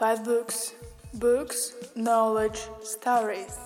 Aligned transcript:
Five 0.00 0.24
books. 0.24 0.72
Books, 1.12 1.74
knowledge, 1.94 2.58
stories. 2.82 3.59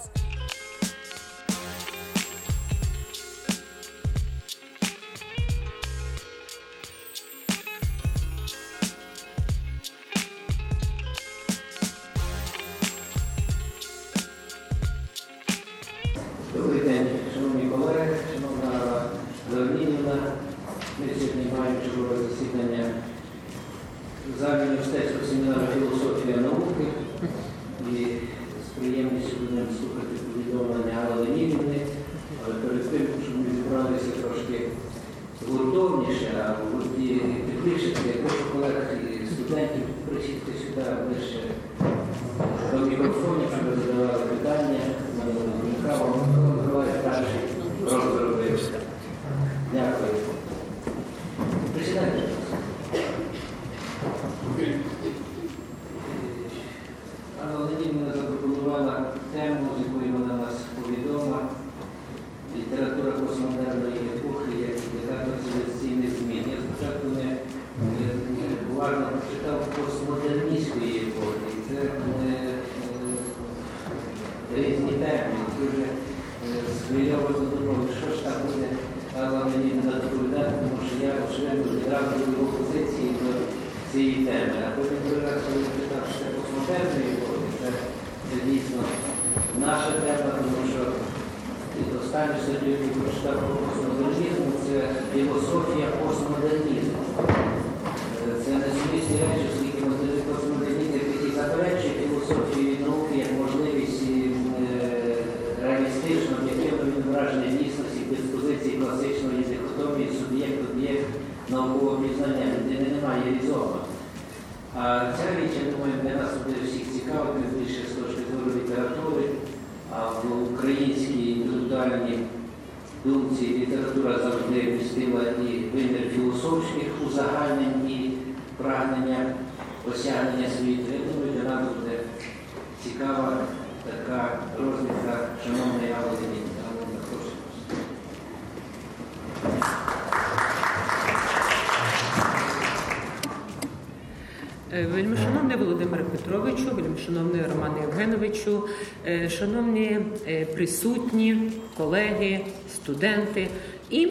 Вельмишановний 146.94 147.42
Романе 147.54 147.80
Євгеновичу, 147.80 148.68
е, 149.06 149.30
шановні 149.30 150.00
е, 150.28 150.44
присутні, 150.44 151.50
колеги, 151.76 152.40
студенти 152.74 153.48
і 153.90 154.06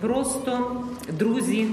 просто 0.00 0.84
друзі 1.18 1.68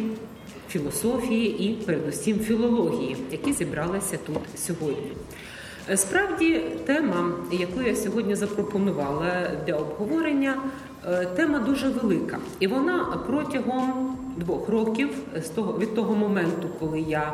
філософії 0.70 1.64
і 1.64 1.74
передусім 1.86 2.40
філології, 2.40 3.18
які 3.32 3.54
зібралися 3.54 4.18
тут 4.26 4.38
сьогодні. 4.56 5.12
Е, 5.90 5.98
Справді, 5.98 6.62
тема, 6.86 7.32
яку 7.52 7.82
я 7.82 7.96
сьогодні 7.96 8.36
запропонувала 8.36 9.52
для 9.68 9.74
обговорення, 9.74 10.56
тема 11.36 11.60
дуже 11.60 11.90
велика, 11.90 12.38
і 12.60 12.68
вона 12.68 13.24
протягом 13.28 14.18
двох 14.38 14.70
років 14.70 15.10
від 15.80 15.96
того 15.96 16.16
моменту, 16.16 16.70
коли 16.80 17.00
я 17.00 17.34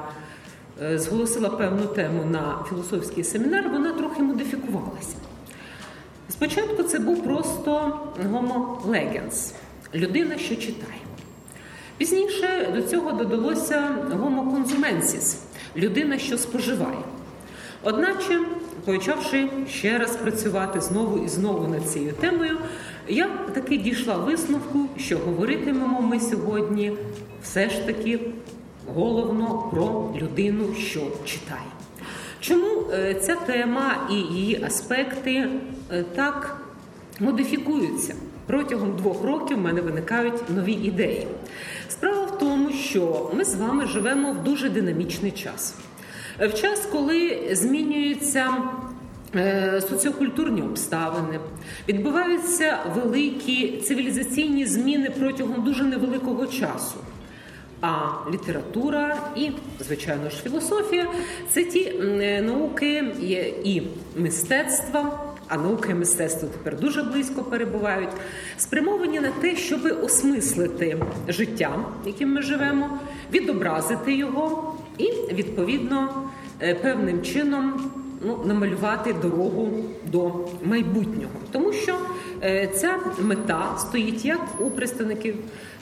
зголосила 0.95 1.49
певну 1.49 1.85
тему 1.85 2.25
на 2.25 2.65
філософський 2.69 3.23
семінар, 3.23 3.69
вона 3.69 3.93
трохи 3.93 4.21
модифікувалася. 4.23 5.15
Спочатку 6.29 6.83
це 6.83 6.99
був 6.99 7.23
просто 7.23 7.99
homo 8.31 8.81
legens– 8.81 9.53
людина, 9.95 10.37
що 10.37 10.55
читає. 10.55 11.01
Пізніше 11.97 12.71
до 12.75 12.81
цього 12.81 13.11
додалося 13.11 13.97
homo 14.09 14.55
consumensis– 14.55 15.37
людина, 15.75 16.17
що 16.17 16.37
споживає. 16.37 16.97
Одначе, 17.83 18.39
почавши 18.85 19.49
ще 19.69 19.97
раз 19.97 20.15
працювати 20.15 20.81
знову 20.81 21.25
і 21.25 21.27
знову 21.27 21.67
над 21.67 21.89
цією 21.89 22.13
темою, 22.13 22.57
я 23.07 23.27
таки 23.53 23.77
дійшла 23.77 24.17
висновку, 24.17 24.79
що 24.97 25.17
говоритимемо 25.17 26.01
ми 26.01 26.19
сьогодні 26.19 26.93
все 27.43 27.69
ж 27.69 27.85
таки 27.85 28.19
головно 28.93 29.69
про 29.71 30.13
людину, 30.21 30.73
що 30.75 30.99
читає. 31.25 31.67
Чому 32.39 32.67
е, 32.93 33.13
ця 33.13 33.35
тема 33.35 34.07
і 34.11 34.13
її 34.13 34.63
аспекти 34.63 35.49
е, 35.91 36.03
так 36.15 36.61
модифікуються? 37.19 38.15
Протягом 38.47 38.95
двох 38.95 39.23
років 39.23 39.57
в 39.57 39.61
мене 39.61 39.81
виникають 39.81 40.49
нові 40.49 40.73
ідеї. 40.73 41.27
Справа 41.89 42.25
в 42.25 42.39
тому, 42.39 42.71
що 42.71 43.31
ми 43.33 43.45
з 43.45 43.55
вами 43.55 43.85
живемо 43.85 44.31
в 44.31 44.43
дуже 44.43 44.69
динамічний 44.69 45.31
час. 45.31 45.75
В 46.39 46.53
час, 46.53 46.87
коли 46.91 47.49
змінюються 47.51 48.53
е, 49.35 49.81
соціокультурні 49.89 50.61
обставини, 50.61 51.39
відбуваються 51.89 52.77
великі 52.95 53.81
цивілізаційні 53.81 54.65
зміни 54.65 55.09
протягом 55.19 55.63
дуже 55.63 55.83
невеликого 55.83 56.47
часу. 56.47 56.97
А 57.87 58.31
література 58.31 59.17
і, 59.35 59.51
звичайно 59.79 60.29
ж, 60.29 60.35
філософія 60.43 61.07
це 61.49 61.63
ті 61.63 61.79
е, 61.81 62.41
науки 62.41 63.03
і 63.63 63.81
мистецтва. 64.15 65.19
А 65.47 65.57
наука 65.57 65.89
і 65.91 65.93
мистецтво 65.93 66.49
тепер 66.49 66.79
дуже 66.79 67.03
близько 67.03 67.43
перебувають, 67.43 68.09
спрямовані 68.57 69.19
на 69.19 69.29
те, 69.29 69.55
щоб 69.55 69.99
осмислити 70.03 70.97
життя, 71.27 71.79
яким 72.05 72.33
ми 72.33 72.41
живемо, 72.41 72.99
відобразити 73.33 74.15
його 74.15 74.75
і, 74.97 75.11
відповідно, 75.33 76.29
е, 76.61 76.75
певним 76.75 77.21
чином 77.21 77.91
ну, 78.21 78.39
намалювати 78.45 79.13
дорогу 79.13 79.69
до 80.11 80.31
майбутнього. 80.63 81.33
Тому 81.51 81.73
що 81.73 81.95
е, 82.43 82.67
ця 82.67 82.99
мета 83.21 83.77
стоїть 83.77 84.25
як 84.25 84.61
у 84.61 84.69
представників 84.69 85.35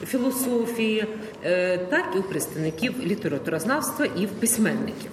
філософії, 0.05 1.05
е, 1.45 1.77
так 1.77 2.05
і 2.15 2.19
у 2.19 2.23
представників 2.23 2.93
літературознавства 3.05 4.05
і 4.05 4.25
в 4.25 4.29
письменників. 4.29 5.11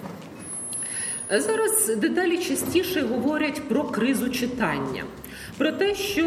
Зараз 1.37 1.95
дедалі 1.97 2.37
частіше 2.37 3.01
говорять 3.01 3.61
про 3.69 3.83
кризу 3.83 4.29
читання, 4.29 5.03
про 5.57 5.71
те, 5.71 5.95
що 5.95 6.23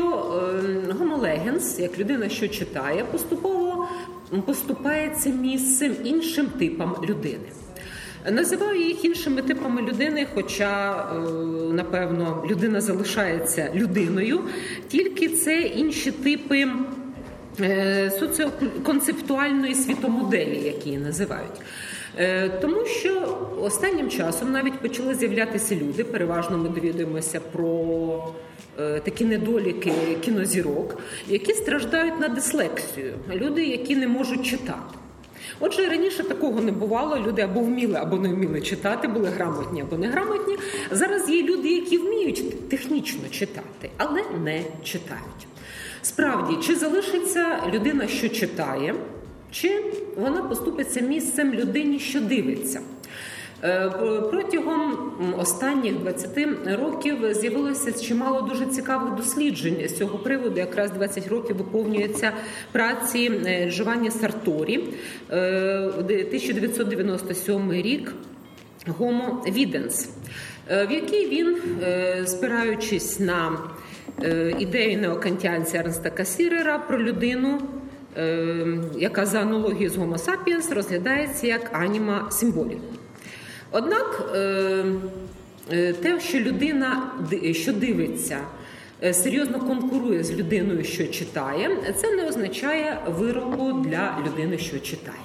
Homo 0.89 1.21
legens, 1.21 1.81
як 1.81 1.99
людина, 1.99 2.29
що 2.29 2.49
читає, 2.49 3.05
поступово 3.05 3.89
поступається 4.47 5.31
місцем 5.31 5.97
іншим 6.05 6.47
типам 6.47 6.97
людини. 7.09 7.49
Називаю 8.31 8.81
їх 8.81 9.05
іншими 9.05 9.43
типами 9.43 9.83
людини, 9.83 10.27
хоча, 10.35 10.93
е, 10.93 11.19
напевно, 11.73 12.45
людина 12.51 12.81
залишається 12.81 13.71
людиною, 13.75 14.41
тільки 14.89 15.29
це 15.29 15.61
інші 15.61 16.13
типи 16.13 16.67
е, 17.61 18.11
соціоконцептуальної 18.11 19.75
світомоделі, 19.75 20.61
які 20.65 20.89
її 20.89 21.01
називають. 21.01 21.61
Е, 22.19 22.49
тому 22.49 22.87
що 22.87 23.39
останнім 23.61 24.11
часом 24.11 24.53
навіть 24.53 24.81
почали 24.81 25.15
з'являтися 25.15 25.75
люди. 25.75 26.05
Переважно 26.05 26.59
ми 26.59 26.69
довідуємося 26.69 27.41
про 27.41 28.35
такі 28.77 29.25
недоліки 29.25 29.93
кінозірок, 30.21 31.01
які 31.29 31.53
страждають 31.53 32.21
на 32.21 32.29
дислексію. 32.29 33.15
Люди, 33.35 33.65
які 33.67 33.97
не 33.97 34.09
можуть 34.09 34.47
читати. 34.47 34.99
Отже, 35.61 35.89
раніше 35.89 36.25
такого 36.25 36.61
не 36.61 36.73
бувало. 36.73 37.19
Люди 37.19 37.43
або 37.43 37.61
вміли, 37.61 37.95
або 37.95 38.17
не 38.17 38.29
вміли 38.29 38.61
читати, 38.61 39.09
були 39.09 39.29
грамотні 39.29 39.83
або 39.83 39.97
неграмотні. 39.97 40.57
Зараз 40.91 41.31
є 41.31 41.43
люди, 41.43 41.69
які 41.69 41.99
вміють 41.99 42.69
технічно 42.69 43.29
читати, 43.31 43.91
але 43.97 44.23
не 44.45 44.65
читають. 44.85 45.47
Справді, 46.03 46.57
чи 46.67 46.75
залишиться 46.75 47.63
людина, 47.73 48.07
що 48.07 48.29
читає, 48.29 48.95
чи 49.51 49.85
вона 50.17 50.43
поступиться 50.43 51.01
місцем 51.01 51.55
людині, 51.55 51.99
що 51.99 52.21
дивиться. 52.21 52.81
Е, 53.65 53.91
протягом 54.31 55.13
останніх 55.39 55.99
20 55.99 56.39
років 56.67 57.35
з'явилося 57.35 57.93
чимало 57.93 58.41
дуже 58.41 58.67
цікавих 58.67 59.15
досліджень 59.15 59.89
з 59.89 59.97
цього 59.97 60.19
приводу. 60.19 60.61
Якраз 60.61 60.91
20 60.91 61.29
років 61.29 61.57
виповнюється 61.57 62.33
праці 62.73 63.33
е, 63.47 63.71
Джованні 63.71 64.11
Сарторі, 64.11 64.85
1997 65.29 67.71
е, 67.71 67.83
рік. 67.83 68.15
Homo 68.99 69.53
Videns, 69.53 70.09
в 70.69 70.93
якій 70.93 71.27
він, 71.27 71.57
спираючись 72.27 73.21
на 73.21 73.59
ідею 74.59 74.99
неокантіанця 74.99 75.79
Ернста 75.79 76.11
Касірера 76.11 76.79
про 76.79 77.03
людину, 77.03 77.61
яка 78.99 79.27
за 79.27 79.41
аналогією 79.41 79.91
з 79.91 79.97
Homo 79.97 80.19
sapiens 80.19 80.75
розглядається 80.75 81.47
як 81.47 81.71
аніма 81.73 82.31
символіку. 82.31 83.04
Однак 83.77 84.31
е, 84.35 84.85
е, 85.71 85.93
те, 85.93 86.21
що 86.21 86.39
людина 86.39 87.13
що 87.53 87.73
дивиться, 87.73 88.39
е, 89.03 89.15
серйозно 89.15 89.59
конкурує 89.61 90.25
з 90.25 90.33
людиною, 90.33 90.85
що 90.85 91.07
читає, 91.07 91.71
це 91.97 92.11
не 92.17 92.29
означає 92.29 92.99
вироку 93.09 93.73
для 93.73 94.19
людини, 94.27 94.59
що 94.59 94.79
читає. 94.79 95.19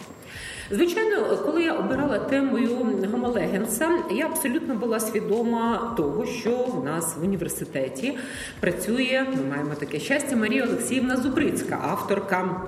Звичайно, 0.71 1.37
коли 1.45 1.63
я 1.63 1.73
обирала 1.73 2.19
темою 2.19 2.69
Гомолегенса, 3.11 3.89
я 4.11 4.25
абсолютно 4.25 4.75
була 4.75 4.99
свідома 4.99 5.93
того, 5.97 6.25
що 6.25 6.51
в 6.51 6.85
нас 6.85 7.15
в 7.17 7.23
університеті 7.23 8.17
працює. 8.59 9.25
Ми 9.35 9.43
маємо 9.49 9.75
таке 9.79 9.99
щастя. 9.99 10.35
Марія 10.35 10.63
Олексіївна 10.63 11.17
Зубрицька, 11.17 11.79
авторка 11.81 12.61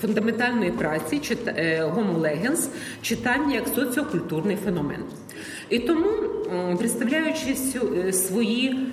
фундаментальної 0.00 0.70
праці 0.70 1.20
Homo 1.80 2.20
Legens 2.20 2.68
читання 3.02 3.54
як 3.54 3.68
соціокультурний 3.68 4.56
феномен. 4.56 5.04
І 5.70 5.78
тому, 5.78 6.08
представляючи 6.78 7.56
е, 8.06 8.12
свої 8.12 8.86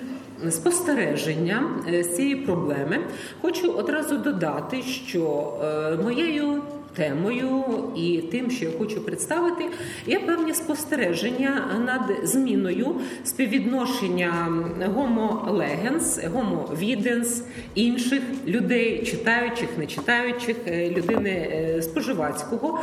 спостереження 0.50 1.70
е, 1.88 2.02
з 2.02 2.16
цієї 2.16 2.36
проблеми, 2.36 2.98
хочу 3.40 3.72
одразу 3.72 4.16
додати, 4.16 4.82
що 4.82 5.52
е, 5.64 5.96
моєю 6.02 6.62
темою 6.96 7.64
і 7.96 8.22
тим, 8.30 8.50
що 8.50 8.64
я 8.64 8.70
хочу 8.78 9.04
представити, 9.04 9.64
є 10.06 10.18
певні 10.18 10.54
спостереження 10.54 11.80
над 11.86 12.28
зміною 12.28 12.94
співвідношення 13.24 14.48
гомо 14.94 15.48
легенс, 15.50 16.20
гомо 16.32 16.70
віденс, 16.78 17.44
інших 17.74 18.22
людей, 18.46 19.04
читаючих, 19.06 19.68
не 19.78 19.86
читаючих, 19.86 20.56
е, 20.66 20.90
людини 20.90 21.30
е, 21.30 21.82
споживацького 21.82 22.80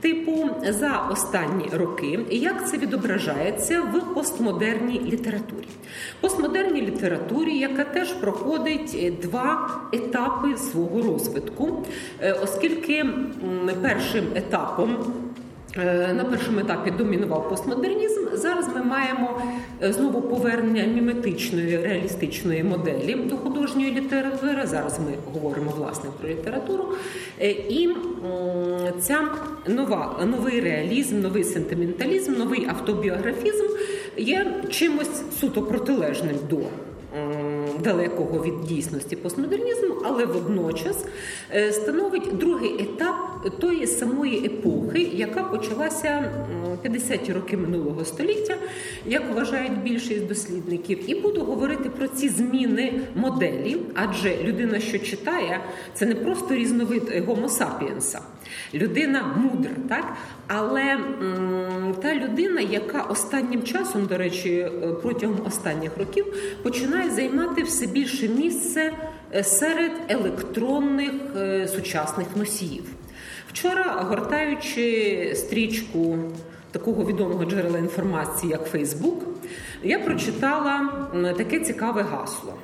типу 0.00 0.50
за 0.68 1.08
останні 1.12 1.68
роки, 1.72 2.20
і 2.30 2.38
як 2.38 2.68
це 2.70 2.78
відображається 2.78 3.80
в 3.80 4.14
постмодерній 4.14 5.00
літературі. 5.00 5.68
Постмодерній 6.20 6.82
літературі, 6.82 7.58
яка 7.58 7.84
теж 7.84 8.12
проходить 8.12 9.14
два 9.22 9.80
етапи 9.92 10.56
свого 10.56 11.02
розвитку, 11.02 11.86
е, 12.20 12.32
оскільки 12.32 13.06
першим 13.82 14.24
етапом. 14.34 14.96
Е, 15.76 16.12
на 16.14 16.24
першому 16.24 16.60
етапі 16.60 16.90
домінував 16.90 17.48
постмодернізм. 17.48 18.20
Зараз 18.34 18.68
ми 18.76 18.82
маємо 18.82 19.42
е, 19.82 19.92
знову 19.92 20.22
повернення 20.22 20.84
міметичної 20.84 21.76
реалістичної 21.76 22.64
моделі 22.64 23.14
до 23.14 23.36
художньої 23.36 23.90
літератури. 23.90 24.66
Зараз 24.66 24.98
ми 24.98 25.14
говоримо 25.32 25.70
власне 25.70 26.10
про 26.20 26.28
літературу. 26.28 26.84
Е, 27.40 27.50
і 27.50 27.88
ця 29.00 29.28
нова 29.66 30.26
новий 30.26 30.60
реалізм, 30.60 31.20
новий 31.20 31.44
сентименталізм, 31.44 32.32
новий 32.32 32.66
автобіографізм 32.68 33.64
є 34.16 34.46
чимось 34.70 35.22
суто 35.40 35.62
протилежним 35.62 36.36
до 36.50 36.58
далекого 37.78 38.44
від 38.44 38.60
дійсності 38.60 39.16
постмодернізму, 39.16 39.94
але 40.04 40.24
водночас 40.24 41.04
е, 41.54 41.72
становить 41.72 42.36
другий 42.38 42.82
етап 42.82 43.16
тої 43.60 43.86
самої 43.86 44.46
епохи, 44.46 45.10
яка 45.12 45.42
почалася 45.42 46.32
50-ті 46.84 47.32
роки 47.32 47.56
минулого 47.56 48.04
століття, 48.04 48.54
як 49.06 49.34
вважають 49.34 49.82
більшість 49.82 50.26
дослідників, 50.26 51.10
і 51.10 51.14
буду 51.14 51.40
говорити 51.40 51.90
про 51.90 52.08
ці 52.08 52.28
зміни 52.28 53.00
моделі, 53.14 53.76
адже 53.94 54.36
людина, 54.44 54.80
що 54.80 54.98
читає, 54.98 55.60
це 55.94 56.06
не 56.06 56.14
просто 56.14 56.54
різновид 56.54 57.24
гомо 57.26 57.48
сапіенса, 57.48 58.20
людина 58.74 59.34
мудра, 59.36 59.70
так? 59.88 60.16
Але 60.46 60.82
м, 60.82 61.94
та 62.02 62.14
людина, 62.14 62.60
яка 62.60 63.02
останнім 63.02 63.62
часом, 63.62 64.06
до 64.06 64.18
речі, 64.18 64.50
е, 64.50 64.70
протягом 65.02 65.40
останніх 65.46 65.98
років 65.98 66.26
починає 66.62 67.10
займати 67.10 67.62
все 67.70 67.86
більше 67.86 68.28
місце 68.28 68.92
е, 69.34 69.44
серед 69.44 69.92
електронних 70.08 71.12
е, 71.36 71.68
сучасних 71.68 72.26
носіїв. 72.36 72.84
Вчора, 73.48 73.84
гортаючи 73.84 75.32
стрічку 75.36 76.18
такого 76.70 77.04
відомого 77.04 77.44
джерела 77.44 77.78
інформації, 77.78 78.52
як 78.52 78.66
Фейсбук, 78.66 79.24
я 79.82 79.98
прочитала 79.98 81.06
таке 81.36 81.60
цікаве 81.60 82.02
гасло: 82.02 82.54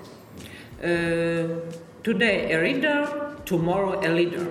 Today 2.05 2.53
a 2.53 2.59
reader, 2.63 3.07
tomorrow 3.51 4.03
a 4.03 4.11
leader. 4.11 4.47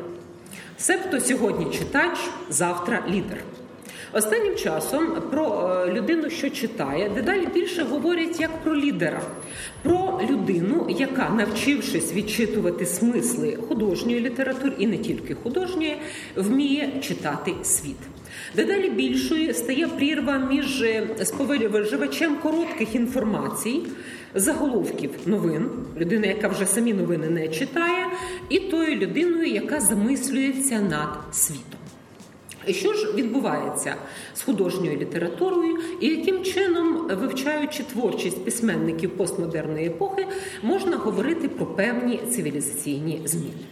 Себто 0.78 1.20
сьогодні 1.20 1.66
читач, 1.66 2.18
завтра 2.50 3.04
лідер. 3.10 3.38
Останнім 4.16 4.56
часом 4.56 5.08
про 5.32 5.70
е, 5.88 5.94
людину, 5.94 6.30
що 6.30 6.50
читає, 6.50 7.12
дедалі 7.16 7.48
більше 7.54 7.84
говорять 7.84 8.40
як 8.40 8.64
про 8.64 8.76
лідера, 8.76 9.22
про 9.84 10.22
людину, 10.30 10.88
яка, 10.90 11.30
навчившись 11.30 12.14
відчитувати 12.14 12.86
смисли 12.86 13.58
художньої 13.68 14.20
літератури 14.20 14.74
і 14.78 14.88
не 14.88 14.98
тільки 14.98 15.36
художньої, 15.36 15.98
вміє 16.36 16.92
читати 17.02 17.54
світ. 17.64 17.98
Дедалі 18.56 18.90
більшою 18.90 19.54
стає 19.54 19.88
прірва 19.88 20.38
між 20.38 20.82
е, 20.82 21.08
споживачем 21.24 22.36
коротких 22.36 22.96
інформацій, 22.96 23.82
заголовків 24.36 25.10
новин, 25.26 25.70
людина, 25.98 26.28
яка 26.28 26.48
вже 26.48 26.66
самі 26.66 26.94
новини 26.94 27.30
не 27.30 27.48
читає, 27.48 28.06
і 28.50 28.60
тою 28.60 28.96
людиною, 28.96 29.46
яка 29.46 29.80
замислюється 29.80 30.80
над 30.80 31.36
світом. 31.36 31.85
Що 32.70 32.94
ж 32.94 33.14
відбувається 33.14 33.96
з 34.34 34.42
художньою 34.42 34.98
літературою, 34.98 35.78
і 36.02 36.08
яким 36.08 36.44
чином, 36.44 37.08
вивчаючи 37.22 37.84
творчість 37.84 38.46
письменників 38.46 39.10
постмодерної 39.10 39.88
епохи, 39.88 40.28
можна 40.64 40.98
говорити 40.98 41.50
про 41.50 41.66
певні 41.66 42.20
цивілізаційні 42.32 43.22
зміни? 43.26 43.66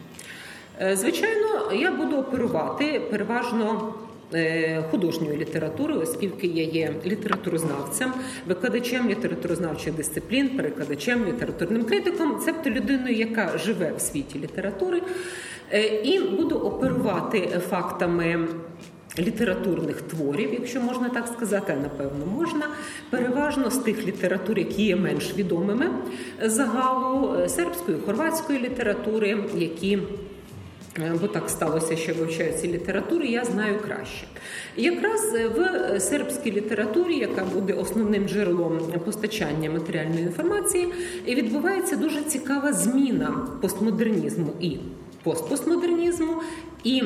Е, 0.81 0.95
звичайно, 0.95 1.71
я 1.73 1.91
буду 1.91 2.17
оперувати 2.17 3.01
переважно 3.11 3.93
Е, 4.35 4.83
художньої 4.91 5.37
літератури, 5.37 5.93
оскільки 5.93 6.47
я 6.47 6.63
є 6.63 6.93
літературознавцем, 7.05 8.13
викладачем 8.47 9.09
літературознавчих 9.09 9.93
дисциплін, 9.93 10.49
перекладачем, 10.49 11.25
літературним 11.25 11.83
критиком, 11.83 12.39
цебто 12.45 12.69
людиною, 12.69 13.15
яка 13.15 13.57
живе 13.57 13.91
в 13.97 14.01
світі 14.01 14.39
літератури, 14.39 15.01
і 16.03 16.19
буду 16.19 16.55
оперувати 16.55 17.61
фактами. 17.69 18.47
Літературних 19.19 20.01
творів, 20.01 20.53
якщо 20.53 20.81
можна 20.81 21.09
так 21.09 21.27
сказати, 21.27 21.77
напевно 21.83 22.25
можна, 22.25 22.67
переважно 23.09 23.69
з 23.69 23.77
тих 23.77 24.07
літератур, 24.07 24.59
які 24.59 24.83
є 24.83 24.95
менш 24.95 25.35
відомими 25.35 25.89
загалу 26.41 27.35
е, 27.35 27.49
сербської, 27.49 27.97
хорватської 28.05 28.59
літератури, 28.59 29.37
які 29.55 29.97
Е, 29.97 30.32
бо 31.21 31.27
так 31.27 31.49
сталося, 31.49 31.95
що 31.95 32.13
вивчаються 32.13 32.67
літератури, 32.67 33.27
я 33.27 33.45
знаю 33.45 33.79
краще. 33.85 34.27
Якраз 34.77 35.33
в 35.55 35.99
сербській 35.99 36.51
літературі, 36.51 37.17
яка 37.17 37.45
буде 37.53 37.73
основним 37.73 38.27
джерелом 38.27 38.79
постачання 39.05 39.69
матеріальної 39.69 40.21
інформації, 40.21 40.87
відбувається 41.27 41.95
дуже 41.95 42.21
цікава 42.21 42.73
зміна 42.73 43.47
постмодернізму 43.61 44.53
і 44.59 44.77
постпостмодернізму 45.23 46.41
І 46.83 47.03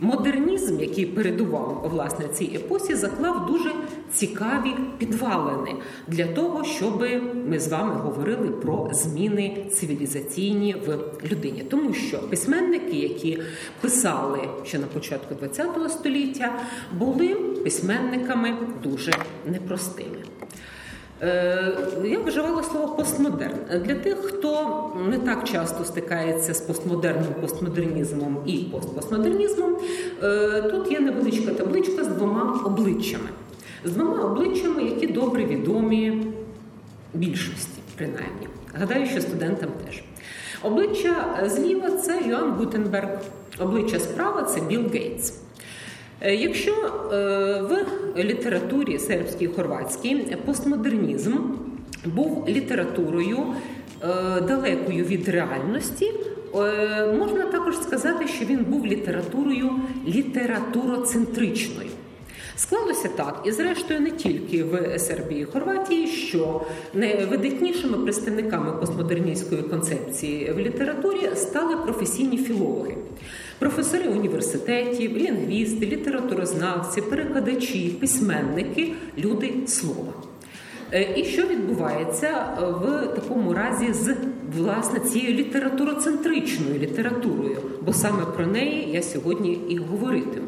модернізм, 0.00 0.80
який 0.80 1.06
передував 1.06 1.90
власне 1.92 2.28
цій 2.28 2.44
епосі, 2.44 2.94
заклав 2.94 3.46
дуже 3.46 3.70
цікаві 4.12 4.74
підвалини 4.98 5.74
для 6.08 6.26
того, 6.26 6.64
щоб 6.64 7.06
ми 7.48 7.60
з 7.60 7.68
вами 7.68 7.94
говорили 7.94 8.48
про 8.48 8.90
зміни 8.92 9.66
цивілізаційні 9.72 10.76
в 10.86 10.98
людині, 11.32 11.64
тому 11.70 11.94
що 11.94 12.18
письменники, 12.60 12.96
які 12.96 13.38
писали 13.80 14.38
ще 14.64 14.78
на 14.78 14.86
початку 14.86 15.34
ХХ 15.34 15.90
століття, 15.90 16.52
були 16.98 17.28
письменниками 17.64 18.54
дуже 18.82 19.12
непростими. 19.46 20.16
Е, 21.22 21.76
Я 22.04 22.18
вживала 22.18 22.62
слово 22.62 22.96
постмодерн 22.96 23.54
для 23.84 23.94
тих, 23.94 24.16
хто 24.16 24.92
не 25.10 25.18
так 25.18 25.44
часто 25.48 25.84
стикається 25.84 26.54
з 26.54 26.60
постмодерном, 26.60 27.34
постмодернізмом 27.40 28.38
і 28.46 28.52
постпостмодернізмом. 28.58 29.76
е, 30.22 30.62
Тут 30.62 30.92
є 30.92 31.00
невеличка 31.00 31.50
табличка 31.54 32.04
з 32.04 32.08
двома 32.08 32.62
обличчями, 32.66 33.28
з 33.84 33.92
двома 33.92 34.22
обличчями, 34.22 34.82
які 34.82 35.06
добре 35.06 35.44
відомі 35.44 36.26
більшості, 37.14 37.80
принаймні. 37.96 38.48
Гадаю, 38.74 39.06
що 39.06 39.20
студентам 39.20 39.68
теж. 39.86 40.02
Обличчя 40.62 41.40
зліва 41.46 41.90
це 41.90 42.20
Йоанн 42.28 42.50
Гутенберг, 42.50 43.08
обличчя 43.58 44.00
справа 44.00 44.42
це 44.42 44.60
Білл 44.60 44.86
Гейтс. 44.92 45.34
Е, 46.20 46.34
Якщо 46.34 46.72
е, 46.72 47.62
в 47.62 47.84
літературі 48.24 48.98
сербській 48.98 49.44
і 49.44 49.48
хорватській 49.48 50.36
постмодернізм 50.44 51.36
був 52.04 52.48
літературою 52.48 53.38
е, 53.38 54.06
далекою 54.40 55.04
від 55.04 55.28
реальності, 55.28 56.12
е, 56.54 57.12
можна 57.18 57.42
також 57.42 57.76
сказати, 57.76 58.28
що 58.28 58.44
він 58.44 58.64
був 58.64 58.86
літературою 58.86 59.70
літературоцентричною. 60.06 61.88
Склалося 62.56 63.08
так, 63.08 63.42
і 63.44 63.52
зрештою 63.52 64.00
не 64.00 64.10
тільки 64.10 64.64
в 64.64 64.98
Сербії 64.98 65.42
і 65.42 65.44
Хорватії, 65.44 66.06
що 66.06 66.60
найвидатнішими 66.94 67.98
представниками 67.98 68.72
постмодерністської 68.72 69.62
концепції 69.62 70.52
в 70.52 70.58
літературі 70.58 71.30
стали 71.34 71.76
професійні 71.76 72.38
філологи, 72.38 72.96
професори 73.58 74.08
університетів, 74.08 75.16
лінгвісти, 75.16 75.86
літературознавці, 75.86 77.00
перекладачі, 77.00 77.96
письменники, 78.00 78.92
люди 79.18 79.54
слова. 79.66 80.12
Е, 80.92 81.08
І 81.16 81.24
що 81.24 81.42
відбувається 81.42 82.46
в 82.58 83.06
такому 83.06 83.54
разі 83.54 83.92
з 83.92 84.16
власне 84.56 85.00
цією 85.00 85.34
літературоцентричною 85.34 86.78
літературою, 86.78 87.58
бо 87.82 87.92
саме 87.92 88.24
про 88.36 88.46
неї 88.46 88.88
я 88.92 89.02
сьогодні 89.02 89.52
і 89.68 89.76
говоритиму. 89.76 90.45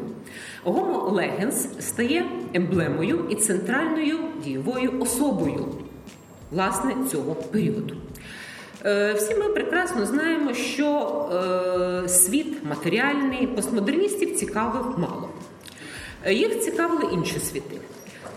Гомо 0.63 1.09
Легенс 1.11 1.67
стає 1.79 2.25
емблемою 2.53 3.25
і 3.29 3.35
центральною 3.35 4.17
дієвою 4.43 5.01
особою 5.01 5.65
власне 6.51 6.95
цього 7.11 7.35
періоду. 7.35 7.95
Е, 8.85 9.13
Всі 9.13 9.35
ми 9.35 9.49
прекрасно 9.49 10.05
знаємо, 10.05 10.53
що 10.53 11.29
е, 12.05 12.09
світ 12.09 12.63
матеріальний 12.63 13.47
постмодерністів 13.47 14.35
цікавив 14.35 14.99
мало. 14.99 15.29
Е, 16.25 16.33
Їх 16.33 16.59
цікавили 16.59 17.13
інші 17.13 17.39
світи. 17.39 17.77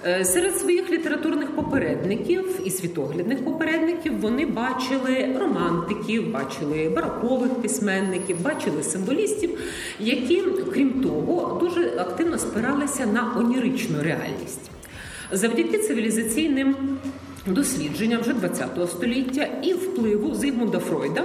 Е, 0.06 0.24
Серед 0.24 0.58
своїх 0.58 0.90
літературних 0.90 1.56
попередників 1.56 2.60
і 2.64 2.70
світоглядних 2.70 3.44
попередників 3.44 4.20
вони 4.20 4.46
бачили 4.46 5.36
романтиків, 5.40 6.32
бачили 6.32 6.88
барокових 6.88 7.54
письменників, 7.54 8.42
бачили 8.42 8.82
символістів, 8.82 9.58
які, 10.00 10.42
крім 10.72 10.90
того, 11.02 11.58
дуже 11.60 11.96
активно 11.98 12.38
спиралися 12.38 13.06
на 13.06 13.36
оніричну 13.38 14.02
реальність. 14.02 14.70
Завдяки 15.32 15.78
цивілізаційним 15.78 16.76
дослідженням 17.46 18.20
вже 18.20 18.32
ХХ 18.32 18.88
століття 18.88 19.48
і 19.62 19.74
впливу 19.74 20.34
Зигмунда 20.34 20.78
Фройда 20.78 21.24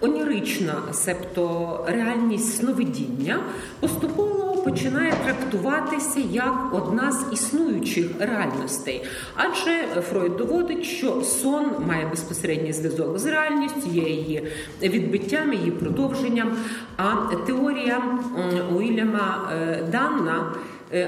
онірична, 0.00 0.74
себто 0.92 1.84
реальність 1.88 2.56
сновидіння, 2.56 3.40
поступово 3.80 4.62
починає 4.64 5.12
трактуватися 5.24 6.20
як 6.32 6.54
одна 6.72 7.12
з 7.12 7.32
існуючих 7.32 8.06
реальностей. 8.18 9.04
Адже 9.36 10.02
Фройд 10.10 10.36
доводить, 10.36 10.84
що 10.84 11.22
сон 11.22 11.66
має 11.86 12.06
безпосередній 12.06 12.72
зв'язок 12.72 13.18
з 13.18 13.26
реальністю, 13.26 13.90
є 13.92 14.08
її 14.08 14.42
відбиттям, 14.82 15.52
її 15.52 15.70
продовженням. 15.70 16.56
А 16.96 17.14
теорія 17.46 17.96
м, 17.96 18.76
Уільяма 18.76 19.50
е, 19.52 19.84
Данна 19.92 20.54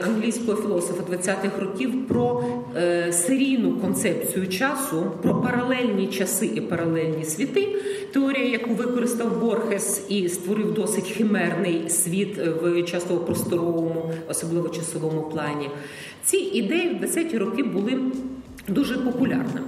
англійського 0.05 0.63
філософа 0.63 1.03
20-х 1.03 1.61
років 1.61 2.09
про 2.09 2.45
е, 2.77 3.13
серійну 3.13 3.73
концепцію 3.73 4.49
часу, 4.49 5.13
про 5.23 5.35
паралельні 5.35 6.07
часи 6.07 6.47
і 6.47 6.61
паралельні 6.61 7.25
світи. 7.25 7.69
Теорія, 8.13 8.49
яку 8.49 8.75
використав 8.75 9.41
Борхес 9.41 10.07
і 10.09 10.29
створив 10.29 10.75
досить 10.75 11.11
химерний 11.11 11.91
світ 11.91 12.39
в 12.39 12.83
часово-просторовому, 12.83 14.11
особливо 14.29 14.69
часовому 14.69 15.23
плані. 15.23 15.71
Ці 16.25 16.37
ідеї 16.37 16.89
в 16.89 17.05
20-ті 17.05 17.39
роки 17.39 17.63
були 17.63 17.99
дуже 18.69 18.99
популярними. 18.99 19.67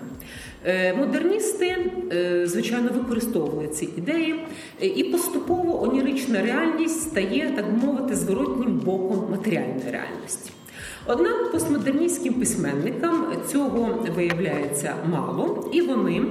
Е, 0.66 0.94
Модерністи, 0.94 1.76
е, 2.12 2.46
звичайно, 2.46 2.90
використовували 2.94 3.68
ці 3.68 3.88
ідеї, 3.98 4.34
е, 4.82 4.86
і 4.86 5.04
поступово 5.04 5.82
онірична 5.82 6.42
реальність 6.42 7.02
стає, 7.02 7.52
так 7.56 7.64
би 7.72 7.86
мовити, 7.86 8.14
зворотнім 8.16 8.78
боком 8.84 9.26
матеріальної 9.30 9.90
реальності. 9.92 10.50
Однак 11.06 11.52
постмодерністським 11.52 12.34
письменникам 12.34 13.26
цього 13.52 14.04
виявляється 14.16 14.94
мало, 15.10 15.70
і 15.72 15.80
вони 15.80 16.22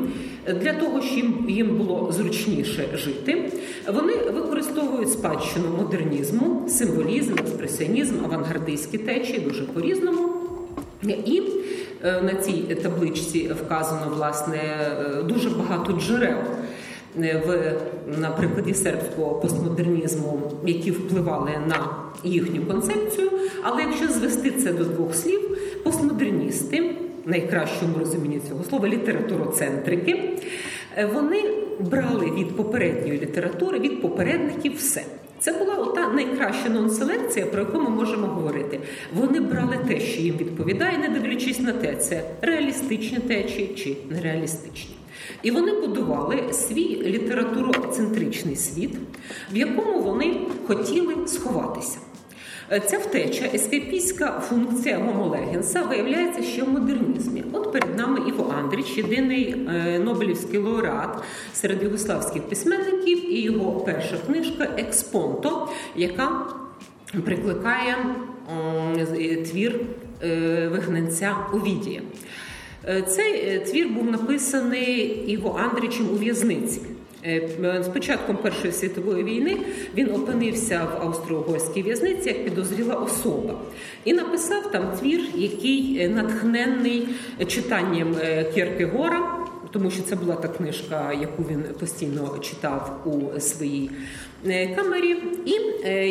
для 0.61 0.73
того, 0.73 1.01
щоб 1.01 1.49
їм- 1.49 1.77
було 1.77 2.11
зручніше 2.11 2.85
жити, 2.93 3.51
вони 3.93 4.13
використовують 4.13 5.11
спадщину 5.11 5.65
модернізму, 5.77 6.65
символізм, 6.69 7.33
експресіонізм, 7.33 8.13
авангардистські 8.23 8.97
течії 8.97 9.39
дуже 9.39 9.63
по-різному. 9.63 10.29
І 11.25 11.41
на 12.03 12.33
цій 12.33 12.75
табличці 12.83 13.51
вказано 13.65 14.11
власне 14.15 14.57
е, 14.57 15.23
дуже 15.23 15.49
багато 15.49 15.93
джерел 15.93 16.37
е, 17.19 17.43
в 17.45 17.73
на 18.19 18.73
сербського 18.73 19.35
постмодернізму, 19.35 20.41
які 20.65 20.91
впливали 20.91 21.51
на 21.67 21.95
їхню 22.23 22.65
концепцію. 22.65 23.31
Але 23.63 23.81
якщо 23.81 24.07
звести 24.07 24.51
це 24.51 24.73
до 24.73 24.83
двох 24.83 25.15
слів, 25.15 25.57
постмодерністи, 25.83 26.95
в 27.25 27.29
найкращому 27.29 27.97
розумінні 27.99 28.41
цього 28.49 28.63
слова, 28.63 28.87
літературоцентрики, 28.87 30.39
е, 30.97 31.05
вони 31.05 31.43
брали 31.79 32.31
від 32.31 32.55
попередньої 32.55 33.19
літератури, 33.19 33.79
від 33.79 34.01
попередників 34.01 34.75
все. 34.77 35.03
Це 35.43 35.51
була 35.51 35.75
ота 35.75 36.07
найкраща 36.07 36.69
нон-селекція, 36.69 37.45
про 37.45 37.59
яку 37.59 37.79
ми 37.79 37.89
можемо 37.89 38.27
говорити. 38.27 38.79
Вони 39.13 39.39
брали 39.39 39.79
те, 39.87 39.99
що 39.99 40.21
їм 40.21 40.37
відповідає, 40.37 40.97
не 40.97 41.09
дивлячись 41.09 41.59
на 41.59 41.71
те, 41.71 41.95
це 41.95 42.23
реалістичні 42.41 43.19
течії 43.19 43.75
чи 43.75 43.97
нереалістичні. 44.15 44.95
І 45.43 45.51
вони 45.51 45.81
будували 45.81 46.53
свій 46.53 47.03
літературоцентричний 47.05 48.55
світ, 48.55 48.95
в 49.53 49.57
якому 49.57 50.01
вони 50.01 50.41
хотіли 50.67 51.27
сховатися. 51.27 51.97
Е, 52.71 52.79
Ця 52.79 52.97
втеча, 52.97 53.45
ескапістська 53.53 54.39
функція 54.49 54.97
Гомо 54.97 55.27
Легенса 55.27 55.81
виявляється 55.81 56.43
ще 56.43 56.63
в 56.63 56.69
модернізмі. 56.69 57.43
От 57.51 57.71
перед 57.71 57.97
нами 57.97 58.29
Іво 58.29 58.55
Андріч, 58.59 58.97
єдиний 58.97 59.55
е, 59.69 59.99
Нобелівський 59.99 60.59
лауреат 60.59 61.23
серед 61.53 61.83
югославських 61.83 62.43
письменників, 62.43 63.33
і 63.33 63.41
його 63.41 63.71
перша 63.71 64.17
книжка 64.27 64.67
Експонто, 64.77 65.69
яка 65.95 66.45
прикликає 67.25 67.97
твір 69.51 69.79
е, 70.23 70.67
вигнанця 70.67 71.35
Овідія. 71.53 72.01
Цей 73.07 73.59
твір 73.59 73.89
був 73.89 74.11
написаний 74.11 75.23
Іво 75.27 75.59
Андрічем 75.63 76.09
у 76.13 76.15
в'язниці. 76.15 76.81
Е, 77.25 77.83
З 77.83 77.87
початком 77.87 78.37
Першої 78.37 78.73
світової 78.73 79.23
війни 79.23 79.57
він 79.95 80.11
опинився 80.11 80.81
в 80.83 81.05
австро-угорській 81.05 81.83
в'язниці 81.83 82.29
як 82.29 82.43
підозріла 82.43 82.95
особа 82.95 83.59
і 84.05 84.13
написав 84.13 84.71
там 84.71 84.83
твір, 84.99 85.21
який 85.35 85.99
е, 85.99 86.09
натхненний 86.09 87.07
читанням 87.47 88.15
е, 88.21 88.43
Кierкегора, 88.43 89.47
тому 89.71 89.91
що 89.91 90.03
це 90.03 90.15
була 90.15 90.35
та 90.35 90.47
книжка, 90.47 91.13
яку 91.21 91.43
він 91.43 91.63
постійно 91.79 92.37
читав 92.41 93.01
у 93.05 93.39
своїй 93.39 93.89
камері, 94.75 95.17
і 95.45 95.51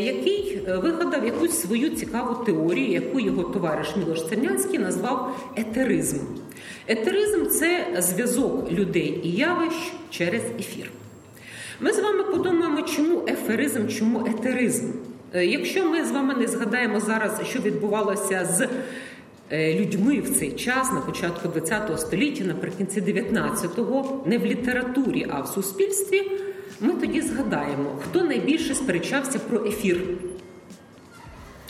який 0.05 0.61
вигадав 0.67 1.27
якусь 1.27 1.61
свою 1.61 1.91
цікаву 1.91 2.45
теорію, 2.45 2.93
яку 2.93 3.21
його 3.21 3.43
товариш 3.43 3.97
Мілош 3.97 4.23
Цернянський 4.29 4.79
назвав 4.79 5.51
етеризм. 5.57 6.19
Етеризм 6.89 7.47
це 7.47 7.87
зв'язок 7.99 8.73
людей 8.73 9.21
і 9.25 9.31
явищ 9.31 9.93
через 10.11 10.43
ефір. 10.59 10.91
Ми 11.85 11.93
з 11.93 11.99
вами 11.99 12.23
подумаємо, 12.23 12.83
чому 12.83 13.25
еферизм, 13.29 13.89
чому 13.89 14.27
етеризм. 14.27 14.87
Е, 15.33 15.47
Якщо 15.47 15.89
ми 15.89 16.05
з 16.05 16.11
вами 16.11 16.35
не 16.35 16.47
згадаємо 16.47 17.01
зараз, 17.01 17.41
що 17.51 17.59
відбувалося 17.61 18.45
з 18.45 18.69
е, 19.51 19.75
людьми 19.75 20.21
в 20.21 20.39
цей 20.39 20.53
час, 20.53 20.93
на 20.93 21.01
початку 21.01 21.49
ХХ 21.49 21.99
століття, 21.99 22.45
наприкінці 22.45 23.01
19-го, 23.01 24.23
не 24.27 24.39
в 24.39 24.45
літературі, 24.45 25.27
а 25.31 25.41
в 25.41 25.49
суспільстві, 25.49 26.23
ми 26.81 26.93
тоді 26.93 27.21
згадаємо, 27.21 27.99
хто 28.03 28.25
найбільше 28.25 28.75
сперечався 28.75 29.39
про 29.39 29.65
ефір. 29.65 30.01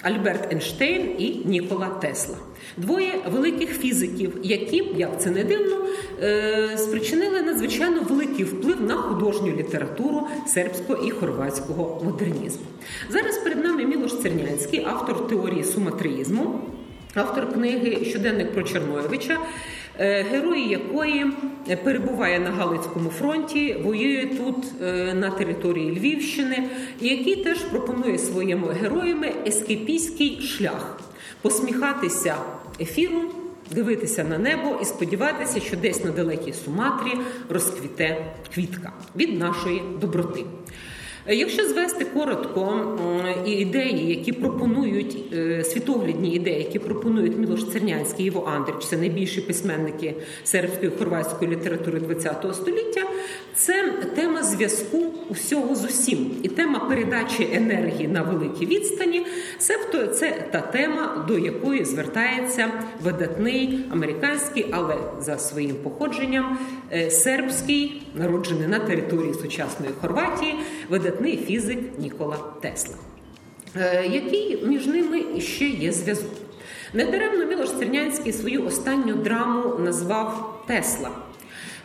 Альберт 0.02 0.52
Ейнштейн 0.52 1.10
і 1.18 1.42
Нікола 1.44 1.88
Тесла. 1.88 2.36
Двоє 2.76 3.12
великих 3.32 3.78
фізиків, 3.78 4.32
які, 4.42 4.84
як 4.96 5.20
це 5.20 5.30
не 5.30 5.44
дивно, 5.44 5.76
е, 6.22 6.78
спричинили 6.78 7.42
надзвичайно 7.42 8.02
великий 8.02 8.44
вплив 8.44 8.80
на 8.80 8.94
художню 8.94 9.52
літературу 9.56 10.28
сербського 10.46 11.06
і 11.06 11.10
хорватського 11.10 12.02
модернізму. 12.04 12.66
Зараз 13.10 13.38
перед 13.38 13.64
нами 13.64 13.84
Мілош 13.84 14.12
Цернянський, 14.22 14.84
автор 14.86 15.28
теорії 15.28 15.64
суматриїзму, 15.64 16.60
автор 17.14 17.52
книги 17.52 18.04
Щоденник 18.04 18.52
про 18.52 18.62
Чорноєвича, 18.62 19.32
е, 19.32 19.38
герої 19.98 20.68
якої 20.68 21.26
перебуває 21.84 22.40
на 22.40 22.50
Галицькому 22.50 23.10
фронті, 23.10 23.76
воює 23.84 24.26
тут 24.26 24.66
е, 24.82 25.14
на 25.14 25.30
території 25.30 25.98
Львівщини, 25.98 26.68
і 27.00 27.08
який 27.08 27.36
теж 27.36 27.58
пропонує 27.58 28.18
своїми 28.18 28.72
героями 28.72 29.32
ескепійський 29.46 30.40
шлях 30.40 31.00
посміхатися 31.42 32.34
ефіру, 32.80 33.22
дивитися 33.70 34.24
на 34.24 34.38
небо 34.38 34.78
і 34.82 34.84
сподіватися, 34.84 35.60
що 35.60 35.76
десь 35.76 36.04
на 36.04 36.10
далекій 36.10 36.52
Суматрі 36.52 37.10
розквіте 37.48 38.26
квітка 38.54 38.92
від 39.16 39.38
нашої 39.38 39.82
доброти. 40.00 40.44
Е, 41.26 41.34
Якщо 41.34 41.68
звести 41.68 42.04
коротко 42.04 42.98
ідеї, 43.46 44.08
які 44.08 44.32
пропонують 44.32 45.16
е, 45.32 45.64
світоглядні 45.64 46.34
ідеї, 46.34 46.58
які 46.58 46.78
пропонують 46.78 47.38
Мілош 47.38 47.64
Цернянський 47.64 48.24
і 48.24 48.28
Іво 48.28 48.48
Андрич, 48.56 48.86
це 48.86 48.96
найбільші 48.96 49.40
письменники 49.40 50.14
сербської 50.44 50.92
хорватської 50.98 51.50
літератури 51.50 52.00
ХХ 52.00 52.54
століття, 52.54 53.02
це 53.54 53.92
тема 54.14 54.42
зв'язку 54.42 55.14
усього 55.28 55.74
з 55.74 55.84
усім, 55.84 56.30
і 56.42 56.48
тема 56.48 56.78
передачі 56.78 57.48
енергії 57.52 58.08
на 58.08 58.22
великій 58.22 58.66
відстані. 58.66 59.26
Це 59.58 59.78
це 60.14 60.46
та 60.50 60.60
тема, 60.60 61.24
до 61.28 61.38
якої 61.38 61.84
звертається 61.84 62.70
видатний 63.02 63.78
американський, 63.90 64.66
але 64.70 64.96
за 65.20 65.38
своїм 65.38 65.76
походженням 65.82 66.58
е, 66.92 67.10
сербський, 67.10 68.02
народжений 68.14 68.68
на 68.68 68.78
території 68.78 69.34
сучасної 69.34 69.92
Хорватії, 70.00 70.54
видатний 70.88 71.11
фізик 71.20 71.78
Нікола 71.98 72.36
Тесла. 72.60 72.94
Е, 73.76 74.06
Який 74.06 74.66
між 74.66 74.86
ними 74.86 75.40
ще 75.40 75.64
є 75.64 75.92
зв'язок? 75.92 76.30
Недаремно 76.94 77.46
Мілош 77.46 77.70
Цернянський 77.70 78.32
свою 78.32 78.66
останню 78.66 79.14
драму 79.14 79.78
назвав 79.78 80.62
Тесла. 80.66 81.10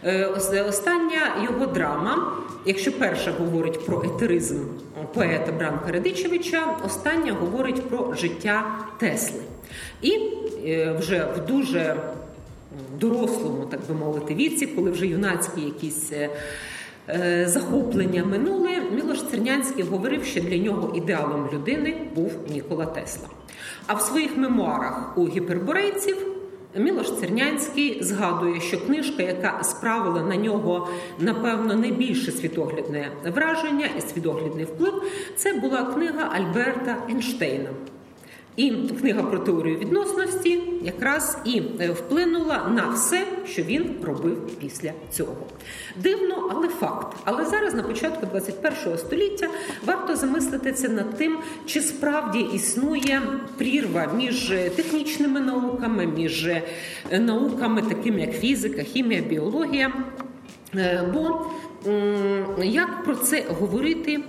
Е, 0.04 0.26
Остання 0.70 1.44
його 1.44 1.66
драма, 1.66 2.34
якщо 2.66 2.92
перша 2.92 3.32
говорить 3.32 3.86
про 3.86 4.04
етеризм 4.04 4.58
поета 5.14 5.52
Бранка 5.52 5.92
Радичевича, 5.92 6.78
остання 6.86 7.34
говорить 7.34 7.90
про 7.90 8.14
життя 8.14 8.80
Тесли. 9.00 9.42
І 10.02 10.20
е, 10.66 10.96
вже 11.00 11.28
в 11.38 11.46
дуже 11.46 11.96
дорослому, 13.00 13.66
так 13.66 13.80
би 13.90 13.94
мовити, 13.94 14.36
віці, 14.36 14.68
коли 14.68 14.92
вже 14.92 15.08
юнацькі 15.08 15.62
якісь. 15.62 16.12
Е, 17.10 17.46
Захоплення 17.48 18.26
минули 18.26 18.70
Мілош 18.92 19.24
Цернянський 19.24 19.84
говорив, 19.84 20.24
що 20.24 20.42
для 20.42 20.58
нього 20.58 20.94
ідеалом 20.96 21.50
людини 21.54 21.98
був 22.16 22.32
Нікола 22.50 22.86
Тесла. 22.86 23.28
А 23.88 23.94
в 23.94 24.02
своїх 24.02 24.38
мемуарах 24.38 25.18
у 25.18 25.28
гіперборейців 25.28 26.18
Мілош 26.76 27.12
Цернянський 27.12 28.04
згадує, 28.04 28.62
що 28.62 28.86
книжка, 28.86 29.24
яка 29.24 29.64
справила 29.64 30.22
на 30.22 30.36
нього 30.36 30.90
напевно 31.20 31.76
найбільше 31.76 32.32
світоглядне 32.32 33.12
враження 33.36 33.90
і 33.98 34.02
світоглядний 34.02 34.66
вплив, 34.66 35.04
це 35.36 35.54
була 35.54 35.84
книга 35.84 36.30
Альберта 36.36 36.98
Ейнштейна. 37.10 37.70
І 38.58 38.72
книга 38.72 39.24
про 39.24 39.40
теорію 39.40 39.78
відносності 39.78 40.62
якраз 40.82 41.38
і 41.46 41.62
е, 41.80 41.90
вплинула 41.92 42.72
на 42.76 42.90
все, 42.90 43.24
що 43.46 43.62
він 43.64 43.96
робив 44.04 44.48
після 44.60 44.92
цього. 45.12 45.36
Дивно, 45.96 46.50
але 46.52 46.68
факт. 46.68 47.18
Але 47.26 47.46
зараз, 47.46 47.74
на 47.74 47.84
початку 47.84 48.26
21 48.26 48.98
століття, 48.98 49.48
варто 49.86 50.16
замислитися 50.16 50.90
над 50.90 51.18
тим, 51.18 51.38
чи 51.66 51.82
справді 51.82 52.40
існує 52.40 53.22
прірва 53.58 54.12
між 54.18 54.52
е, 54.52 54.70
технічними 54.70 55.40
науками, 55.40 56.06
між 56.06 56.48
е, 56.48 56.64
науками, 57.12 57.82
такими 57.82 58.22
як 58.22 58.40
фізика, 58.40 58.84
хімія, 58.84 59.22
біологія. 59.22 59.94
Бо 61.14 61.52
як 62.64 63.04
про 63.04 63.16
це 63.16 63.44
говорити? 63.60 64.20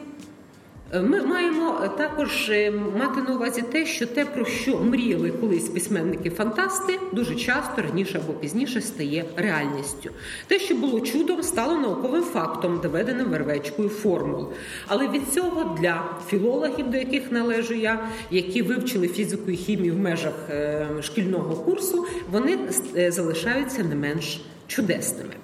Ми 0.95 1.23
маємо 1.23 1.89
також 1.99 2.51
е, 2.51 2.71
мати 2.71 3.23
на 3.23 3.35
увазі 3.35 3.63
те, 3.63 3.87
що 3.87 4.07
те, 4.07 4.25
про 4.25 4.45
що 4.45 4.79
мріяли 4.79 5.31
колись 5.31 5.69
письменники-фантасти, 5.69 6.99
дуже 7.13 7.35
часто 7.35 7.83
раніше 7.83 8.21
або 8.25 8.33
пізніше 8.33 8.81
стає 8.81 9.25
реальністю. 9.37 10.11
Те, 10.47 10.59
що 10.59 10.75
було 10.75 11.01
чудом, 11.01 11.43
стало 11.43 11.79
науковим 11.79 12.23
фактом, 12.23 12.81
доведеним 12.83 13.29
вервечкою 13.29 13.89
формул. 13.89 14.49
Але 14.87 15.09
від 15.09 15.33
цього 15.33 15.77
для 15.81 16.05
філологів, 16.29 16.91
до 16.91 16.97
яких 16.97 17.33
належу 17.33 17.75
я, 17.75 18.09
які 18.31 18.63
вивчили 18.63 19.09
фізику 19.09 19.51
і 19.51 19.57
хімію 19.57 19.95
в 19.95 19.99
межах 19.99 20.35
е, 20.51 20.87
шкільного 21.03 21.57
курсу, 21.57 22.07
вони 22.31 22.59
е, 22.97 23.13
залишаються 23.13 23.85
не 23.85 23.95
менш 23.95 24.41
чудесними. 24.67 25.35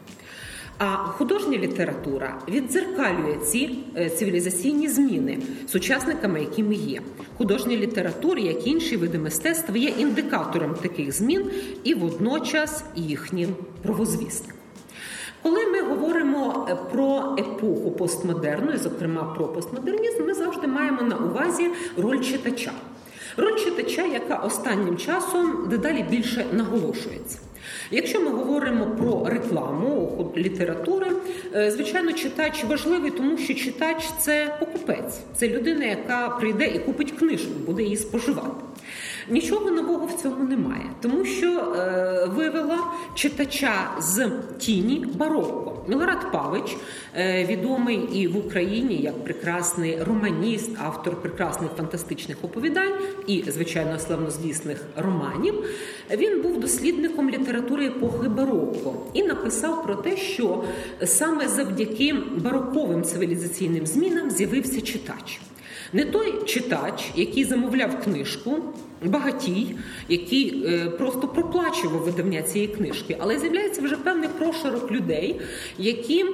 А 0.78 0.96
художня 0.96 1.58
література 1.58 2.38
віддзеркалює 2.48 3.36
ці 3.46 3.78
е, 3.96 4.10
цивілізаційні 4.10 4.88
зміни 4.88 5.38
сучасниками, 5.68 6.40
якими 6.40 6.74
є. 6.74 7.00
Художня 7.38 7.76
література, 7.76 8.40
як 8.40 8.66
і 8.66 8.70
інші 8.70 8.96
види 8.96 9.18
мистецтва, 9.18 9.76
є 9.76 9.88
індикатором 9.88 10.74
таких 10.74 11.12
змін 11.12 11.50
і 11.84 11.94
водночас 11.94 12.84
їхнім 12.94 13.56
провозвісником. 13.82 14.60
Коли 15.42 15.66
ми 15.66 15.82
говоримо 15.82 16.66
е, 16.70 16.74
про 16.92 17.36
епоху 17.38 17.90
постмодерну, 17.90 18.72
і 18.72 18.76
зокрема 18.76 19.34
про 19.36 19.48
постмодернізм, 19.48 20.24
ми 20.26 20.34
завжди 20.34 20.66
маємо 20.66 21.02
на 21.02 21.16
увазі 21.16 21.70
роль 21.96 22.20
читача. 22.20 22.72
Роль 23.36 23.58
читача, 23.58 24.02
яка 24.02 24.36
останнім 24.36 24.96
часом 24.96 25.68
дедалі 25.70 26.02
більше 26.10 26.46
наголошується. 26.52 27.38
Якщо 27.90 28.20
ми 28.20 28.30
говоримо 28.30 28.86
про 28.86 29.30
рекламу 29.30 30.32
літератури, 30.36 31.06
е, 31.54 31.70
звичайно, 31.70 32.12
читач 32.12 32.64
важливий, 32.64 33.10
тому 33.10 33.38
що 33.38 33.54
читач 33.54 34.04
це 34.20 34.56
покупець, 34.60 35.20
це 35.34 35.48
людина, 35.48 35.84
яка 35.84 36.28
прийде 36.28 36.66
і 36.66 36.78
купить 36.78 37.12
книжку, 37.12 37.52
буде 37.66 37.82
її 37.82 37.96
споживати. 37.96 38.64
Нічого 39.28 39.70
нового 39.70 40.06
в 40.06 40.22
цьому 40.22 40.44
немає, 40.44 40.90
тому 41.00 41.24
що 41.24 41.46
е, 41.46 42.28
вивела 42.36 42.78
читача 43.14 43.90
з 44.00 44.30
тіні 44.58 45.06
барокко. 45.14 45.84
Мілорад 45.88 46.32
Павич, 46.32 46.76
е, 47.16 47.44
відомий 47.44 47.96
і 48.12 48.26
в 48.28 48.36
Україні 48.36 48.96
як 48.96 49.24
прекрасний 49.24 50.02
романіст, 50.02 50.70
автор 50.78 51.22
прекрасних 51.22 51.70
фантастичних 51.76 52.36
оповідань 52.42 52.92
і, 53.26 53.44
звичайно, 53.48 53.98
славнозвісних 53.98 54.84
романів. 54.96 55.54
Він 56.10 56.42
був 56.42 56.60
дослідником 56.60 57.30
літератури 57.30 57.86
епохи 57.86 58.28
барокко 58.28 58.94
і 59.12 59.22
написав 59.22 59.84
про 59.84 59.94
те, 59.94 60.16
що 60.16 60.64
саме 61.04 61.48
завдяки 61.48 62.14
бароковим 62.36 63.02
цивілізаційним 63.02 63.86
змінам 63.86 64.30
з'явився 64.30 64.80
читач. 64.80 65.40
Не 65.92 66.04
той 66.04 66.44
читач, 66.44 67.10
який 67.14 67.44
замовляв 67.44 68.02
книжку, 68.04 68.58
багатій, 69.08 69.76
який 70.08 70.64
е, 70.66 70.90
просто 70.90 71.28
проплачував 71.28 72.00
видавня 72.00 72.42
цієї 72.42 72.68
книжки, 72.70 73.16
але 73.20 73.38
з'являється 73.38 73.82
вже 73.82 73.96
певний 73.96 74.28
прошарок 74.28 74.92
людей, 74.92 75.40
які 75.78 76.24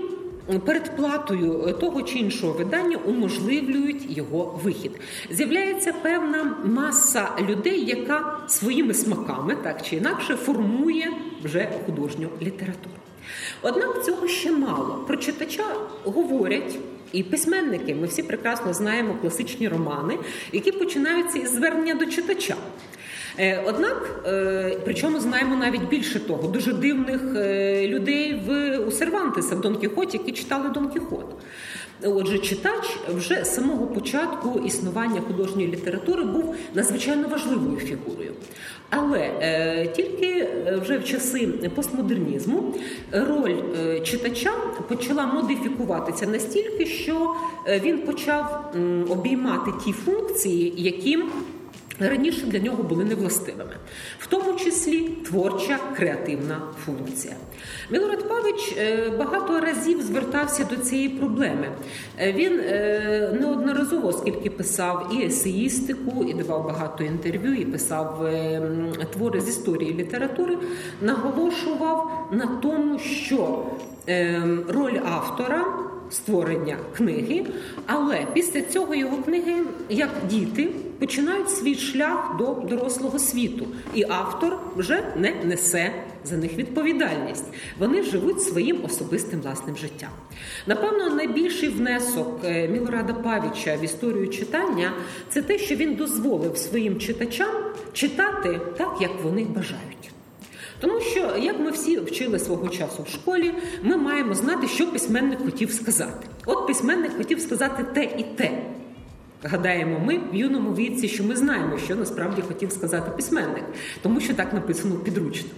передплатою 0.59 1.77
того 1.81 2.03
чи 2.03 2.19
іншого 2.19 2.53
видання 2.53 2.97
уможливлюють 2.97 4.17
його 4.19 4.61
вихід. 4.65 4.93
З'являється 5.31 5.93
певна 5.93 6.57
маса 6.65 7.29
людей, 7.49 7.85
яка 7.85 8.39
своїми 8.49 8.95
смаками 8.95 9.57
так 9.63 9.83
чи 9.83 9.97
інакше 9.97 10.37
формує 10.37 11.13
вже 11.45 11.69
художню 11.87 12.29
літературу. 12.43 13.00
Однак 13.63 14.05
цього 14.05 14.29
ще 14.29 14.53
мало. 14.53 15.05
Про 15.07 15.17
читача 15.17 15.65
говорять 16.05 16.79
і 17.13 17.23
письменники. 17.23 17.95
Ми 17.95 18.07
всі 18.07 18.23
прекрасно 18.23 18.73
знаємо 18.73 19.17
класичні 19.21 19.69
романи, 19.69 20.19
які 20.53 20.73
починаються 20.73 21.39
із 21.39 21.51
звернення 21.51 21.95
до 21.95 22.07
читача. 22.07 22.57
Е, 23.39 23.63
однак, 23.67 24.23
е, 24.27 24.77
причому 24.85 25.21
знаємо 25.21 25.57
навіть 25.57 25.83
більше 25.83 26.21
того, 26.21 26.49
дуже 26.49 26.73
дивних 26.73 27.21
е, 27.37 27.89
людей 27.89 28.43
в 28.47 28.79
у 28.79 28.91
Сервантеса 28.91 29.55
в 29.55 29.61
Дон 29.61 29.77
Кіхоті, 29.77 30.19
які 30.19 30.33
читали 30.33 30.69
Дон 30.69 30.89
Кіхот. 30.89 31.27
Отже, 32.05 32.39
читач 32.39 32.99
вже 33.15 33.45
з 33.45 33.55
самого 33.55 33.87
початку 33.87 34.61
існування 34.67 35.21
художньої 35.21 35.69
літератури 35.69 36.25
був 36.25 36.55
надзвичайно 36.75 37.29
важливою 37.29 37.77
фігурою. 37.77 38.33
Але 38.91 39.19
е, 39.19 39.87
тільки 39.97 40.49
вже 40.83 40.99
в 40.99 41.05
часи 41.05 41.47
постмодернізму 41.75 42.75
роль 43.13 43.57
е, 43.81 44.01
читача 44.01 44.53
почала 44.89 45.27
модифікуватися 45.27 46.27
настільки, 46.27 46.87
що 46.87 47.35
він 47.69 47.99
почав 47.99 48.73
е, 48.75 49.05
обіймати 49.09 49.71
ті 49.85 49.93
функції, 49.93 50.75
які 50.77 51.19
раніше 52.09 52.47
для 52.47 52.59
нього 52.59 52.83
були 52.83 53.05
невластивими, 53.05 53.77
в 54.19 54.27
тому 54.27 54.59
числі 54.59 55.01
творча 55.01 55.79
креативна 55.97 56.63
функція. 56.87 57.35
Мілорад 57.91 58.29
Павич 58.29 58.75
е, 58.79 59.11
багато 59.19 59.61
разів 59.61 60.03
звертався 60.03 60.65
до 60.65 60.77
цієї 60.77 61.09
проблеми. 61.09 61.69
Е, 62.19 62.33
він 62.33 62.61
е, 62.61 63.37
неодноразово, 63.41 64.09
оскільки 64.09 64.51
писав 64.51 65.11
і 65.15 65.25
есеїстику, 65.25 66.25
і 66.25 66.35
давав 66.35 66.65
багато 66.65 67.05
інтерв'ю, 67.05 67.55
і 67.55 67.65
писав 67.65 68.31
твори 69.13 69.41
з 69.41 69.49
історії 69.49 69.95
літератури, 69.95 70.59
наголошував 71.03 72.29
на 72.33 72.47
тому, 72.47 72.99
що 72.99 73.67
роль 74.69 74.99
автора 75.05 75.90
створення 76.11 76.77
книги, 76.97 77.47
але 77.87 78.27
після 78.33 78.61
цього 78.61 78.95
його 78.95 79.17
книги, 79.17 79.55
як 79.89 80.11
діти, 80.31 80.69
починають 80.99 81.51
свій 81.51 81.75
шлях 81.75 82.37
до 82.39 82.55
дорослого 82.69 83.19
світу, 83.19 83.67
і 83.95 84.05
автор 84.09 84.59
вже 84.77 85.03
не 85.17 85.35
несе 85.45 85.93
за 86.25 86.37
них 86.37 86.55
відповідальність. 86.55 87.45
Вони 87.79 88.03
живуть 88.03 88.43
своїм 88.43 88.85
особистим 88.85 89.41
власним 89.41 89.77
життям. 89.77 90.11
Напевно, 90.67 91.11
найбільший 91.11 91.69
внесок 91.69 92.41
е, 92.45 92.69
Мілорада 92.69 93.15
Павіча 93.15 93.77
в 93.77 93.85
історію 93.85 94.29
читання 94.29 94.93
це 95.29 95.43
те, 95.43 95.59
що 95.59 95.75
він 95.75 95.95
дозволив 95.95 96.57
своїм 96.57 96.99
читачам 96.99 97.55
читати 97.93 98.61
так, 98.77 98.97
як 99.01 99.11
вони 99.23 99.45
бажають. 99.45 100.11
Тому 100.81 101.01
що, 101.01 101.37
як 101.41 101.61
ми 101.61 101.71
всі 101.71 101.99
вчили 101.99 102.39
свого 102.39 102.69
часу 102.69 103.03
в 103.03 103.09
школі, 103.09 103.55
ми 103.83 103.97
маємо 103.97 104.35
знати, 104.35 104.69
що 104.69 104.93
письменник 104.93 105.39
хотів 105.45 105.73
сказати. 105.73 106.27
От 106.47 106.67
письменник 106.67 107.17
хотів 107.17 107.41
сказати 107.41 107.85
те 107.95 108.05
і 108.05 108.23
те. 108.23 108.63
Гадаємо, 109.43 109.99
ми 109.99 110.19
в 110.33 110.35
юному 110.35 110.75
віці, 110.75 111.09
що 111.09 111.25
ми 111.25 111.37
знаємо, 111.37 111.79
що 111.79 111.97
насправді 111.97 112.43
хотів 112.43 112.73
сказати 112.73 113.11
письменник, 113.17 113.65
тому 114.03 114.21
що 114.21 114.35
так 114.35 114.53
написано 114.55 114.95
в 114.95 115.05
підручнику. 115.05 115.57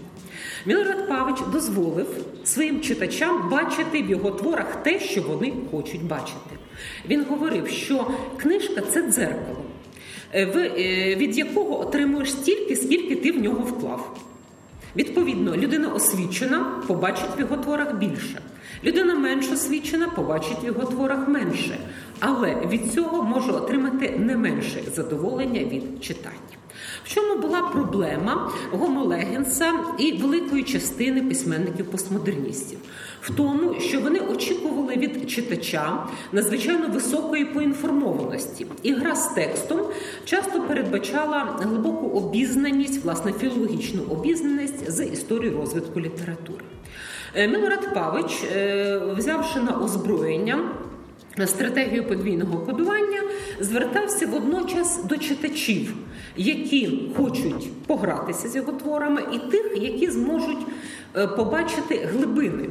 Мілорад 0.67 1.09
Павич 1.09 1.37
дозволив 1.53 2.07
своїм 2.45 2.81
читачам 2.81 3.49
бачити 3.51 4.03
в 4.03 4.11
його 4.11 4.31
творах 4.31 4.83
те, 4.83 5.01
що 5.01 5.23
вони 5.23 5.53
хочуть 5.71 6.05
бачити. 6.05 6.51
Він 7.09 7.25
говорив, 7.25 7.69
що 7.69 8.11
книжка 8.37 8.81
це 8.81 9.03
дзеркало, 9.03 9.65
е, 10.33 10.47
е, 10.47 11.17
від 11.17 11.39
якого 11.39 11.81
отримуєш 11.81 12.33
стільки, 12.33 12.77
скільки 12.77 13.17
ти 13.17 13.33
в 13.33 13.43
нього 13.43 13.61
вклав. 13.61 14.17
Відповідно, 14.96 15.57
людина 15.57 15.88
освічена 15.88 16.83
побачить 16.87 17.37
в 17.37 17.40
його 17.40 17.57
творах 17.57 17.94
більше. 17.94 18.40
Людина 18.85 19.14
менш 19.14 19.52
освічена 19.52 20.09
побачить 20.09 20.64
в 20.64 20.66
його 20.66 20.85
творах 20.85 21.28
менше. 21.28 21.78
Але 22.20 22.55
від 22.66 22.92
цього 22.92 23.22
може 23.22 23.52
отримати 23.52 24.18
не 24.18 24.37
менше 24.37 24.83
задоволення 24.94 25.61
від 25.61 26.05
читання. 26.05 26.62
В 27.05 27.15
чому 27.15 27.41
була 27.41 27.62
проблема 27.62 28.53
Гомо 28.71 29.05
Легенса 29.05 29.73
і 29.99 30.12
великої 30.12 30.62
частини 30.62 31.23
письменників-постмодерністів? 31.23 32.79
В 33.21 33.35
тому, 33.35 33.81
що 33.81 34.01
вони 34.01 34.21
очікували 34.21 34.97
від 34.97 35.31
читача 35.31 36.07
надзвичайно 36.33 36.88
високої 36.88 37.45
поінформованості, 37.45 38.67
і 38.83 38.93
гра 38.93 39.15
з 39.15 39.29
текстом 39.29 39.81
часто 40.25 40.61
передбачала 40.61 41.59
глибоку 41.61 42.07
обізнаність, 42.07 43.05
власне, 43.05 43.33
філологічну 43.33 44.03
обізнаність 44.03 44.91
з 44.91 45.07
історії 45.07 45.51
розвитку 45.51 46.01
літератури. 46.01 46.65
Е, 47.35 47.49
Милорад 47.49 47.95
Павич, 47.95 48.45
е, 48.57 49.01
взявши 49.17 49.61
на 49.61 49.79
озброєння 49.79 50.71
стратегію 51.47 52.05
подвійного 52.05 52.59
кодування, 52.59 53.23
звертався 53.61 54.27
водночас 54.27 55.05
до 55.05 55.16
читачів, 55.16 55.95
які 56.37 57.01
хочуть 57.16 57.73
погратися 57.87 58.49
з 58.49 58.57
його 58.57 58.73
творами, 58.73 59.23
і 59.33 59.38
тих, 59.38 59.73
які 59.83 60.11
зможуть 60.11 60.66
побачити 61.37 62.09
глибини. 62.12 62.68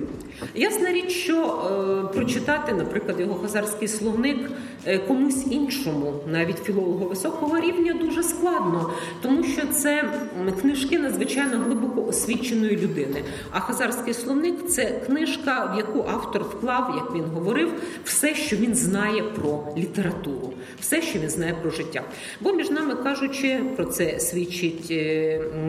Ясна 0.55 0.91
річ, 0.91 1.11
що 1.11 1.35
е, 1.35 2.13
прочитати, 2.15 2.73
наприклад, 2.73 3.19
його 3.19 3.35
хазарський 3.35 3.87
словник 3.87 4.51
е, 4.85 4.97
комусь 4.97 5.47
іншому, 5.51 6.13
навіть 6.27 6.57
філологу 6.57 7.05
високого 7.05 7.59
рівня, 7.59 7.93
дуже 7.93 8.23
складно, 8.23 8.93
тому 9.21 9.43
що 9.43 9.67
це 9.67 10.13
книжки 10.61 10.99
надзвичайно 10.99 11.57
глибоко 11.57 12.05
освіченої 12.05 12.77
людини. 12.77 13.23
А 13.51 13.59
хазарський 13.59 14.13
словник 14.13 14.67
це 14.67 14.85
книжка, 15.05 15.73
в 15.75 15.77
яку 15.77 16.05
автор 16.09 16.43
вклав, 16.43 16.93
як 16.95 17.15
він 17.15 17.23
говорив, 17.33 17.73
все, 18.03 18.35
що 18.35 18.55
він 18.55 18.75
знає 18.75 19.23
про 19.23 19.63
літературу, 19.77 20.53
все, 20.79 21.01
що 21.01 21.19
він 21.19 21.29
знає 21.29 21.55
про 21.61 21.71
життя. 21.71 22.03
Бо 22.41 22.53
між 22.53 22.69
нами 22.69 22.95
кажучи, 22.95 23.61
про 23.75 23.85
це 23.85 24.19
свідчить 24.19 24.93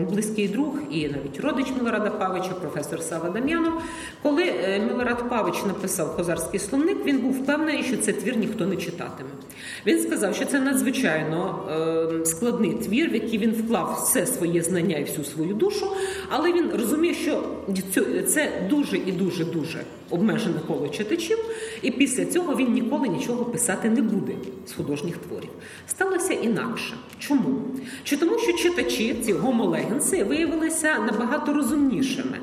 близький 0.09 0.47
друг 0.47 0.73
і 0.91 1.07
навіть 1.07 1.39
родич 1.39 1.67
Милорада 1.77 2.09
Павича 2.09 2.53
професор 2.63 3.01
Сава 3.01 3.29
Дам'янов. 3.29 3.73
Коли 4.21 4.43
е, 4.43 4.79
Милорад 4.87 5.29
Павич 5.29 5.63
написав 5.65 6.17
Козарський 6.17 6.59
словник, 6.59 6.97
він 7.05 7.19
був 7.19 7.31
впевнений, 7.31 7.83
що 7.83 7.97
це 7.97 8.13
твір 8.13 8.37
ніхто 8.37 8.65
не 8.65 8.75
читатиме. 8.75 9.29
Він 9.85 9.99
сказав, 9.99 10.35
що 10.35 10.45
це 10.45 10.59
надзвичайно 10.59 11.65
е, 12.21 12.25
складний 12.25 12.73
твір, 12.73 13.09
в 13.09 13.13
який 13.13 13.39
він 13.39 13.51
вклав 13.51 14.01
все 14.03 14.25
своє 14.25 14.61
знання 14.61 14.97
і 14.97 15.03
всю 15.03 15.25
свою 15.25 15.53
душу, 15.53 15.87
але 16.29 16.53
він 16.53 16.71
розуміє, 16.71 17.13
що 17.13 17.43
це 18.27 18.51
дуже 18.69 18.97
і 18.97 19.11
дуже 19.11 19.45
дуже 19.45 19.83
обмежене 20.09 20.59
коло 20.67 20.89
читачів, 20.89 21.37
і 21.81 21.91
після 21.91 22.25
цього 22.25 22.55
він 22.55 22.73
ніколи 22.73 23.07
нічого 23.07 23.45
писати 23.45 23.89
не 23.89 24.01
буде 24.01 24.33
з 24.65 24.73
художніх 24.73 25.17
творів. 25.17 25.49
Сталося 25.87 26.33
інакше. 26.33 26.93
Чому? 27.19 27.61
Чи 28.03 28.17
тому, 28.17 28.39
що 28.39 28.53
читачі, 28.53 29.15
ці 29.25 29.33
гомолегенси, 29.33 30.23
виявилися 30.23 30.99
набагато 30.99 31.53
розумнішими? 31.53 32.39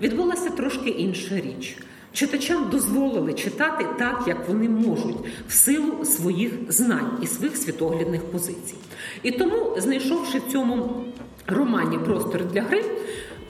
Відбулася 0.00 0.50
трошки 0.50 0.90
інша 0.90 1.40
річ. 1.40 1.76
Читачам 2.12 2.70
дозволили 2.70 3.34
читати 3.34 3.86
так, 3.98 4.24
як 4.26 4.48
вони 4.48 4.68
можуть, 4.68 5.16
в 5.48 5.52
силу 5.52 6.04
своїх 6.04 6.52
знань 6.68 7.18
і 7.22 7.26
своїх 7.26 7.56
світоглядних 7.56 8.24
позицій. 8.24 8.74
І 9.22 9.30
тому, 9.30 9.80
знайшовши 9.80 10.38
в 10.38 10.52
цьому 10.52 11.04
романі 11.46 11.98
простор 11.98 12.44
для 12.44 12.62
гри, 12.62 12.84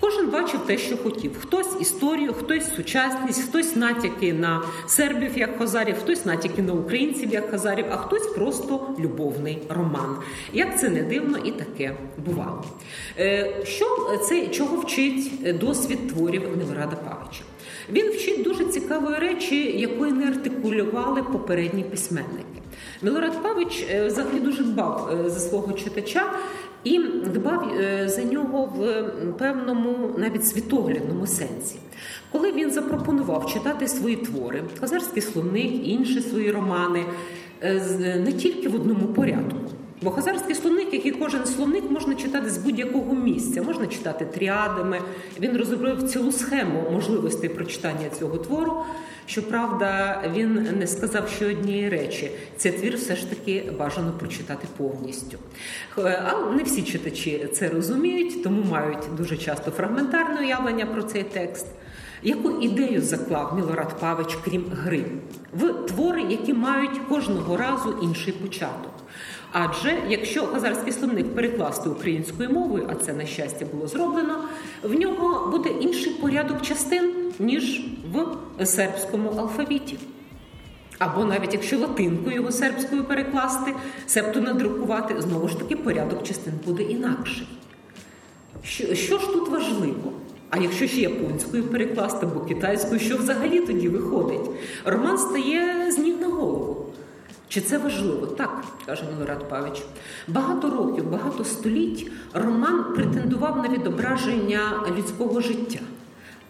Кожен 0.00 0.30
бачив 0.30 0.60
те, 0.66 0.78
що 0.78 0.96
хотів. 0.96 1.38
Хтось 1.38 1.80
історію, 1.80 2.32
хтось 2.32 2.74
сучасність, 2.76 3.48
хтось 3.48 3.76
натяки 3.76 4.32
на 4.32 4.62
сербів 4.86 5.38
як 5.38 5.58
хазарів, 5.58 5.96
хтось 6.02 6.24
натяки 6.26 6.62
на 6.62 6.72
українців 6.72 7.32
як 7.32 7.50
хазарів, 7.50 7.84
а 7.90 7.96
хтось 7.96 8.26
просто 8.26 8.94
любовний 8.98 9.58
роман. 9.68 10.16
Як 10.52 10.80
це 10.80 10.88
не 10.88 11.02
дивно, 11.02 11.38
і 11.38 11.50
таке 11.50 11.96
бувало. 12.26 12.64
Е, 13.18 13.54
що 13.64 14.18
це 14.28 14.46
чого 14.46 14.76
вчить 14.76 15.58
досвід 15.58 16.08
творів 16.08 16.42
Милорада 16.56 16.96
Павича? 16.96 17.42
Він 17.92 18.10
вчить 18.10 18.42
дуже 18.42 18.64
цікавої 18.64 19.18
речі, 19.18 19.78
якої 19.78 20.12
не 20.12 20.28
артикулювали 20.28 21.22
попередні 21.22 21.82
письменники. 21.82 22.62
Милорад 23.02 23.42
Павич 23.42 23.86
е, 23.90 24.06
взагалі 24.06 24.40
дуже 24.40 24.62
дбав 24.62 25.20
е, 25.26 25.30
за 25.30 25.40
свого 25.40 25.72
читача 25.72 26.32
і 26.86 26.98
дбав 27.34 27.72
е, 27.80 28.08
за 28.08 28.24
нього 28.24 28.72
в 28.76 29.02
певному 29.38 30.14
навіть 30.18 30.48
світоглядному 30.48 31.26
сенсі. 31.26 31.76
Коли 32.32 32.52
він 32.52 32.70
запропонував 32.70 33.52
читати 33.52 33.88
свої 33.88 34.16
твори, 34.16 34.62
Казарський 34.80 35.22
словник, 35.22 35.88
інші 35.88 36.20
свої 36.20 36.50
романи, 36.50 37.04
е, 37.60 38.22
не 38.24 38.32
тільки 38.32 38.68
в 38.68 38.74
одному 38.74 39.06
порядку. 39.06 39.56
Бо 40.02 40.10
хазарський 40.10 40.54
словник, 40.54 40.94
як 40.94 41.06
і 41.06 41.10
кожен 41.10 41.46
словник, 41.46 41.90
можна 41.90 42.14
читати 42.14 42.50
з 42.50 42.58
будь-якого 42.58 43.14
місця, 43.14 43.62
можна 43.62 43.86
читати 43.86 44.24
тріадами. 44.24 45.00
Він 45.40 45.56
розробив 45.56 46.02
цілу 46.02 46.32
схему 46.32 46.90
можливостей 46.92 47.50
прочитання 47.50 48.10
цього 48.18 48.38
твору. 48.38 48.84
Щоправда, 49.26 50.22
він 50.34 50.68
не 50.78 50.86
сказав 50.86 51.28
ще 51.28 51.50
однієї 51.50 51.88
речі: 51.88 52.30
цей 52.56 52.72
твір 52.72 52.96
все 52.96 53.16
ж 53.16 53.30
таки 53.30 53.72
бажано 53.78 54.12
прочитати 54.12 54.68
повністю. 54.76 55.38
Але 55.96 56.56
не 56.56 56.62
всі 56.62 56.82
читачі 56.82 57.48
це 57.52 57.68
розуміють, 57.68 58.42
тому 58.42 58.62
мають 58.70 59.16
дуже 59.16 59.36
часто 59.36 59.70
фрагментарне 59.70 60.40
уявлення 60.40 60.86
про 60.86 61.02
цей 61.02 61.22
текст. 61.22 61.66
Яку 62.22 62.50
ідею 62.50 63.02
заклав 63.02 63.56
Мілорад 63.56 64.00
Павич, 64.00 64.38
крім 64.44 64.64
гри, 64.82 65.04
в 65.52 65.72
твори, 65.72 66.22
які 66.22 66.54
мають 66.54 66.98
кожного 67.08 67.56
разу 67.56 67.94
інший 68.02 68.32
початок. 68.32 68.95
Адже 69.52 69.98
якщо 70.08 70.46
хазарський 70.46 70.92
словник 70.92 71.34
перекласти 71.34 71.88
українською 71.88 72.50
мовою, 72.50 72.88
а 72.90 72.94
це 72.94 73.12
на 73.12 73.26
щастя 73.26 73.66
було 73.72 73.86
зроблено, 73.86 74.44
в 74.82 74.94
нього 74.94 75.50
буде 75.50 75.68
інший 75.80 76.12
порядок 76.12 76.62
частин 76.62 77.12
ніж 77.38 77.86
в 78.58 78.66
сербському 78.66 79.30
алфавіті. 79.30 79.98
Або 80.98 81.24
навіть 81.24 81.52
якщо 81.52 81.78
латинкою 81.78 82.36
його 82.36 82.52
сербською 82.52 83.04
перекласти, 83.04 83.74
себто 84.06 84.40
надрукувати, 84.40 85.20
знову 85.20 85.48
ж 85.48 85.58
таки 85.58 85.76
порядок 85.76 86.22
частин 86.22 86.52
буде 86.66 86.82
інакший. 86.82 87.48
Що, 88.62 88.94
що 88.94 89.18
ж 89.18 89.26
тут 89.32 89.48
важливо? 89.48 90.12
А 90.50 90.58
якщо 90.58 90.86
ще 90.86 91.00
японською 91.00 91.64
перекласти 91.64 92.26
або 92.26 92.40
китайською, 92.40 93.00
що 93.00 93.16
взагалі 93.16 93.60
тоді 93.60 93.88
виходить? 93.88 94.50
Роман 94.84 95.18
стає 95.18 95.92
з 95.92 95.98
ніг 95.98 96.20
на 96.20 96.26
голову. 96.26 96.75
Чи 97.48 97.60
це 97.60 97.78
важливо? 97.78 98.26
Так, 98.26 98.64
каже 98.86 99.04
Милорад 99.12 99.48
Павич. 99.48 99.82
Багато 100.28 100.70
років, 100.70 101.10
багато 101.10 101.44
століть 101.44 102.10
роман 102.34 102.84
претендував 102.94 103.62
на 103.62 103.68
відображення 103.68 104.60
людського 104.98 105.40
життя. 105.40 105.80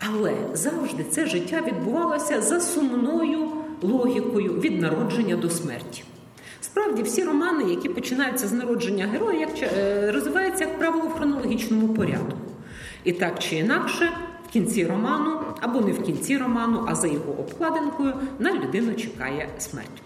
Але 0.08 0.34
завжди 0.52 1.04
це 1.10 1.26
життя 1.26 1.62
відбувалося 1.66 2.42
за 2.42 2.60
сумною 2.60 3.48
логікою 3.82 4.52
від 4.52 4.80
народження 4.80 5.36
до 5.36 5.50
смерті. 5.50 6.04
Справді, 6.60 7.02
всі 7.02 7.24
романи, 7.24 7.70
які 7.70 7.88
починаються 7.88 8.46
з 8.46 8.52
народження 8.52 9.06
героя, 9.06 9.40
як 9.40 9.50
е, 9.62 10.12
розвиваються, 10.12 10.64
як 10.64 10.78
правило, 10.78 11.08
в 11.08 11.12
хронологічному 11.12 11.88
порядку. 11.88 12.38
І 13.04 13.12
так 13.12 13.38
чи 13.38 13.56
інакше, 13.56 14.10
в 14.48 14.52
кінці 14.52 14.86
роману, 14.86 15.40
або 15.60 15.80
не 15.80 15.92
в 15.92 16.02
кінці 16.02 16.38
роману, 16.38 16.84
а 16.88 16.94
за 16.94 17.06
його 17.06 17.32
обкладинкою, 17.32 18.14
на 18.38 18.52
людину 18.52 18.94
чекає 18.94 19.48
смерть. 19.58 20.02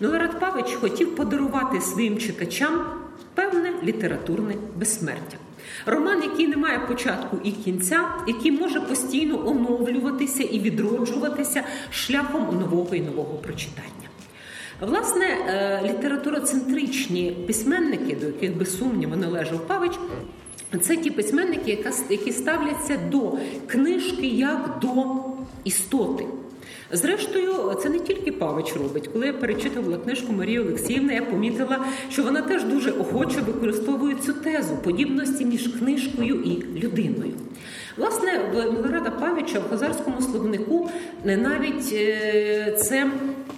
Милорад 0.00 0.40
Павич 0.40 0.74
хотів 0.74 1.16
подарувати 1.16 1.80
своїм 1.80 2.18
читачам 2.18 2.84
певне 3.34 3.72
літературне 3.84 4.54
безсмертя. 4.76 5.36
Роман, 5.86 6.22
який 6.22 6.46
не 6.46 6.56
має 6.56 6.78
початку 6.78 7.38
і 7.44 7.50
кінця, 7.52 8.08
який 8.26 8.52
може 8.52 8.80
постійно 8.80 9.48
оновлюватися 9.48 10.42
і 10.42 10.58
відроджуватися 10.60 11.62
шляхом 11.90 12.58
нового 12.60 12.94
і 12.94 13.00
нового 13.00 13.34
прочитання. 13.34 13.88
Власне, 14.80 15.24
е, 15.24 15.80
літературоцентричні 15.88 17.36
письменники, 17.46 18.16
до 18.16 18.26
яких 18.26 18.56
без 18.56 18.78
сумніву 18.78 19.16
належав 19.16 19.66
Павич, 19.66 19.92
це 20.80 20.96
ті 20.96 21.10
письменники, 21.10 21.84
які 22.10 22.32
ставляться 22.32 22.98
до 23.10 23.32
книжки 23.66 24.26
як 24.26 24.78
до 24.82 25.14
істоти. 25.64 26.26
Зрештою, 26.96 27.74
це 27.82 27.88
не 27.88 27.98
тільки 27.98 28.32
Павич 28.32 28.76
робить. 28.76 29.08
Коли 29.12 29.26
я 29.26 29.32
перечитувала 29.32 29.98
книжку 29.98 30.32
Марії 30.32 30.60
Олексіївни, 30.60 31.14
я 31.14 31.22
помітила, 31.22 31.84
що 32.10 32.22
вона 32.22 32.42
теж 32.42 32.64
дуже 32.64 32.90
охоче 32.90 33.40
використовує 33.40 34.14
цю 34.14 34.32
тезу 34.32 34.76
подібності 34.84 35.44
між 35.44 35.68
книжкою 35.68 36.34
і 36.42 36.80
людиною. 36.80 37.32
Власне, 37.96 38.40
в 38.52 38.72
Милорада 38.72 39.10
Павіча 39.10 39.58
в 39.58 39.70
Хазарському 39.70 40.22
словнику 40.22 40.90
навіть 41.24 41.92
е, 41.92 42.76
це 42.78 43.10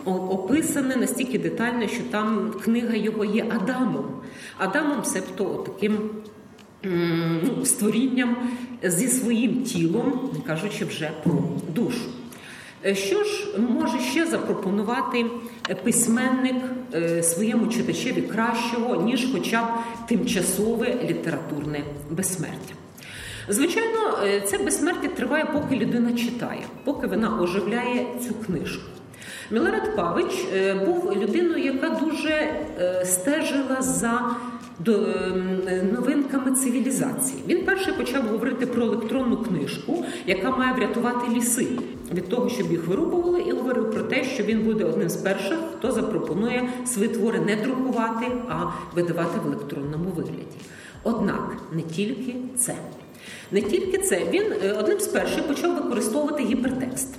описане 0.04 0.96
настільки 0.96 1.38
детально, 1.38 1.88
що 1.88 2.02
там 2.10 2.54
книга 2.64 2.94
його 2.94 3.24
є 3.24 3.46
Адамом. 3.56 4.06
Адамом, 4.58 5.04
себто 5.04 5.44
таким 5.66 6.10
ну, 7.42 7.64
створінням 7.64 8.36
зі 8.82 9.08
своїм 9.08 9.62
тілом, 9.62 10.30
не 10.34 10.40
кажучи 10.40 10.84
вже 10.84 11.10
про 11.24 11.42
душу. 11.74 12.10
Е, 12.86 12.94
що 12.94 13.24
ж 13.24 13.44
може 13.58 13.98
ще 14.00 14.26
запропонувати 14.26 15.26
письменник 15.84 16.56
е, 16.94 17.22
своєму 17.22 17.66
читачеві 17.66 18.22
кращого, 18.22 19.02
ніж 19.02 19.28
хоча 19.32 19.62
б 19.62 19.66
тимчасове 20.08 20.94
літературне 21.04 21.84
безсмертя? 22.10 22.74
Звичайно, 23.48 24.18
е, 24.24 24.40
це 24.40 24.58
безсмертя 24.58 25.08
триває, 25.08 25.44
поки 25.44 25.76
людина 25.76 26.12
читає, 26.12 26.62
поки 26.84 27.06
вона 27.06 27.40
оживляє 27.40 28.06
цю 28.28 28.34
книжку. 28.34 28.90
Мілорад 29.50 29.96
Павич 29.96 30.46
був 30.86 31.16
людиною, 31.16 31.64
яка 31.64 31.88
дуже 31.88 32.54
стежила 33.04 33.82
за 33.82 34.36
новинками 35.92 36.52
цивілізації. 36.52 37.42
Він 37.48 37.64
перший 37.64 37.92
почав 37.92 38.22
говорити 38.22 38.66
про 38.66 38.82
електронну 38.82 39.36
книжку, 39.36 40.04
яка 40.26 40.50
має 40.50 40.72
врятувати 40.72 41.34
ліси 41.34 41.66
від 42.14 42.28
того, 42.28 42.48
щоб 42.48 42.70
їх 42.70 42.86
вирубували, 42.86 43.40
і 43.40 43.52
говорив 43.52 43.90
про 43.90 44.02
те, 44.02 44.24
що 44.24 44.44
він 44.44 44.64
буде 44.64 44.84
одним 44.84 45.08
з 45.08 45.16
перших, 45.16 45.58
хто 45.78 45.92
запропонує 45.92 46.68
свої 46.86 47.08
твори 47.08 47.40
не 47.40 47.56
друкувати, 47.56 48.26
а 48.48 48.64
видавати 48.94 49.40
в 49.44 49.46
електронному 49.46 50.10
вигляді. 50.16 50.56
Однак 51.02 51.56
не 51.72 51.82
тільки 51.82 52.34
це. 52.56 52.74
Не 53.52 53.62
тільки 53.62 53.98
це, 53.98 54.20
він 54.30 54.52
е, 54.64 54.72
одним 54.72 55.00
з 55.00 55.06
перших 55.06 55.42
почав 55.42 55.74
використовувати 55.74 56.42
гіпертекст. 56.42 57.14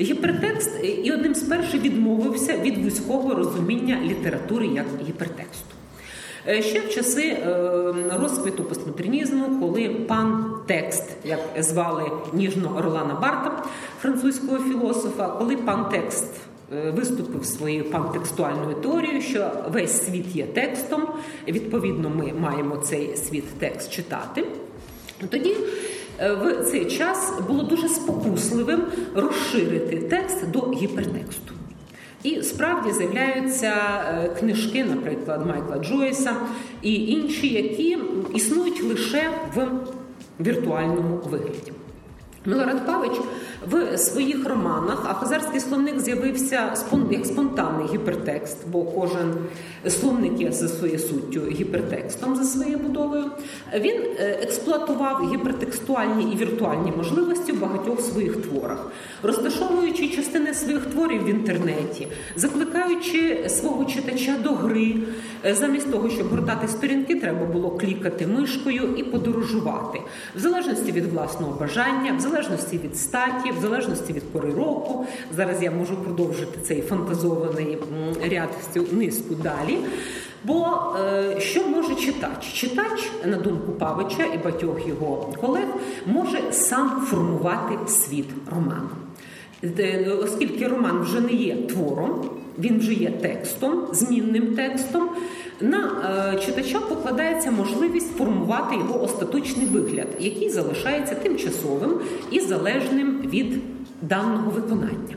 Гіпертекст 0.00 0.70
е, 0.80 0.86
і 0.86 1.12
одним 1.12 1.34
з 1.34 1.42
перших 1.42 1.82
відмовився 1.82 2.58
від 2.58 2.84
вузького 2.84 3.34
розуміння 3.34 3.98
літератури 4.04 4.66
як 4.66 4.86
гіпертексту. 5.08 5.71
Е, 6.48 6.62
ще 6.62 6.80
в 6.80 6.88
часи 6.88 7.22
е, 7.22 7.94
розквіту 8.20 8.64
постмодернізму, 8.64 9.60
коли 9.60 9.88
пан 9.88 10.54
текст, 10.66 11.04
як 11.24 11.40
звали 11.58 12.10
ніжно 12.32 12.76
Орлана 12.78 13.14
Барта, 13.14 13.64
французького 14.00 14.58
філософа, 14.58 15.28
коли 15.28 15.56
пан 15.56 15.88
текст 15.90 16.26
е, 16.72 16.90
виступив 16.90 17.44
своєю 17.44 17.84
пантекстуальною 17.84 18.74
теорією, 18.74 19.22
що 19.22 19.50
весь 19.72 20.06
світ 20.06 20.36
є 20.36 20.46
текстом, 20.46 21.08
відповідно, 21.48 22.10
ми 22.10 22.32
маємо 22.32 22.76
цей 22.76 23.16
світ 23.16 23.44
текст 23.58 23.92
читати. 23.92 24.44
Тоді 25.28 25.56
в 26.18 26.64
цей 26.70 26.84
час 26.84 27.32
було 27.48 27.62
дуже 27.62 27.88
спокусливим 27.88 28.82
розширити 29.14 29.96
текст 29.96 30.50
до 30.50 30.60
гіпертексту. 30.60 31.54
І 32.22 32.42
справді 32.42 32.92
з'являються 32.92 33.72
е, 34.08 34.28
книжки, 34.38 34.84
наприклад, 34.84 35.46
Майкла 35.46 35.78
Джойса 35.78 36.36
і 36.82 36.94
інші, 36.94 37.48
які 37.48 37.98
існують 38.34 38.82
лише 38.82 39.30
в 39.54 39.68
віртуальному 40.40 41.20
вигляді. 41.30 41.72
Милорад 42.44 42.86
Павич 42.86 43.12
в 43.70 43.98
своїх 43.98 44.46
романах, 44.46 45.06
а 45.08 45.14
хазарський 45.14 45.60
словник 45.60 46.00
з'явився 46.00 46.74
як 47.10 47.26
спонтанний 47.26 47.86
гіпертекст, 47.92 48.56
бо 48.66 48.84
кожен 48.84 49.34
словник 49.88 50.40
є 50.40 50.52
за 50.52 50.68
своєю 50.68 50.98
суттю 50.98 51.40
гіпертекстом 51.50 52.36
за 52.36 52.44
своєю 52.44 52.78
будовою. 52.78 53.24
Він 53.74 54.02
е, 54.18 54.38
експлуатував 54.42 55.32
гіпертекстуальні 55.32 56.32
і 56.32 56.36
віртуальні 56.36 56.92
можливості 56.96 57.52
в 57.52 57.60
багатьох 57.60 58.00
своїх 58.00 58.36
творах, 58.36 58.90
розташовуючи 59.22 60.08
частини 60.08 60.54
своїх 60.54 60.86
творів 60.86 61.24
в 61.24 61.28
інтернеті, 61.28 62.08
закликаючи 62.36 63.48
свого 63.48 63.84
читача 63.84 64.36
до 64.42 64.50
гри. 64.50 64.94
Е, 65.44 65.54
замість 65.54 65.92
того, 65.92 66.10
щоб 66.10 66.28
гортати 66.28 66.68
сторінки, 66.68 67.14
треба 67.14 67.46
було 67.46 67.70
клікати 67.70 68.26
мишкою 68.26 68.94
і 68.96 69.02
подорожувати 69.02 70.00
в 70.36 70.38
залежності 70.38 70.92
від 70.92 71.06
власного 71.06 71.60
бажання, 71.60 72.12
в 72.12 72.20
залежності 72.32 72.78
від 72.78 72.96
статі 72.96 73.50
в 73.58 73.62
залежності 73.62 74.12
від 74.12 74.32
пори 74.32 74.54
року. 74.54 75.06
Зараз 75.36 75.62
я 75.62 75.70
можу 75.70 75.96
продовжити 75.96 76.60
цей 76.62 76.82
фантазований 76.82 77.78
ряд 78.30 78.48
низку 78.92 79.34
далі. 79.34 79.78
Бо 80.44 80.66
е, 81.00 81.40
що 81.40 81.68
може 81.68 81.94
читач? 81.94 82.52
Читач, 82.52 83.10
на 83.24 83.36
думку 83.36 83.72
Павича 83.72 84.24
і 84.34 84.38
батьох 84.38 84.88
його 84.88 85.32
колег, 85.40 85.66
може 86.06 86.52
сам 86.52 87.06
формувати 87.10 87.78
світ 87.86 88.28
роману. 88.54 88.90
Оскільки 90.22 90.68
роман 90.68 91.00
вже 91.00 91.20
не 91.20 91.32
є 91.32 91.56
твором, 91.56 92.30
він 92.58 92.78
вже 92.78 92.92
є 92.92 93.10
текстом, 93.10 93.86
змінним 93.92 94.54
текстом. 94.56 95.08
На 95.60 95.78
е, 96.34 96.38
читача 96.38 96.80
покладається 96.80 97.50
можливість 97.50 98.16
формувати 98.16 98.76
його 98.76 99.02
остаточний 99.02 99.66
вигляд, 99.66 100.06
який 100.18 100.50
залишається 100.50 101.14
тимчасовим 101.14 102.00
і 102.30 102.40
залежним 102.40 103.20
від 103.24 103.58
даного 104.02 104.50
виконання. 104.50 105.16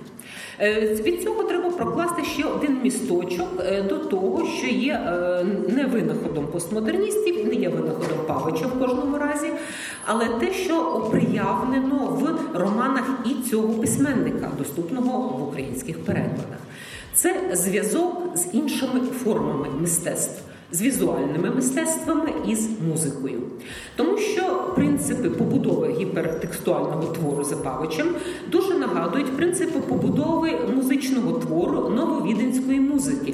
Е, 0.60 0.95
від 1.04 1.24
цього 1.24 1.43
треба 1.43 1.69
прокласти 1.69 2.24
ще 2.24 2.43
один 2.43 2.80
місточок 2.84 3.48
е, 3.60 3.82
до 3.82 3.98
того, 3.98 4.48
що 4.58 4.67
є 4.67 5.00
не 5.69 5.86
винаходом 5.86 6.48
постмодерністів, 6.48 7.48
не 7.48 7.54
є 7.54 7.69
винаходом 7.69 8.17
Павича 8.28 8.65
в 8.65 8.80
кожному 8.80 9.17
разі, 9.17 9.48
але 10.06 10.26
те, 10.26 10.54
що 10.54 10.82
оприявнено 10.82 11.95
в 11.95 12.58
романах 12.60 13.10
і 13.26 13.50
цього 13.50 13.74
письменника, 13.74 14.52
доступного 14.58 15.19
в 15.19 15.48
українських 15.48 16.00
перекладах. 16.00 16.60
Це 17.15 17.49
зв'язок 17.54 18.38
з 18.38 18.47
іншими 18.54 18.99
формами 18.99 19.67
мистецтв, 19.82 20.41
з 20.71 20.82
візуальними 20.82 21.49
мистецтвами 21.56 22.30
і 22.47 22.56
з 22.56 22.69
музикою. 22.88 23.41
Тому 23.95 24.17
що 24.17 24.71
принципи 24.75 25.30
побудови 25.30 25.95
гіпертекстуального 25.99 27.04
твору 27.04 27.43
за 27.43 27.56
Павичем 27.56 28.08
дуже 28.51 28.73
нагадують 28.73 29.38
принципи 29.38 29.80
побудови 29.80 30.51
музичного 30.75 31.39
твору 31.39 31.89
нововіденської 31.89 32.80
музики, 32.80 33.34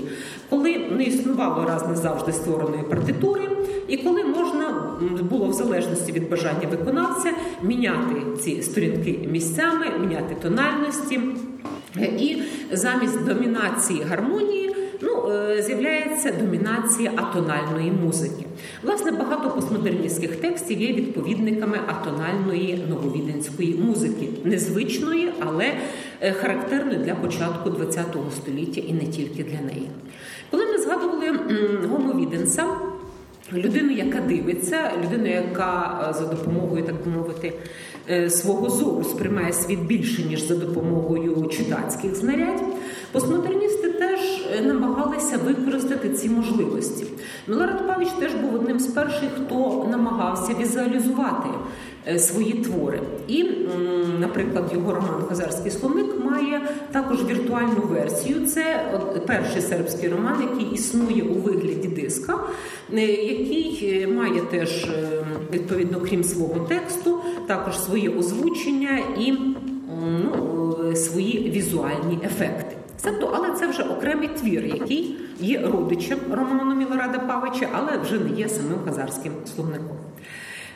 коли 0.49 0.77
не 0.77 1.03
існувало 1.03 1.65
раз 1.65 1.87
не 1.87 1.95
завжди 1.95 2.31
створеної 2.31 2.83
партитури, 2.83 3.49
і 3.87 3.97
коли 3.97 4.23
можна 4.23 4.97
було 5.29 5.47
в 5.47 5.53
залежності 5.53 6.11
від 6.11 6.29
бажання 6.29 6.67
виконавця 6.71 7.31
міняти 7.63 8.21
ці 8.41 8.61
сторінки 8.61 9.27
місцями, 9.31 9.85
міняти 9.99 10.35
тональності. 10.41 11.19
І 11.97 12.41
замість 12.71 13.25
домінації 13.25 14.03
гармонії 14.03 14.75
ну, 15.01 15.31
е, 15.31 15.61
з'являється 15.61 16.31
домінація 16.31 17.11
атональної 17.15 17.91
музики. 17.91 18.45
Власне, 18.83 19.11
багато 19.11 19.49
постмодерністських 19.49 20.35
текстів 20.35 20.81
є 20.81 20.93
відповідниками 20.93 21.79
атональної 21.87 22.85
нововіденської 22.89 23.75
музики, 23.75 24.29
незвичної, 24.43 25.33
але 25.39 25.65
е, 26.21 26.31
характерної 26.31 26.97
для 26.97 27.15
початку 27.15 27.71
ХХ 27.71 28.35
століття 28.35 28.81
і 28.87 28.93
не 28.93 29.05
тільки 29.05 29.43
для 29.43 29.61
неї. 29.61 29.89
Коли 30.51 30.65
ми 30.65 30.77
згадували 30.77 31.39
Гомо 31.89 32.13
Віденса, 32.13 32.65
людину, 33.53 33.91
яка 33.91 34.19
дивиться, 34.19 34.91
людину, 35.03 35.27
яка 35.27 36.05
е, 36.09 36.13
за 36.13 36.25
допомогою, 36.25 36.83
так 36.83 36.95
би 37.05 37.11
мовити, 37.11 37.53
свого 38.29 38.69
зору 38.69 39.03
сприймає 39.03 39.53
світ 39.53 39.79
більше, 39.79 40.23
ніж 40.23 40.47
за 40.47 40.55
допомогою 40.55 41.47
читацьких 41.47 42.15
знарядь, 42.15 42.63
постмодерністи 43.11 43.89
теж 43.89 44.19
е, 44.57 44.61
намагалися 44.61 45.37
використати 45.37 46.09
ці 46.09 46.29
можливості. 46.29 47.05
Милорад 47.47 47.87
Павич 47.87 48.09
теж 48.19 48.33
був 48.33 48.55
одним 48.55 48.79
з 48.79 48.87
перших, 48.87 49.29
хто 49.35 49.87
намагався 49.91 50.53
візуалізувати 50.59 51.49
е, 51.49 51.57
свої 52.17 52.53
твори. 52.53 52.99
І, 53.27 53.45
наприклад, 54.19 54.71
його 54.73 54.93
роман 54.93 55.23
Хазарський 55.29 55.71
словник 55.71 56.25
має 56.25 56.61
також 56.91 57.25
віртуальну 57.25 57.81
версію. 57.89 58.45
Це 58.45 58.93
перший 59.27 59.61
сербський 59.61 60.09
роман, 60.09 60.35
який 60.41 60.73
існує 60.73 61.23
у 61.23 61.33
вигляді 61.33 61.87
диска, 61.87 62.39
який 62.91 64.07
має 64.07 64.41
теж 64.41 64.87
відповідно 65.53 66.01
крім 66.09 66.23
свого 66.23 66.59
тексту, 66.59 67.19
також 67.47 67.79
своє 67.79 68.09
озвучення 68.09 68.99
і 69.19 69.33
ну, 70.23 70.95
свої 70.95 71.49
візуальні 71.49 72.19
ефекти. 72.25 72.75
Тобто, 73.03 73.31
але 73.35 73.51
це 73.51 73.67
вже 73.67 73.83
окремий 73.83 74.27
твір, 74.27 74.65
який 74.65 75.15
є 75.39 75.59
родичем 75.73 76.19
роману 76.31 76.75
Мілорада 76.75 77.19
Павича, 77.19 77.67
але 77.71 77.97
вже 77.97 78.19
не 78.19 78.39
є 78.39 78.49
самим 78.49 78.77
хазарським 78.85 79.31
словником. 79.55 79.97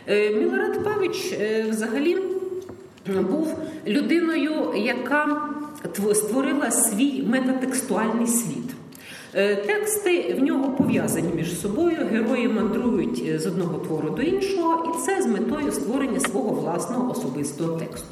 Е, 0.07 0.29
Мілорад 0.29 0.83
Павич 0.83 1.33
е, 1.33 1.65
взагалі 1.69 2.17
був 3.29 3.59
людиною, 3.87 4.73
яка 4.75 5.49
створила 6.13 6.71
свій 6.71 7.23
метатекстуальний 7.27 8.27
світ. 8.27 8.75
Е, 9.33 9.55
тексти 9.55 10.35
в 10.39 10.43
нього 10.43 10.71
пов'язані 10.71 11.29
між 11.35 11.59
собою, 11.59 11.97
герої 12.11 12.47
мандрують 12.47 13.41
з 13.41 13.45
одного 13.45 13.79
твору 13.79 14.09
до 14.09 14.21
іншого, 14.21 14.93
і 14.95 15.05
це 15.05 15.21
з 15.21 15.27
метою 15.27 15.71
створення 15.71 16.19
свого 16.19 16.49
власного 16.49 17.11
особистого 17.11 17.79
тексту. 17.79 18.07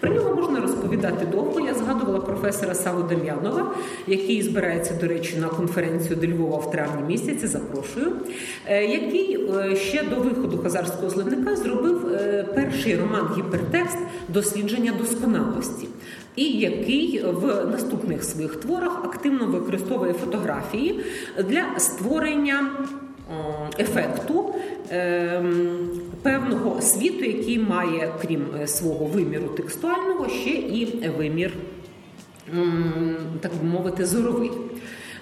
Про 0.00 0.10
нього 0.14 0.34
можна 0.34 0.60
розповідати 0.60 1.26
довго. 1.26 1.60
Я 1.60 1.74
згадувала 1.74 2.20
професора 2.20 2.74
Саву 2.74 3.02
Дем'янова, 3.02 3.74
який 4.06 4.42
збирається, 4.42 4.94
до 5.00 5.08
речі, 5.08 5.36
на 5.36 5.48
конференцію 5.48 6.16
до 6.16 6.26
Львова 6.26 6.58
в 6.58 6.70
травні 6.70 7.02
місяці. 7.02 7.46
Запрошую, 7.46 8.12
е, 8.66 8.84
який 8.84 9.48
ще 9.76 10.02
до 10.02 10.16
виходу 10.16 10.58
хазарського 10.58 11.10
словника 11.10 11.56
зробив 11.56 12.18
перший 12.54 12.96
роман 12.96 13.28
Гіпертекст 13.36 13.98
дослідження 14.28 14.92
досконалості 14.98 15.88
і 16.36 16.44
який 16.44 17.22
в 17.24 17.66
наступних 17.72 18.24
своїх 18.24 18.56
творах 18.56 19.04
активно 19.04 19.46
використовує 19.46 20.12
фотографії 20.12 21.00
для 21.48 21.78
створення 21.78 22.70
ефекту 23.78 24.54
ем, 24.90 25.78
певного 26.22 26.82
світу, 26.82 27.24
який 27.24 27.58
має, 27.58 28.12
крім 28.22 28.46
е, 28.60 28.66
свого 28.66 29.04
виміру 29.04 29.48
текстуального, 29.48 30.28
ще 30.28 30.50
і 30.50 31.08
вимір, 31.18 31.52
так 33.40 33.52
би 33.62 33.68
мовити, 33.68 34.06
зоровий. 34.06 34.50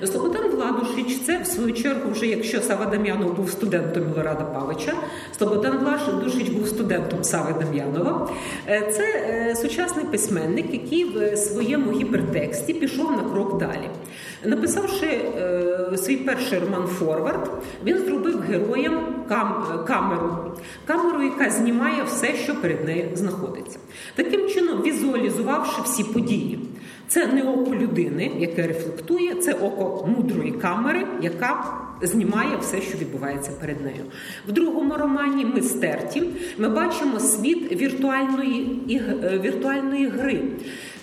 Слободан 0.07 0.51
Владушич, 0.51 1.19
це 1.27 1.43
в 1.43 1.47
свою 1.47 1.73
чергу, 1.73 2.11
вже 2.11 2.27
якщо 2.27 2.61
Сава 2.61 2.87
Дам'янов 2.87 3.37
був 3.37 3.51
студентом 3.51 4.07
Мілорада 4.07 4.45
Павича, 4.45 4.93
Слободан 5.39 5.79
Владушич 5.79 6.49
був 6.49 6.69
студентом 6.69 7.25
Сави 7.25 7.55
Дам'янова. 7.65 8.31
Е, 8.69 8.93
це 8.93 9.03
е, 9.03 9.57
сучасний 9.57 10.05
письменник, 10.05 10.73
який 10.73 11.05
в 11.05 11.37
своєму 11.37 11.93
гіпертексті 11.93 12.75
пішов 12.75 13.13
на 13.13 13.23
крок 13.23 13.59
далі. 13.59 13.91
Написавши 14.45 15.07
е, 15.07 15.97
свій 15.97 16.17
перший 16.17 16.59
роман 16.59 16.87
Форвард, 16.87 17.51
він 17.85 17.99
зробив 17.99 18.41
героєм 18.41 19.01
камеру, 19.87 20.53
камеру, 20.87 21.23
яка 21.23 21.51
знімає 21.51 22.03
все, 22.03 22.35
що 22.35 22.55
перед 22.55 22.85
нею 22.85 23.09
знаходиться. 23.15 23.79
Таким 24.15 24.49
чином, 24.49 24.83
візуалізувавши 24.83 25.83
всі 25.85 26.05
події. 26.05 26.59
Це 27.09 27.27
не 27.27 27.43
око 27.43 27.75
людини, 27.75 28.31
яке 28.39 28.67
рефлектує, 28.67 29.35
це 29.35 29.53
око 29.53 30.09
мудрої 30.17 30.53
камери, 30.53 31.07
яка 31.23 31.65
знімає 32.03 32.57
все, 32.61 32.81
що 32.81 32.99
відбувається 32.99 33.51
перед 33.61 33.85
нею. 33.85 34.05
В 34.49 34.53
другому 34.53 34.95
романі 34.97 35.45
ми 35.45 35.63
стерті. 35.63 36.23
Ми 36.59 36.69
бачимо 36.69 37.21
світ 37.21 37.73
віртуальної 37.73 38.81
е, 38.91 39.39
віртуальної 39.45 40.07
гри. 40.09 40.43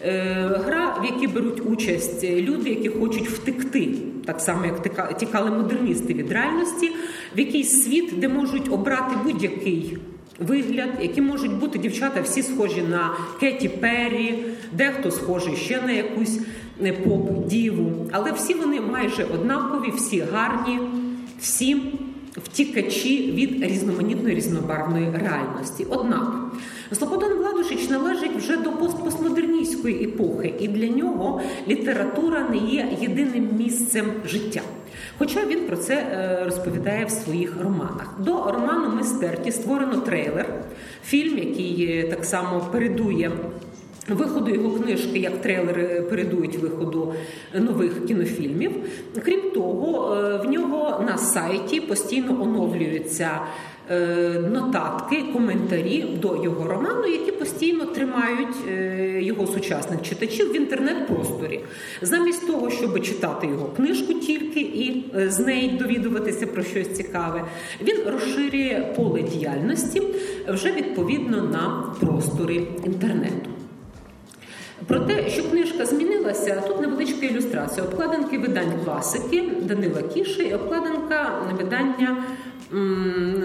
Е, 0.02 0.24
гра, 0.66 0.98
в 1.02 1.06
якій 1.06 1.28
беруть 1.28 1.62
участь 1.66 2.24
люди, 2.24 2.70
які 2.70 2.90
хочуть 2.90 3.30
втекти, 3.30 3.90
так 4.26 4.42
само 4.42 4.66
як 4.66 5.18
тікали 5.18 5.52
модерністи 5.52 6.14
від 6.14 6.32
реальності, 6.32 6.92
в 7.36 7.40
якийсь 7.40 7.84
світ, 7.84 8.14
де 8.20 8.28
можуть 8.28 8.74
обрати 8.74 9.16
будь-який 9.24 9.98
вигляд, 10.40 10.90
які 11.02 11.22
можуть 11.22 11.54
бути 11.54 11.80
дівчата 11.80 12.22
всі 12.22 12.44
схожі 12.44 12.82
на 12.82 13.18
Кеті 13.40 13.70
Перрі, 13.70 14.44
дехто 14.78 15.12
схожий 15.12 15.56
ще 15.56 15.82
на 15.82 15.92
якусь 15.92 16.40
е, 16.84 16.94
поп-діву. 16.94 18.10
Але 18.12 18.32
всі 18.32 18.54
вони 18.54 18.82
майже 18.82 19.24
однакові, 19.24 19.92
всі 19.96 20.24
гарні, 20.34 20.80
всі 21.40 21.82
втікачі 22.38 23.32
від 23.32 23.64
різноманітної 23.64 24.36
різнобарвної 24.36 25.12
реальності. 25.12 25.88
Однак 25.90 26.46
Слободан 26.92 27.38
Владушич 27.38 27.90
належить 27.90 28.36
вже 28.38 28.58
до 28.58 28.72
постпостмодерністської 28.72 30.04
епохи, 30.04 30.54
і 30.60 30.68
для 30.68 30.88
нього 30.88 31.42
література 31.68 32.48
не 32.50 32.58
є 32.58 32.98
єдиним 33.02 33.50
місцем 33.58 34.06
життя. 34.26 34.62
Хоча 35.18 35.46
він 35.46 35.68
про 35.68 35.78
це 35.78 35.94
е, 35.94 36.42
розповідає 36.46 37.06
в 37.06 37.12
своїх 37.12 37.62
романах. 37.64 38.16
До 38.20 38.52
роману 38.52 38.96
Ми 38.96 39.04
стерті 39.04 39.52
створено 39.52 39.96
трейлер, 39.96 40.54
фільм, 41.06 41.38
який 41.38 42.04
так 42.10 42.26
само 42.26 42.68
передує. 42.72 43.32
Виходу 44.10 44.52
його 44.52 44.80
книжки, 44.80 45.20
як 45.20 45.42
трейлери 45.42 46.02
передують 46.02 46.58
виходу 46.58 47.14
нових 47.54 48.06
кінофільмів. 48.06 48.72
Крім 49.24 49.52
того, 49.52 50.16
е, 50.16 50.38
в 50.38 50.50
нього 50.50 51.04
на 51.08 51.18
сайті 51.18 51.82
постійно 51.82 52.42
оновлюються 52.42 53.30
Е, 53.90 54.44
нотатки, 54.54 55.24
коментарі 55.34 56.06
до 56.22 56.44
його 56.44 56.68
роману, 56.68 57.08
які 57.08 57.32
постійно 57.32 57.86
тримають 57.86 58.56
е, 58.70 59.20
його 59.22 59.48
сучасних 59.48 60.02
читачів 60.02 60.52
в 60.52 60.56
інтернет-просторі, 60.56 61.60
замість 62.02 62.48
того, 62.48 62.70
щоб 62.70 63.02
читати 63.02 63.48
його 63.48 63.66
книжку 63.66 64.14
тільки 64.14 64.60
і 64.60 65.06
з 65.28 65.40
неї 65.40 65.70
довідуватися 65.70 66.48
про 66.48 66.64
щось 66.64 66.90
цікаве, 66.90 67.46
він 67.82 67.98
розширює 68.14 68.94
поле 68.96 69.22
діяльності 69.22 70.02
вже 70.48 70.72
відповідно 70.72 71.42
на 71.42 71.94
просторі 72.00 72.68
інтернету. 72.86 73.50
Про 74.88 75.00
те, 75.00 75.30
що 75.30 75.44
книжка 75.44 75.86
змінилася, 75.86 76.64
тут 76.68 76.82
невеличка 76.82 77.26
ілюстрація. 77.26 77.86
Обкладинки 77.86 78.38
видань 78.38 78.72
класики 78.86 79.44
Данила 79.62 80.02
Кіши 80.02 80.44
і 80.44 80.54
обкладинка 80.54 81.42
видання 81.60 82.18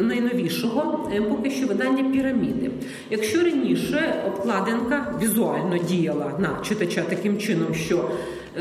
найновішого 0.01 1.11
е, 1.15 1.23
поки 1.23 1.51
що 1.51 1.67
видання 1.67 2.11
піраміди. 2.13 2.71
Якщо 3.11 3.43
раніше 3.43 4.25
обкладинка 4.27 5.15
візуально 5.23 5.79
діяла 5.79 6.33
на 6.39 6.65
читача 6.65 7.03
таким 7.03 7.39
чином, 7.39 7.75
що 7.75 8.11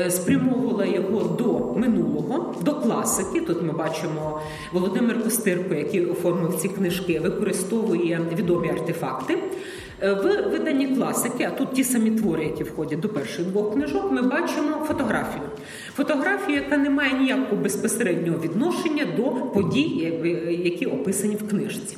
е, 0.00 0.10
спрямовувала 0.10 0.84
його 0.84 1.36
до 1.38 1.80
минулого, 1.80 2.54
до 2.64 2.74
класики. 2.74 3.40
Тут 3.40 3.62
ми 3.62 3.72
бачимо 3.72 4.40
Володимир 4.72 5.22
Костирко, 5.22 5.74
який 5.74 6.06
оформив 6.06 6.56
ці 6.56 6.68
книжки, 6.68 7.20
використовує 7.20 8.20
відомі 8.38 8.68
артефакти. 8.68 9.38
Е, 10.02 10.12
В 10.12 10.50
виданні 10.50 10.86
класики, 10.86 11.44
а 11.44 11.50
тут 11.50 11.72
ті 11.72 11.84
самі 11.84 12.10
твори, 12.10 12.44
які 12.44 12.64
входять 12.64 13.00
до 13.00 13.08
перших 13.08 13.46
двох 13.46 13.72
книжок, 13.74 14.12
ми 14.12 14.22
бачимо 14.22 14.84
фотографію. 14.88 15.44
Фотографію, 15.94 16.58
яка 16.58 16.76
не 16.76 16.90
має 16.90 17.12
ніякого 17.12 17.62
безпосереднього 17.62 18.38
відношення 18.38 19.06
до 19.16 19.30
подій, 19.30 20.20
е, 20.24 20.28
які 20.52 20.86
описані 20.86 21.36
в 21.36 21.48
книжці. 21.48 21.96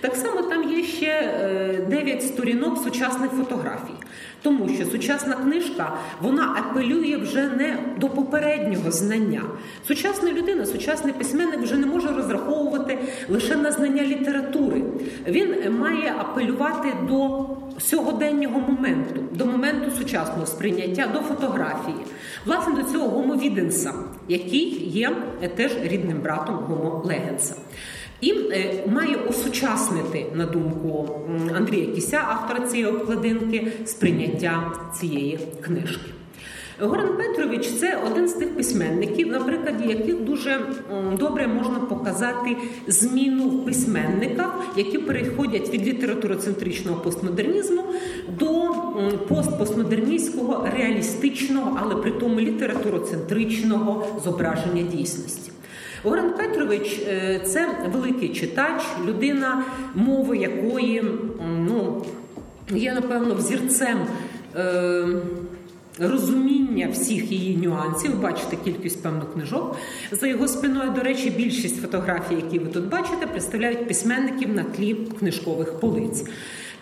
Так 0.00 0.16
само 0.16 0.42
там 0.42 0.70
є 0.70 0.84
ще 0.84 1.06
е, 1.06 1.86
9 1.88 2.22
сторінок 2.22 2.78
сучасних 2.78 3.30
фотографій, 3.30 3.94
тому 4.42 4.68
що 4.68 4.84
сучасна 4.84 5.34
книжка 5.34 5.92
вона 6.20 6.54
апелює 6.58 7.16
вже 7.16 7.48
не 7.48 7.78
до 7.98 8.08
попереднього 8.08 8.90
знання. 8.90 9.42
Сучасна 9.86 10.32
людина, 10.32 10.66
сучасний 10.66 11.12
письменник 11.12 11.60
вже 11.60 11.76
не 11.76 11.86
може 11.86 12.08
розраховувати 12.08 12.98
лише 13.28 13.56
на 13.56 13.72
знання 13.72 14.02
літератури. 14.02 14.82
Він 15.28 15.78
має 15.78 16.14
апелювати 16.18 16.88
до 17.08 17.46
сьогоденнього 17.80 18.60
моменту, 18.60 19.20
до 19.32 19.46
моменту 19.46 19.90
сучасного 19.98 20.46
сприйняття, 20.46 21.06
до 21.12 21.20
фотографії, 21.20 21.96
власне 22.46 22.82
до 22.82 22.82
цього 22.82 23.08
гомо 23.08 23.36
віденса, 23.36 23.92
який 24.28 24.88
є 24.88 25.16
е, 25.42 25.48
теж 25.48 25.72
рідним 25.82 26.20
братом 26.20 26.54
гомо 26.54 27.02
легенса. 27.04 27.54
І 28.20 28.30
е, 28.30 28.84
має 28.86 29.16
осучаснити, 29.16 30.26
на 30.34 30.46
думку 30.46 31.20
Андрія 31.56 31.86
Кіся, 31.94 32.24
автора 32.28 32.68
цієї 32.68 32.88
обкладинки, 32.88 33.72
сприйняття 33.84 34.72
цієї 35.00 35.38
книжки. 35.60 36.10
Горан 36.80 37.16
Петрович 37.16 37.68
це 37.68 37.98
один 38.06 38.28
з 38.28 38.32
тих 38.32 38.56
письменників, 38.56 39.28
на 39.28 39.40
прикладі 39.40 39.88
яких 39.88 40.20
дуже 40.20 40.60
добре 41.18 41.48
можна 41.48 41.78
показати 41.78 42.56
зміну 42.86 43.48
в 43.48 43.64
письменниках, 43.64 44.66
які 44.76 44.98
переходять 44.98 45.70
від 45.70 45.86
літературоцентричного 45.86 47.00
постмодернізму 47.00 47.82
до 48.38 48.74
постпостмодерністського 49.28 50.68
реалістичного, 50.76 51.78
але 51.82 51.94
при 51.94 52.10
тому 52.10 52.40
літературоцентричного 52.40 54.06
зображення 54.24 54.82
дійсності. 54.82 55.49
Горан 56.04 56.32
Петрович 56.32 56.98
е, 57.08 57.40
це 57.46 57.68
великий 57.92 58.28
читач, 58.28 58.82
людина, 59.06 59.64
мови 59.94 60.36
якої 60.36 61.04
ну, 61.58 62.04
є, 62.70 62.94
напевно, 62.94 63.34
взірцем. 63.34 63.98
Е, 64.56 65.06
Розуміння 65.98 66.88
всіх 66.92 67.32
її 67.32 67.56
нюансів, 67.56 68.20
бачите 68.20 68.56
кількість 68.64 69.02
певних 69.02 69.32
книжок. 69.32 69.76
За 70.12 70.26
його 70.26 70.48
спиною, 70.48 70.90
до 70.90 71.00
речі, 71.00 71.30
більшість 71.30 71.82
фотографій, 71.82 72.34
які 72.34 72.58
ви 72.58 72.66
тут 72.66 72.88
бачите, 72.88 73.26
представляють 73.26 73.88
письменників 73.88 74.54
на 74.54 74.62
тлі 74.64 74.94
книжкових 74.94 75.72
полиць. 75.72 76.24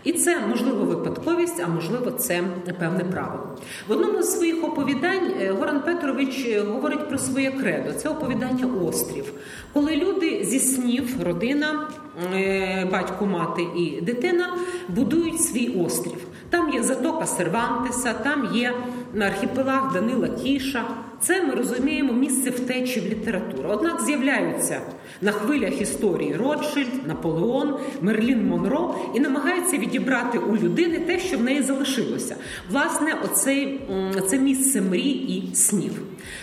І 0.09 0.13
це 0.13 0.41
можливо 0.49 0.85
випадковість, 0.85 1.61
а 1.65 1.69
можливо, 1.69 2.11
це 2.11 2.43
певне 2.79 3.05
право. 3.05 3.57
В 3.89 3.93
одному 3.93 4.23
з 4.23 4.37
своїх 4.37 4.65
оповідань 4.65 5.33
е, 5.41 5.51
Горан 5.51 5.83
Петрович 5.83 6.47
е, 6.47 6.61
говорить 6.61 7.09
про 7.09 7.19
своє 7.19 7.51
кредо. 7.51 7.93
Це 7.93 8.09
оповідання 8.09 8.67
Острів, 8.89 9.33
коли 9.73 9.97
люди 9.97 10.45
зі 10.45 10.59
снів, 10.59 11.23
родина, 11.25 11.89
е, 12.35 12.89
батько, 12.93 13.27
мати 13.27 13.63
і 13.77 14.01
дитина 14.01 14.49
будують 14.89 15.41
свій 15.41 15.69
острів. 15.69 16.19
Там 16.51 16.71
є 16.71 16.83
затока 16.83 17.27
Сервантеса, 17.27 18.13
там 18.13 18.49
є 18.55 18.75
архіпелаг 19.21 19.93
Данила 19.93 20.29
Кіша. 20.29 20.85
Це 21.21 21.43
ми 21.43 21.55
розуміємо 21.55 22.13
місце 22.13 22.51
втечі 22.51 23.01
в 23.01 23.05
літературу. 23.05 23.69
Однак 23.73 24.01
з'являються 24.01 24.81
на 25.23 25.33
хвилях 25.33 25.81
історії 25.81 26.37
Ротшильд, 26.37 27.07
Наполеон, 27.07 27.77
Мерлін 28.03 28.47
Монро 28.49 28.95
і 29.15 29.21
намагаються 29.21 29.79
відібрати 29.79 30.39
у 30.39 30.57
людини 30.57 30.99
те, 30.99 31.19
що 31.19 31.39
в 31.39 31.43
неї 31.43 31.63
залишилося. 31.63 32.37
Власне, 32.71 33.15
оцей, 33.25 33.81
це 34.29 34.39
місце 34.39 34.81
мрій 34.81 35.11
і 35.11 35.55
снів. 35.55 35.93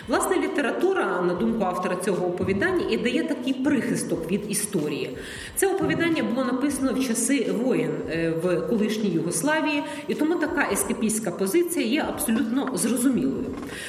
Власне, 0.08 0.36
література, 0.36 1.22
на 1.22 1.34
думку 1.34 1.64
автора 1.64 1.96
цього 2.06 2.28
оповідання, 2.28 2.86
і 2.90 2.98
дає 2.98 3.24
такий 3.24 3.54
прихисток 3.54 4.32
від 4.32 4.52
історії. 4.52 5.18
Це 5.56 5.68
оповідання 5.68 6.24
було 6.24 6.46
написано 6.46 6.94
в 6.94 7.08
часи 7.08 7.52
воєн 7.64 7.92
е, 8.10 8.34
в 8.44 8.62
колишній 8.62 9.10
Югославії, 9.10 9.84
і 10.08 10.14
тому 10.14 10.36
така 10.36 10.68
ескапістська 10.72 11.32
позиція 11.32 11.86
є 11.86 12.06
абсолютно 12.10 12.55
зрозумілою. 12.74 13.46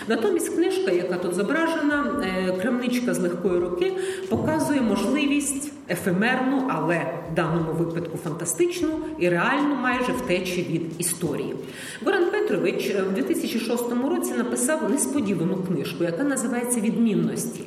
Натомість 0.09 0.55
книжка, 0.55 0.91
яка 0.91 1.17
тут 1.17 1.35
зображена, 1.35 2.23
е, 2.23 2.53
крамничка 2.53 3.15
з 3.15 3.19
легкої 3.19 3.61
руки, 3.61 3.93
показує 4.29 4.81
можливість 4.81 5.73
ефемерну, 5.91 6.63
але 6.69 7.01
в 7.33 7.35
даному 7.35 7.73
випадку 7.73 8.19
фантастичну 8.25 8.89
і 9.19 9.29
реальну 9.29 9.75
майже 9.75 10.13
втечі 10.13 10.67
від 10.71 11.01
історії. 11.01 11.55
Горан 12.05 12.31
Петрович 12.31 12.95
в 12.95 13.15
2006 13.15 14.09
році 14.09 14.33
написав 14.39 14.91
несподівану 14.91 15.57
книжку, 15.57 16.05
яка 16.05 16.25
називається 16.25 16.81
Відмінності, 16.81 17.61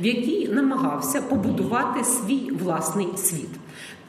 в 0.00 0.06
якій 0.06 0.48
намагався 0.48 1.22
побудувати 1.22 2.04
свій 2.04 2.50
власний 2.62 3.08
світ. 3.16 3.48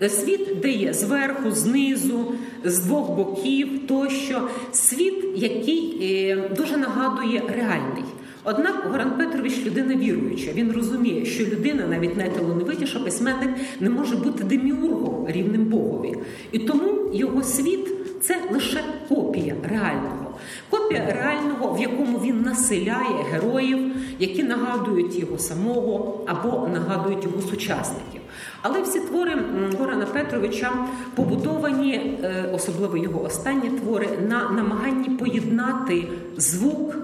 Світ, 0.01 0.59
де 0.61 0.69
є 0.69 0.93
зверху, 0.93 1.51
знизу, 1.51 2.33
з 2.63 2.79
двох 2.79 3.11
боків, 3.11 3.87
тощо 3.87 4.49
світ, 4.71 5.25
який 5.35 5.97
е, 6.01 6.49
дуже 6.57 6.77
нагадує 6.77 7.43
реальний. 7.55 8.03
Однак 8.43 8.87
Горан 8.91 9.17
Петрович 9.17 9.65
людина 9.65 9.95
віруюча. 9.95 10.51
Він 10.53 10.71
розуміє, 10.71 11.25
що 11.25 11.45
людина, 11.45 11.87
навіть 11.87 12.17
найталановитіша 12.17 12.99
письменник, 12.99 13.49
не 13.79 13.89
може 13.89 14.15
бути 14.15 14.43
деміургом 14.43 15.27
рівним 15.27 15.65
Богові. 15.65 16.13
І 16.51 16.59
тому 16.59 17.13
його 17.13 17.43
світ 17.43 17.87
це 18.21 18.37
лише 18.51 18.83
копія 19.09 19.55
реального. 19.63 20.37
Копія 20.69 21.05
реального, 21.05 21.73
в 21.73 21.81
якому 21.81 22.17
він 22.19 22.41
населяє 22.41 23.23
героїв, 23.31 23.95
які 24.19 24.43
нагадують 24.43 25.19
його 25.19 25.37
самого 25.37 26.23
або 26.27 26.67
нагадують 26.73 27.23
його 27.23 27.41
сучасників. 27.41 28.21
Але 28.61 28.81
всі 28.81 28.99
твори 28.99 29.31
Горана 29.79 30.05
Петровича 30.05 30.71
побудовані, 31.15 31.93
е, 31.93 32.49
особливо 32.53 32.97
його 32.97 33.23
останні 33.23 33.69
твори, 33.69 34.09
на 34.27 34.49
намаганні 34.49 35.09
поєднати 35.09 36.07
звук. 36.37 36.95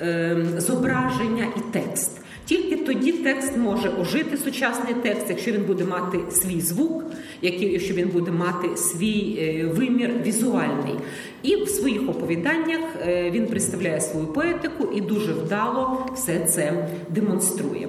Ем, 0.00 0.60
зображення 0.60 1.46
і 1.56 1.60
текст. 1.72 2.10
Тільки 2.44 2.76
тоді 2.76 3.12
текст 3.12 3.56
може 3.56 3.88
ожити 3.88 4.36
сучасний 4.36 4.94
текст, 5.02 5.26
якщо 5.28 5.52
він 5.52 5.62
буде 5.62 5.84
мати 5.84 6.18
свій 6.30 6.60
звук, 6.60 7.04
якщо 7.42 7.94
він 7.94 8.08
буде 8.08 8.30
мати 8.30 8.76
свій 8.76 9.38
е, 9.40 9.66
вимір 9.66 10.10
візуальний. 10.26 10.94
І 11.42 11.56
в 11.56 11.68
своїх 11.68 12.08
оповіданнях 12.08 12.80
е, 13.06 13.30
він 13.30 13.46
представляє 13.46 14.00
свою 14.00 14.26
поетику 14.26 14.88
і 14.94 15.00
дуже 15.00 15.32
вдало 15.32 16.06
все 16.14 16.40
це 16.40 16.88
демонструє. 17.10 17.88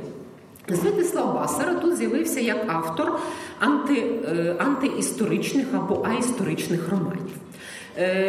Святислав 0.75 1.33
Басара 1.33 1.73
тут 1.73 1.97
з'явився 1.97 2.39
як 2.39 2.65
автор 2.67 3.19
анти, 3.59 4.03
е, 4.25 4.55
антиісторичних 4.59 5.65
або 5.73 6.07
аісторичних 6.09 6.89
романів. 6.89 7.35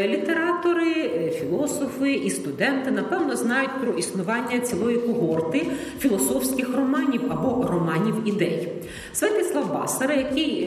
Літератори, 0.06 1.10
філософи 1.40 2.12
і 2.12 2.30
студенти 2.30 2.90
напевно 2.90 3.36
знають 3.36 3.70
про 3.80 3.92
існування 3.92 4.60
цілої 4.60 4.96
когорти 4.96 5.66
філософських 5.98 6.76
романів 6.76 7.20
або 7.30 7.68
романів 7.68 8.14
ідей. 8.24 8.72
Святислав 9.12 9.72
Басара, 9.72 10.14
який 10.14 10.60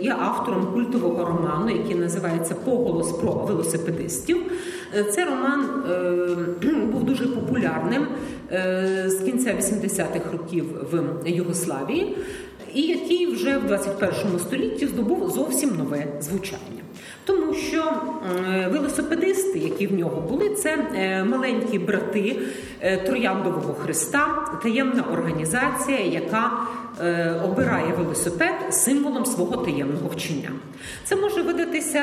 є 0.00 0.16
автором 0.18 0.66
культового 0.72 1.24
роману, 1.24 1.70
який 1.70 1.94
називається 1.94 2.54
Поголос 2.54 3.12
про 3.12 3.32
велосипедистів. 3.32 4.36
Цей 5.10 5.24
роман 5.24 5.66
був 6.92 7.04
дуже 7.04 7.26
популярним 7.26 8.06
з 9.06 9.20
кінця 9.24 9.50
80-х 9.50 10.32
років 10.32 10.64
в 10.92 11.28
Югославії, 11.28 12.16
і 12.74 12.82
який 12.82 13.26
вже 13.26 13.58
в 13.58 13.66
21 13.66 14.38
столітті 14.38 14.86
здобув 14.86 15.30
зовсім 15.30 15.76
нове 15.76 16.06
звучання. 16.20 16.82
Тому 17.24 17.54
що 17.54 17.92
велосипедисти, 18.72 19.58
які 19.58 19.86
в 19.86 19.98
нього 19.98 20.20
були, 20.20 20.50
це 20.50 20.76
маленькі 21.24 21.78
брати 21.78 22.36
Трояндового 23.06 23.74
Христа, 23.74 24.48
таємна 24.62 25.04
організація, 25.12 25.98
яка 25.98 26.50
обирає 27.44 27.92
велосипед 27.98 28.54
символом 28.70 29.26
свого 29.26 29.56
таємного 29.56 30.08
вчення. 30.08 30.50
Це 31.04 31.16
може 31.16 31.42
видатися 31.42 32.02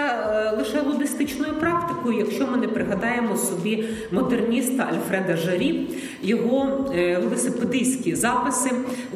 лише 0.58 0.82
лудистичною 0.82 1.54
практикою, 1.54 2.18
якщо 2.20 2.48
ми 2.48 2.58
не 2.58 2.68
пригадаємо 2.68 3.38
собі 3.38 3.86
модерніста 4.12 4.84
Альфреда 4.84 5.38
Жарі, 5.38 5.90
його 6.22 6.90
велосипедистські 7.24 8.16
записи 8.16 8.72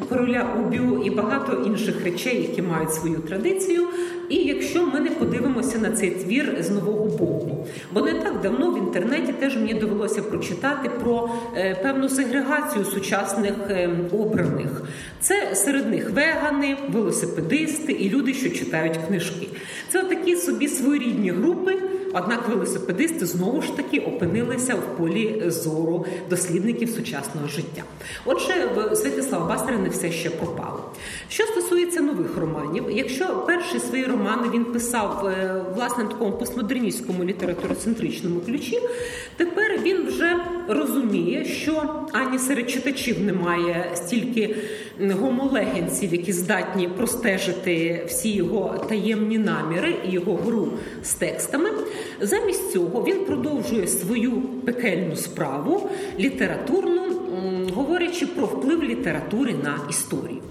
короля 0.08 0.46
Убю 0.58 1.02
і 1.04 1.10
багато 1.10 1.62
інших 1.66 2.04
речей, 2.04 2.42
які 2.42 2.62
мають 2.62 2.94
свою 2.94 3.18
традицію. 3.18 3.88
І 4.28 4.36
якщо 4.36 4.86
ми 4.86 5.00
не 5.00 5.10
подивимося 5.10 5.78
на 5.78 5.90
цей 5.90 6.10
твір 6.10 6.56
з 6.60 6.70
нового 6.70 7.04
боку, 7.04 7.66
бо 7.92 8.00
не 8.00 8.14
так 8.14 8.40
давно 8.40 8.70
в 8.70 8.78
інтернеті 8.78 9.32
теж 9.32 9.56
мені 9.56 9.74
довелося 9.74 10.22
прочитати 10.22 10.88
про 10.88 11.30
е, 11.56 11.74
певну 11.82 12.08
сегрегацію 12.08 12.84
сучасних 12.84 13.54
е, 13.70 13.90
обраних. 14.12 14.82
Це 15.20 15.54
серед 15.68 15.90
них 15.90 16.10
вегани, 16.10 16.76
велосипедисти 16.92 17.92
і 17.92 18.10
люди, 18.10 18.34
що 18.34 18.50
читають 18.50 18.96
книжки. 19.08 19.48
Це 19.88 20.02
такі 20.02 20.36
собі 20.36 20.68
своєрідні 20.68 21.30
групи. 21.30 21.74
Однак 22.14 22.48
велосипедисти 22.48 23.26
знову 23.26 23.62
ж 23.62 23.76
таки 23.76 23.98
опинилися 23.98 24.74
в 24.74 24.96
полі 24.96 25.42
зору 25.46 26.06
дослідників 26.30 26.90
сучасного 26.90 27.48
життя. 27.48 27.82
Отже, 28.24 28.54
в 28.76 28.96
Святислава 28.96 29.46
Басаря 29.46 29.78
не 29.78 29.88
все 29.88 30.12
ще 30.12 30.30
пропало. 30.30 30.92
Що 31.28 31.44
стосується 31.44 32.00
нових 32.00 32.36
романів, 32.36 32.84
якщо 32.90 33.44
перші 33.46 33.78
свої 33.78 34.04
романи 34.04 34.48
він 34.54 34.64
писав 34.64 35.26
е, 35.26 35.64
власне 35.76 36.04
в 36.04 36.08
такому 36.08 36.32
постмодерністському 36.32 37.24
літературоцентричному 37.24 38.40
ключі, 38.40 38.78
тепер 39.36 39.80
він 39.82 40.06
вже 40.06 40.36
розуміє, 40.68 41.44
що 41.44 42.04
ані 42.12 42.38
серед 42.38 42.70
читачів 42.70 43.22
немає 43.22 43.90
стільки 43.94 44.56
гомолегенців, 45.00 46.12
які 46.12 46.32
здатні 46.32 46.88
простежити 46.88 48.04
всі 48.06 48.32
його 48.32 48.86
таємні 48.88 49.38
наміри 49.38 49.94
і 50.08 50.10
його 50.10 50.36
гру 50.36 50.68
з 51.02 51.14
текстами. 51.14 51.70
Замість 52.20 52.72
цього 52.72 53.04
він 53.04 53.24
продовжує 53.24 53.86
свою 53.86 54.32
пекельну 54.40 55.16
справу 55.16 55.90
літературну, 56.18 57.02
говорячи 57.74 58.26
про 58.26 58.46
вплив 58.46 58.82
літератури 58.82 59.54
на 59.64 59.78
історію. 59.90 60.42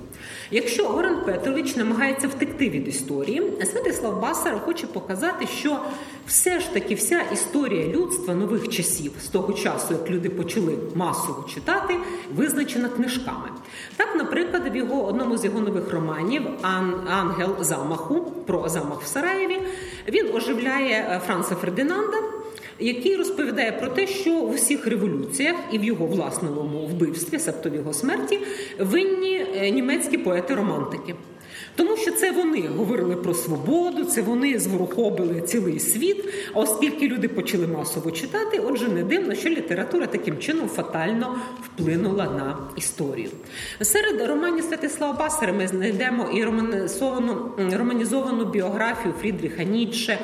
Якщо 0.51 0.87
Горан 0.87 1.25
Петрович 1.25 1.75
намагається 1.75 2.27
втекти 2.27 2.69
від 2.69 2.87
історії, 2.87 3.43
Святислав 3.65 4.21
Басар 4.21 4.59
хоче 4.59 4.87
показати, 4.87 5.47
що 5.47 5.79
все 6.27 6.59
ж 6.59 6.73
таки 6.73 6.95
вся 6.95 7.21
історія 7.33 7.87
людства 7.87 8.35
нових 8.35 8.69
часів 8.69 9.11
з 9.23 9.27
того 9.27 9.53
часу, 9.53 9.93
як 9.93 10.09
люди 10.09 10.29
почали 10.29 10.77
масово 10.95 11.45
читати, 11.53 11.95
визначена 12.35 12.89
книжками. 12.89 13.49
Так, 13.95 14.15
наприклад, 14.15 14.73
в 14.73 14.75
його 14.75 15.05
одному 15.05 15.37
з 15.37 15.45
його 15.45 15.59
нових 15.59 15.93
романів 15.93 16.41
Ангел 17.07 17.55
замаху 17.59 18.21
про 18.21 18.69
замах 18.69 19.01
в 19.01 19.07
Сараєві 19.07 19.61
він 20.07 20.35
оживляє 20.35 21.07
е, 21.09 21.21
Франца 21.25 21.55
Фердинанда 21.55 22.17
який 22.79 23.15
розповідає 23.15 23.71
про 23.71 23.87
те, 23.87 24.07
що 24.07 24.31
в 24.31 24.49
усіх 24.49 24.87
революціях 24.87 25.55
і 25.71 25.77
в 25.77 25.83
його 25.83 26.05
власному 26.05 26.87
вбивстві, 26.87 27.39
себто 27.39 27.69
в 27.69 27.75
його 27.75 27.93
смерті, 27.93 28.39
винні 28.79 29.45
е, 29.55 29.69
німецькі 29.69 30.17
поети-романтики. 30.17 31.15
Тому 31.75 31.97
що 31.97 32.11
це 32.11 32.31
вони 32.31 32.67
говорили 32.67 33.15
про 33.15 33.33
свободу, 33.33 34.03
це 34.03 34.21
вони 34.21 34.59
зворухобили 34.59 35.41
цілий 35.41 35.79
світ. 35.79 36.25
А 36.53 36.59
оскільки 36.59 37.07
люди 37.07 37.27
почали 37.27 37.67
масово 37.67 38.11
читати, 38.11 38.61
отже, 38.65 38.87
не 38.87 39.03
дивно, 39.03 39.35
що 39.35 39.49
література 39.49 40.07
таким 40.07 40.37
чином 40.37 40.67
фатально 40.67 41.39
вплинула 41.63 42.23
на 42.25 42.57
історію. 42.75 43.29
Серед 43.81 44.29
романів 44.29 44.63
Святислава 44.63 45.13
Басара 45.13 45.53
ми 45.53 45.67
знайдемо 45.67 46.29
і 46.33 46.43
романізовану, 46.43 47.51
романізовану 47.73 48.45
біографію 48.45 49.13
Фрідріха 49.21 49.63
Ніцше, 49.63 50.19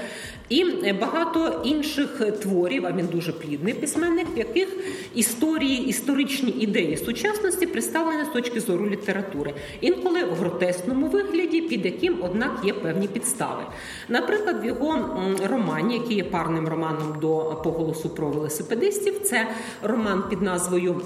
і 0.54 0.94
багато 0.94 1.62
інших 1.64 2.22
творів, 2.42 2.86
а 2.86 2.92
він 2.92 3.08
дуже 3.08 3.34
плідний 3.34 3.74
письменник, 3.74 4.28
в 4.36 4.38
яких 4.38 4.68
історії, 5.16 5.88
історичні 5.88 6.52
ідеї 6.52 6.98
сучасності 6.98 7.68
представлені 7.68 8.26
з 8.26 8.34
точки 8.34 8.60
зору 8.60 8.90
літератури, 8.90 9.54
інколи 9.82 10.24
в 10.24 10.34
гротесному 10.34 11.08
вигляді, 11.08 11.62
під 11.62 11.86
яким, 11.86 12.18
однак, 12.22 12.52
є 12.64 12.74
певні 12.74 13.08
підстави. 13.08 13.64
Наприклад, 14.10 14.64
в 14.64 14.66
його 14.66 15.20
романі, 15.50 15.94
який 15.94 16.18
є 16.18 16.24
парним 16.24 16.68
романом 16.68 17.18
до 17.22 17.62
поголосу 17.64 18.10
про 18.10 18.28
велосипедистів, 18.28 19.20
це 19.20 19.48
роман 19.84 20.24
під 20.30 20.42
назвою. 20.42 21.02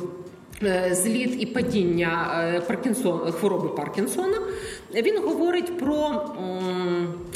Е, 0.64 0.90
зліт 0.92 1.42
і 1.42 1.46
падіння 1.46 2.42
е, 2.56 2.60
Паркінсон 2.60 3.32
хвороби 3.32 3.70
Паркінсона 3.70 4.38
він 4.94 5.22
говорить 5.24 5.78
про 5.78 6.26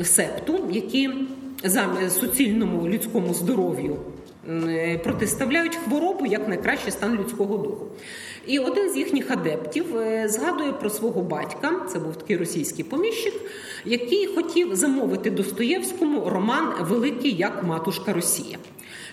септу, 0.04 0.68
які 0.72 1.10
суцільному 2.10 2.90
людському 2.90 3.34
здоров'ю 3.34 3.98
протиставляють 5.04 5.76
хворобу 5.76 6.26
як 6.26 6.48
найкращий 6.48 6.92
стан 6.92 7.18
людського 7.18 7.58
духу. 7.58 7.86
І 8.48 8.60
один 8.60 8.90
з 8.90 8.98
їхніх 8.98 9.32
адептів 9.32 9.98
е, 9.98 10.28
згадує 10.30 10.72
про 10.72 10.90
свого 10.90 11.22
батька, 11.22 11.72
це 11.94 12.00
був 12.00 12.16
такий 12.16 12.38
російський 12.38 12.86
поміщик, 12.86 13.34
який 13.86 14.28
хотів 14.28 14.76
замовити 14.76 15.32
Достоєвському 15.32 16.30
роман 16.30 16.74
Великий 16.82 17.36
як 17.36 17.64
матушка 17.64 18.14
Росія. 18.14 18.58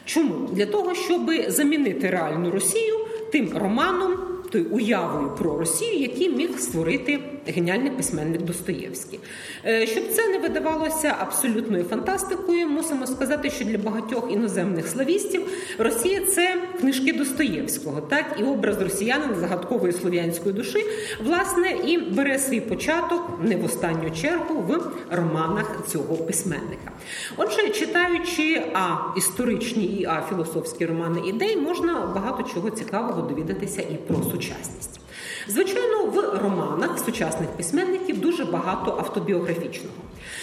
Чому? 0.04 0.48
Для 0.52 0.66
того, 0.66 0.94
щоб 0.94 1.30
замінити 1.48 2.10
реальну 2.10 2.50
Росію 2.50 2.94
тим 3.32 3.50
романом 3.54 4.16
тою 4.50 4.66
уявою 4.70 5.30
про 5.38 5.58
Росію, 5.58 6.00
який 6.00 6.28
міг 6.28 6.58
створити 6.58 7.18
геніальний 7.48 7.90
письменник 7.90 8.42
Достоєвський. 8.42 9.20
Е, 9.66 9.86
щоб 9.86 10.08
це 10.08 10.28
не 10.28 10.38
видавалося 10.38 11.16
абсолютною 11.20 11.84
фантастикою, 11.84 12.68
мусимо 12.68 13.06
сказати, 13.06 13.50
що 13.50 13.64
для 13.64 13.78
багатьох 13.78 14.32
іноземних 14.32 14.88
славістів 14.88 15.42
Росія 15.78 16.20
це 16.20 16.56
книжки 16.80 17.12
Достоєвського, 17.12 18.00
так 18.00 18.36
і 18.40 18.42
образ 18.42 18.82
росіянина 18.82 19.34
загадкової 19.34 19.92
слов'янської 19.92 20.54
душі, 20.54 20.84
власне, 21.24 21.70
і 21.86 21.98
бере 21.98 22.38
свій 22.38 22.60
початок 22.60 23.38
не 23.42 23.56
в 23.56 23.64
останню 23.64 24.10
чергу 24.10 24.60
в 24.60 24.80
романах 25.10 25.86
цього 25.88 26.16
письменника. 26.16 26.92
Отже, 27.36 27.68
читаючи 27.68 28.62
а 28.74 28.96
історичні 29.16 29.84
і 29.84 30.04
а 30.04 30.22
філософські 30.28 30.86
романи 30.86 31.28
ідей, 31.28 31.56
можна 31.56 32.12
багато 32.14 32.42
чого 32.54 32.70
цікавого 32.70 33.22
довідатися 33.22 33.82
і 33.82 33.94
про 33.94 34.22
сучасність. 34.22 35.00
Звичайно, 35.46 36.04
в 36.04 36.38
романах 36.42 36.98
сучасних 36.98 37.48
письменників 37.48 38.20
дуже 38.20 38.44
багато 38.44 38.90
автобіографічного. 38.98 39.96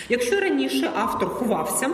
Якщо 0.10 0.40
раніше 0.40 0.92
автор 0.96 1.30
ховався 1.30 1.90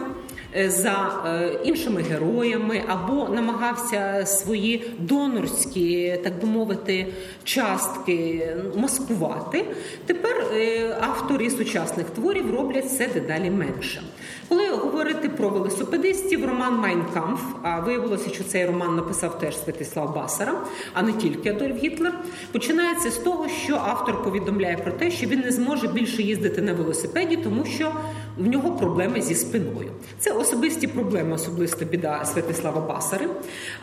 за 0.56 1.22
е, 1.26 1.60
іншими 1.64 2.02
героями 2.02 2.82
або 2.88 3.30
намагався 3.30 4.26
свої 4.26 4.92
донорські, 5.00 6.20
так 6.24 6.42
би 6.42 6.48
мовити, 6.48 7.08
частки 7.44 8.48
маскувати. 8.76 9.66
Тепер 10.06 10.46
е, 10.54 10.98
автори 11.02 11.50
сучасних 11.50 12.10
творів 12.10 12.56
роблять 12.56 12.86
все 12.86 13.08
дедалі 13.08 13.50
менше. 13.50 14.02
Коли 14.50 14.70
говорити 14.70 15.30
про 15.30 15.50
велосипедистів, 15.50 16.46
роман 16.46 16.78
Майнкамф, 16.78 17.42
а 17.64 17.80
виявилося, 17.80 18.30
що 18.30 18.44
цей 18.44 18.66
роман 18.66 18.96
написав 18.96 19.40
теж 19.40 19.58
Святислав 19.64 20.16
Басара, 20.16 20.54
а 20.94 21.02
не 21.02 21.14
тільки 21.14 21.50
Адольф 21.50 21.84
Гітлер, 21.84 22.14
починається 22.52 23.12
з 23.12 23.18
того, 23.18 23.48
що 23.48 23.76
автор 23.76 24.24
повідомляє 24.24 24.78
про 24.78 24.92
те, 24.92 25.12
що 25.12 25.28
він 25.28 25.40
не 25.40 25.52
зможе 25.52 25.88
більше 25.88 26.22
їздити 26.22 26.62
на 26.62 26.74
велосипеді, 26.74 27.38
тому 27.38 27.66
що 27.66 27.92
в 28.38 28.48
нього 28.48 28.72
проблеми 28.72 29.22
зі 29.22 29.36
спиною. 29.36 29.92
Це 30.20 30.32
особисті 30.32 30.88
проблеми, 30.88 31.36
особиста 31.36 31.86
біда 31.86 32.26
Святислава 32.26 32.82
Басари, 32.82 33.28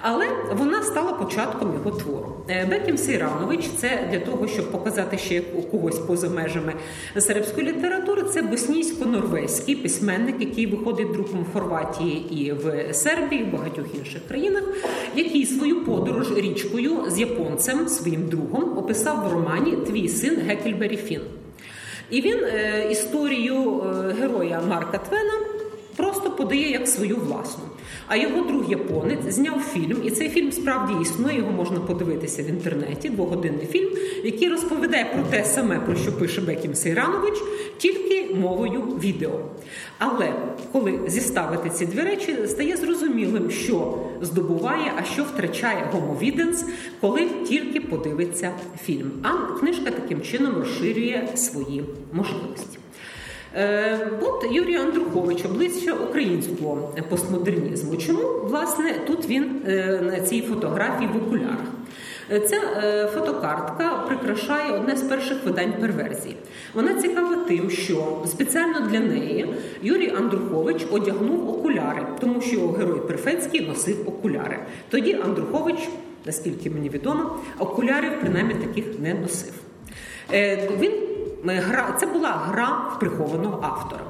але 0.02 0.26
вона 0.52 0.82
стала 0.82 1.12
початком 1.12 1.74
його 1.74 1.90
твору. 1.90 2.32
Е, 2.48 2.66
Бекім 2.70 2.98
Сейранович 2.98 3.68
це 3.76 4.08
для 4.12 4.20
того, 4.20 4.48
щоб 4.48 4.72
показати 4.72 5.18
ще 5.18 5.40
когось 5.70 5.98
поза 5.98 6.28
межами 6.28 6.72
сербської 7.16 7.66
літератури. 7.66 8.22
Це 8.22 8.42
боснійсько-норвезький 8.42 9.82
письменник, 9.82 10.36
який 10.40 10.66
виходить 10.66 11.12
друком 11.12 11.46
в 11.50 11.52
Хорватії 11.52 12.42
і 12.42 12.52
в 12.52 12.94
Сербії, 12.94 13.44
в 13.44 13.52
багатьох 13.52 13.86
інших 13.94 14.22
країнах, 14.28 14.62
який 15.14 15.46
свою 15.46 15.84
подорож 15.84 16.32
річкою 16.36 17.10
з 17.10 17.18
японцем, 17.18 17.88
своїм 17.88 18.28
другом, 18.28 18.78
описав 18.78 19.28
в 19.28 19.32
романі 19.32 19.76
Твій 19.76 20.08
син 20.08 20.36
Гекельбері 20.46 20.96
Фін. 20.96 21.20
І 22.10 22.20
він 22.20 22.44
е, 22.44 22.88
історію 22.90 23.82
е, 23.82 24.12
героя 24.12 24.60
Марка 24.68 24.98
Твена 24.98 25.57
просто 25.98 26.30
подає 26.30 26.70
як 26.70 26.88
свою 26.88 27.16
власну. 27.16 27.64
А 28.06 28.16
його 28.16 28.40
друг 28.40 28.70
японець 28.70 29.34
зняв 29.34 29.60
фільм, 29.60 29.96
і 30.04 30.10
цей 30.10 30.28
фільм 30.28 30.52
справді 30.52 31.02
існує. 31.02 31.36
Його 31.36 31.52
можна 31.52 31.80
подивитися 31.80 32.42
в 32.42 32.46
інтернеті. 32.46 33.08
Двогодинний 33.08 33.66
фільм, 33.66 33.90
який 34.24 34.48
розповідає 34.48 35.04
про 35.04 35.22
те 35.22 35.44
саме, 35.44 35.80
про 35.80 35.96
що 35.96 36.12
пише 36.12 36.40
Бекім 36.40 36.74
Сейранович, 36.74 37.34
тільки 37.78 38.34
мовою 38.34 38.80
відео. 38.80 39.40
Але 39.98 40.32
коли 40.72 41.00
зіставити 41.06 41.70
ці 41.70 41.86
дві 41.86 42.00
речі, 42.00 42.36
стає 42.46 42.76
зрозумілим, 42.76 43.50
що 43.50 43.98
здобуває, 44.20 44.92
а 44.98 45.04
що 45.04 45.24
втрачає 45.24 45.88
гомовіденс, 45.92 46.64
коли 47.00 47.28
тільки 47.48 47.80
подивиться 47.80 48.50
фільм. 48.84 49.10
А 49.22 49.58
книжка 49.60 49.90
таким 49.90 50.22
чином 50.22 50.54
розширює 50.56 51.28
свої 51.34 51.84
можливості. 52.12 52.78
Е, 53.56 53.98
от 54.20 54.46
Юрій 54.50 54.76
Андрухович, 54.76 55.44
обличчя 55.44 55.92
українського 55.92 56.94
постмодернізму. 57.08 57.96
Чому 57.96 58.20
власне 58.44 58.94
тут 59.06 59.28
він 59.28 59.62
е, 59.66 60.00
на 60.02 60.20
цій 60.20 60.42
фотографії 60.42 61.10
в 61.14 61.16
окулярах? 61.26 61.64
Е, 62.32 62.40
ця 62.40 62.60
фотокартка 63.14 64.04
прикрашає 64.08 64.72
одне 64.72 64.96
з 64.96 65.02
перших 65.02 65.44
видань 65.44 65.72
перверзії. 65.80 66.36
Вона 66.74 66.94
цікава 66.94 67.36
тим, 67.36 67.70
що 67.70 68.22
спеціально 68.26 68.80
для 68.80 69.00
неї 69.00 69.54
Юрій 69.82 70.14
Андрухович 70.18 70.86
одягнув 70.90 71.48
окуляри, 71.48 72.02
тому 72.20 72.40
що 72.40 72.56
його 72.56 72.72
герой 72.72 73.00
Перфецький 73.00 73.60
носив 73.60 74.08
окуляри. 74.08 74.58
Тоді 74.90 75.18
Андрухович, 75.24 75.88
наскільки 76.26 76.70
мені 76.70 76.88
відомо, 76.88 77.36
окулярів 77.58 78.10
принаймні 78.20 78.54
таких 78.54 78.84
не 79.00 79.14
носив. 79.14 79.52
Він 80.80 81.07
гра 81.44 81.96
це 82.00 82.06
була 82.06 82.28
гра 82.28 82.92
в 82.96 82.98
прихованого 82.98 83.58
автора. 83.62 84.02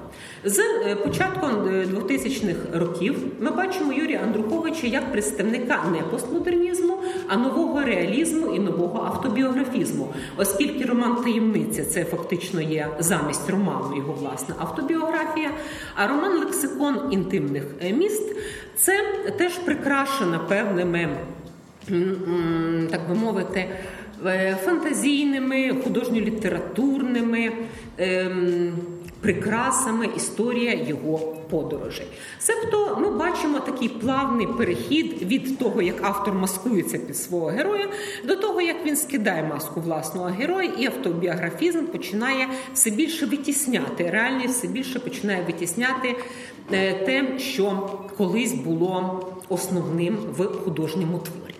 З 0.45 0.59
е, 0.59 0.97
початком 0.97 1.51
2000-х 1.51 2.79
років 2.79 3.17
ми 3.41 3.51
бачимо 3.51 3.93
Юрія 3.93 4.21
Андруховича 4.25 4.87
як 4.87 5.13
представника 5.13 5.85
не 5.93 5.99
постмодернізму, 5.99 6.99
а 7.29 7.37
нового 7.37 7.81
реалізму 7.85 8.55
і 8.55 8.59
нового 8.59 9.05
автобіографізму, 9.05 10.15
оскільки 10.37 10.85
роман 10.85 11.17
таємниця 11.17 11.85
це 11.85 12.05
фактично 12.05 12.61
є 12.61 12.89
замість 12.99 13.51
роману 13.51 13.97
його 13.97 14.13
власна 14.13 14.55
автобіографія. 14.59 15.51
А 15.95 16.07
роман 16.07 16.39
Лексикон 16.39 16.99
інтимних 17.11 17.65
міст 17.95 18.37
це 18.77 18.93
теж 19.39 19.59
прикрашена 19.59 20.39
певними, 20.39 21.09
так 22.91 23.09
би 23.09 23.15
мовити. 23.15 23.69
Е, 24.27 24.57
фантазійними, 24.65 25.77
художньо-літературними 25.85 27.53
ем, 27.99 28.73
прикрасами 29.21 30.09
історія 30.17 30.75
його 30.75 31.19
подорожей. 31.51 32.07
Себто 32.39 32.99
ми 33.01 33.11
бачимо 33.11 33.61
такий 33.61 33.89
плавний 33.89 34.47
перехід 34.47 35.23
від 35.23 35.59
того, 35.59 35.83
як 35.83 36.05
автор 36.05 36.35
маскується 36.35 36.99
під 36.99 37.17
свого 37.17 37.47
героя, 37.47 37.89
до 38.25 38.37
того, 38.37 38.61
як 38.61 38.87
він 38.87 38.97
скидає 38.97 39.43
маску 39.43 39.81
власного 39.81 40.27
героя, 40.27 40.71
і 40.79 40.87
автобіографізм 40.87 41.85
починає 41.85 42.49
все 42.75 42.91
більше 42.91 43.27
витісняти. 43.27 44.11
Реальність 44.11 44.55
все 44.59 44.69
більше 44.69 44.99
починає 44.99 45.45
витісняти 45.47 46.17
е, 46.73 46.93
те, 46.93 47.39
що 47.39 47.91
колись 48.17 48.53
було 48.53 49.21
основним 49.49 50.19
в 50.37 50.45
художньому 50.45 51.19
творі. 51.19 51.58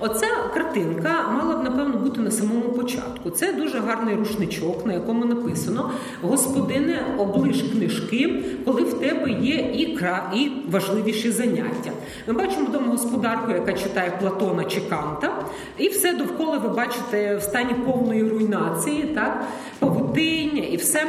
Оця 0.00 0.26
картинка 0.54 1.28
мала 1.32 1.56
б 1.56 1.64
напевно 1.64 1.96
бути 1.96 2.20
на 2.20 2.30
самому 2.30 2.60
початку. 2.60 3.30
Це 3.30 3.52
дуже 3.52 3.78
гарний 3.78 4.14
рушничок, 4.14 4.86
на 4.86 4.92
якому 4.92 5.24
написано 5.24 5.90
Господине, 6.22 7.06
облиш 7.18 7.62
книжки, 7.62 8.44
коли 8.64 8.82
в 8.82 9.00
тебе 9.00 9.30
є 9.30 9.54
і 9.54 9.96
кра, 9.96 10.32
і 10.36 10.50
важливіші 10.70 11.30
заняття. 11.30 11.90
Ми 12.26 12.34
бачимо 12.34 12.68
домогосподарку, 12.72 13.52
яка 13.52 13.72
читає 13.72 14.12
Платона 14.20 14.64
чи 14.64 14.80
Канта, 14.80 15.44
і 15.78 15.88
все 15.88 16.12
довкола 16.12 16.58
ви 16.58 16.68
бачите 16.68 17.36
в 17.36 17.42
стані 17.42 17.74
повної 17.86 18.22
руйнації, 18.22 19.02
так 19.02 19.44
павутиння 19.78 20.62
і 20.62 20.76
все. 20.76 21.06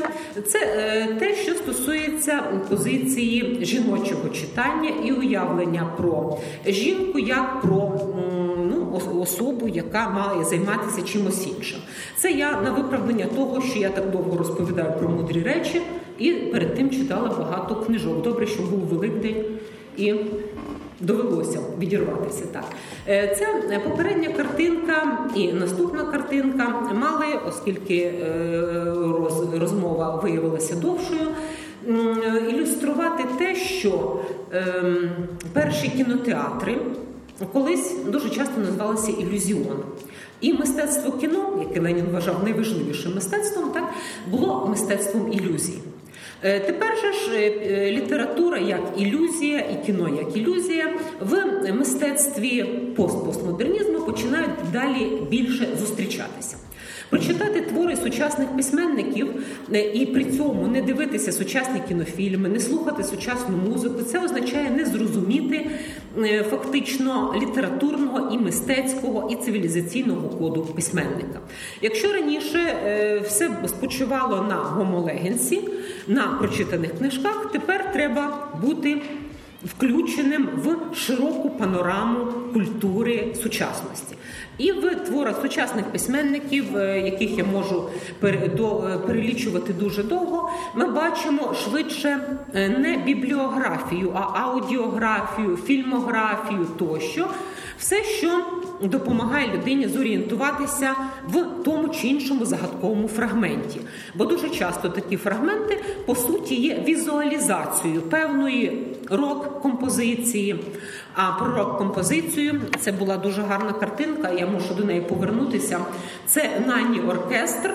Це 0.48 0.60
е, 0.60 1.16
те, 1.20 1.36
що 1.36 1.54
стосується 1.54 2.44
позиції 2.70 3.60
жіночого 3.62 4.30
читання 4.30 4.90
і 5.04 5.12
уявлення 5.12 5.90
про 5.98 6.38
жінку 6.68 7.20
як 7.20 7.62
про 7.62 7.92
ну, 8.72 8.79
особу, 9.22 9.68
яка 9.68 10.10
має 10.10 10.46
займатися 10.46 11.02
чимось 11.02 11.48
іншим. 11.48 11.80
Це 12.18 12.32
я 12.32 12.62
на 12.62 12.72
виправдання 12.72 13.26
того, 13.36 13.62
що 13.62 13.80
я 13.80 13.90
так 13.90 14.12
довго 14.12 14.38
розповідаю 14.38 14.94
про 15.00 15.10
мудрі 15.10 15.44
речі, 15.44 15.82
і 16.18 16.32
перед 16.32 16.76
тим 16.76 16.90
читала 16.90 17.30
багато 17.30 17.76
книжок. 17.76 18.22
Добре, 18.24 18.48
що 18.48 18.64
був 18.64 18.80
Великдень 18.80 19.46
і. 19.98 20.14
Довелося 21.02 21.60
відірватися 21.80 22.46
так. 22.52 22.64
Е, 23.08 23.36
ця 23.40 23.80
попередня 23.80 24.30
картинка 24.30 25.28
і 25.36 25.54
наступна 25.54 26.04
картинка 26.04 26.94
мали, 26.94 27.26
оскільки 27.48 27.96
е, 27.96 28.84
розмова 29.60 30.16
виявилася 30.24 30.76
довшою, 30.76 31.28
ілюструвати 32.50 33.24
те, 33.38 33.56
що 33.56 34.20
ем, 34.52 35.10
перші 35.54 35.90
кінотеатри 35.90 36.78
колись 37.46 37.96
дуже 38.06 38.30
часто 38.30 38.60
називалися 38.60 39.12
ілюзіон. 39.12 39.84
І 40.42 40.54
мистецтво 40.54 41.12
кіно, 41.12 41.66
яке 41.68 41.82
Ленін 41.82 42.06
вважав 42.12 42.44
найважливішим 42.44 43.16
мистецтвом, 43.16 43.72
так 43.72 43.84
було 44.32 44.68
мистецтвом 44.70 45.34
ілюзії. 45.34 45.80
Е, 46.44 46.60
тепер 46.60 46.98
же 46.98 47.14
ж 47.14 47.36
е, 47.36 47.52
е, 47.72 47.92
література 47.92 48.58
як 48.58 48.82
ілюзія, 48.98 49.60
і 49.60 49.86
кіно 49.86 50.10
як 50.10 50.38
ілюзія 50.38 50.94
в 51.20 51.74
мистецтві 51.74 52.64
постпостмодернізму 52.96 54.00
починають 54.00 54.72
далі 54.74 55.22
більше 55.30 55.68
зустрічатися. 55.80 56.58
Прочитати 57.10 57.62
твори 57.62 57.96
сучасних 57.96 58.48
письменників 58.48 59.28
і 59.94 60.06
при 60.06 60.26
цьому 60.26 60.68
не 60.68 60.82
дивитися 60.82 61.32
сучасні 61.32 61.82
кінофільми, 61.88 62.50
не 62.50 62.60
слухати 62.60 63.04
сучасну 63.04 63.58
музику, 63.70 64.02
це 64.02 64.20
означає 64.20 64.70
не 64.70 64.86
зрозуміти 64.86 65.70
фактично 66.50 67.36
літературного 67.42 68.32
і 68.34 68.38
мистецького 68.38 69.30
і 69.32 69.36
цивілізаційного 69.36 70.30
коду 70.30 70.62
письменника. 70.62 71.40
Якщо 71.82 72.14
раніше 72.14 72.60
все 73.26 73.50
спочивало 73.68 74.46
на 74.50 74.56
гомолегенсі, 74.56 75.62
на 76.08 76.28
прочитаних 76.28 76.98
книжках, 76.98 77.50
тепер 77.52 77.92
треба 77.94 78.48
бути 78.62 79.02
включеним 79.66 80.50
в 80.56 80.96
широку 80.96 81.50
панораму 81.50 82.26
культури 82.54 83.36
сучасності. 83.44 84.16
І 84.58 84.72
в 84.72 84.96
творах 84.96 85.42
сучасних 85.42 85.86
письменників, 85.86 86.78
е, 86.78 87.02
яких 87.02 87.38
я 87.38 87.44
можу 87.44 87.90
е, 88.24 88.50
перелічувати 89.08 89.74
дуже 89.74 90.04
довго, 90.04 90.52
ми 90.76 90.92
бачимо 90.92 91.54
швидше 91.54 92.20
е, 92.54 92.70
не 92.70 92.98
бібліографію, 92.98 94.12
а 94.16 94.40
аудіографію, 94.40 95.58
фільмографію 95.58 96.68
тощо, 96.78 97.28
все, 97.78 98.04
що 98.04 98.46
допомагає 98.88 99.54
людині 99.54 99.88
зорієнтуватися 99.88 100.96
в 101.28 101.46
тому 101.66 101.90
чи 101.90 102.08
іншому 102.08 102.46
загадковому 102.46 103.08
фрагменті. 103.08 103.82
Бо 104.16 104.26
дуже 104.26 104.50
часто 104.50 104.90
такі 104.90 105.18
фрагменти 105.18 105.84
по 106.06 106.16
суті 106.16 106.56
є 106.56 106.84
візуалізацією 106.88 108.02
певної 108.02 108.88
рок-композиції. 109.10 110.56
А 111.16 111.32
про 111.32 111.56
рок-композицію 111.56 112.62
це 112.80 112.92
була 112.92 113.18
дуже 113.18 113.42
гарна 113.42 113.72
картинка. 113.72 114.32
Я 114.32 114.48
мушу 114.48 114.74
до 114.78 114.84
неї 114.84 115.02
повернутися. 115.02 115.80
Це 116.28 116.62
Нані 116.68 117.00
оркестр. 117.00 117.74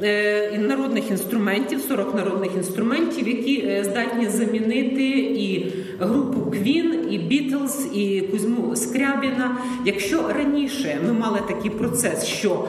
Е, 0.00 0.58
народних 0.58 1.10
інструментів, 1.10 1.80
40 1.88 2.14
народних 2.14 2.50
інструментів, 2.56 3.28
які 3.28 3.66
е, 3.66 3.84
здатні 3.84 4.28
замінити 4.28 5.08
і 5.18 5.72
групу 6.00 6.50
Квін, 6.50 7.08
і 7.10 7.18
Бітлз, 7.18 7.86
і 7.94 8.20
Кузьму 8.20 8.76
Скрябіна. 8.76 9.56
Якщо 9.84 10.28
раніше 10.28 10.98
ми 11.06 11.12
мали 11.12 11.40
такий 11.48 11.70
процес, 11.70 12.24
що 12.24 12.68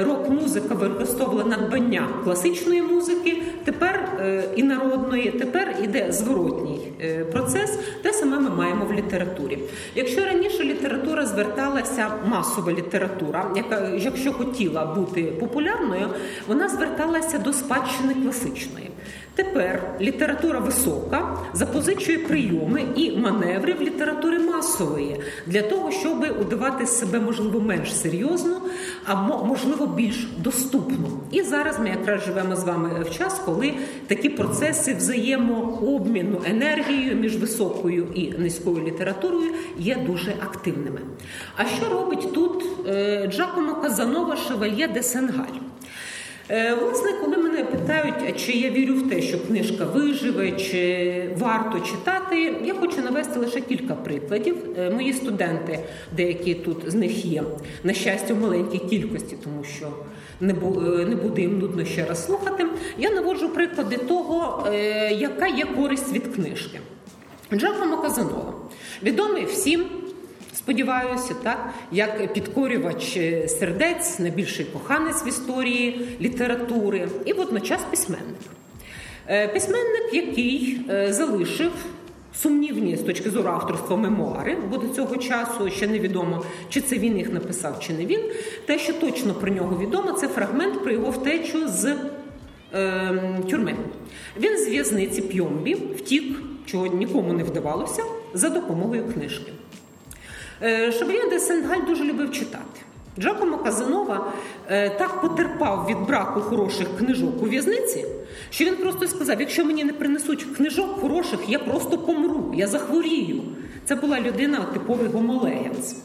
рок-музика 0.00 0.74
використовувала 0.74 1.44
надбання 1.44 2.08
класичної 2.24 2.82
музики, 2.82 3.42
тепер 3.64 4.08
і 4.56 4.62
народної, 4.62 5.30
тепер 5.30 5.76
іде 5.82 6.12
зворотній 6.12 6.92
процес, 7.32 7.78
те 8.02 8.12
саме 8.12 8.38
ми 8.38 8.50
маємо 8.50 8.84
в 8.84 8.92
літературі. 8.92 9.58
Якщо 9.94 10.24
раніше 10.24 10.64
література 10.64 11.26
зверталася, 11.26 12.06
масова 12.26 12.72
література, 12.72 13.50
яка 13.56 13.88
якщо 13.88 14.32
хотіла 14.32 14.86
бути 14.86 15.22
популярною, 15.22 16.08
вона 16.48 16.68
зверталася 16.68 17.38
до 17.38 17.52
спадщини 17.52 18.14
класичної. 18.14 18.88
Тепер 19.34 19.82
література 20.00 20.58
висока 20.58 21.38
запозичує 21.52 22.18
прийоми 22.18 22.84
і 22.96 23.16
маневри 23.16 23.72
в 23.72 23.82
літератури 23.82 24.38
масової 24.38 25.20
для 25.46 25.62
того, 25.62 25.90
щоб 25.90 26.26
удавати 26.40 26.86
себе 26.86 27.20
можливо 27.20 27.60
менш 27.60 27.96
серйозно, 27.96 28.60
а 29.04 29.14
можливо 29.44 29.86
більш 29.86 30.28
доступно. 30.38 31.08
І 31.30 31.42
зараз 31.42 31.78
ми 31.78 31.88
якраз 31.88 32.24
живемо 32.24 32.56
з 32.56 32.64
вами 32.64 33.04
в 33.10 33.10
час, 33.10 33.40
коли 33.44 33.74
такі 34.06 34.28
процеси 34.28 34.94
взаємообміну 34.94 36.40
енергією 36.46 37.16
між 37.16 37.36
високою 37.36 38.06
і 38.14 38.32
низькою 38.38 38.84
літературою 38.84 39.50
є 39.78 39.96
дуже 40.06 40.30
активними. 40.30 41.00
А 41.56 41.64
що 41.64 41.88
робить 41.88 42.32
тут 42.34 42.64
е, 42.88 43.26
Джакомо 43.32 43.74
Казанова 43.74 44.36
Шевальє 44.36 44.88
де 44.88 45.02
Сенгаль? 45.02 45.71
Е, 46.50 46.74
власне, 46.74 47.12
коли 47.20 47.36
мене 47.36 47.64
питають, 47.64 48.44
чи 48.46 48.52
я 48.52 48.70
вірю 48.70 48.94
в 48.94 49.08
те, 49.08 49.22
що 49.22 49.46
книжка 49.46 49.84
виживе, 49.84 50.52
чи 50.52 51.30
варто 51.38 51.80
читати, 51.80 52.54
я 52.64 52.74
хочу 52.74 53.02
навести 53.02 53.40
лише 53.40 53.60
кілька 53.60 53.94
прикладів. 53.94 54.56
Е, 54.78 54.90
мої 54.90 55.12
студенти, 55.12 55.78
деякі 56.16 56.54
тут 56.54 56.76
з 56.86 56.94
них 56.94 57.24
є, 57.24 57.42
на 57.84 57.92
щастя, 57.92 58.34
в 58.34 58.40
маленькій 58.40 58.78
кількості, 58.78 59.36
тому 59.44 59.64
що 59.64 59.88
не 60.40 60.52
е, 60.52 61.16
буде 61.22 61.40
їм 61.40 61.58
нудно 61.58 61.84
ще 61.84 62.04
раз 62.04 62.26
слухати. 62.26 62.66
Я 62.98 63.10
наводжу 63.10 63.48
приклади 63.48 63.96
того, 63.96 64.66
яка 65.10 65.46
є 65.46 65.64
користь 65.64 66.12
від 66.12 66.26
книжки. 66.34 66.80
Джакомо 67.52 67.96
Казанова, 67.96 68.54
відомий 69.02 69.44
всім. 69.44 69.84
Сподіваюся, 70.54 71.34
так 71.42 71.70
як 71.92 72.32
підкорювач 72.32 73.16
е, 73.16 73.48
сердець, 73.48 74.18
найбільший 74.18 74.64
коханець 74.64 75.26
в 75.26 75.28
історії 75.28 76.08
літератури, 76.20 77.08
і 77.24 77.32
водночас 77.32 77.80
письменник. 77.90 78.40
Е, 79.28 79.48
письменник, 79.48 80.14
який 80.14 80.80
е, 80.90 81.12
залишив 81.12 81.72
сумнівні 82.36 82.96
з 82.96 83.00
точки 83.00 83.30
зору 83.30 83.48
авторства 83.48 83.96
мемуари, 83.96 84.56
бо 84.70 84.76
до 84.76 84.88
цього 84.88 85.16
часу 85.16 85.70
ще 85.70 85.86
невідомо, 85.86 86.44
чи 86.68 86.80
це 86.80 86.98
він 86.98 87.18
їх 87.18 87.32
написав, 87.32 87.80
чи 87.80 87.92
не 87.92 88.06
він. 88.06 88.20
Те, 88.66 88.78
що 88.78 88.92
точно 88.92 89.34
про 89.34 89.52
нього 89.52 89.78
відомо, 89.78 90.12
це 90.12 90.28
фрагмент 90.28 90.82
про 90.82 90.92
його 90.92 91.10
втечу 91.10 91.68
з 91.68 91.96
е, 92.74 93.40
тюрми. 93.50 93.74
Він 94.40 94.58
з 94.58 94.68
в'язниці 94.68 95.22
П'йомбі 95.22 95.74
втік, 95.74 96.42
чого 96.66 96.86
нікому 96.86 97.32
не 97.32 97.44
вдавалося, 97.44 98.02
за 98.34 98.48
допомогою 98.48 99.04
книжки. 99.12 99.52
Е, 100.64 100.92
Шевальє 100.92 101.28
де 101.28 101.40
Сенгальт 101.40 101.86
дуже 101.86 102.04
любив 102.04 102.32
читати. 102.32 102.80
Джакомо 103.18 103.58
Казанова 103.58 104.32
е, 104.68 104.90
так 104.90 105.20
потерпав 105.20 105.86
від 105.90 106.06
браку 106.06 106.40
хороших 106.40 106.88
книжок 106.98 107.42
у 107.42 107.44
в'язниці, 107.44 108.06
що 108.50 108.64
він 108.64 108.76
просто 108.76 109.08
сказав: 109.08 109.40
якщо 109.40 109.64
мені 109.64 109.84
не 109.84 109.92
принесуть 109.92 110.46
книжок 110.56 111.00
хороших, 111.00 111.40
я 111.48 111.58
просто 111.58 111.98
помру, 111.98 112.54
я 112.56 112.66
захворію. 112.66 113.42
Це 113.84 113.94
була 113.94 114.20
людина 114.20 114.66
типовий 114.72 115.08
гомолеєнц. 115.08 115.96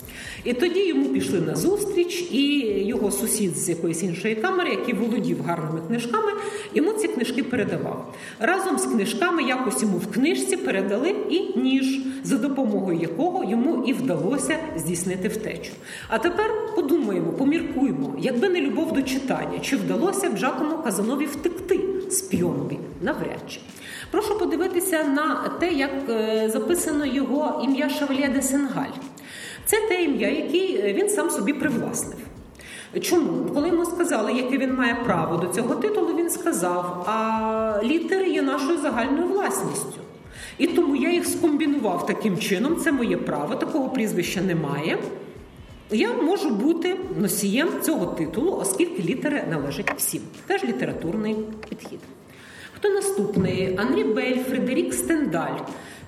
І 0.48 0.54
тоді 0.54 0.88
йому 0.88 1.06
пішли 1.06 1.42
на 1.42 1.56
зустріч, 1.56 2.32
і 2.32 2.60
його 2.86 3.12
сусід 3.12 3.58
з 3.58 3.70
якоїсь 3.70 4.04
іншої 4.04 4.36
камери, 4.36 4.70
який 4.70 4.94
володів 4.94 5.44
гарними 5.46 5.82
книжками, 5.88 6.32
йому 6.74 6.94
ці 6.94 7.08
книжки 7.08 7.44
передавав. 7.44 8.14
Разом 8.40 8.78
з 8.78 8.86
книжками 8.86 9.44
якось 9.44 9.82
йому 9.82 9.98
в 9.98 10.08
книжці 10.12 10.58
передали 10.58 11.16
і 11.30 11.60
ніж, 11.60 12.00
за 12.24 12.38
допомогою 12.38 13.00
якого 13.00 13.44
йому 13.44 13.84
і 13.88 13.94
вдалося 13.94 14.58
здійснити 14.78 15.28
втечу. 15.28 15.72
А 16.08 16.18
тепер 16.18 16.52
подумаємо, 16.76 17.32
поміркуємо, 17.32 18.16
якби 18.20 18.50
не 18.50 18.62
любов 18.62 18.94
до 18.94 19.02
читання, 19.02 19.60
чи 19.62 19.76
вдалося 19.76 20.30
б 20.30 20.38
Джакому 20.38 20.78
Казанові 20.78 21.26
втекти 21.26 21.80
з 22.10 22.22
Пйомбі? 22.22 22.78
Навряд 23.02 23.44
чи. 23.48 23.60
Прошу 24.12 24.40
подивитися 24.40 25.04
на 25.04 25.52
те, 25.60 25.72
як 25.72 25.92
е, 26.10 26.50
записано 26.50 27.06
його 27.06 27.62
ім'я 27.64 27.90
Шавлє 27.90 28.32
де 28.34 28.42
Сенгаль. 28.42 28.94
Це 29.68 29.78
те 29.90 30.04
ім'я, 30.04 30.30
яке 30.30 30.94
він 30.94 31.10
сам 31.10 31.30
собі 31.30 31.54
привласнив. 31.54 32.18
Чому? 33.02 33.52
Коли 33.54 33.68
йому 33.68 33.86
сказали, 33.86 34.34
яке 34.34 34.58
він 34.58 34.76
має 34.76 34.96
право 35.06 35.38
до 35.38 35.48
цього 35.48 35.76
титулу, 35.76 36.16
він 36.18 36.30
сказав: 36.30 37.04
а 37.08 37.82
літери 37.84 38.30
є 38.30 38.42
нашою 38.42 38.78
загальною 38.78 39.28
власністю. 39.28 40.00
І 40.58 40.68
тому 40.68 40.96
я 40.96 41.12
їх 41.12 41.26
скомбінував 41.26 42.06
таким 42.06 42.38
чином, 42.38 42.76
це 42.76 42.92
моє 42.92 43.18
право, 43.18 43.56
такого 43.56 43.90
прізвища 43.90 44.42
немає. 44.42 44.98
Я 45.92 46.14
можу 46.14 46.50
бути 46.50 47.00
носієм 47.20 47.70
цього 47.82 48.06
титулу, 48.06 48.58
оскільки 48.62 49.04
літери 49.04 49.44
належать 49.50 49.94
всім. 49.98 50.22
Теж 50.48 50.64
літературний 50.64 51.36
підхід. 51.70 52.00
Хто 52.88 52.96
наступний? 52.96 53.78
Анрі 53.78 54.04
Бель, 54.04 54.38
Фредерік 54.50 54.94
Стендаль. 54.94 55.58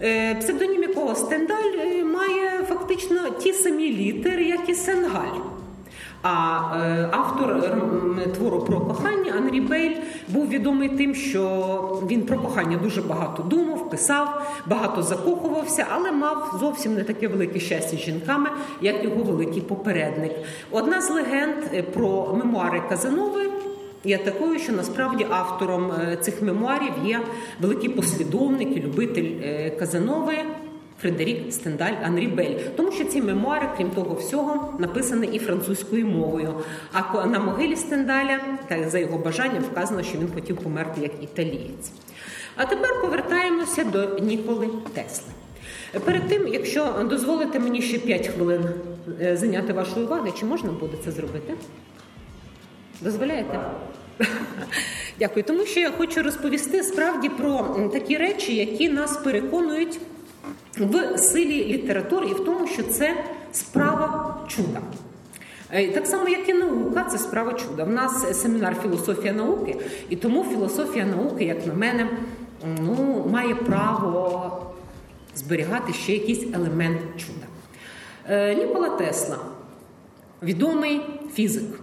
Е, 0.02 0.36
Псевдонім 0.36 0.82
якого 0.82 1.16
Стендаль 1.16 1.78
е, 1.80 2.04
має 2.04 2.64
фактично 2.70 3.30
ті 3.30 3.54
самі 3.54 3.94
літери, 3.94 4.44
як 4.44 4.70
і 4.70 4.74
Сенгаль. 4.74 5.40
А 6.22 6.60
е, 6.76 7.10
автор 7.12 7.64
твору 8.36 8.60
про 8.60 8.82
кохання 8.82 9.34
Анрі 9.38 9.62
Бейль 9.62 9.96
був 10.28 10.48
відомий 10.48 10.90
тим, 10.90 11.16
що 11.16 12.04
він 12.10 12.22
про 12.22 12.40
кохання 12.40 12.78
дуже 12.84 13.02
багато 13.02 13.44
думав, 13.44 13.90
писав, 13.90 14.42
багато 14.66 15.04
закохувався, 15.04 15.86
але 15.96 16.12
мав 16.12 16.58
зовсім 16.60 16.94
не 16.94 17.04
таке 17.04 17.28
велике 17.28 17.60
щастя 17.60 17.98
з 17.98 18.00
жінками, 18.00 18.50
як 18.82 19.04
його 19.04 19.24
великий 19.24 19.62
попередник. 19.62 20.32
Одна 20.72 21.02
з 21.02 21.10
легенд 21.10 21.86
про 21.94 22.36
мемуари 22.36 22.82
Казанови 22.90 23.42
є 24.04 24.18
такою, 24.18 24.60
що 24.60 24.72
насправді 24.72 25.26
автором 25.30 25.92
е, 25.92 26.18
цих 26.22 26.42
мемуарів 26.42 26.94
є 27.06 27.22
великий 27.62 27.90
послідовник 27.90 28.78
і 28.78 28.82
любитель 28.82 29.32
е, 29.44 29.70
Казанови. 29.70 30.36
Фредерік 31.02 31.54
Стендаль 31.54 31.94
Анрі 32.04 32.28
Бель, 32.28 32.56
тому 32.76 32.92
що 32.92 33.06
ці 33.06 33.22
мемуари, 33.22 33.70
крім 33.78 33.90
того 33.90 34.16
всього, 34.16 34.74
написані 34.80 35.28
і 35.28 35.40
французькою 35.40 36.08
мовою. 36.08 36.54
А 36.92 37.26
на 37.26 37.40
могилі 37.40 37.76
Стендаля, 37.76 38.40
так 38.68 38.90
за 38.90 39.00
його 39.00 39.18
бажанням, 39.18 39.64
вказано, 39.64 40.04
що 40.04 40.18
він 40.18 40.32
хотів 40.34 40.58
померти 40.58 41.02
як 41.02 41.12
італієць. 41.24 41.92
А 42.56 42.66
тепер 42.66 43.02
повертаємося 43.02 43.84
до 43.84 44.20
Ніколи 44.20 44.70
Тесли. 44.94 45.34
Перед 46.06 46.28
тим, 46.28 46.48
якщо 46.48 47.06
дозволите 47.10 47.60
мені 47.60 47.82
ще 47.82 48.00
5 48.00 48.28
хвилин 48.28 48.62
е, 49.22 49.38
зайняти 49.38 49.74
вашої 49.74 50.06
уваги, 50.06 50.32
чи 50.40 50.46
можна 50.46 50.72
буде 50.72 50.98
це 51.06 51.12
зробити? 51.12 51.54
Дозволяєте? 53.02 53.60
Дякую. 55.20 55.44
Тому 55.44 55.66
що 55.66 55.80
я 55.80 55.92
хочу 55.92 56.24
розповісти 56.24 56.84
справді 56.84 57.30
про 57.30 57.58
такі 57.94 58.18
речі, 58.18 58.56
які 58.56 58.90
нас 58.90 59.18
переконують 59.18 60.00
в 60.78 61.18
силі 61.18 61.66
літератури 61.66 62.28
і 62.28 62.34
в 62.34 62.46
тому, 62.46 62.68
що 62.68 62.84
це 62.84 63.24
справа 63.52 64.38
чуда. 64.48 64.82
Е, 65.72 65.88
Так 65.88 66.08
само, 66.08 66.30
як 66.30 66.50
і 66.50 66.54
наука, 66.54 67.04
це 67.12 67.18
справа 67.18 67.54
чуда. 67.54 67.84
В 67.84 67.90
нас 67.90 68.42
семінар 68.42 68.76
філософія 68.82 69.34
науки, 69.34 69.76
і 70.10 70.16
тому 70.16 70.44
філософія 70.44 71.06
науки, 71.06 71.46
як 71.46 71.68
на 71.68 71.74
мене, 71.74 72.08
ну, 72.82 73.26
має 73.32 73.56
право 73.56 74.52
зберігати 75.36 75.94
ще 75.94 76.14
якийсь 76.14 76.44
елемент 76.54 77.02
чуда. 77.18 77.48
Е, 78.30 78.56
Нікола 78.56 78.90
Тесла 78.90 79.38
відомий 80.44 81.02
фізик. 81.34 81.80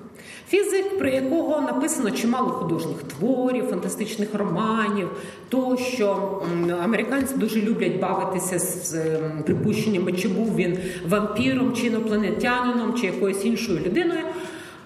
Фізик, 0.49 0.99
про 0.99 1.09
якого 1.09 1.61
написано 1.61 2.11
чимало 2.11 2.51
художніх 2.51 3.03
творів, 3.03 3.65
фантастичних 3.67 4.35
романів, 4.35 5.09
тощо 5.49 6.43
М, 6.53 6.75
американці 6.83 7.35
дуже 7.35 7.63
люблять 7.63 8.01
бавитися 8.01 8.59
з 8.59 8.95
ем, 8.95 9.43
припущеннями, 9.45 10.13
чи 10.13 10.29
був 10.29 10.57
він 10.57 10.79
вампіром, 11.09 11.73
чи 11.73 11.87
інопланетянином, 11.87 12.95
чи 12.95 13.07
якоюсь 13.07 13.45
іншою 13.45 13.81
людиною. 13.87 14.21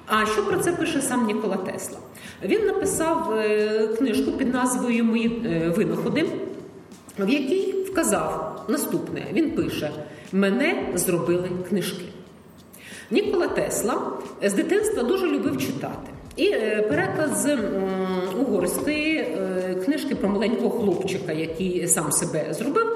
А 0.06 0.26
що 0.26 0.46
про 0.46 0.56
це 0.58 0.72
пише 0.72 1.02
сам 1.02 1.26
Нікола 1.26 1.56
Тесла? 1.56 1.98
Він 2.44 2.66
написав 2.66 3.32
е, 3.32 3.86
книжку 3.98 4.32
під 4.32 4.54
назвою 4.54 5.04
Мої 5.04 5.42
е, 5.46 5.68
винаходи, 5.76 6.26
в 7.18 7.28
якій 7.28 7.72
вказав 7.72 8.64
наступне: 8.68 9.26
він 9.32 9.50
пише: 9.50 9.90
Мене 10.32 10.88
зробили 10.94 11.50
книжки. 11.68 12.04
Нікола 13.10 13.48
Тесла 13.48 14.12
з 14.42 14.52
дитинства 14.52 15.02
дуже 15.02 15.26
любив 15.26 15.58
читати. 15.58 16.10
І 16.36 16.46
е, 16.46 16.86
переклад 16.88 17.36
з 17.36 17.58
угорської 18.40 19.16
е, 19.16 19.76
книжки 19.84 20.14
про 20.14 20.28
маленького 20.28 20.70
хлопчика, 20.70 21.32
який 21.32 21.88
сам 21.88 22.12
себе 22.12 22.46
зробив, 22.50 22.86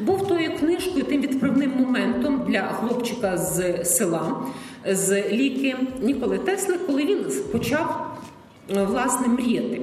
був 0.00 0.28
тою 0.28 0.58
книжкою, 0.58 1.04
тим 1.04 1.20
відправним 1.20 1.70
моментом 1.70 2.44
для 2.48 2.62
хлопчика 2.62 3.36
з 3.36 3.84
села 3.84 4.36
з 4.90 5.30
ліки 5.30 5.76
Ніколи 6.02 6.38
Тесли, 6.38 6.74
коли 6.86 7.04
він 7.04 7.26
почав 7.52 8.16
е, 8.76 8.84
власне 8.84 9.28
мріяти. 9.28 9.80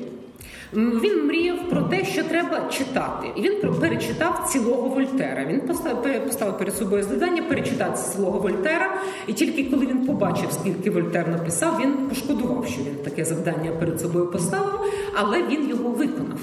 Він 0.73 1.25
мріяв 1.27 1.69
про 1.69 1.81
те, 1.81 2.05
що 2.05 2.23
треба 2.23 2.69
читати, 2.69 3.27
і 3.35 3.41
він 3.41 3.73
перечитав 3.79 4.49
цілого 4.51 4.89
Вольтера. 4.89 5.45
Він 5.45 5.61
поставив 5.61 6.57
перед 6.57 6.75
собою 6.75 7.03
завдання 7.03 7.43
перечитати 7.43 7.97
цілого 7.97 8.39
Вольтера. 8.39 9.01
І 9.27 9.33
тільки 9.33 9.63
коли 9.63 9.85
він 9.85 10.05
побачив, 10.05 10.51
скільки 10.51 10.89
Вольтер 10.89 11.27
написав, 11.27 11.79
він 11.83 11.93
пошкодував, 11.93 12.67
що 12.67 12.81
він 12.81 12.95
таке 12.95 13.25
завдання 13.25 13.71
перед 13.71 14.01
собою 14.01 14.31
поставив, 14.31 14.79
але 15.13 15.43
він 15.43 15.69
його 15.69 15.89
виконав. 15.89 16.39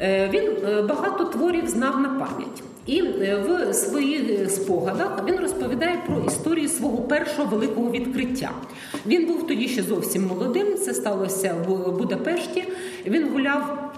Е, 0.00 0.28
Він 0.32 0.42
е, 0.42 0.82
багато 0.82 1.24
творів 1.24 1.68
знав 1.68 2.00
на 2.00 2.08
пам'ять. 2.08 2.62
І 2.86 2.98
е, 3.00 3.44
в 3.48 3.74
своїх 3.74 4.50
спогадах 4.50 5.24
він 5.28 5.36
розповідає 5.36 6.02
про 6.06 6.20
історію 6.26 6.68
свого 6.68 6.98
першого 6.98 7.56
великого 7.56 7.90
відкриття. 7.90 8.50
Він 9.06 9.26
був 9.26 9.46
тоді 9.46 9.68
ще 9.68 9.82
зовсім 9.82 10.26
молодим. 10.26 10.74
Це 10.74 10.94
сталося 10.94 11.54
в 11.68 11.92
Будапешті. 11.92 12.64
Він 13.06 13.28
гуляв 13.28 13.92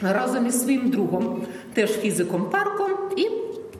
разом 0.00 0.46
із 0.46 0.62
своїм 0.62 0.90
другом, 0.90 1.42
теж 1.74 1.90
фізиком 1.90 2.50
парком, 2.50 2.90
і 3.16 3.28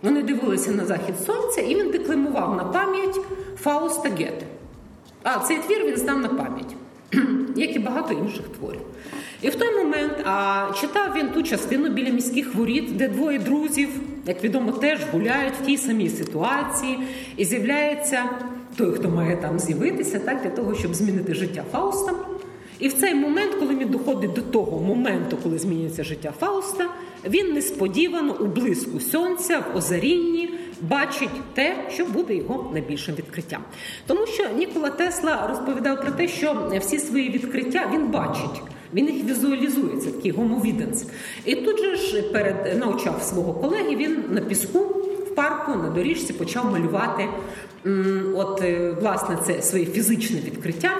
вони 0.02 0.22
дивилися 0.22 0.72
на 0.72 0.86
захід 0.86 1.14
сонця, 1.26 1.60
і 1.60 1.74
він 1.74 1.90
декламував 1.90 2.56
на 2.56 2.64
пам'ять 2.64 3.20
Фауста 3.62 4.08
Гете. 4.08 4.46
А 5.22 5.38
цей 5.38 5.58
твір 5.58 5.84
він 5.84 5.96
знав 5.96 6.18
на 6.18 6.28
пам'ять, 6.28 6.74
як 7.56 7.76
і 7.76 7.78
багато 7.78 8.14
інших 8.14 8.42
творів. 8.58 8.80
І 9.42 9.48
в 9.48 9.54
той 9.54 9.76
момент 9.76 10.12
а, 10.24 10.66
читав 10.80 11.14
він 11.16 11.28
ту 11.28 11.42
частину 11.42 11.88
біля 11.88 12.10
міських 12.10 12.54
воріт, 12.54 12.96
де 12.96 13.08
двоє 13.08 13.38
друзів, 13.38 13.88
як 14.26 14.44
відомо, 14.44 14.72
теж 14.72 14.98
гуляють 15.12 15.54
в 15.62 15.66
тій 15.66 15.76
самій 15.76 16.08
ситуації, 16.08 16.98
і 17.36 17.44
з'являється 17.44 18.24
той, 18.76 18.92
хто 18.92 19.08
має 19.08 19.36
там 19.36 19.58
з'явитися, 19.58 20.18
так, 20.18 20.42
для 20.42 20.50
того, 20.50 20.74
щоб 20.74 20.94
змінити 20.94 21.34
життя 21.34 21.64
Фауста. 21.72 22.12
І 22.78 22.88
в 22.88 22.92
цей 22.92 23.14
момент, 23.14 23.54
коли 23.54 23.76
він 23.76 23.88
доходить 23.88 24.32
до 24.32 24.42
того 24.42 24.80
моменту, 24.80 25.36
коли 25.42 25.58
змінюється 25.58 26.04
життя 26.04 26.32
Фауста, 26.40 26.86
він 27.28 27.52
несподівано 27.52 28.36
у 28.40 28.46
блиску 28.46 29.00
сонця 29.00 29.58
в 29.58 29.76
озарінні 29.76 30.50
бачить 30.80 31.54
те, 31.54 31.76
що 31.90 32.06
буде 32.06 32.34
його 32.34 32.70
найбільшим 32.72 33.14
відкриттям. 33.14 33.62
Тому 34.06 34.26
що 34.26 34.48
Нікола 34.56 34.90
Тесла 34.90 35.46
розповідав 35.46 36.00
про 36.00 36.10
те, 36.10 36.28
що 36.28 36.72
всі 36.80 36.98
свої 36.98 37.30
відкриття 37.30 37.90
він 37.94 38.06
бачить. 38.06 38.62
Він 38.94 39.10
їх 39.10 39.24
візуалізує, 39.24 39.96
це 39.96 40.10
такий 40.10 40.30
гомовіденс. 40.30 41.06
І 41.44 41.54
тут 41.54 41.78
же 41.78 41.96
ж 41.96 42.22
перед 42.22 42.78
навчав 42.78 43.22
свого 43.22 43.52
колеги 43.52 43.96
він 43.96 44.24
на 44.30 44.40
піску 44.40 44.78
в 45.26 45.34
парку 45.34 45.78
на 45.78 45.90
доріжці 45.90 46.32
почав 46.32 46.72
малювати 46.72 47.28
от 48.34 48.62
е, 48.62 48.96
власне 49.00 49.38
це 49.46 49.62
своє 49.62 49.86
фізичне 49.86 50.40
відкриття. 50.40 50.90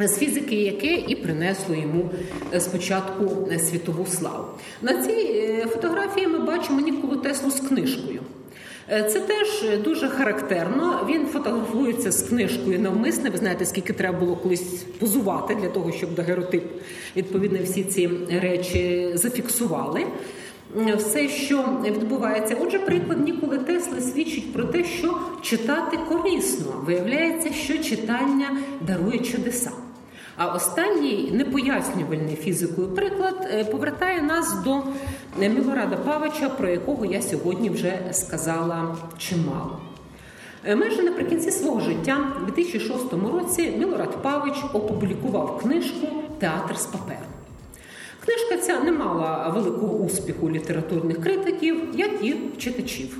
з 0.00 0.18
фізики, 0.18 0.56
яке 0.56 0.94
і 0.94 1.16
принесло 1.16 1.74
йому 1.74 2.10
е, 2.54 2.60
спочатку 2.60 3.48
е, 3.52 3.58
світову 3.58 4.06
славу. 4.06 4.44
На 4.82 5.02
цій 5.02 5.64
фотографії 5.68 6.26
ми 6.26 6.38
бачимо 6.38 6.80
Ніколу 6.80 7.16
Теслу 7.16 7.50
з 7.50 7.60
книжкою. 7.60 8.20
Це 8.88 9.20
теж 9.20 9.78
дуже 9.84 10.08
характерно. 10.08 11.06
Він 11.08 11.26
фотографується 11.26 12.12
з 12.12 12.22
книжкою 12.22 12.80
навмисне. 12.80 13.30
Ви 13.30 13.38
знаєте, 13.38 13.66
скільки 13.66 13.92
треба 13.92 14.18
було 14.18 14.36
колись 14.36 14.84
позувати 14.98 15.54
для 15.54 15.68
того, 15.68 15.92
щоб 15.92 16.14
дагеротип 16.14 16.64
відповідно 17.16 17.58
всі 17.64 17.84
ці 17.84 18.10
речі 18.42 19.10
зафіксували. 19.14 20.06
Все, 20.96 21.28
що 21.28 21.64
відбувається, 21.84 22.56
отже, 22.60 22.78
приклад 22.78 23.20
Ніколи 23.20 23.58
Тесли 23.58 24.00
свідчить 24.00 24.52
про 24.52 24.64
те, 24.64 24.84
що 24.84 25.18
читати 25.42 25.98
корисно 26.08 26.72
виявляється, 26.86 27.52
що 27.52 27.78
читання 27.78 28.58
дарує 28.80 29.18
чудеса. 29.18 29.70
А 30.36 30.46
останній 30.46 31.30
непояснювальний 31.32 32.36
фізикою 32.36 32.88
приклад 32.88 33.48
е, 33.50 33.64
повертає 33.64 34.22
нас 34.22 34.62
до 34.64 34.82
е, 35.40 35.48
Мілорада 35.48 35.96
Павича, 35.96 36.48
про 36.48 36.68
якого 36.68 37.04
я 37.04 37.22
сьогодні 37.22 37.70
вже 37.70 37.98
сказала 38.12 38.96
чимало. 39.18 39.78
Е, 40.64 40.76
майже 40.76 41.02
наприкінці 41.02 41.50
свого 41.50 41.80
життя, 41.80 42.18
у 42.42 42.44
2006 42.46 43.12
році, 43.32 43.72
Мілорад 43.78 44.22
Павич 44.22 44.54
опублікував 44.72 45.58
книжку 45.58 46.06
Театр 46.38 46.78
з 46.78 46.86
паперу. 46.86 47.26
Книжка 48.24 48.56
ця 48.56 48.80
не 48.80 48.92
мала 48.92 49.48
великого 49.48 49.94
успіху 49.94 50.50
літературних 50.50 51.22
критиків, 51.22 51.82
як 51.94 52.10
і 52.24 52.36
читачів. 52.58 53.18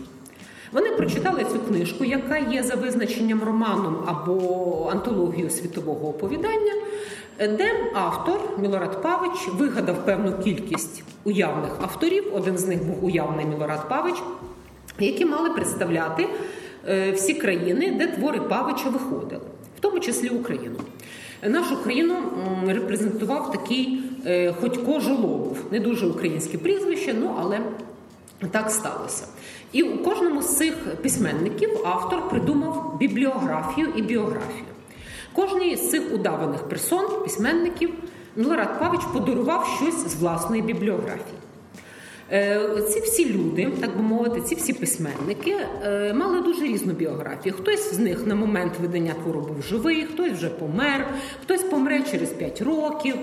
Вони 0.72 0.90
прочитали 0.90 1.44
цю 1.52 1.58
книжку, 1.58 2.04
яка 2.04 2.38
є 2.38 2.62
за 2.62 2.74
визначенням 2.74 3.42
романом 3.42 3.96
або 4.06 4.88
антологією 4.92 5.50
світового 5.50 6.08
оповідання, 6.08 6.72
де 7.39 7.91
автор 7.95 8.41
Мілорад 8.59 9.03
Павич 9.03 9.49
вигадав 9.49 10.05
певну 10.05 10.32
кількість 10.45 11.03
уявних 11.24 11.72
авторів. 11.80 12.24
Один 12.34 12.59
з 12.59 12.66
них 12.66 12.84
був 12.84 13.05
уявний 13.05 13.47
Мілорад 13.47 13.89
Павич, 13.89 14.16
які 14.99 15.24
мали 15.24 15.51
представляти 15.51 16.28
е, 16.89 17.12
всі 17.12 17.34
країни, 17.34 17.95
де 17.99 18.07
твори 18.07 18.41
Павича 18.41 18.89
виходили, 18.89 19.43
в 19.76 19.80
тому 19.80 20.01
числі 20.01 20.28
Україну. 20.28 20.76
Нашу 21.43 21.82
країну 21.82 22.16
репрезентував 22.66 23.53
такий 23.53 24.03
е, 24.26 24.53
Ходько 24.53 25.01
Жолобов, 25.01 25.59
не 25.70 25.80
дуже 25.80 26.07
українське 26.07 26.59
прізвище, 26.59 27.14
ну 27.20 27.37
але 27.41 27.61
так 28.51 28.70
сталося. 28.70 29.26
І 29.72 29.82
у 29.82 30.05
кожному 30.05 30.43
з 30.43 30.57
цих 30.57 30.74
письменників 31.03 31.70
автор 31.84 32.28
придумав 32.28 32.97
бібліографію 32.99 33.89
і 33.97 34.03
біографію. 34.03 34.75
Кожній 35.37 35.76
з 35.76 35.91
цих 35.91 36.14
удаваних 36.14 36.62
персон, 36.62 37.22
письменників, 37.22 37.91
Милорад 38.37 38.80
Павич 38.80 39.01
подарував 39.12 39.78
щось 39.80 40.09
з 40.09 40.14
власної 40.14 40.62
бібліографії. 40.62 41.39
Е, 42.32 42.82
ці 42.89 43.01
всі 43.01 43.32
люди, 43.32 43.72
так 43.80 43.97
би 43.97 44.03
мовити, 44.03 44.41
ці 44.41 44.55
всі 44.55 44.72
письменники 44.72 45.57
е, 45.82 46.12
мали 46.12 46.41
дуже 46.41 46.64
різну 46.64 46.93
біографію. 46.93 47.55
Хтось 47.55 47.95
з 47.95 47.99
них 47.99 48.26
на 48.26 48.34
момент 48.34 48.72
видання 48.80 49.14
твору 49.22 49.41
був 49.41 49.62
живий, 49.62 50.05
хтось 50.05 50.32
вже 50.32 50.49
помер, 50.49 51.07
хтось 51.43 51.62
помре 51.62 52.03
через 52.11 52.30
5 52.30 52.62
років. 52.62 53.16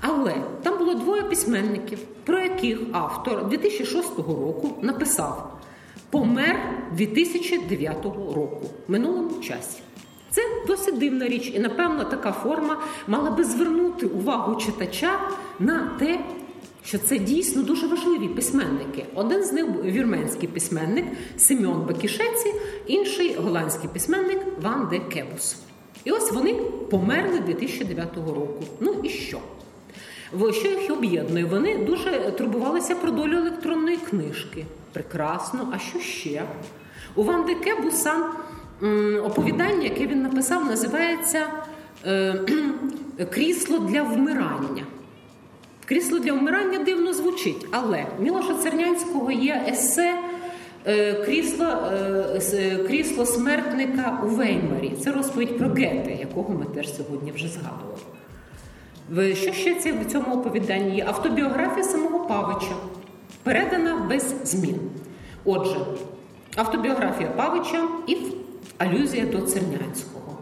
Але 0.00 0.34
там 0.62 0.78
було 0.78 0.94
двоє 0.94 1.22
письменників, 1.22 1.98
про 2.24 2.40
яких 2.40 2.78
автор 2.92 3.48
2006 3.48 4.18
року 4.18 4.70
написав 4.82 5.58
помер 6.10 6.56
2009 6.92 8.04
року 8.04 8.70
в 8.88 8.92
минулому 8.92 9.30
часі. 9.42 9.78
Це 10.30 10.42
досить 10.66 10.98
дивна 10.98 11.28
річ, 11.28 11.52
і 11.54 11.58
напевно 11.58 12.04
така 12.04 12.32
форма 12.32 12.82
мала 13.06 13.30
би 13.30 13.44
звернути 13.44 14.06
увагу 14.06 14.56
читача 14.56 15.20
на 15.58 15.90
те, 15.98 16.20
що 16.84 16.98
це 16.98 17.18
дійсно 17.18 17.62
дуже 17.62 17.86
важливі 17.86 18.28
письменники. 18.28 19.04
Один 19.14 19.44
з 19.44 19.52
них 19.52 19.66
вірменський 19.84 20.48
письменник 20.48 21.04
Семен 21.36 21.80
Бакішеці, 21.88 22.54
інший 22.86 23.34
голландський 23.34 23.90
письменник 23.92 24.38
Ван 24.62 24.88
де 24.90 24.98
Кебус. 24.98 25.56
І 26.04 26.10
ось 26.10 26.32
вони 26.32 26.54
померли 26.90 27.40
2009 27.40 28.16
року. 28.16 28.64
Ну 28.80 28.94
і 29.02 29.08
що? 29.08 29.38
Що 30.52 30.68
їх 30.68 30.90
об'єднує? 30.90 31.44
Вони 31.44 31.78
дуже 31.78 32.10
турбувалися 32.38 32.94
про 32.94 33.10
долю 33.10 33.36
електронної 33.36 33.96
книжки. 33.96 34.64
Прекрасно. 34.92 35.72
А 35.74 35.78
що 35.78 35.98
ще? 35.98 36.42
У 37.14 37.22
Ван 37.22 37.44
де 37.46 37.54
Кебуса 37.54 38.14
оповідання, 39.24 39.84
яке 39.84 40.06
він 40.06 40.22
написав, 40.22 40.64
називається 40.66 41.46
е, 42.06 42.40
Крісло 43.30 43.78
для 43.78 44.02
вмирання. 44.02 44.84
Крісло 45.84 46.18
для 46.18 46.32
вмирання 46.32 46.78
дивно 46.78 47.12
звучить, 47.12 47.66
але 47.70 48.06
Мілоша 48.20 48.54
Цернянського 48.54 49.30
є 49.30 49.64
есе 49.68 50.18
е, 50.86 51.12
крісло 51.12 51.66
е, 51.66 52.84
крісло 52.86 53.26
смертника 53.26 54.20
у 54.24 54.26
Веймарі. 54.26 54.92
Це 55.04 55.12
розповідь 55.12 55.58
про 55.58 55.68
Гете, 55.68 56.16
якого 56.20 56.54
ми 56.54 56.64
теж 56.64 56.96
сьогодні 56.96 57.32
вже 57.32 57.48
згадували. 57.48 57.98
Що 59.34 59.52
ще 59.52 59.92
в 59.92 60.12
цьому 60.12 60.34
оповіданні 60.34 60.96
є? 60.96 61.04
Автобіографія 61.08 61.84
самого 61.84 62.26
Павича, 62.26 62.74
передана 63.42 64.06
без 64.10 64.34
змін. 64.44 64.80
Отже, 65.44 65.76
автобіографія 66.56 67.28
Павича 67.28 67.88
і 68.06 68.16
алюзія 68.78 69.26
до 69.26 69.40
Цернянського. 69.40 70.38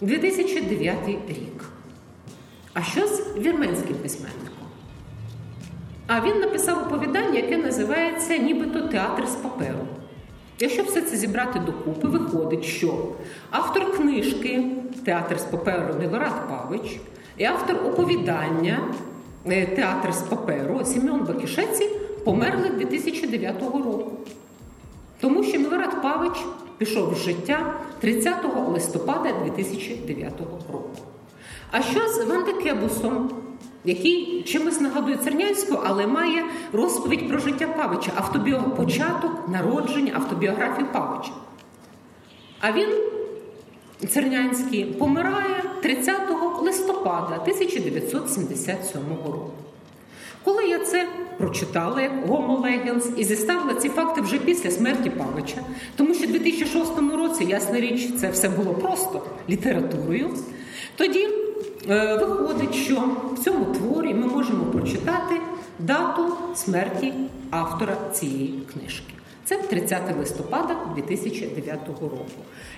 2009 0.00 0.96
рік. 1.28 1.64
А 2.74 2.82
що 2.82 3.06
з 3.06 3.36
вірменським 3.38 3.96
письменником? 3.96 4.50
А 6.06 6.20
він 6.20 6.40
написав 6.40 6.86
оповідання, 6.86 7.38
яке 7.38 7.56
називається 7.56 8.36
нібито 8.36 8.88
театр 8.88 9.28
з 9.28 9.34
паперу. 9.34 9.86
Якщо 10.58 10.82
все 10.82 11.02
це 11.02 11.16
зібрати 11.16 11.58
докупи, 11.58 12.08
виходить, 12.08 12.64
що 12.64 13.08
автор 13.50 13.96
книжки 13.96 14.64
Театр 15.04 15.38
з 15.38 15.42
паперу 15.42 15.94
Неварат 16.00 16.48
Павич 16.48 17.00
і 17.36 17.44
автор 17.44 17.76
оповідання 17.86 18.80
е, 19.46 19.66
Театр 19.66 20.12
з 20.12 20.22
паперу 20.22 20.84
Сімеон 20.84 21.24
Бакішеці 21.24 21.90
померли 22.24 22.68
2009 22.68 23.60
року. 23.62 24.12
Тому 25.20 25.44
що 25.44 25.58
Мілорад 25.58 26.02
Павич 26.02 26.38
пішов 26.78 27.14
з 27.14 27.18
життя 27.18 27.74
30 28.00 28.34
листопада 28.68 29.32
2009 29.44 30.32
року. 30.72 30.90
А 31.70 31.82
що 31.82 32.08
з 32.08 32.24
Вандекебусом? 32.24 33.30
який 33.86 34.42
чимось 34.42 34.80
нагадує 34.80 35.16
Цернянського, 35.16 35.82
але 35.86 36.06
має 36.06 36.44
розповідь 36.72 37.28
про 37.28 37.38
життя 37.38 37.66
Павича, 37.66 38.12
автобіо... 38.16 38.62
початок 38.62 39.48
народження 39.48 40.12
автобіографії 40.14 40.86
Павича. 40.92 41.30
А 42.60 42.72
він, 42.72 42.88
Цернянський, 44.08 44.84
помирає 44.84 45.64
30 45.82 46.16
листопада 46.62 47.34
1977 47.42 49.00
року. 49.26 49.50
Коли 50.46 50.64
я 50.64 50.78
це 50.78 51.08
прочитала 51.38 52.02
як 52.02 52.12
Гомо 52.28 52.54
Легенс 52.54 53.10
і 53.16 53.24
зіставила 53.24 53.74
ці 53.74 53.88
факти 53.88 54.20
вже 54.20 54.38
після 54.38 54.70
смерті 54.70 55.10
Павича, 55.10 55.60
тому 55.96 56.14
що 56.14 56.26
в 56.26 56.30
2006 56.30 56.98
році, 57.16 57.44
ясна 57.44 57.80
річ, 57.80 58.08
це 58.20 58.30
все 58.30 58.48
було 58.48 58.74
просто 58.74 59.22
літературою, 59.48 60.30
тоді 60.96 61.28
Е, 61.90 62.16
виходить, 62.16 62.74
що 62.74 63.02
в 63.34 63.38
цьому 63.38 63.64
творі 63.64 64.14
ми 64.14 64.26
можемо 64.26 64.64
прочитати 64.64 65.40
дату 65.78 66.22
смерті 66.54 67.12
автора 67.50 67.96
цієї 68.12 68.62
книжки. 68.72 69.12
Це 69.44 69.56
30 69.56 70.02
листопада 70.18 70.76
2009 70.96 71.88
року. 72.00 72.26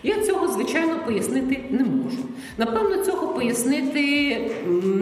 Я 0.03 0.21
цього, 0.21 0.49
звичайно, 0.49 0.97
пояснити 1.07 1.65
не 1.71 1.85
можу. 1.85 2.19
Напевно, 2.59 3.05
цього 3.05 3.29
пояснити 3.29 4.51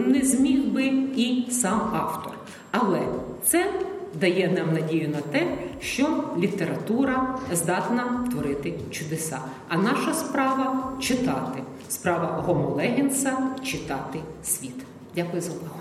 не 0.07 0.21
зміг 0.21 0.65
би 0.65 0.83
і 1.15 1.45
сам 1.51 1.81
автор. 1.93 2.36
Але 2.79 3.01
це 3.45 3.73
дає 4.13 4.47
нам 4.47 4.73
надію 4.73 5.09
на 5.09 5.21
те, 5.21 5.57
що 5.81 6.23
література 6.37 7.39
здатна 7.53 8.27
творити 8.31 8.73
чудеса. 8.91 9.39
А 9.69 9.77
наша 9.77 10.13
справа 10.13 10.93
читати. 11.01 11.63
Справа 11.89 12.43
Гомо 12.45 12.69
Легінса 12.69 13.37
читати 13.63 14.19
світ. 14.43 14.85
Дякую 15.15 15.41
за 15.41 15.51
увагу. 15.51 15.79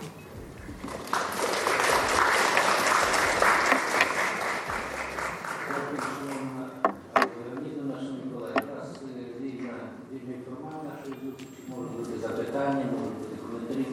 Запитання, 12.23 12.85
можуть 12.93 13.19
бути 13.19 13.37
коментарі. 13.43 13.87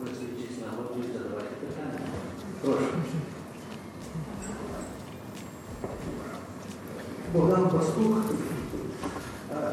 Користуючись 0.00 0.58
нагодою, 0.60 1.04
задавайте 1.12 1.54
питання. 1.60 1.98
Прошу. 2.60 2.84
Богдан 7.32 7.70
Пастух, 7.70 8.16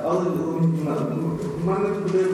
але 0.04 0.30
Леонідівна, 0.30 0.96
ну, 1.16 1.40
в 1.68 1.70
мене 1.70 1.90
буде 1.90 2.26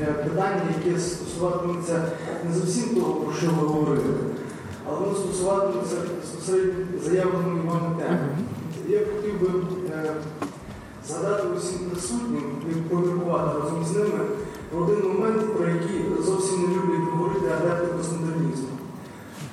е, 0.00 0.12
питання, 0.12 0.62
яке 0.84 1.00
стосуватиметься 1.00 2.02
не 2.48 2.54
зовсім 2.54 2.94
того, 2.94 3.14
про 3.14 3.34
що 3.34 3.46
ви 3.46 3.66
говорили, 3.66 4.14
але 4.88 4.98
воно 4.98 5.14
стосуватиметься 5.14 5.96
заявленої 7.04 7.66
вами 7.66 7.96
теми. 7.98 8.28
Я 8.88 8.98
хотів 8.98 9.40
би 9.40 9.48
е, 9.90 10.14
згадати 11.08 11.48
усім 11.58 11.78
присутнім 11.90 12.44
і 12.70 12.74
поміркувати 12.74 13.60
разом 13.60 13.84
з 13.84 13.96
ними 13.96 14.20
про 14.70 14.80
один 14.80 15.08
момент, 15.08 15.56
про 15.56 15.68
який 15.68 16.00
зовсім 16.24 16.60
не 16.60 16.66
люблять 16.68 17.12
говорити 17.12 17.46
адепти 17.46 17.86
постмодернізму. 17.86 18.68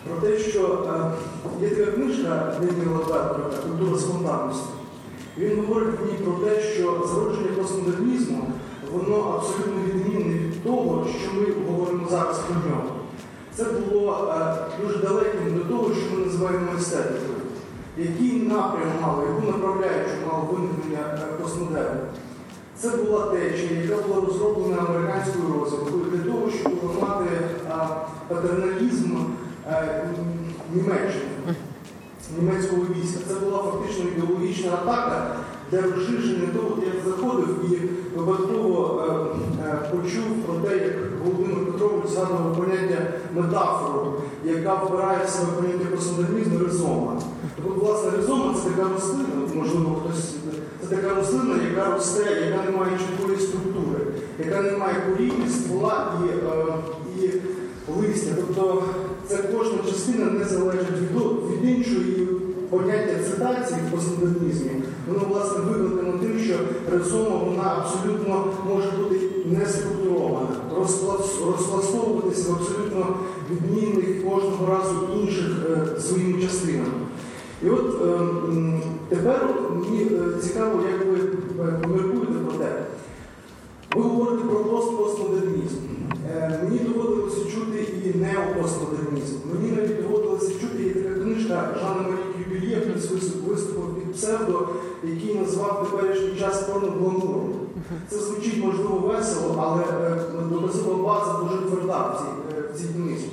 Про 0.07 0.30
те, 0.30 0.39
що 0.39 0.86
е, 0.88 1.63
є 1.63 1.69
така 1.69 1.91
книжка 1.91 2.55
Даніла 2.59 2.97
Петрика 2.97 3.67
Культура 3.67 3.99
спонтанності. 3.99 4.67
Він 5.38 5.65
говорить 5.65 5.99
в 5.99 6.05
ній 6.05 6.17
про 6.26 6.34
те, 6.34 6.61
що 6.61 7.07
зародження 7.07 7.57
постмодернізму 7.57 8.53
воно 8.93 9.35
абсолютно 9.37 9.81
відмінне 9.87 10.33
від 10.33 10.63
того, 10.63 11.07
що 11.19 11.33
ми 11.33 11.45
говоримо 11.67 12.09
зараз 12.09 12.39
про 12.39 12.55
нього. 12.55 12.89
Це 13.55 13.63
було 13.63 14.33
е, 14.35 14.55
дуже 14.81 14.97
далеким 14.97 15.57
до 15.57 15.63
того, 15.63 15.89
що 15.93 16.15
ми 16.15 16.25
називаємо 16.25 16.67
естетикою. 16.77 17.37
Який 17.97 18.41
напрям 18.41 18.87
мало, 19.01 19.23
яку 19.23 19.51
направляючу 19.51 20.13
мало 20.31 20.43
виникнення 20.51 20.99
е, 21.13 21.41
постмодерну? 21.41 22.01
Це 22.77 22.89
була 22.89 23.25
течія, 23.25 23.81
яка 23.81 24.07
була 24.07 24.21
розроблена 24.27 24.77
американською 24.77 25.59
розвиткою 25.59 26.03
для 26.11 26.31
того, 26.31 26.49
щоб 26.49 26.73
ламати 26.83 27.29
патерналізм 28.27 29.17
Німеччини, 30.73 31.55
німецького 32.39 32.81
війська. 32.81 33.19
Це 33.27 33.33
була 33.33 33.57
фактично 33.63 34.05
ідеологічна 34.09 34.71
атака, 34.71 35.35
де 35.74 35.82
розширення 35.82 36.47
того, 36.55 36.78
як 36.86 36.95
заходив 37.05 37.57
і 37.71 37.89
випадково 38.17 39.03
е, 39.07 39.65
е, 39.65 39.91
почув 39.91 40.43
про 40.45 40.69
те, 40.69 40.78
як 40.78 40.93
Володимир 41.24 41.65
Петрович 41.71 42.11
згадував 42.11 42.57
поняття 42.57 43.13
метафору, 43.36 44.13
яка 44.45 44.76
вбирає 44.76 45.19
в 45.26 45.55
поняття 45.55 45.86
постмодернізму 45.95 46.59
ризома. 46.65 47.21
Тобто, 47.55 47.86
власне, 47.86 48.11
ризома 48.17 48.55
це 48.63 48.69
така 48.69 48.89
рослина, 48.93 49.26
можливо, 49.55 50.01
хтось. 50.03 50.36
Це 50.82 50.95
така 50.95 51.15
рослина, 51.15 51.55
яка 51.69 51.93
росте, 51.93 52.41
яка 52.49 52.71
не 52.71 52.78
має 52.78 52.97
чіткої 52.97 53.39
структури, 53.39 53.99
яка 54.39 54.61
не 54.61 54.78
має 54.78 54.95
коріння, 55.09 55.49
ствола 55.49 56.13
і, 56.24 56.30
е, 56.30 56.76
і 57.24 57.32
листя. 58.01 58.32
Тобто 58.36 58.84
це 59.28 59.38
кожна 59.38 59.78
частина 59.91 60.26
не 60.26 60.45
залежить 60.45 60.91
від, 61.01 61.11
від 61.51 61.78
іншої 61.78 62.28
поняття 62.74 63.24
цитації 63.24 63.80
в 63.88 63.91
постмодернізмі. 63.91 64.71
Воно, 65.07 65.26
власне, 65.30 65.57
викликано 65.61 66.13
тим, 66.19 66.39
що 66.39 66.55
ризома 66.91 67.36
вона 67.36 67.63
абсолютно 67.78 68.45
може 68.69 68.91
бути 68.91 69.19
не 69.45 69.65
структурована, 69.65 70.47
розпластовуватися 71.47 72.51
в 72.51 72.55
абсолютно 72.55 73.17
відмінних 73.51 74.26
кожного 74.26 74.67
разу 74.74 74.95
інших 75.21 75.51
е, 75.71 76.01
своїми 76.01 76.41
частинами. 76.41 76.93
І 77.63 77.69
от 77.69 78.01
е, 78.05 78.19
тепер 79.09 79.49
мені 79.76 80.03
е, 80.03 80.41
цікаво, 80.41 80.82
як 80.91 81.05
ви 81.05 81.17
е, 81.63 81.80
поміркуєте 81.84 82.34
про 82.34 82.53
те. 82.53 82.71
Ви 83.95 84.01
говорите 84.01 84.43
про 84.43 84.59
постмодернізм. 84.59 85.78
Е, 86.32 86.59
мені 86.63 86.80
доводилося 86.80 87.45
чути 87.51 87.88
і 88.05 88.17
неопостмодернізм. 88.17 89.36
Мені 89.53 89.71
навіть 89.71 90.01
доводилося 90.01 90.51
чути 90.59 90.84
є 90.84 90.93
така 90.93 91.19
книжка 91.19 91.69
Жанна 91.80 92.01
Марії 92.01 92.32
виступив 93.47 93.95
під 93.95 94.13
псевдо, 94.13 94.67
який 95.03 95.35
назвав 95.35 95.89
теперішній 95.91 96.39
час 96.39 96.63
порно-гламуром. 96.63 97.53
Це 98.09 98.17
звучить 98.17 98.65
можливо 98.65 98.95
весело, 98.97 99.55
але 99.59 99.83
е, 99.83 100.21
доказова 100.51 101.03
база 101.03 101.39
дуже 101.43 101.61
тверда 101.61 101.99
в 101.99 102.77
цій, 102.77 102.85
е, 102.85 102.93
книзі. 102.93 103.27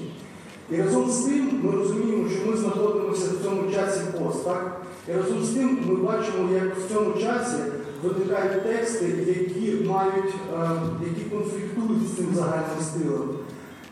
І 0.70 0.76
разом 0.76 1.11
з 1.11 1.24
тим 1.24 1.61
ми 1.62 1.72
розуміємо, 1.72 2.28
що 2.28 2.50
ми 2.50 2.56
знаходимося 2.56 3.26
в 3.30 3.44
цьому 3.44 3.72
часі 3.72 4.00
пост. 4.18 4.44
так? 4.44 4.80
І 5.08 5.12
разом 5.12 5.44
з 5.44 5.48
тим 5.48 5.78
ми 5.86 5.94
бачимо, 5.94 6.48
як 6.52 6.76
в 6.76 6.92
цьому 6.92 7.12
часі 7.12 7.56
виникають 8.02 8.62
тексти, 8.62 9.04
які 9.26 9.84
мають, 9.88 10.34
е, 10.54 10.70
які 11.04 11.30
конфліктують 11.30 12.08
з 12.08 12.16
цим 12.16 12.26
загальним 12.34 12.80
стилем. 12.82 13.28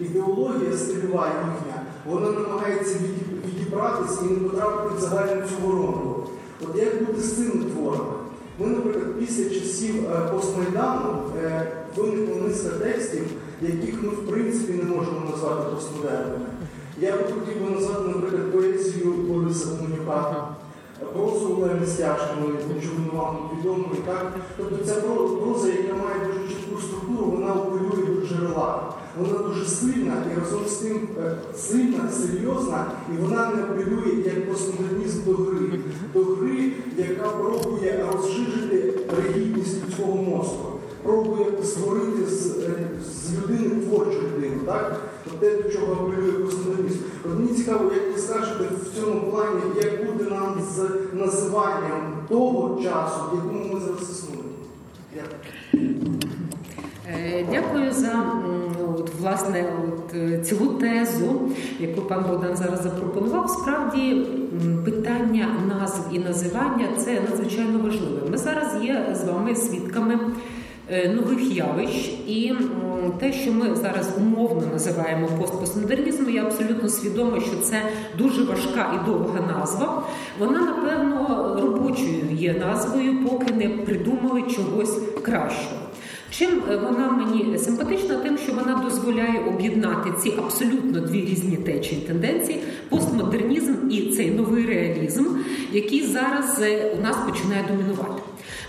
Ідеологія 0.00 0.76
стильова 0.76 1.26
їхня, 1.26 1.82
вона 2.06 2.30
намагається 2.30 2.98
відібратися 3.68 4.20
і 4.24 4.28
не 4.28 4.48
потрапити 4.48 4.94
в 4.96 5.00
загальну 5.00 5.42
цю 5.42 5.66
воронку. 5.66 6.22
От 6.62 6.76
як 6.76 7.04
бути 7.04 7.20
з 7.20 7.36
цим 7.36 7.50
творами? 7.50 8.12
Ми, 8.58 8.66
наприклад, 8.66 9.18
після 9.18 9.50
часів 9.50 9.94
е, 10.10 10.32
постмайдану 10.32 11.22
е, 11.44 11.72
виникла 11.96 12.48
низка 12.48 12.68
текстів, 12.68 13.24
яких 13.62 14.02
ми 14.02 14.08
в 14.08 14.26
принципі 14.26 14.72
не 14.72 14.96
можемо 14.96 15.30
назвати 15.30 15.74
постмодерними. 15.74 16.46
Я 17.00 17.12
би 17.12 17.18
хотів 17.18 17.64
би 17.64 17.70
назвати, 17.70 18.08
наприклад, 18.08 18.52
поезію 18.52 19.12
Бориса 19.12 19.68
Гуменюка, 19.68 20.48
прозу 21.12 21.56
Олени 21.56 21.86
Стяжкиної, 21.86 22.52
чому 22.82 23.22
вам 23.22 23.36
відомо 23.58 23.84
так. 24.06 24.34
Тобто 24.56 24.84
ця 24.84 24.94
проза, 24.94 25.68
яка 25.68 25.94
має 25.94 26.26
дуже 26.26 26.48
чітку 26.48 26.80
структуру, 26.80 27.30
вона 27.30 27.52
оперує 27.52 28.06
до 28.06 28.26
джерела. 28.26 28.92
Вона 29.18 29.48
дуже 29.48 29.66
сильна 29.66 30.12
і 30.32 30.40
разом 30.40 30.66
з 30.68 30.72
тим 30.72 31.08
е, 31.18 31.36
сильна, 31.56 32.10
серйозна, 32.12 32.90
і 33.14 33.22
вона 33.22 33.50
не 33.56 33.62
апелює 33.62 34.14
як 34.26 34.50
постмодернізм 34.50 35.18
до 35.26 35.32
гри, 35.32 35.80
до 36.14 36.24
гри, 36.24 36.72
яка 36.96 37.28
пробує 37.28 38.06
розширити 38.12 39.00
регідність 39.16 39.76
людського 39.84 40.22
мозку, 40.22 40.68
пробує 41.02 41.46
створити 41.64 42.26
з, 42.26 42.46
е, 42.46 42.88
з 43.12 43.38
людини 43.38 43.80
творчу 43.80 44.18
людину. 44.36 44.60
так? 44.66 45.00
те, 45.40 45.62
до 45.62 45.70
чого 45.70 45.92
апелює 45.92 46.32
постмодернізм. 46.32 46.98
От 47.24 47.38
Мені 47.38 47.54
цікаво, 47.54 47.92
як 47.94 48.14
ви 48.14 48.20
скажете 48.20 48.64
в 48.64 49.00
цьому 49.00 49.20
плані, 49.30 49.60
як 49.82 50.06
буде 50.06 50.30
нам 50.30 50.62
з 50.74 50.88
називанням 51.16 52.26
того 52.28 52.82
часу, 52.82 53.20
в 53.32 53.36
якому 53.36 53.74
ми 53.74 53.80
зараз 53.80 54.10
існуємо. 54.10 54.48
Е, 55.16 55.22
дякую 57.50 57.92
за 57.92 58.24
от, 58.98 59.10
власне 59.20 59.64
от, 59.88 60.14
е, 60.14 60.38
цілу 60.38 60.66
тезу, 60.66 61.40
яку 61.80 62.00
пан 62.00 62.24
Богдан 62.28 62.56
зараз 62.56 62.82
запропонував. 62.82 63.50
Справді 63.50 64.26
питання 64.84 65.48
назв 65.68 66.02
і 66.12 66.18
називання 66.18 66.88
це 66.96 67.20
надзвичайно 67.30 67.78
важливе. 67.78 68.30
Ми 68.30 68.38
зараз 68.38 68.84
є 68.84 69.06
з 69.14 69.24
вами 69.24 69.54
свідками 69.56 70.18
Е, 70.90 71.08
нових 71.08 71.56
явищ, 71.56 72.08
і 72.26 72.54
те, 73.20 73.32
що 73.32 73.52
ми 73.52 73.76
зараз 73.76 74.10
умовно 74.16 74.62
називаємо 74.72 75.28
постпостмодернізмом, 75.40 76.34
я 76.34 76.44
абсолютно 76.44 76.88
свідома, 76.88 77.40
що 77.40 77.56
це 77.56 77.82
дуже 78.18 78.44
важка 78.44 78.92
і 78.94 79.06
довга 79.06 79.40
назва. 79.40 80.02
Вона, 80.38 80.60
напевно, 80.60 81.56
робочою 81.62 82.22
є 82.32 82.54
назвою, 82.54 83.24
поки 83.24 83.54
не 83.54 83.68
придумали 83.68 84.42
чогось 84.42 84.98
кращого. 85.22 85.77
Чим 86.30 86.62
е, 86.70 86.76
вона 86.76 87.08
мені 87.10 87.58
симпатична, 87.58 88.14
тим, 88.14 88.38
що 88.38 88.52
вона 88.52 88.82
дозволяє 88.84 89.44
об'єднати 89.48 90.10
ці 90.22 90.34
абсолютно 90.38 91.00
дві 91.00 91.20
різні 91.20 91.56
течії 91.56 92.00
тенденції: 92.00 92.62
постмодернізм 92.88 93.74
і 93.90 94.00
цей 94.16 94.30
новий 94.30 94.66
реалізм, 94.66 95.24
який 95.72 96.06
зараз 96.06 96.60
е, 96.62 96.94
у 96.98 97.02
нас 97.02 97.16
починає 97.16 97.64
домінувати. 97.68 98.22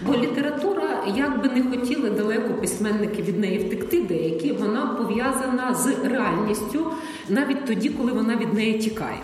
Бо 0.05 0.13
література, 0.13 1.03
як 1.15 1.41
би 1.41 1.49
не 1.49 1.63
хотіли 1.63 2.09
далеко 2.09 2.53
письменники 2.53 3.21
від 3.21 3.39
неї 3.39 3.57
втекти, 3.57 4.03
деякі 4.03 4.51
вона 4.51 4.85
пов'язана 4.85 5.75
з 5.75 5.87
реальністю 6.09 6.85
навіть 7.29 7.65
тоді, 7.65 7.89
коли 7.89 8.11
вона 8.11 8.35
від 8.35 8.53
неї 8.53 8.79
тікає. 8.79 9.19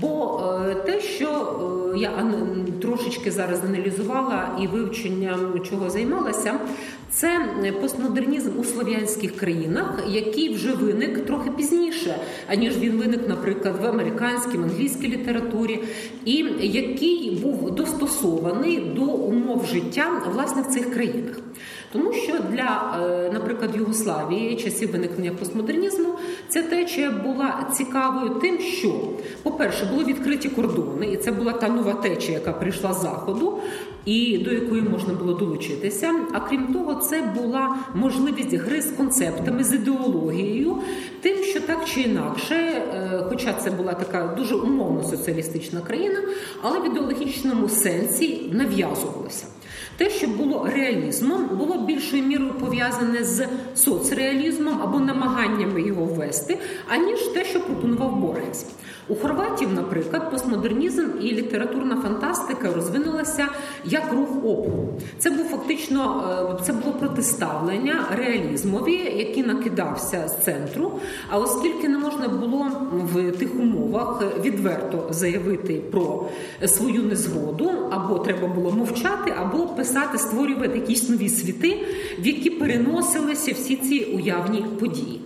Бо 0.00 0.42
е, 0.70 0.74
те, 0.74 1.00
що 1.00 1.60
я 1.96 2.32
трошечки 2.82 3.30
зараз 3.30 3.64
аналізувала 3.64 4.58
і 4.62 4.66
вивченням 4.66 5.60
чого 5.70 5.90
займалася, 5.90 6.54
це 7.12 7.40
постмодернізм 7.80 8.50
у 8.58 8.64
слов'янських 8.64 9.36
країнах, 9.36 10.04
який 10.08 10.54
вже 10.54 10.72
виник 10.72 11.26
трохи 11.26 11.50
пізніше, 11.50 12.16
аніж 12.48 12.78
він 12.78 12.98
виник, 12.98 13.28
наприклад, 13.28 13.74
в 13.82 13.86
американській, 13.86 14.58
в 14.58 14.62
англійській 14.62 15.08
літературі, 15.08 15.80
і 16.24 16.46
який 16.60 17.30
був 17.42 17.70
достосований 17.70 18.78
до 18.78 19.02
умов 19.02 19.66
життя 19.66 20.22
власне 20.34 20.62
в 20.62 20.66
цих 20.66 20.94
країнах. 20.94 21.40
Тому 21.92 22.12
що 22.12 22.32
для, 22.50 22.98
е, 23.02 23.30
наприклад, 23.32 23.70
Югославії 23.76 24.56
часів 24.56 24.92
виникнення 24.92 25.30
постмодернізму 25.30 26.08
ця 26.48 26.62
течія 26.62 27.10
була 27.10 27.66
цікавою 27.72 28.30
тим, 28.30 28.58
що, 28.58 29.00
по-перше, 29.42 29.86
були 29.86 30.04
відкриті 30.04 30.48
кордони, 30.48 31.06
і 31.06 31.16
це 31.16 31.32
була 31.32 31.52
та 31.52 31.68
нова 31.68 31.92
течія, 31.92 32.38
яка 32.38 32.52
прийшла 32.52 32.94
з 32.94 33.02
заходу. 33.02 33.58
І 34.04 34.38
до 34.38 34.52
якої 34.52 34.82
можна 34.82 35.14
було 35.14 35.32
долучитися. 35.32 36.14
А 36.32 36.40
крім 36.40 36.72
того, 36.72 36.94
це 36.94 37.22
була 37.22 37.76
можливість 37.94 38.54
гри 38.54 38.82
з 38.82 38.90
концептами, 38.90 39.64
з 39.64 39.74
ідеологією, 39.74 40.76
тим, 41.20 41.44
що 41.44 41.60
так 41.60 41.84
чи 41.84 42.00
інакше, 42.00 42.54
е, 42.54 43.24
хоча 43.28 43.52
це 43.52 43.70
була 43.70 43.94
така 43.94 44.34
дуже 44.38 44.54
умовно 44.54 45.02
соціалістична 45.02 45.80
країна, 45.80 46.18
але 46.62 46.80
в 46.80 46.86
ідеологічному 46.86 47.68
сенсі 47.68 48.50
нав'язувалося. 48.52 49.46
Те, 49.96 50.10
що 50.10 50.28
було 50.28 50.68
реалізмом, 50.74 51.48
було 51.58 51.78
більшою 51.78 52.22
мірою 52.22 52.52
пов'язане 52.54 53.24
з 53.24 53.48
соцреалізмом 53.74 54.82
або 54.82 55.00
намаганнями 55.00 55.82
його 55.82 56.04
ввести, 56.04 56.58
аніж 56.88 57.20
те, 57.20 57.44
що 57.44 57.60
пропонував 57.60 58.16
Боргес. 58.16 58.66
У 59.10 59.14
Хорватів, 59.14 59.68
наприклад, 59.72 60.30
постмодернізм 60.30 61.06
і 61.20 61.24
літературна 61.24 61.96
фантастика 62.02 62.72
розвинулася 62.74 63.48
як 63.84 64.12
рух 64.12 64.36
опору. 64.44 64.88
Це 65.18 65.30
був 65.30 65.46
фактично 65.46 66.24
е, 66.60 66.64
це 66.64 66.72
було 66.72 66.92
протиставлення 66.92 68.06
реалізмові, 68.16 68.94
який 69.16 69.42
накидався 69.42 70.28
з 70.28 70.44
центру. 70.44 70.92
А 71.28 71.38
оскільки 71.38 71.88
не 71.88 71.98
можна 71.98 72.28
було 72.28 72.66
в 72.92 73.32
тих 73.32 73.54
умовах 73.54 74.22
відверто 74.44 75.06
заявити 75.10 75.74
про 75.74 76.28
свою 76.66 77.02
незгоду, 77.02 77.70
або 77.90 78.18
треба 78.18 78.48
було 78.48 78.70
мовчати, 78.70 79.34
або 79.40 79.66
писати, 79.66 80.18
створювати 80.18 80.78
якісь 80.78 81.08
нові 81.08 81.28
світи, 81.28 81.86
в 82.18 82.26
які 82.26 82.50
переносилися 82.50 83.52
всі 83.52 83.76
ці 83.76 84.04
уявні 84.04 84.64
події. 84.80 85.20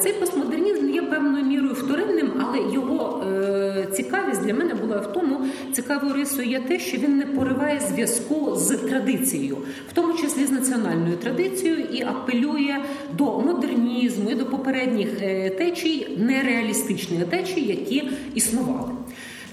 Цей 0.00 0.12
постмодернізм 0.12 0.90
є 0.90 1.02
певною 1.02 1.44
мірою 1.44 1.74
вторинним, 1.74 2.32
але 2.40 2.72
його 2.72 3.24
е, 3.26 3.86
цікавість 3.92 4.42
для 4.42 4.54
мене 4.54 4.74
була 4.74 4.96
в 4.96 5.12
тому, 5.12 5.40
цікавою 5.72 6.14
рисою 6.14 6.48
є 6.48 6.60
те, 6.60 6.78
що 6.78 6.98
він 6.98 7.18
не 7.18 7.26
пориває 7.26 7.80
зв'язку 7.80 8.56
з 8.56 8.76
традицією, 8.76 9.56
в 9.90 9.92
тому 9.92 10.14
числі 10.14 10.46
з 10.46 10.50
національною 10.50 11.16
традицією, 11.16 11.84
і 11.92 12.02
апелює 12.02 12.76
до 13.18 13.40
модернізму 13.40 14.30
і 14.30 14.34
до 14.34 14.46
попередніх 14.46 15.08
е, 15.22 15.50
течій, 15.50 16.08
нереалістичних 16.18 17.24
течій, 17.24 17.64
які 17.64 18.10
існували. 18.34 18.90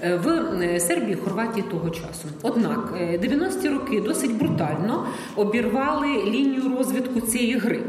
Е, 0.02 0.16
в 0.16 0.28
е, 0.62 0.80
Сербії, 0.80 1.14
Хорватії 1.24 1.64
того 1.70 1.90
часу. 1.90 2.28
Однак 2.42 2.92
90-ті 3.22 3.68
роки 3.68 4.00
досить 4.00 4.38
брутально 4.38 5.06
обірвали 5.36 6.06
лінію 6.06 6.62
розвитку 6.78 7.20
цієї 7.20 7.58
гри. 7.58 7.80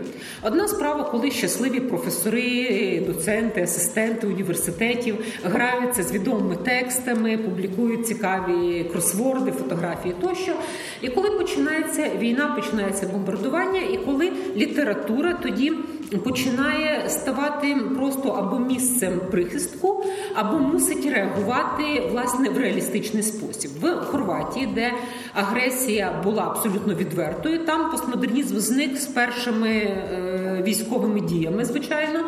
Одна 0.41 0.67
справа, 0.67 1.03
коли 1.03 1.31
щасливі 1.31 1.79
професори, 1.79 3.03
доценти, 3.07 3.63
асистенти 3.63 4.27
університетів 4.27 5.15
граються 5.43 6.03
з 6.03 6.11
відомими 6.11 6.55
текстами, 6.55 7.37
публікують 7.37 8.07
цікаві 8.07 8.83
кросворди, 8.91 9.51
фотографії 9.51 10.15
тощо. 10.21 10.53
І 11.01 11.09
коли 11.09 11.29
починається 11.29 12.11
війна, 12.19 12.47
починається 12.55 13.07
бомбардування, 13.07 13.79
і 13.79 13.97
коли 13.97 14.31
література 14.55 15.33
тоді 15.33 15.73
починає 16.17 17.09
ставати 17.09 17.77
просто 17.95 18.29
або 18.29 18.59
місцем 18.59 19.21
прихистку, 19.31 20.05
або 20.33 20.59
мусить 20.59 21.05
реагувати 21.05 22.09
власне 22.11 22.49
в 22.49 22.57
реалістичний 22.57 23.23
спосіб. 23.23 23.71
В 23.81 23.95
Хорватії, 23.95 24.67
де 24.75 24.93
агресія 25.33 26.21
була 26.23 26.43
абсолютно 26.43 26.95
відвертою, 26.95 27.65
там 27.65 27.91
постмодернізм 27.91 28.57
зник 28.57 28.97
з 28.97 29.05
першими 29.05 29.69
е, 29.69 30.63
військовими 30.67 31.19
діями, 31.19 31.65
звичайно, 31.65 32.19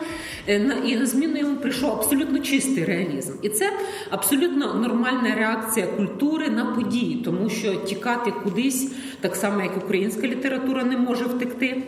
е, 0.48 0.76
і 0.86 0.96
на 0.96 1.06
зміну 1.06 1.38
йому 1.38 1.56
прийшов 1.56 1.92
абсолютно 1.92 2.40
чистий 2.40 2.86
реалізм. 2.86 3.34
І 3.42 3.50
це 3.50 3.70
абсолютно 4.10 4.74
нормальна 4.74 5.36
реакція 5.36 5.88
культури 5.88 6.50
на 6.50 6.66
події, 6.66 7.22
тому 7.26 7.50
що 7.50 7.76
тікати 7.76 8.34
кудись, 8.44 8.92
так 9.22 9.36
само 9.36 9.62
як 9.62 9.78
українська 9.78 10.28
література 10.28 10.84
не 10.84 10.98
може 10.98 11.26
втекти 11.26 11.84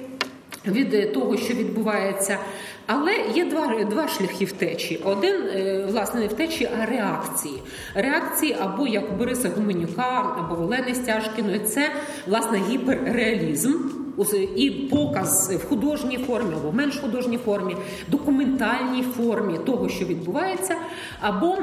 від 0.67 1.13
того, 1.13 1.37
що 1.37 1.53
відбувається. 1.53 2.37
Але 2.87 3.13
є 3.35 3.45
два 3.45 3.83
два 3.83 4.07
шляхи 4.07 4.45
втечі. 4.45 5.01
Один, 5.05 5.35
е, 5.35 5.85
власне, 5.91 6.19
не 6.19 6.27
втечі, 6.27 6.69
а 6.81 6.85
реакції. 6.85 7.61
Реакції 7.95 8.57
або 8.59 8.87
як 8.87 9.11
у 9.11 9.15
Бориса 9.15 9.49
Гуменюка, 9.55 10.35
або 10.37 10.63
Олени 10.63 10.95
Стяжкіної, 10.95 11.59
це 11.59 11.91
власне 12.27 12.61
гіперреалізм. 12.69 14.02
І 14.55 14.69
показ 14.71 15.53
в 15.63 15.69
художній 15.69 16.17
формі 16.17 16.53
або 16.53 16.69
в 16.69 16.75
менш 16.75 16.97
художній 16.97 17.37
формі, 17.37 17.75
документальній 18.07 19.03
формі 19.17 19.59
того, 19.65 19.89
що 19.89 20.05
відбувається, 20.05 20.75
або 21.21 21.57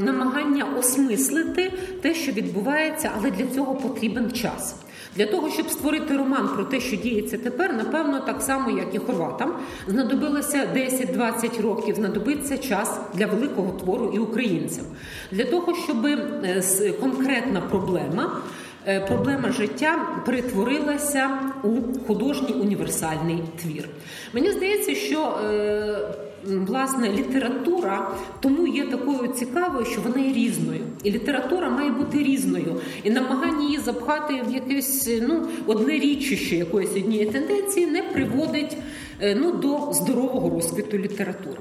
намагання 0.00 0.66
осмислити 0.78 1.72
те, 2.02 2.14
що 2.14 2.32
відбувається, 2.32 3.10
але 3.18 3.30
для 3.30 3.46
цього 3.46 3.74
потрібен 3.74 4.32
час. 4.32 4.76
Для 5.16 5.26
того, 5.26 5.50
щоб 5.50 5.70
створити 5.70 6.16
роман 6.16 6.48
про 6.54 6.64
те, 6.64 6.80
що 6.80 6.96
діється 6.96 7.38
тепер, 7.38 7.74
напевно, 7.74 8.20
так 8.20 8.42
само, 8.42 8.78
як 8.78 8.94
і 8.94 8.98
хорватам, 8.98 9.52
знадобилося 9.86 10.68
10-20 10.74 11.62
років, 11.62 11.94
знадобиться 11.94 12.58
час 12.58 13.00
для 13.14 13.26
великого 13.26 13.72
твору 13.72 14.12
і 14.14 14.18
українцям. 14.18 14.84
Для 15.32 15.44
того, 15.44 15.74
щоб 15.74 16.06
е, 16.06 16.62
конкретна 17.00 17.60
проблема. 17.60 18.42
Е, 18.86 19.00
проблема 19.00 19.52
життя 19.52 20.08
перетворилася 20.26 21.30
у 21.62 21.70
художній 22.06 22.54
універсальний 22.54 23.38
твір. 23.62 23.88
Мені 24.32 24.52
здається, 24.52 24.94
що 24.94 25.38
е, 25.44 25.98
власне 26.44 27.08
література 27.08 28.10
тому 28.40 28.66
є 28.66 28.86
такою 28.86 29.28
цікавою, 29.28 29.86
що 29.86 30.00
вона 30.00 30.26
є 30.26 30.32
різною, 30.32 30.80
і 31.02 31.10
література 31.10 31.70
має 31.70 31.90
бути 31.90 32.18
різною, 32.18 32.80
і 33.02 33.10
намагання 33.10 33.64
її 33.64 33.78
запхати 33.78 34.42
в 34.48 34.54
якесь 34.54 35.10
ну 35.28 35.46
одне 35.66 35.92
річище 35.92 36.56
якоїсь 36.56 36.96
однієї 36.96 37.30
тенденції 37.30 37.86
не 37.86 38.02
приводить. 38.02 38.76
Е, 39.20 39.34
ну 39.34 39.52
до 39.52 39.92
здорового 39.92 40.50
розквіту 40.50 40.98
літератури. 40.98 41.56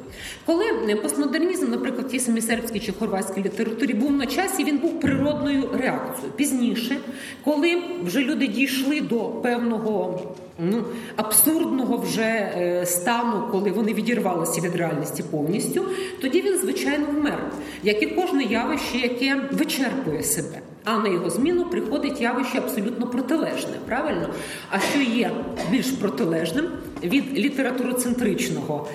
Коли 0.45 0.65
е, 0.89 0.95
постмодернізм, 0.95 1.71
наприклад, 1.71 2.07
в 2.07 2.09
тій 2.09 2.19
самій 2.19 2.41
сербській 2.41 2.79
чи 2.79 2.91
хорватській 2.91 3.43
літературі 3.43 3.93
був 3.93 4.11
на 4.11 4.25
часі, 4.25 4.63
він 4.63 4.77
був 4.77 4.99
природною 4.99 5.69
реакцією. 5.73 6.33
Пізніше, 6.35 6.97
коли 7.43 7.81
вже 8.03 8.19
люди 8.19 8.47
дійшли 8.47 9.01
до 9.01 9.19
певного 9.19 10.21
ну, 10.59 10.83
абсурдного 11.15 11.97
вже 11.97 12.21
е, 12.21 12.85
стану, 12.85 13.47
коли 13.51 13.71
вони 13.71 13.93
відірвалися 13.93 14.61
від 14.61 14.75
реальності 14.75 15.23
повністю, 15.31 15.85
тоді 16.21 16.41
він, 16.41 16.57
звичайно, 16.57 17.05
вмер, 17.17 17.51
як 17.83 18.03
і 18.03 18.05
кожне 18.05 18.43
явище, 18.43 18.97
яке 18.97 19.41
вичерпує 19.51 20.23
себе. 20.23 20.61
А 20.86 20.97
на 20.97 21.09
його 21.09 21.29
зміну 21.29 21.65
приходить 21.65 22.21
явище 22.21 22.57
абсолютно 22.57 23.07
протилежне, 23.07 23.73
правильно? 23.86 24.29
А 24.69 24.79
що 24.79 25.01
є 25.01 25.31
більш 25.71 25.88
протилежним 25.88 26.65
від 27.03 27.38
літературоцентричного 27.38 28.88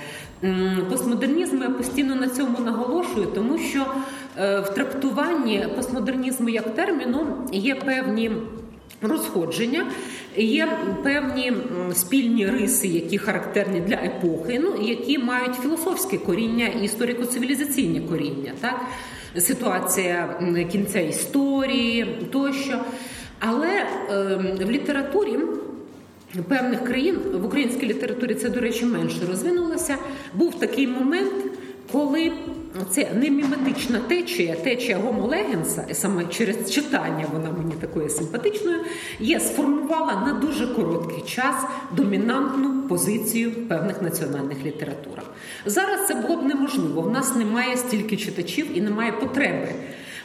постмодернізму, 0.91 1.63
я 1.63 1.71
постійно 1.71 2.15
на 2.15 2.29
цьому 2.29 2.59
наголошую, 2.59 3.27
тому 3.35 3.59
що 3.59 3.87
е, 4.39 4.61
в 4.61 4.75
трактуванні 4.75 5.67
постмодернізму 5.77 6.49
як 6.49 6.75
терміну 6.75 7.27
є 7.53 7.75
певні. 7.75 8.33
Розходження 9.03 9.87
є 10.37 10.79
певні 11.03 11.53
спільні 11.93 12.47
риси, 12.47 12.89
які 12.89 13.19
характерні 13.19 13.81
для 13.81 13.95
епохи, 13.95 14.61
ну 14.65 14.89
які 14.89 15.19
мають 15.19 15.55
філософське 15.55 16.19
коріння 16.19 16.67
і 16.67 16.87
історико-цивілізаційне 16.87 18.09
коріння, 18.09 18.53
так 18.61 18.81
ситуація 19.37 20.41
кінця 20.73 21.01
історії 21.01 22.19
тощо. 22.33 22.79
Але 23.39 23.69
е, 23.69 24.65
в 24.65 24.71
літературі 24.71 25.39
певних 26.49 26.85
країн 26.85 27.19
в 27.35 27.45
українській 27.45 27.87
літературі 27.87 28.35
це, 28.35 28.49
до 28.49 28.61
речі, 28.61 28.85
менше 28.85 29.21
розвинулося. 29.31 29.97
Був 30.35 30.59
такий 30.59 30.87
момент, 30.87 31.35
коли 31.93 32.33
це 32.91 33.11
не 33.15 33.31
міметична 33.31 33.99
течія, 33.99 34.55
течія 34.55 34.99
гомолегенса, 34.99 35.87
саме 35.93 36.25
через 36.25 36.71
читання 36.71 37.27
вона 37.33 37.51
мені 37.51 37.75
такою 37.81 38.09
симпатичною, 38.09 38.79
є 39.21 39.41
сформувала 39.41 40.23
на 40.27 40.33
дуже 40.33 40.67
короткий 40.67 41.23
час 41.23 41.55
домінантну 41.97 42.89
позицію 42.89 43.51
в 43.51 43.69
певних 43.69 44.03
національних 44.03 44.65
літературах. 44.65 45.25
Зараз 45.67 46.07
це 46.07 46.15
було 46.15 46.37
б 46.37 46.47
неможливо. 46.47 47.03
В 47.03 47.11
нас 47.11 47.37
немає 47.37 47.77
стільки 47.77 48.17
читачів 48.17 48.67
і 48.79 48.81
немає 48.81 49.13
потреби 49.13 49.69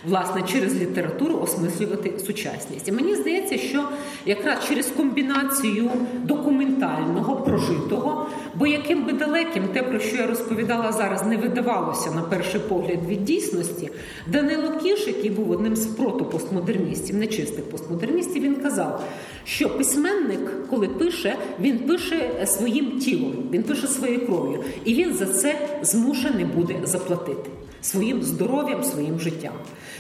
власне 0.06 0.42
через 0.42 0.76
літературу 0.76 1.40
осмислювати 1.44 2.14
сучасність. 2.26 2.88
І 2.88 2.92
мені 2.92 3.16
здається, 3.16 3.58
що 3.58 3.90
якраз 4.26 4.58
через 4.68 4.88
комбінацію 4.88 5.92
документального 6.24 7.36
прожитого, 7.36 8.30
бо 8.56 8.68
яким 8.68 9.06
би 9.06 9.14
далеким 9.14 9.64
те, 9.74 9.84
про 9.84 10.00
що 10.00 10.18
я 10.18 10.28
розповідала 10.28 10.92
зараз, 10.92 11.26
не 11.26 11.38
видавалося 11.38 12.12
на 12.12 12.22
перший 12.22 12.60
погляд 12.60 13.00
від 13.08 13.26
дійсності, 13.26 13.90
Данило 14.28 14.80
Кіш, 14.80 15.08
який 15.08 15.30
був 15.30 15.52
одним 15.52 15.76
з 15.76 15.86
протопостмодерністів, 15.86 17.16
нечистих 17.16 17.70
постмодерністів, 17.70 18.44
він 18.44 18.56
казав, 18.56 19.04
що 19.46 19.70
письменник, 19.70 20.70
коли 20.70 20.88
пише, 20.88 21.36
він 21.60 21.80
пише 21.80 22.46
своїм 22.46 23.00
тілом, 23.00 23.34
він 23.52 23.64
пише 23.64 23.88
своєю 23.88 24.26
кров'ю, 24.26 24.64
і 24.86 24.94
він 24.94 25.14
за 25.14 25.26
це 25.26 25.56
змушений 25.82 26.46
буде 26.46 26.76
заплатити. 26.84 27.50
Своїм 27.84 28.24
здоров'ям, 28.24 28.84
своїм 28.84 29.20
життям. 29.20 29.54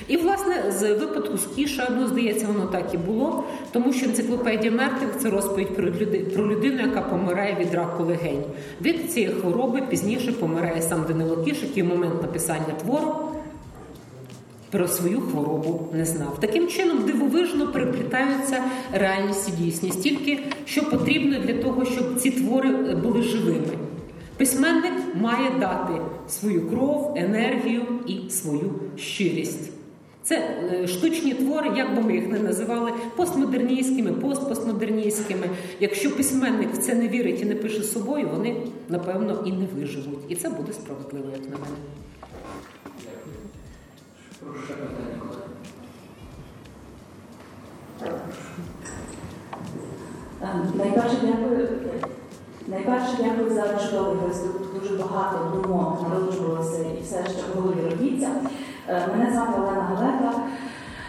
І, 0.07 0.17
власне, 0.17 0.71
з 0.71 0.93
випадку 0.93 1.37
з 1.37 1.45
Кіша, 1.55 1.87
ну, 1.99 2.07
здається, 2.07 2.47
воно 2.47 2.65
так 2.65 2.93
і 2.93 2.97
було, 2.97 3.43
тому 3.71 3.93
що 3.93 4.05
енциклопедія 4.05 4.71
мертвих 4.71 5.09
це 5.19 5.29
розповідь 5.29 5.75
про 5.75 5.85
люди, 5.85 6.19
про 6.19 6.47
людину, 6.47 6.79
яка 6.81 7.01
помирає 7.01 7.57
від 7.59 7.73
раку 7.73 8.03
легень. 8.03 8.43
Від 8.81 9.11
цієї 9.11 9.33
хвороби 9.33 9.81
пізніше 9.89 10.31
помирає 10.31 10.81
сам 10.81 11.05
Данило 11.07 11.43
Кіш, 11.43 11.57
який 11.63 11.83
в 11.83 11.85
момент 11.85 12.21
написання 12.21 12.73
твору 12.83 13.15
про 14.73 14.87
свою 14.87 15.21
хворобу 15.21 15.87
не 15.93 16.05
знав. 16.05 16.37
Таким 16.39 16.67
чином 16.67 17.05
дивовижно 17.05 17.67
переплітаються 17.67 18.63
реальність 18.93 19.49
і 19.49 19.51
дійсність, 19.51 20.03
тільки 20.03 20.39
що 20.65 20.89
потрібно 20.89 21.39
для 21.39 21.53
того, 21.53 21.85
щоб 21.85 22.15
ці 22.19 22.31
твори 22.31 22.95
були 22.95 23.21
живими. 23.21 23.92
Письменник 24.37 24.93
має 25.15 25.49
дати 25.59 26.01
свою 26.29 26.69
кров, 26.69 27.13
енергію 27.17 27.81
і 28.07 28.29
свою 28.29 28.71
щирість. 28.97 29.71
Це 30.23 30.35
е, 30.73 30.87
штучні 30.87 31.33
твори, 31.33 31.71
як 31.77 31.95
би 31.95 32.01
ми 32.01 32.13
їх 32.13 32.27
не 32.27 32.39
називали, 32.39 32.91
постмодерністськими, 33.15 34.13
постпостмодерністськими. 34.13 35.49
Якщо 35.79 36.15
письменник 36.15 36.73
в 36.73 36.77
це 36.77 36.95
не 36.95 37.07
вірить 37.07 37.41
і 37.41 37.45
не 37.45 37.55
пише 37.55 37.83
собою, 37.83 38.29
вони 38.33 38.55
напевно 38.89 39.43
і 39.45 39.51
не 39.51 39.65
виживуть. 39.65 40.19
І 40.29 40.35
це 40.35 40.49
буде 40.49 40.73
справедливо, 40.73 41.27
як 41.33 41.43
на 41.43 41.57
мене. 41.57 41.77
Найперше 50.75 51.17
дякую. 51.21 51.67
Найперше 52.67 53.17
дякую 53.19 53.49
за 53.53 53.61
чудовий 53.61 54.17
виступ. 54.27 54.81
Дуже 54.81 55.03
багато 55.03 55.37
думок 55.55 56.09
народжувалося 56.09 56.85
і 56.99 57.03
все 57.03 57.23
ще 57.23 57.41
в 57.41 57.61
голові 57.61 57.81
робіться. 57.89 58.29
Е, 58.87 59.07
Мене 59.07 59.31
звати 59.33 59.51
Олена 59.61 59.81
Галета. 59.81 60.33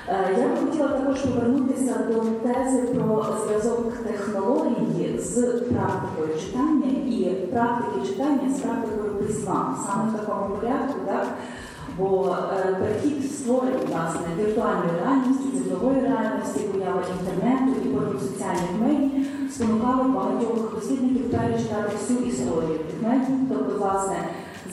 Е, 0.08 0.36
Я 0.40 0.48
б 0.48 0.64
хотіла 0.64 0.88
також 0.88 1.20
повернутися 1.20 1.94
до 2.08 2.20
тези 2.20 2.78
про 2.82 3.26
зв'язок 3.46 3.92
технології 4.06 5.18
з 5.18 5.34
практикою 5.42 6.40
читання 6.40 6.90
і 7.06 7.46
практики 7.52 8.06
читання 8.06 8.54
з 8.56 8.60
практикою 8.60 9.14
письма, 9.14 9.76
саме 9.86 10.10
в 10.10 10.20
такому 10.20 10.56
порядку, 10.56 10.98
так? 11.06 11.26
Бо 11.98 12.36
е, 12.52 12.74
перехід 12.74 13.32
створення 13.32 13.78
власне 13.88 14.20
віртуальної 14.38 14.90
реальності, 15.04 15.58
цифрової 15.58 16.00
реальності, 16.00 16.60
поява 16.60 17.02
інтернету 17.20 17.72
і 17.84 17.88
потім 17.88 18.20
соціальних 18.20 18.70
медій 18.80 19.26
спонукали 19.50 20.08
багатьох 20.08 20.74
дослідників 20.74 21.30
перечитати 21.30 21.92
всю 21.92 22.18
історію 22.18 22.80
медій, 23.02 23.32
тобто 23.48 23.78
власне 23.78 24.16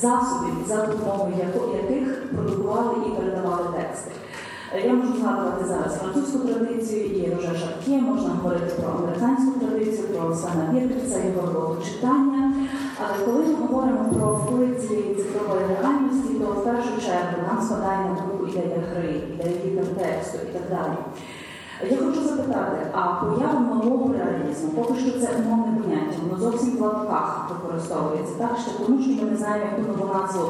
засобів, 0.01 0.67
за 0.67 0.85
допомогою 0.85 1.35
яких 1.83 2.29
продукували 2.29 2.93
і 3.07 3.09
передавали 3.09 3.63
тексти. 3.77 4.11
Я 4.75 4.93
можу 4.93 5.13
згадувати 5.17 5.65
зараз 5.65 5.97
французьку 5.97 6.39
традицію 6.39 7.05
і 7.05 7.35
Роже 7.35 7.57
Шартє, 7.59 8.01
можна 8.01 8.29
говорити 8.29 8.73
про 8.81 8.93
американську 8.93 9.59
традицію, 9.59 10.07
про 10.07 10.35
Свена 10.35 10.73
Віркерса, 10.73 11.19
його 11.23 11.47
роботу 11.47 11.83
читання. 11.85 12.53
Але 13.03 13.25
коли 13.25 13.45
ми 13.45 13.53
говоримо 13.53 14.05
про 14.13 14.33
вплив 14.33 14.87
цієї 14.87 15.15
цифрової 15.15 15.65
реальності, 15.67 16.33
то 16.33 16.45
в 16.45 16.63
першу 16.63 17.05
чергу 17.05 17.37
нам 17.47 17.65
спадає 17.65 18.09
на 18.09 18.15
думку 18.15 18.47
ідея 18.47 18.83
гри, 18.91 19.21
ідея 19.33 19.83
контексту 19.83 20.37
і 20.49 20.53
так 20.53 20.69
далі. 20.69 20.95
Я 21.89 21.97
хочу 21.97 22.21
запитати, 22.23 22.77
а 22.93 23.01
поява 23.01 23.59
нового 23.59 24.13
реалізму, 24.13 24.69
поки 24.69 24.99
що 24.99 25.11
це 25.11 25.29
умовне 25.37 25.81
поняття, 25.81 26.17
воно 26.23 26.41
зовсім 26.41 26.77
в 26.77 26.81
лапках 26.81 27.51
використовується, 27.51 28.33
так 28.37 28.57
ще 28.57 28.71
тому, 28.71 29.01
що 29.01 29.11
ми 29.11 29.31
не 29.31 29.37
знаємо, 29.37 29.65
яку 29.77 29.91
нову 29.91 30.13
назву 30.13 30.49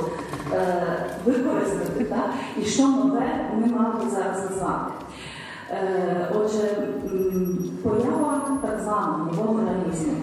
е, 0.53 1.05
використати, 1.25 2.05
так? 2.05 2.29
і 2.57 2.65
що 2.65 2.87
нове 2.87 3.49
ми 3.55 3.67
мали 3.67 4.09
зараз 4.11 4.49
назвати. 4.49 4.91
Е, 5.71 6.31
отже, 6.35 6.87
поява 7.83 8.41
так 8.61 8.79
званого 8.83 9.31
нового 9.31 9.59
реалізму, 9.59 10.13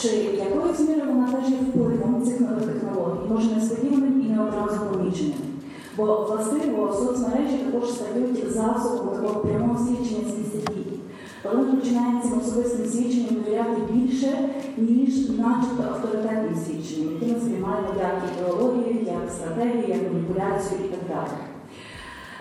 чи 0.00 0.08
якоюсь 0.16 0.80
мірою 0.80 1.12
вона 1.12 1.32
теж 1.32 1.50
є 1.50 1.56
впливом 1.56 2.22
цих 2.24 2.40
нових 2.40 2.64
технологій, 2.64 3.28
може 3.28 3.54
несподіваним 3.54 4.20
і 4.26 4.28
не 4.30 4.42
одразу 4.42 4.80
поміченим. 4.80 5.57
Бо 5.98 6.04
властиво 6.04 6.92
соцмережі 6.92 7.58
також 7.58 7.90
стають 7.90 8.52
засобом 8.52 9.08
такого 9.08 9.40
прямого 9.40 9.78
свідчення 9.78 10.20
місця 10.20 10.72
дії. 10.72 11.00
Коли 11.42 11.56
ми 11.56 11.76
починаємо 11.76 12.22
цим 12.22 12.38
особистим 12.38 12.86
свідченням 12.86 13.34
довіряти 13.34 13.80
більше, 13.92 14.48
ніж 14.76 15.28
начебто 15.28 15.82
авторитетним 15.88 16.56
свідченням, 16.66 17.12
які 17.12 17.32
ми 17.32 17.40
сприймаємо 17.40 17.88
як 17.98 18.14
ідеологію, 18.32 19.06
як 19.06 19.30
стратегію, 19.30 19.88
як 19.88 20.12
маніпуляцію 20.12 20.80
і 20.84 20.88
так 20.88 21.00
далі. 21.08 21.38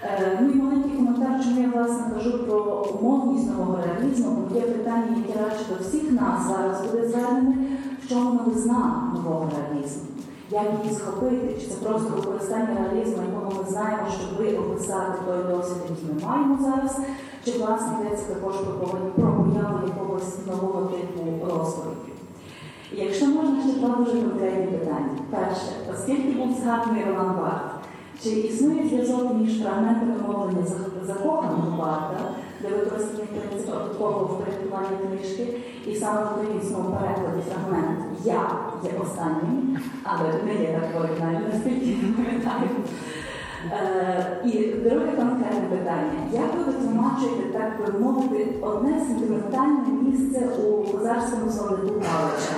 Е, 0.04 0.40
Ну 0.42 0.50
і 0.52 0.56
маленький 0.56 0.92
коментар, 0.92 1.44
чому 1.44 1.62
я 1.62 1.70
власне 1.70 2.14
кажу 2.14 2.44
про 2.44 2.86
умовність 3.00 3.50
нового 3.50 3.80
реалізму, 3.86 4.32
бо 4.32 4.56
є 4.56 4.62
питання, 4.62 5.18
яке 5.28 5.40
радше 5.40 5.66
до 5.70 5.84
всіх 5.84 6.12
нас 6.12 6.48
зараз 6.48 6.92
буде 6.92 7.08
звернене, 7.08 7.56
в 8.04 8.10
чому 8.10 8.34
новизна 8.34 9.12
нового 9.14 9.50
реалізму. 9.58 10.17
Як 10.52 10.64
її 10.84 10.96
схопити? 10.96 11.56
Чи 11.62 11.68
це 11.68 11.76
просто 11.86 12.10
використання 12.16 12.68
реалізму, 12.84 13.24
якого 13.24 13.64
ми 13.64 13.70
знаємо, 13.70 14.04
щоб 14.10 14.60
описати 14.60 15.20
той 15.28 15.56
досвід, 15.56 15.78
який 15.90 16.06
ми 16.16 16.28
маємо 16.28 16.58
зараз, 16.62 16.98
чи 17.46 17.52
власне 17.52 17.88
йдеться 18.02 18.34
також 18.34 18.56
про 18.56 18.88
появу 19.28 19.88
якогось 19.88 20.38
нового 20.48 20.82
типу 20.86 21.46
розповіді? 21.46 22.12
Якщо 22.92 23.26
можна 23.28 23.62
ще 23.62 23.80
два 23.80 23.96
дуже 23.96 24.12
конкретні 24.22 24.78
питання. 24.78 25.10
Перше, 25.30 25.72
оскільки 25.94 26.32
був 26.40 26.58
згаданий 26.64 27.04
Роман 27.06 27.36
Барт, 27.36 27.72
чи 28.24 28.30
існує 28.30 28.88
зв'язок 28.90 29.34
між 29.34 29.62
фрагментами 29.64 30.14
мовлення 30.28 30.66
за- 30.68 31.14
закоханого 31.14 31.78
Барта, 31.78 32.18
де 32.62 32.70
використаний 32.70 33.26
принцип 33.26 33.70
обов'язкового 33.70 34.26
впорядкування 34.26 34.98
книжки, 35.08 35.62
і 35.88 35.96
саме 35.96 36.22
в 36.22 36.28
українському 36.34 36.98
перекладі 36.98 37.42
фрагмент 37.50 38.00
Я 38.24 38.42
є 38.84 38.92
останнім, 39.02 39.80
але 40.04 40.44
не 40.46 40.54
є 40.54 40.80
так 40.80 41.02
в 41.02 41.54
наскільки 41.54 41.90
я 41.90 42.14
пам'ятаю. 42.16 42.70
Е, 43.72 44.38
і 44.46 44.50
друге 44.68 45.12
конкретне 45.18 45.68
питання. 45.70 46.20
Як 46.34 46.56
ви 46.58 46.64
витлумачуєте, 46.64 47.44
так 47.54 47.94
би 47.94 48.00
мовити, 48.00 48.48
одне 48.62 49.02
сентиментальне 49.08 49.88
місце 50.02 50.46
у 50.46 50.84
козарському 50.84 51.52
словнику 51.52 52.02
Галича? 52.12 52.58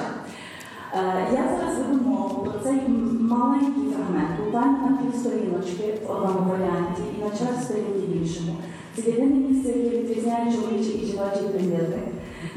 Е, 0.94 1.28
Я 1.34 1.44
зараз 1.58 1.78
веду 1.78 2.10
мову 2.10 2.44
про 2.44 2.60
цей 2.64 2.82
маленький 3.20 3.94
фрагмент, 3.94 4.46
буквально 4.46 4.90
на 4.90 4.98
півсторіночки 4.98 5.94
в 6.08 6.12
одному 6.12 6.52
варіанті 6.52 7.02
і 7.18 7.24
на 7.24 7.30
час 7.30 7.66
сторінки 7.66 8.00
в 8.08 8.18
іншому. 8.18 8.56
Це 8.96 9.02
єдине 9.02 9.36
місце, 9.36 9.70
яке 9.80 9.98
відрізняє 9.98 10.54
чоловічий 10.54 11.02
і 11.04 11.06
жіночий 11.06 11.48
примірник, 11.54 12.08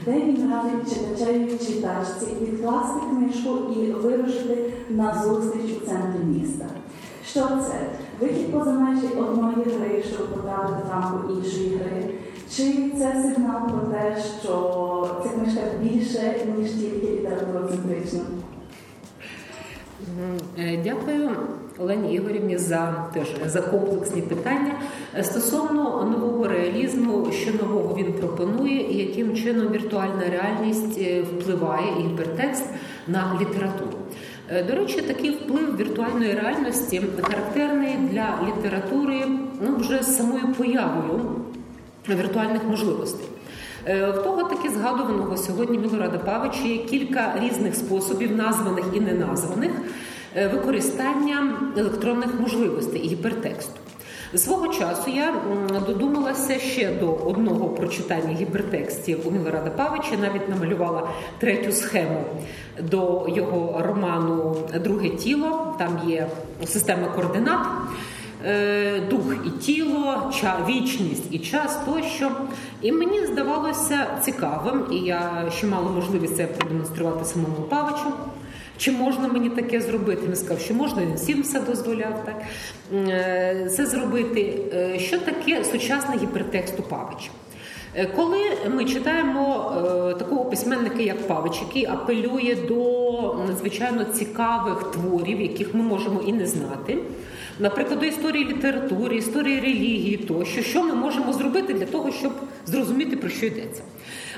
де 0.04 0.12
він 0.12 0.52
радить 0.52 0.94
читачеві 0.94 1.58
читачці 1.58 2.26
відкласти 2.42 3.00
книжку 3.10 3.58
і 3.76 3.92
вирушити 3.92 4.72
на 4.90 5.22
зустріч 5.22 5.76
у 5.76 5.86
центрі 5.86 6.24
міста. 6.24 6.64
Що 7.26 7.40
це? 7.40 7.86
Вихід 8.20 8.52
поза 8.52 8.72
межі 8.72 9.06
одної 9.06 9.54
гри, 9.54 10.04
щоб 10.08 10.34
потрапити 10.34 10.78
в 10.86 10.90
рамку 10.90 11.32
іншої 11.32 11.76
гри. 11.76 12.14
Чи 12.56 12.90
це 12.98 13.22
сигнал 13.22 13.68
про 13.68 13.80
те, 13.80 14.16
що 14.40 15.20
ця 15.22 15.28
книжка 15.28 15.60
більше, 15.82 16.34
ніж 16.58 16.70
тільки 16.70 17.06
літературоцентрична? 17.06 18.20
Дякую 20.84 21.30
Олені 21.78 22.14
Ігорівні 22.14 22.58
за 22.58 23.08
теж 23.14 23.26
за 23.46 23.60
комплексні 23.60 24.22
питання 24.22 24.72
Е, 25.16 25.24
стосовно 25.24 26.08
нового 26.10 26.48
реалізму, 26.48 27.32
що 27.32 27.52
нового 27.52 27.96
він 27.96 28.12
пропонує, 28.12 28.92
і 28.92 28.96
яким 28.96 29.36
чином 29.36 29.68
віртуальна 29.72 30.22
реальність 30.30 30.98
е, 30.98 31.22
впливає 31.22 31.86
і 32.00 32.02
гіпертекст 32.02 32.64
на 33.08 33.38
літературу. 33.40 33.98
Е, 34.48 34.64
До 34.64 34.74
речі, 34.74 35.02
такий 35.02 35.30
вплив 35.30 35.76
віртуальної 35.76 36.34
реальності 36.34 37.02
характерний 37.22 37.96
для 38.10 38.38
літератури 38.48 39.20
ну 39.60 39.76
вже 39.76 40.02
самою 40.02 40.54
появою 40.58 41.20
віртуальних 42.08 42.62
можливостей. 42.70 43.26
В 43.86 44.12
того 44.24 44.42
таки 44.42 44.70
згадуваного 44.70 45.36
сьогодні 45.36 45.78
Мілорада 45.78 46.18
Павича 46.18 46.62
є 46.62 46.78
кілька 46.78 47.34
різних 47.40 47.74
способів, 47.74 48.36
названих 48.36 48.84
і 48.94 49.00
неназваних, 49.00 49.70
використання 50.34 51.56
електронних 51.76 52.40
можливостей 52.40 53.00
і 53.00 53.08
гіпертексту. 53.08 53.80
Свого 54.34 54.68
часу 54.68 55.10
я 55.10 55.34
додумалася 55.86 56.58
ще 56.58 56.92
до 57.00 57.12
одного 57.12 57.68
прочитання 57.68 58.36
гіпертекстів 58.40 59.28
у 59.28 59.30
Мілорада 59.30 59.70
Павича, 59.70 60.16
навіть 60.20 60.48
намалювала 60.48 61.08
третю 61.38 61.72
схему 61.72 62.24
до 62.80 63.26
його 63.36 63.82
роману 63.82 64.56
Друге 64.84 65.08
тіло. 65.08 65.76
Там 65.78 66.00
є 66.06 66.26
система 66.66 67.08
координат 67.08 67.66
е, 68.44 69.00
дух 69.10 69.34
і 69.46 69.50
тіло, 69.50 70.32
вічність 70.68 71.24
і 71.30 71.38
час 71.38 71.78
тощо. 71.86 72.30
І 72.82 72.92
мені 72.92 73.26
здавалося 73.26 74.06
цікавим, 74.22 74.84
і 74.92 74.96
я 74.96 75.44
ще 75.56 75.66
мала 75.66 75.90
можливість 75.90 76.36
це 76.36 76.46
продемонструвати 76.46 77.24
самому 77.24 77.66
Павичу, 77.68 78.12
Чи 78.82 78.92
можна 78.92 79.28
мені 79.28 79.50
таке 79.50 79.80
зробити? 79.80 80.22
Він 80.26 80.36
сказав, 80.36 80.60
що 80.60 80.74
можна, 80.74 81.02
він 81.02 81.14
всім 81.14 81.42
все 81.42 81.60
дозволяв 81.60 82.24
так 82.24 82.42
е, 82.94 83.70
це 83.76 83.86
зробити. 83.86 84.58
Е, 84.74 84.98
що 84.98 85.18
таке 85.18 85.64
сучасний 85.64 86.18
гіпертекст 86.18 86.74
у 86.78 86.82
Павича? 86.82 87.30
Е, 87.94 88.06
коли 88.16 88.38
ми 88.74 88.84
читаємо 88.84 89.72
такого 90.18 90.44
письменника, 90.44 91.02
як 91.02 91.28
Павич, 91.28 91.60
який 91.68 91.86
апелює 91.86 92.56
до 92.68 93.44
надзвичайно 93.48 94.04
цікавих 94.04 94.82
творів, 94.92 95.40
яких 95.40 95.74
ми 95.74 95.82
можемо 95.82 96.20
і 96.20 96.32
не 96.32 96.46
знати, 96.46 96.98
наприклад, 97.58 98.00
до 98.00 98.06
історії 98.06 98.44
літератури, 98.44 99.16
історії 99.16 99.60
релігії, 99.60 100.16
тощо, 100.16 100.62
що 100.62 100.82
ми 100.82 100.94
можемо 100.94 101.32
зробити 101.32 101.74
для 101.74 101.86
того, 101.86 102.12
щоб 102.12 102.32
зрозуміти, 102.66 103.16
про 103.16 103.28
що 103.28 103.46
йдеться. 103.46 103.82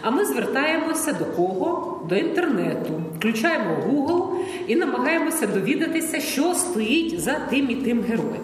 А 0.04 0.10
ми 0.10 0.24
звертаємося 0.24 1.12
до 1.12 1.24
кого? 1.24 2.00
До 2.08 2.14
інтернету, 2.14 3.02
включаємо 3.18 3.76
Google 3.88 4.28
і 4.66 4.76
намагаємося 4.76 5.46
довідатися, 5.46 6.20
що 6.20 6.54
стоїть 6.54 7.20
за 7.20 7.34
тим 7.50 7.70
і 7.70 7.74
тим 7.74 8.02
героєм. 8.02 8.42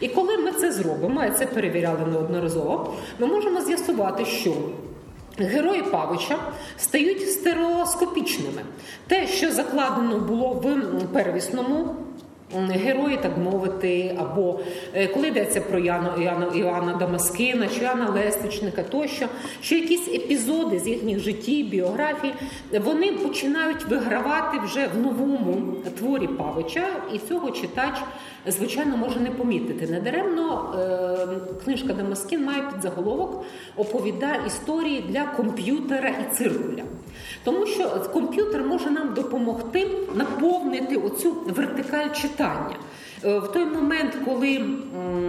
І 0.00 0.08
коли 0.08 0.38
ми 0.38 0.52
це 0.52 0.72
зробимо, 0.72 1.20
а 1.24 1.30
це 1.30 1.46
перевіряли 1.46 2.06
неодноразово, 2.12 2.94
ми 3.18 3.26
можемо 3.26 3.60
з'ясувати, 3.60 4.24
що 4.24 4.54
герої 5.38 5.82
Павича 5.82 6.38
стають 6.78 7.30
стереоскопічними. 7.30 8.62
Те, 9.06 9.26
що 9.26 9.52
закладено 9.52 10.18
було 10.18 10.48
в 10.48 11.12
первісному. 11.12 11.94
Герої, 12.54 13.16
так 13.16 13.38
мовити, 13.38 14.16
або 14.18 14.60
е, 14.94 15.06
коли 15.06 15.28
йдеться 15.28 15.60
про 15.60 15.78
Яну, 15.78 16.22
Яну 16.22 16.46
Іоанна 16.46 16.94
Дамаскина 16.94 17.68
чи 17.68 17.84
Яна 17.84 18.10
Лестичника, 18.10 18.82
тощо, 18.82 19.26
що 19.62 19.74
якісь 19.74 20.08
епізоди 20.08 20.78
з 20.78 20.88
їхніх 20.88 21.18
життів, 21.18 21.68
біографій, 21.68 22.34
вони 22.84 23.12
починають 23.12 23.84
вигравати 23.84 24.58
вже 24.64 24.86
в 24.86 24.98
новому 24.98 25.76
творі 25.98 26.26
Павича, 26.26 26.86
і 27.14 27.18
цього 27.18 27.50
читач 27.50 27.94
звичайно, 28.46 28.96
може 28.96 29.20
не 29.20 29.30
помітити. 29.30 29.86
Недаремно 29.86 30.74
е, 30.78 31.64
книжка 31.64 31.92
Дамаскін 31.92 32.44
має 32.44 32.62
під 32.62 32.82
заголовок 32.82 33.44
оповіда 33.76 34.34
історії 34.46 35.04
для 35.08 35.24
комп'ютера 35.24 36.08
і 36.08 36.34
циркуля. 36.34 36.82
Тому 37.44 37.66
що 37.66 38.08
комп'ютер 38.12 38.64
може 38.64 38.90
нам 38.90 39.14
допомогти 39.14 39.88
наповнити 40.14 40.96
оцю 40.96 41.36
вертикаль 41.46 42.12
читання. 42.12 42.76
Е, 43.24 43.38
в 43.38 43.52
той 43.52 43.64
момент, 43.64 44.18
коли 44.24 44.64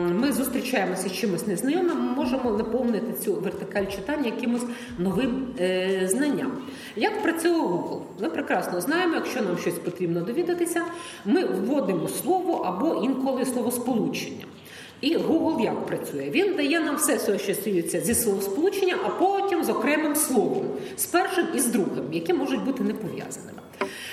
ми 0.10 0.32
зустрічаємося 0.32 1.10
з 1.10 1.14
чимось 1.14 1.48
незнайомим, 1.48 1.98
ми 1.98 2.12
можемо 2.16 2.52
наповнити 2.52 3.14
цю 3.24 3.34
вертикаль 3.34 3.86
читання 3.86 4.26
якимось 4.26 4.66
новим 4.98 5.48
е, 5.60 6.08
знанням. 6.12 6.52
Як 6.96 7.24
працює 7.24 7.62
Google? 7.62 8.02
Ми 8.22 8.30
прекрасно 8.30 8.82
знаємо, 8.82 9.16
якщо 9.16 9.42
нам 9.42 9.58
щось 9.58 9.74
потрібно 9.74 10.22
довідатися, 10.22 10.82
ми 11.26 11.46
вводимо 11.46 12.08
слово 12.08 12.54
або 12.54 13.04
інколи 13.04 13.46
словосполучення. 13.46 14.46
І 15.02 15.18
Google 15.18 15.64
як 15.64 15.86
працює? 15.86 16.30
Він 16.30 16.56
дає 16.56 16.80
нам 16.80 16.96
все, 16.96 17.20
що 17.20 17.54
стосується 17.54 18.02
зі 18.02 18.16
словосполучення, 18.16 18.96
а 19.06 19.10
потім 19.10 19.64
з 19.64 19.70
окремим 19.70 20.16
словом, 20.16 20.66
з 20.98 21.06
першим 21.06 21.46
і 21.56 21.60
з 21.60 21.66
другим, 21.66 22.04
які 22.12 22.34
можуть 22.34 22.64
бути 22.64 22.84
не 22.84 22.94
пов'язаними. 22.94 23.60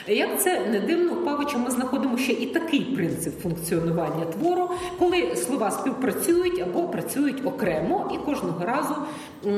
Як 0.09 0.43
це 0.43 0.61
не 0.61 0.81
дивно, 0.81 1.13
у 1.13 1.25
Павича 1.25 1.59
ми 1.59 1.71
знаходимо 1.71 2.19
ще 2.19 2.33
і 2.33 2.47
такий 2.47 2.81
принцип 2.81 3.41
функціонування 3.43 4.25
твору, 4.25 4.71
коли 4.99 5.37
слова 5.37 5.71
співпрацюють 5.71 6.61
або 6.63 6.83
працюють 6.83 7.47
окремо, 7.47 8.11
і 8.15 8.27
кожного 8.27 8.65
разу 8.65 8.95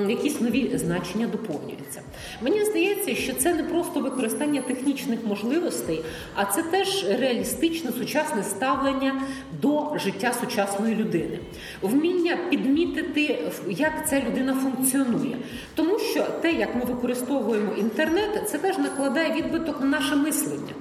якісь 0.09 0.41
нові 0.41 0.79
значення 0.79 1.27
доповнюються. 1.27 2.01
Мені 2.43 2.65
здається, 2.65 3.15
що 3.15 3.35
це 3.35 3.55
не 3.55 3.63
просто 3.63 4.01
використання 4.01 4.63
технічних 4.63 5.19
можливостей, 5.27 6.01
а 6.35 6.45
це 6.45 6.63
теж 6.63 7.07
реалістичне 7.21 7.93
сучасне 7.93 8.43
ставлення 8.43 9.23
до 9.63 9.99
життя 9.99 10.33
сучасної 10.41 10.95
людини, 10.95 11.39
вміння 11.83 12.39
підмітити, 12.51 13.39
як 13.69 14.09
ця 14.09 14.23
людина 14.29 14.55
функціонує, 14.55 15.37
тому 15.75 15.99
що 15.99 16.27
те, 16.41 16.53
як 16.53 16.75
ми 16.75 16.81
використовуємо 16.85 17.73
інтернет, 17.79 18.49
це 18.49 18.59
теж 18.59 18.79
накладає 18.79 19.33
відбиток 19.33 19.81
на 19.81 19.96
наше 20.01 20.17
мислення 20.17 20.75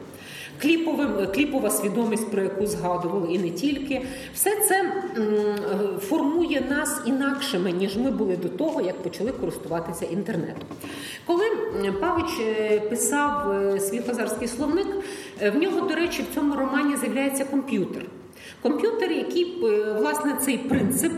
кліповим, 0.62 1.28
кліпова 1.36 1.70
свідомість, 1.70 2.32
про 2.32 2.42
яку 2.42 2.66
згадували, 2.66 3.34
і 3.34 3.40
не 3.40 3.50
тільки, 3.50 4.02
все 4.34 4.52
це 4.68 4.94
формує 6.00 6.64
нас 6.70 7.02
інакшими, 7.06 7.72
ніж 7.72 7.98
ми 7.98 8.12
були 8.12 8.38
до 8.38 8.50
того, 8.50 8.82
як 8.82 9.04
почали 9.04 9.32
користуватися 9.32 10.06
інтернетом. 10.06 10.68
Коли 11.26 11.44
Павич 12.02 12.40
е, 12.40 12.80
писав 12.80 13.52
е, 13.52 13.80
свій 13.80 14.00
хазарський 14.00 14.48
словник, 14.48 14.88
е, 15.42 15.50
в 15.50 15.56
нього, 15.56 15.82
до 15.82 15.96
речі, 15.96 16.24
в 16.32 16.36
цьому 16.36 16.56
романі 16.56 16.98
з'являється 16.98 17.46
комп'ютер. 17.46 18.06
Комп'ютер, 18.62 19.12
який 19.12 19.64
власне 20.00 20.38
цей 20.42 20.58
принцип 20.58 21.12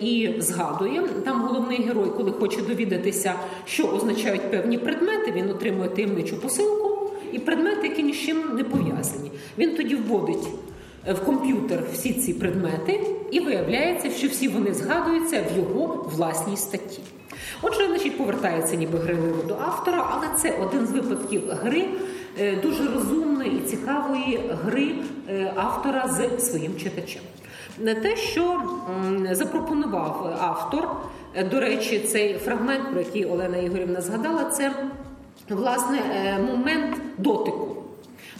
і 0.00 0.34
згадує, 0.38 1.02
там 1.24 1.42
головний 1.42 1.82
герой, 1.82 2.10
коли 2.16 2.32
хоче 2.32 2.62
довідатися, 2.62 3.34
що 3.64 3.88
означають 3.88 4.50
певні 4.50 4.78
предмети, 4.78 5.32
він 5.32 5.50
отримує 5.50 5.88
таємничу 5.88 6.36
посилку 6.36 6.87
і 7.32 7.38
предмети, 7.38 7.88
які 7.88 8.02
ні 8.02 8.12
з 8.12 8.16
чим 8.16 8.56
не 8.56 8.64
пов'язані. 8.64 9.30
Він 9.58 9.76
тоді 9.76 9.94
вводить 9.94 10.48
е, 11.06 11.12
в 11.12 11.24
комп'ютер 11.24 11.82
всі 11.92 12.12
ці 12.12 12.34
предмети, 12.34 13.00
і 13.30 13.40
виявляється, 13.40 14.10
що 14.10 14.28
всі 14.28 14.48
вони 14.48 14.74
згадуються 14.74 15.44
в 15.52 15.58
його 15.58 16.10
власній 16.16 16.56
статті. 16.56 17.00
Отже, 17.62 17.86
значить, 17.86 18.18
повертається 18.18 18.76
ніби 18.76 18.98
гриливо 18.98 19.42
до 19.42 19.54
автора, 19.54 20.10
але 20.12 20.26
це 20.38 20.58
один 20.62 20.86
з 20.86 20.90
випадків 20.90 21.42
гри, 21.48 21.84
е, 22.40 22.56
дуже 22.62 22.86
розумної 22.94 23.58
і 23.58 23.68
цікавої 23.68 24.40
гри 24.64 24.94
е, 25.28 25.52
автора 25.56 26.08
з 26.08 26.50
своїм 26.50 26.76
читачем. 26.76 27.22
Не 27.78 27.94
те, 27.94 28.16
що 28.16 28.62
запропонував 29.30 30.36
автор, 30.40 30.88
до 31.50 31.60
речі, 31.60 31.98
цей 31.98 32.38
фрагмент, 32.38 32.90
про 32.92 33.00
який 33.00 33.24
Олена 33.24 33.56
Ігорівна 33.56 34.00
згадала, 34.00 34.44
це 34.44 34.72
власне 35.54 35.98
е, 35.98 36.38
момент 36.38 36.96
дотику. 37.18 37.76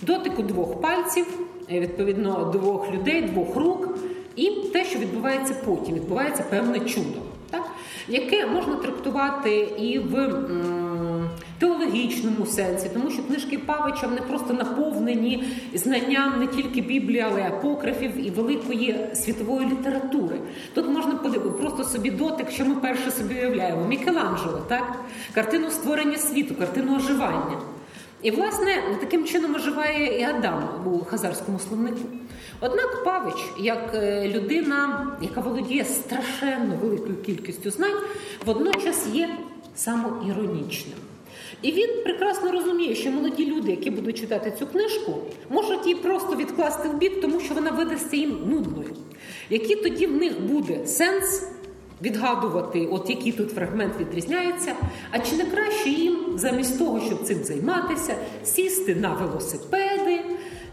Дотику 0.03 0.43
двох 0.43 0.81
пальців, 0.81 1.27
е, 1.73 1.81
відповідно, 1.81 2.51
двох 2.53 2.93
людей, 2.93 3.23
двох 3.23 3.57
рук, 3.57 3.99
і 4.37 4.51
те, 4.51 4.85
що 4.85 4.99
відбувається 4.99 5.55
потім, 5.65 5.95
відбувається 5.95 6.45
певне 6.51 6.81
чудо, 6.81 7.19
так? 7.51 7.71
яке 8.09 8.47
можна 8.47 8.75
трактувати 8.75 9.57
і 9.79 9.99
в 9.99 10.29
теологічному 11.59 12.47
сенсі, 12.47 12.91
тому 12.95 13.11
що 13.11 13.23
книжки 13.23 13.59
Павича 13.59 14.09
не 14.09 14.21
просто 14.21 14.55
наповнені 14.55 15.45
знанням 15.75 16.41
не 16.41 16.47
тільки 16.47 16.81
Біблії, 16.81 17.21
але 17.21 17.41
й 17.41 17.45
апокрифів 17.45 18.27
і 18.27 18.31
великої 18.31 19.11
світової 19.15 19.69
літератури. 19.69 20.41
Тут 20.75 20.89
можна 20.89 21.15
просто 21.61 21.85
собі 21.85 22.11
дотик, 22.11 22.51
що 22.51 22.65
ми 22.65 22.75
перше 22.75 23.11
собі 23.11 23.35
уявляємо. 23.35 23.87
Мікеланджело, 23.89 24.59
так? 24.69 24.99
картину 25.35 25.71
створення 25.71 26.19
світу, 26.19 26.55
картину 26.55 26.97
оживання. 26.97 27.59
І, 28.23 28.31
власне, 28.31 28.83
таким 29.01 29.25
чином 29.25 29.55
оживає 29.55 30.21
і 30.21 30.23
Адам 30.23 30.69
у 30.87 31.05
хазарському 31.05 31.59
словнику. 31.59 32.01
Однак 32.61 33.05
Павич, 33.05 33.45
як 33.59 33.91
е, 33.95 34.29
людина, 34.29 35.07
яка 35.23 35.41
володіє 35.41 35.85
страшенно 35.85 36.77
великою 36.83 37.23
кількістю 37.23 37.71
знань, 37.71 37.97
водночас 38.47 39.07
є 39.13 39.31
самоіронічним. 39.77 41.08
І 41.63 41.73
він 41.73 41.89
прекрасно 42.05 42.53
розуміє, 42.53 42.95
що 42.95 43.11
молоді 43.11 43.47
люди, 43.47 43.71
які 43.71 43.91
будуть 43.91 44.21
читати 44.21 44.53
цю 44.59 44.67
книжку, 44.67 45.15
можуть 45.49 45.87
її 45.87 45.95
просто 45.95 46.37
відкласти 46.37 46.89
в 46.89 46.99
бік, 46.99 47.21
тому 47.21 47.41
що 47.41 47.55
вона 47.55 47.71
видасться 47.71 48.17
їм 48.17 48.39
нудною. 48.47 48.97
Який 49.51 49.77
тоді 49.77 50.07
в 50.07 50.17
них 50.17 50.41
буде 50.41 50.87
сенс 50.87 51.43
відгадувати, 52.03 52.89
от 52.93 53.11
який 53.11 53.33
тут 53.33 53.51
фрагмент 53.51 53.95
відрізняється, 54.01 54.75
а 55.11 55.19
чи 55.19 55.37
не 55.37 55.45
краще 55.45 55.91
їм, 55.91 56.19
замість 56.35 56.79
того, 56.79 57.01
щоб 57.01 57.23
цим 57.23 57.45
займатися, 57.45 58.15
сісти 58.45 58.95
на 58.95 59.15
велосипеди 59.15 60.21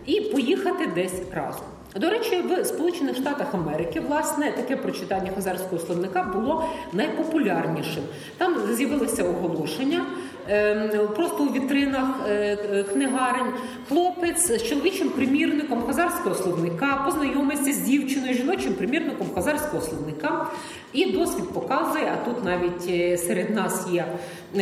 і 0.06 0.22
поїхати 0.22 0.88
десь 0.96 1.22
разом? 1.34 1.66
До 1.96 2.10
речі, 2.10 2.42
в 2.42 2.66
Сполучених 2.66 3.16
Штатах 3.16 3.54
Америки 3.54 4.00
власне 4.00 4.52
таке 4.52 4.76
прочитання 4.76 5.32
хазарського 5.36 5.82
словника 5.82 6.24
було 6.24 6.66
найпопулярнішим. 6.94 8.04
Там 8.38 8.56
з'явилося 8.74 9.24
оголошення. 9.24 10.06
Ем, 10.48 11.08
просто 11.16 11.44
у 11.44 11.54
вітринах 11.54 12.08
е, 12.28 12.58
е, 12.72 12.84
книгарень 12.84 13.54
хлопець 13.90 14.48
з 14.48 14.64
чоловічим 14.64 15.10
примірником 15.10 15.84
хазарського 15.88 16.36
словника 16.36 17.02
познайомиться 17.06 17.74
з 17.74 17.78
дівчиною, 17.78 18.34
жіночим 18.34 18.74
примірником 18.74 19.28
хазарського 19.36 19.82
словника. 19.82 20.48
І 20.96 21.12
досвід 21.12 21.46
показує, 21.54 22.14
а 22.14 22.26
тут 22.26 22.46
навіть 22.46 22.90
е, 22.90 23.18
серед 23.18 23.56
нас 23.56 23.88
є 23.92 24.06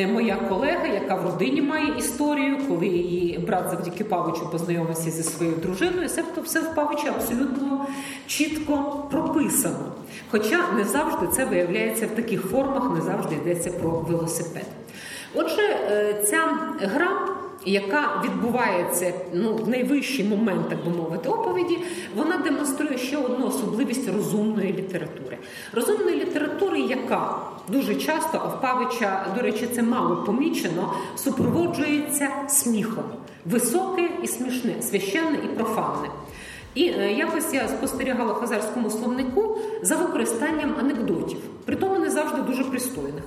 моя 0.08 0.36
колега, 0.36 0.88
яка 0.94 1.16
в 1.16 1.26
родині 1.26 1.62
має 1.62 1.98
історію, 1.98 2.58
коли 2.68 2.88
її 2.88 3.38
брат 3.38 3.70
завдяки 3.70 4.04
Павичу 4.04 4.52
познайомився 4.52 5.12
зі 5.12 5.24
своєю 5.24 5.58
дружиною. 5.58 6.10
Себто 6.10 6.42
все 6.42 6.60
в 6.60 6.76
Павичі 6.76 7.08
абсолютно 7.08 7.86
чітко 8.28 9.06
прописано. 9.12 9.92
Хоча 10.32 10.72
не 10.78 10.84
завжди 10.84 11.28
це 11.28 11.46
виявляється 11.46 12.06
в 12.06 12.10
таких 12.10 12.42
формах, 12.42 12.92
не 12.96 13.02
завжди 13.02 13.36
йдеться 13.36 13.72
про 13.72 13.90
велосипед. 13.90 14.66
Отже, 15.36 15.62
е, 15.62 16.24
ця 16.24 16.40
гра 16.82 17.28
яка 17.66 18.22
відбувається 18.26 19.14
ну, 19.34 19.56
в 19.56 19.70
найвищий 19.70 20.26
момент, 20.26 20.70
так 20.70 20.86
би 20.86 20.92
мовити, 20.98 21.30
оповіді, 21.30 21.78
вона 22.16 22.38
демонструє 22.38 22.98
ще 22.98 23.18
одну 23.18 23.48
особливість 23.48 24.10
розумної 24.10 24.74
літератури. 24.74 25.38
Розумної 25.74 26.16
літератури, 26.16 26.80
яка 26.80 27.36
дуже 27.68 27.96
часто, 27.96 28.42
а 28.44 28.48
в 28.48 28.62
Павича, 28.62 29.26
до 29.36 29.42
речі, 29.42 29.68
це 29.76 29.84
мало 29.84 30.16
помічено, 30.16 30.94
супроводжується 31.16 32.30
сміхом. 32.48 33.04
Високе 33.46 34.10
і 34.24 34.28
смішне, 34.28 34.82
священне 34.82 35.38
і 35.46 35.48
профанне. 35.48 36.10
І 36.76 36.88
е, 36.88 37.14
якось 37.14 37.54
я 37.54 37.68
спостерігала 37.68 38.34
в 38.34 38.36
хазарському 38.36 38.90
словнику 38.90 39.58
за 39.82 39.96
використанням 39.96 40.76
анекдотів, 40.80 41.38
при 41.66 41.76
тому 41.76 42.00
не 42.00 42.10
завжди 42.10 42.42
дуже 42.42 42.64
пристойних, 42.64 43.24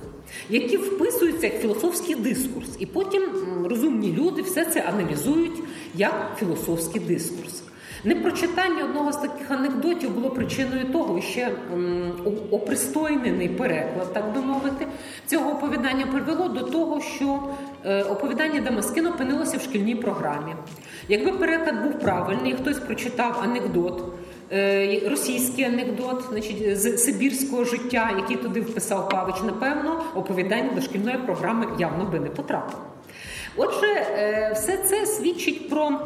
які 0.49 0.77
вписуються 0.77 1.47
як 1.47 1.61
філософський 1.61 2.15
дискурс. 2.15 2.67
І 2.79 2.85
потім 2.85 3.23
розумні 3.69 4.13
люди 4.13 4.41
все 4.41 4.65
це 4.65 4.81
аналізують 4.81 5.63
як 5.95 6.35
філософський 6.39 7.01
дискурс. 7.01 7.63
Непрочитання 8.03 8.83
одного 8.83 9.11
з 9.11 9.17
таких 9.17 9.51
анекдотів 9.51 10.11
було 10.11 10.29
причиною 10.29 10.85
того, 10.85 11.21
ще 11.21 11.51
опристойнений 12.51 13.49
переклад, 13.49 14.13
так 14.13 14.33
би 14.33 14.41
мовити, 14.41 14.87
цього 15.25 15.51
оповідання 15.51 16.05
привело 16.05 16.47
до 16.47 16.61
того, 16.61 17.01
що 17.01 17.39
е, 17.85 18.03
оповідання 18.03 18.61
Дамаскин 18.61 19.07
опинилося 19.07 19.57
в 19.57 19.61
шкільній 19.61 19.95
програмі. 19.95 20.55
Якби 21.07 21.31
переклад 21.31 21.83
був 21.83 21.99
правильний, 21.99 22.53
хтось 22.53 22.79
прочитав 22.79 23.41
анекдот. 23.43 24.03
Е, 24.51 25.09
російський 25.09 25.65
анекдот, 25.65 26.23
значить, 26.29 26.79
з 26.79 26.97
Сибірського 26.97 27.65
життя, 27.65 28.11
який 28.17 28.37
туди 28.37 28.61
вписав 28.61 29.09
Павич, 29.09 29.35
напевно, 29.45 30.03
оповідання 30.15 30.69
до 30.75 30.81
шкільної 30.81 31.17
програми 31.17 31.67
явно 31.79 32.05
би 32.05 32.19
не 32.19 32.29
потрапило. 32.29 32.83
Отже, 33.55 33.87
е, 33.87 34.51
все 34.55 34.77
це 34.77 35.05
свідчить 35.05 35.69
про 35.69 35.99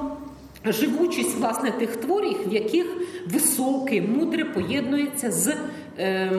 живучість 0.66 1.38
власне 1.38 1.72
тих 1.72 1.96
творів, 1.96 2.38
в 2.48 2.54
яких 2.54 2.86
високе, 3.28 4.02
мудре 4.02 4.46
поєднується 4.46 5.32
з 5.32 5.56
е, 5.98 6.32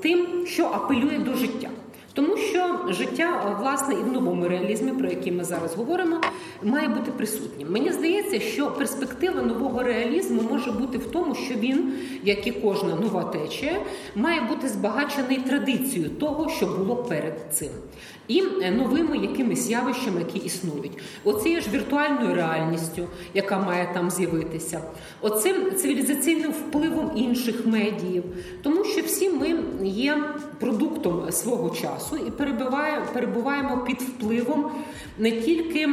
тим, 0.00 0.46
що 0.46 0.64
апелює 0.66 1.18
до 1.18 1.34
життя. 1.34 1.68
Тому 2.12 2.36
що 2.36 2.78
життя, 2.88 3.56
власне, 3.60 3.94
і 3.94 3.96
в 3.96 4.12
новому 4.12 4.48
реалізмі, 4.48 4.92
про 4.92 5.08
який 5.08 5.32
ми 5.32 5.44
зараз 5.44 5.74
говоримо, 5.74 6.20
має 6.62 6.88
бути 6.88 7.10
присутнім. 7.10 7.72
Мені 7.72 7.92
здається, 7.92 8.40
що 8.40 8.70
перспектива 8.70 9.42
нового 9.42 9.82
реалізму 9.82 10.42
може 10.50 10.72
бути 10.72 10.98
в 10.98 11.06
тому, 11.06 11.34
що 11.34 11.54
він, 11.54 11.92
як 12.24 12.46
і 12.46 12.50
кожна 12.50 12.94
нова 12.94 13.24
течія, 13.24 13.80
має 14.14 14.40
бути 14.40 14.68
збагачений 14.68 15.36
традицією 15.36 16.10
того, 16.10 16.48
що 16.48 16.66
було 16.66 16.96
перед 16.96 17.40
цим, 17.52 17.70
і 18.30 18.42
е, 18.62 18.70
новими 18.70 19.16
якимись 19.16 19.70
явищами, 19.70 20.18
які 20.18 20.38
існують. 20.38 20.98
Оцією 21.24 21.60
ж 21.60 21.70
віртуальною 21.70 22.34
реальністю, 22.34 23.06
яка 23.34 23.58
має 23.58 23.90
там 23.94 24.10
з'явитися, 24.10 24.80
оцим 25.20 25.74
цивілізаційним 25.76 26.52
впливом 26.52 27.10
інших 27.16 27.66
медіїв, 27.66 28.24
тому 28.62 28.84
що 28.84 29.02
всі 29.02 29.30
ми 29.30 29.58
є 29.82 30.24
продуктом 30.60 31.32
свого 31.32 31.70
часу 31.70 32.16
і 32.16 32.30
перебуваємо 33.12 33.84
під 33.86 34.02
впливом 34.02 34.70
не 35.18 35.32
тільки 35.32 35.88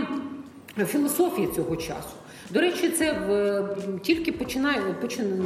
філософії 0.88 1.50
цього 1.56 1.76
часу. 1.76 2.10
До 2.50 2.62
речі, 2.62 2.90
це 2.90 3.22
тільки 4.02 4.32
починає 4.32 4.82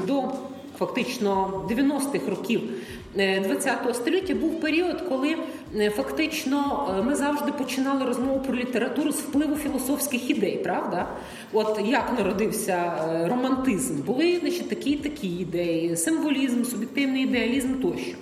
до 0.08 0.32
фактично 0.78 1.64
90-х 1.70 2.30
років 2.30 2.62
ХХ 3.16 3.88
е, 3.88 3.94
століття 3.94 4.36
був 4.36 4.62
період, 4.62 5.02
коли 5.10 5.38
фактично 5.95 6.89
е, 6.89 7.02
ми 7.02 7.15
завжди 7.15 7.52
починали 7.52 8.06
розмову 8.06 8.39
про 8.39 8.56
літературу 8.56 9.11
з 9.11 9.19
впливу 9.19 9.56
філософських 9.56 10.30
ідей, 10.30 10.57
правда? 10.57 11.07
От 11.53 11.80
як 11.85 12.14
народився 12.18 12.93
романтизм, 13.30 14.02
були 14.02 14.39
значить, 14.39 14.69
такі 14.69 14.95
такі 14.95 15.27
ідеї, 15.27 15.98
символізм, 15.98 16.64
суб'єктивний 16.64 17.23
ідеалізм 17.23 17.73
тощо. 17.81 18.18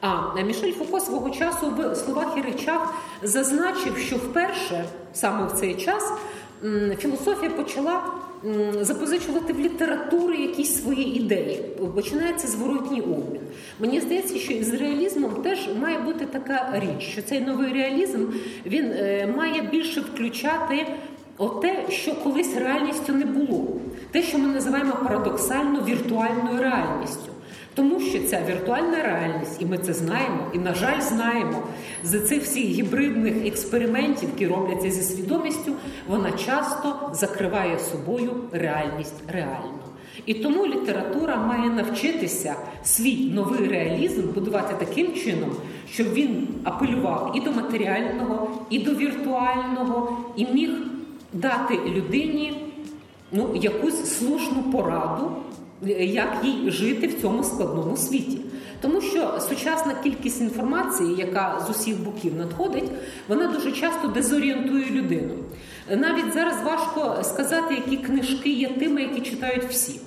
А 0.00 0.42
Мішель 0.42 0.72
Фуко 0.72 1.00
свого 1.00 1.30
часу 1.30 1.72
в 1.76 1.94
словах 1.94 2.36
і 2.38 2.40
речах 2.40 2.94
зазначив, 3.22 3.98
що 3.98 4.16
вперше 4.16 4.84
саме 5.12 5.46
в 5.46 5.52
цей 5.52 5.74
час 5.74 6.12
філософія 6.98 7.50
почала 7.50 8.02
запозичувати 8.80 9.52
в 9.52 9.60
літератури 9.60 10.36
якісь 10.36 10.82
свої 10.82 11.16
ідеї. 11.16 11.62
Починається 11.94 12.48
зворотній 12.48 13.00
обмін. 13.00 13.40
Мені 13.80 14.00
здається, 14.00 14.38
що 14.38 14.52
із 14.52 14.74
реалізмом 14.74 15.30
теж 15.30 15.68
має 15.80 15.98
бути 15.98 16.26
така 16.26 16.72
річ, 16.74 17.08
що 17.08 17.22
цей 17.22 17.40
новий 17.40 17.72
реалізм 17.72 18.26
він 18.66 18.84
е, 18.84 19.34
має 19.36 19.62
більше 19.62 20.00
включати. 20.00 20.86
Оте, 21.38 21.84
що 21.88 22.14
колись 22.14 22.56
реальністю 22.56 23.12
не 23.12 23.24
було, 23.24 23.66
те, 24.10 24.22
що 24.22 24.38
ми 24.38 24.46
називаємо 24.46 24.92
парадоксально 24.92 25.84
віртуальною 25.84 26.58
реальністю. 26.58 27.29
Тому 27.80 28.00
що 28.00 28.18
ця 28.18 28.42
віртуальна 28.48 29.02
реальність, 29.02 29.62
і 29.62 29.66
ми 29.66 29.78
це 29.78 29.92
знаємо, 29.92 30.38
і, 30.54 30.58
на 30.58 30.74
жаль, 30.74 31.00
знаємо 31.00 31.62
з 32.02 32.20
цих 32.20 32.42
всіх 32.42 32.64
гібридних 32.64 33.46
експериментів, 33.46 34.28
які 34.32 34.46
робляться 34.46 34.90
зі 34.90 35.02
свідомістю, 35.02 35.72
вона 36.08 36.32
часто 36.32 37.10
закриває 37.12 37.78
собою 37.78 38.30
реальність 38.52 39.14
реально. 39.28 39.78
І 40.26 40.34
тому 40.34 40.66
література 40.66 41.36
має 41.36 41.70
навчитися 41.70 42.54
свій 42.84 43.30
новий 43.30 43.68
реалізм 43.68 44.22
будувати 44.34 44.74
таким 44.78 45.14
чином, 45.14 45.50
щоб 45.92 46.12
він 46.12 46.48
апелював 46.64 47.32
і 47.34 47.40
до 47.40 47.52
матеріального, 47.52 48.50
і 48.70 48.78
до 48.78 48.94
віртуального, 48.94 50.18
і 50.36 50.46
міг 50.46 50.70
дати 51.32 51.74
людині 51.86 52.52
ну, 53.32 53.50
якусь 53.54 54.18
слушну 54.18 54.62
пораду 54.62 55.30
як 55.98 56.36
їй 56.44 56.70
жити 56.70 57.06
в 57.06 57.20
цьому 57.20 57.44
складному 57.44 57.96
світі. 57.96 58.40
Тому 58.80 59.00
що 59.00 59.40
сучасна 59.48 59.94
кількість 60.02 60.40
інформації, 60.40 61.14
яка 61.18 61.64
з 61.66 61.70
усіх 61.70 62.00
боків 62.00 62.36
надходить, 62.36 62.90
вона 63.28 63.46
дуже 63.46 63.72
часто 63.72 64.08
дезорієнтує 64.08 64.90
людину. 64.90 65.34
Навіть 65.96 66.32
зараз 66.34 66.62
важко 66.62 67.22
сказати, 67.22 67.74
які 67.74 67.96
книжки 67.96 68.50
є 68.50 68.68
тими, 68.68 69.02
які 69.02 69.20
читають 69.20 69.64
всі. 69.64 70.00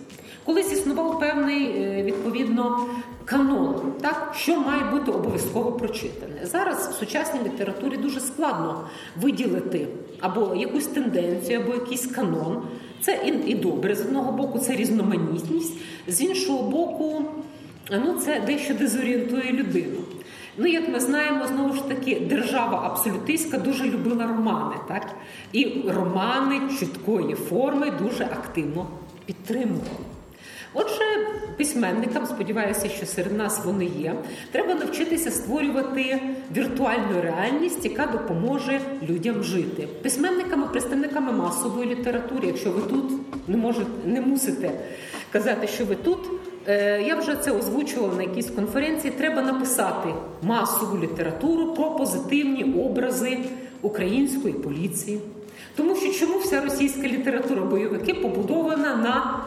Колись 0.45 0.71
існував 0.71 1.19
певний 1.19 1.65
е, 1.65 2.03
відповідно 2.03 2.87
канон, 3.25 3.93
так 4.01 4.33
що 4.37 4.59
має 4.59 4.83
бути 4.83 5.11
обов'язково 5.11 5.71
прочитане. 5.71 6.45
Зараз 6.45 6.89
в 6.89 6.99
сучасній 6.99 7.39
літературі 7.45 7.97
дуже 7.97 8.19
складно 8.19 8.87
виділити 9.21 9.87
або 10.19 10.55
якусь 10.55 10.87
тенденцію, 10.87 11.59
або 11.59 11.73
якийсь 11.73 12.05
канон. 12.07 12.61
Це 13.05 13.19
і, 13.25 13.51
і 13.51 13.55
добре 13.55 13.95
з 13.95 14.01
одного 14.01 14.31
боку, 14.31 14.59
це 14.59 14.75
різноманітність, 14.75 15.73
з 16.07 16.21
іншого 16.21 16.69
боку, 16.69 17.25
ну 17.91 18.13
це 18.13 18.41
дещо 18.45 18.73
дезорієнтує 18.73 19.51
людину. 19.51 19.97
Ну, 20.57 20.67
як 20.67 20.89
ми 20.89 20.99
знаємо, 20.99 21.47
знову 21.47 21.73
ж 21.73 21.87
таки, 21.87 22.19
держава 22.29 22.81
абсолютистська 22.85 23.57
дуже 23.57 23.83
любила 23.83 24.27
романи, 24.27 24.75
так? 24.87 25.15
І 25.51 25.75
романи 25.87 26.61
чіткої 26.79 27.35
форми 27.35 27.91
дуже 28.01 28.23
активно 28.23 28.87
підтримували. 29.25 30.12
Отже, 30.73 31.03
письменникам, 31.57 32.25
сподіваюся, 32.25 32.89
що 32.89 33.05
серед 33.05 33.37
нас 33.37 33.65
вони 33.65 33.85
є. 33.85 34.15
Треба 34.51 34.73
навчитися 34.73 35.31
створювати 35.31 36.21
віртуальну 36.55 37.21
реальність, 37.21 37.85
яка 37.85 38.05
допоможе 38.05 38.81
людям 39.09 39.43
жити. 39.43 39.87
Письменниками, 40.01 40.67
представниками 40.67 41.31
масової 41.31 41.89
літератури, 41.89 42.47
якщо 42.47 42.71
ви 42.71 42.81
тут 42.81 43.11
не 43.47 43.57
можете, 43.57 43.91
не 44.05 44.21
мусите 44.21 44.71
казати, 45.31 45.67
що 45.67 45.85
ви 45.85 45.95
тут. 45.95 46.19
Е, 46.67 47.01
я 47.01 47.15
вже 47.15 47.35
це 47.35 47.51
озвучувала 47.51 48.15
на 48.15 48.23
якійсь 48.23 48.49
конференції. 48.49 49.13
Треба 49.17 49.41
написати 49.41 50.09
масову 50.41 50.99
літературу 50.99 51.73
про 51.73 51.91
позитивні 51.91 52.63
образи 52.63 53.37
української 53.81 54.53
поліції. 54.53 55.19
Тому 55.75 55.95
що 55.95 56.13
чому 56.13 56.39
вся 56.39 56.61
російська 56.61 57.07
література 57.07 57.61
бойовики 57.61 58.13
побудована 58.13 58.95
на 58.95 59.43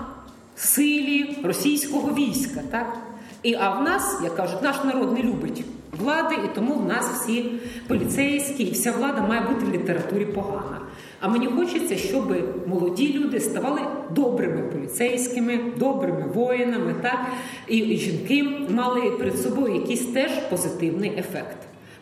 силі 0.56 1.36
російського 1.44 2.14
війська. 2.14 2.60
Так? 2.70 2.98
І, 3.42 3.54
А 3.54 3.70
в 3.70 3.82
нас, 3.82 4.20
як 4.24 4.36
кажуть, 4.36 4.62
наш 4.62 4.84
народ 4.84 5.12
не 5.12 5.22
любить 5.22 5.64
влади, 5.98 6.34
і 6.44 6.54
тому 6.54 6.74
в 6.74 6.86
нас 6.86 7.04
всі 7.04 7.52
поліцейські, 7.88 8.62
і 8.62 8.70
вся 8.70 8.92
влада 8.92 9.20
має 9.20 9.40
бути 9.40 9.66
в 9.66 9.70
літературі 9.70 10.24
погана. 10.24 10.80
А 11.20 11.28
мені 11.28 11.46
хочеться, 11.46 11.96
щоб 11.96 12.36
молоді 12.66 13.12
люди 13.12 13.40
ставали 13.40 13.80
добрими 14.10 14.62
поліцейськими, 14.62 15.60
добрими 15.76 16.24
воїнами, 16.34 16.94
так? 17.02 17.26
і 17.68 17.96
жінки 17.96 18.44
мали 18.70 19.10
перед 19.10 19.38
собою 19.38 19.74
якийсь 19.74 20.06
теж 20.06 20.30
позитивний 20.50 21.18
ефект. 21.18 21.56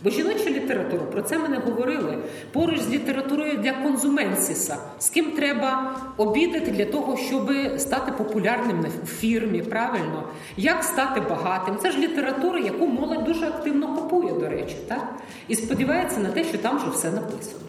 Бо 0.05 0.11
жіноча 0.11 0.51
література, 0.51 1.03
про 1.03 1.23
це 1.23 1.39
ми 1.39 1.49
не 1.49 1.57
говорили. 1.57 2.19
Поруч 2.53 2.81
з 2.81 2.91
літературою 2.91 3.57
для 3.57 3.73
конзуменсіса, 3.73 4.77
з 4.99 5.09
ким 5.09 5.31
треба 5.31 6.01
обідати 6.17 6.71
для 6.71 6.85
того, 6.85 7.17
щоб 7.17 7.51
стати 7.79 8.13
популярним 8.13 8.85
в 9.05 9.07
фірмі, 9.07 9.63
правильно? 9.63 10.29
Як 10.57 10.85
стати 10.85 11.21
багатим? 11.21 11.77
Це 11.83 11.91
ж 11.91 11.99
література, 11.99 12.59
яку 12.59 12.87
молодь 12.87 13.25
дуже 13.25 13.47
активно 13.47 13.97
купує, 13.97 14.33
до 14.33 14.49
речі, 14.49 14.77
так? 14.89 15.15
І 15.49 15.55
сподівається 15.55 16.21
на 16.21 16.29
те, 16.29 16.45
що 16.45 16.59
там 16.59 16.77
вже 16.77 16.91
все 16.91 17.11
написано. 17.11 17.65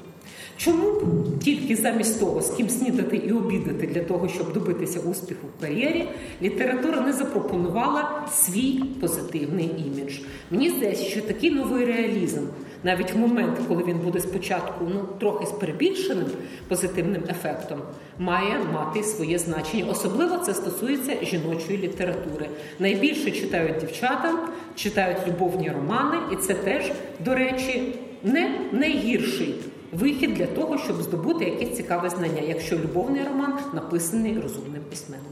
Чому 0.57 0.91
б 0.91 1.03
тільки 1.44 1.76
замість 1.76 2.19
того, 2.19 2.41
з 2.41 2.49
ким 2.49 2.69
снідати 2.69 3.18
і 3.18 3.32
обідати 3.32 3.88
для 3.88 4.03
того, 4.03 4.27
щоб 4.27 4.53
добитися 4.53 4.99
успіху 4.99 5.48
в 5.57 5.61
кар'єрі, 5.61 6.10
література 6.41 7.02
не 7.02 7.14
запропонувала 7.14 8.27
свій 8.32 8.84
позитивний 9.02 9.76
імідж? 9.88 10.14
Мені 10.52 10.69
здається, 10.69 11.06
що 11.06 11.22
такий 11.22 11.52
новий 11.52 11.86
реалізм, 11.86 12.41
навіть 12.84 13.14
в 13.14 13.18
момент, 13.18 13.57
коли 13.68 13.84
він 13.84 13.98
буде 13.98 14.19
спочатку 14.19 14.86
ну 14.94 15.06
трохи 15.19 15.45
з 15.45 15.52
перебільшеним 15.52 16.27
позитивним 16.68 17.23
ефектом, 17.30 17.82
має 18.19 18.60
мати 18.73 19.03
своє 19.03 19.40
значення. 19.40 19.86
Особливо 19.90 20.38
це 20.38 20.53
стосується 20.53 21.26
жіночої 21.26 21.77
літератури. 21.77 22.49
Найбільше 22.80 23.32
читають 23.32 23.77
дівчата, 23.77 24.34
читають 24.76 25.27
любовні 25.27 25.72
романи, 25.72 26.18
і 26.34 26.36
це 26.36 26.53
теж, 26.53 26.91
до 27.26 27.36
речі, 27.36 27.95
не 28.23 28.60
найгірший 28.72 29.56
вихід 29.94 30.34
для 30.34 30.48
того, 30.48 30.78
щоб 30.78 31.02
здобути 31.02 31.45
якесь 31.45 31.78
цікаве 31.78 32.10
знання, 32.10 32.41
якщо 32.41 32.76
любовний 32.76 33.24
роман 33.24 33.53
написаний 33.74 34.40
розумним 34.40 34.82
письменником. 34.90 35.32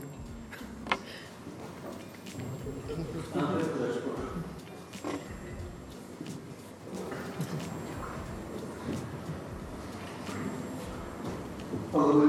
Але 11.95 12.25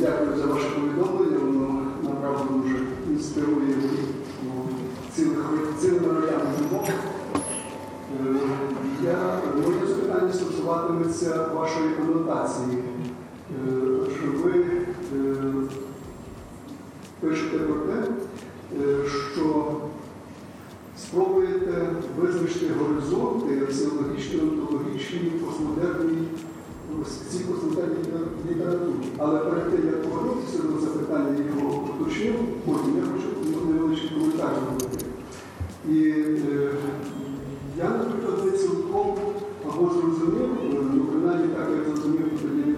дякую 0.00 0.36
за 0.36 0.46
ваше 0.46 0.68
повідомлення, 0.70 1.38
воно 1.38 1.86
направду 2.02 2.54
дуже 2.54 2.84
інспірує 3.10 3.74
цілими 5.80 6.20
ролями 6.20 6.44
думок. 6.58 6.88
Е, 6.88 8.38
я 9.04 9.40
моє 9.62 9.78
питання 9.78 10.32
користуватиметься 10.68 11.46
вашої 11.54 11.88
анотації, 12.02 12.78
е, 12.78 13.80
що 14.18 14.42
ви 14.44 14.52
е, 14.60 15.34
пишете 17.20 17.58
про 17.58 17.74
те, 17.74 18.02
е, 18.82 19.08
що 19.32 19.76
спробуєте 20.98 21.86
визначити 22.18 22.66
горизонти 22.80 23.66
психологічно-онтологічні 23.66 25.30
постмодерні 25.30 26.28
цій 27.30 27.38
постмодерній 27.38 27.96
літературі. 28.50 28.94
Але 29.18 29.38
перед 29.38 29.70
тим, 29.70 29.86
як 29.86 30.02
повернутися 30.02 30.62
до 30.62 30.80
запитання 30.80 31.36
його 31.48 31.84
уточнив, 32.00 32.34
потім 32.66 32.96
я 32.96 33.02
хочу 33.02 33.66
невеличкий 33.68 34.10
коментар 34.10 34.50
зробити. 34.54 35.06
І 35.88 35.94
я, 37.78 37.88
наприклад, 37.88 38.44
не 38.44 38.50
цілком 38.50 39.16
або 39.78 39.90
зрозумів, 39.90 40.48
ну 40.94 41.04
принаймні 41.04 41.48
так 41.54 41.68
я 41.78 41.84
зрозумів 41.84 42.30
тоді 42.42 42.77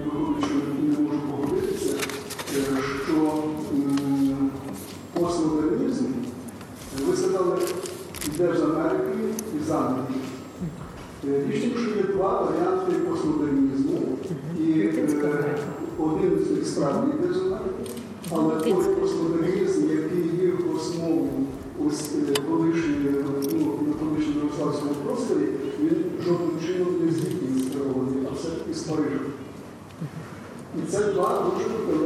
palavra 31.31 31.51
do 31.51 31.59
livro 31.59 32.00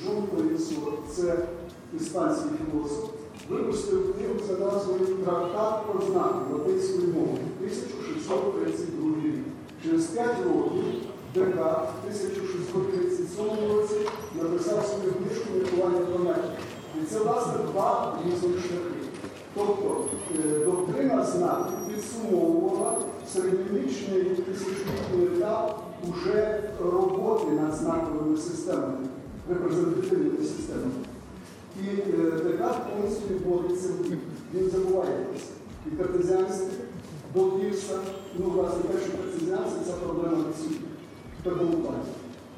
Джон 0.00 0.24
Лейсо, 0.38 0.74
це 1.14 1.38
іспанський 2.00 2.50
філософ, 2.70 3.10
випустив 3.50 4.14
книгу 4.14 4.34
за 4.48 4.64
назвою 4.64 5.06
Трактат 5.24 5.86
про 5.86 6.06
знаки 6.06 6.52
латинської 6.52 7.06
мови 7.06 7.38
1632 7.60 9.24
рік. 9.24 9.44
Через 9.82 10.06
5 10.06 10.26
років 10.44 10.84
Декарт 11.34 11.88
в 11.88 12.06
1637 12.06 13.44
році 13.72 13.94
написав 14.42 14.86
свою 14.86 15.12
книжку 15.12 15.46
Міркування 15.54 16.06
поняття. 16.06 16.52
І 17.02 17.06
це, 17.06 17.18
власне, 17.18 17.52
два 17.72 18.18
різних 18.26 18.60
шляхи. 18.60 19.02
Тобто 19.54 20.04
е, 20.44 20.64
доктрина 20.64 21.24
знаків 21.24 21.78
підсумовувала 21.88 22.96
середньовічний 23.32 24.22
тисячолітній 24.22 25.36
етап 25.36 25.82
уже 26.10 26.62
роботи 26.80 27.50
над 27.50 27.74
знаковими 27.74 28.36
системами, 28.36 29.06
репрезентативними 29.48 30.44
системами. 30.44 30.92
І 31.80 31.86
е, 31.86 32.30
Декарт 32.44 32.78
повністю 32.90 33.34
відводиться 33.34 33.88
в 33.88 34.08
бік. 34.08 34.18
Він 34.54 34.70
забуває 34.70 35.24
про 35.24 35.40
це. 35.40 35.46
І 35.86 35.96
картезіанство 35.96 36.68
до 37.34 37.44
Пірса, 37.44 37.98
ну, 38.38 38.50
власне, 38.50 38.80
перше 38.92 39.08
картезіанство 39.10 39.78
це 39.86 39.92
проблема 39.92 40.44
відсутня 40.48 40.88
в 41.40 41.44
такому 41.44 41.72
плані. 41.72 42.02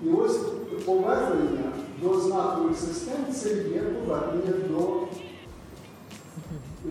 І 0.02 0.08
ось 0.08 0.38
повернення 0.84 1.72
до 2.02 2.20
знакових 2.20 2.78
систем 2.78 3.34
це 3.34 3.48
є 3.54 3.80
повернення 3.80 4.52
до 4.68 5.00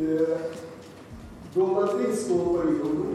е, 0.02 0.38
до 1.56 1.66
латинського 1.66 2.54
періоду, 2.54 3.06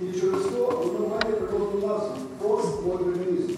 і 0.00 0.20
через 0.20 0.42
то 0.44 0.84
воно 0.86 1.08
має 1.08 1.36
природну 1.36 1.88
назву 1.88 2.14
постмодернізм. 2.38 3.52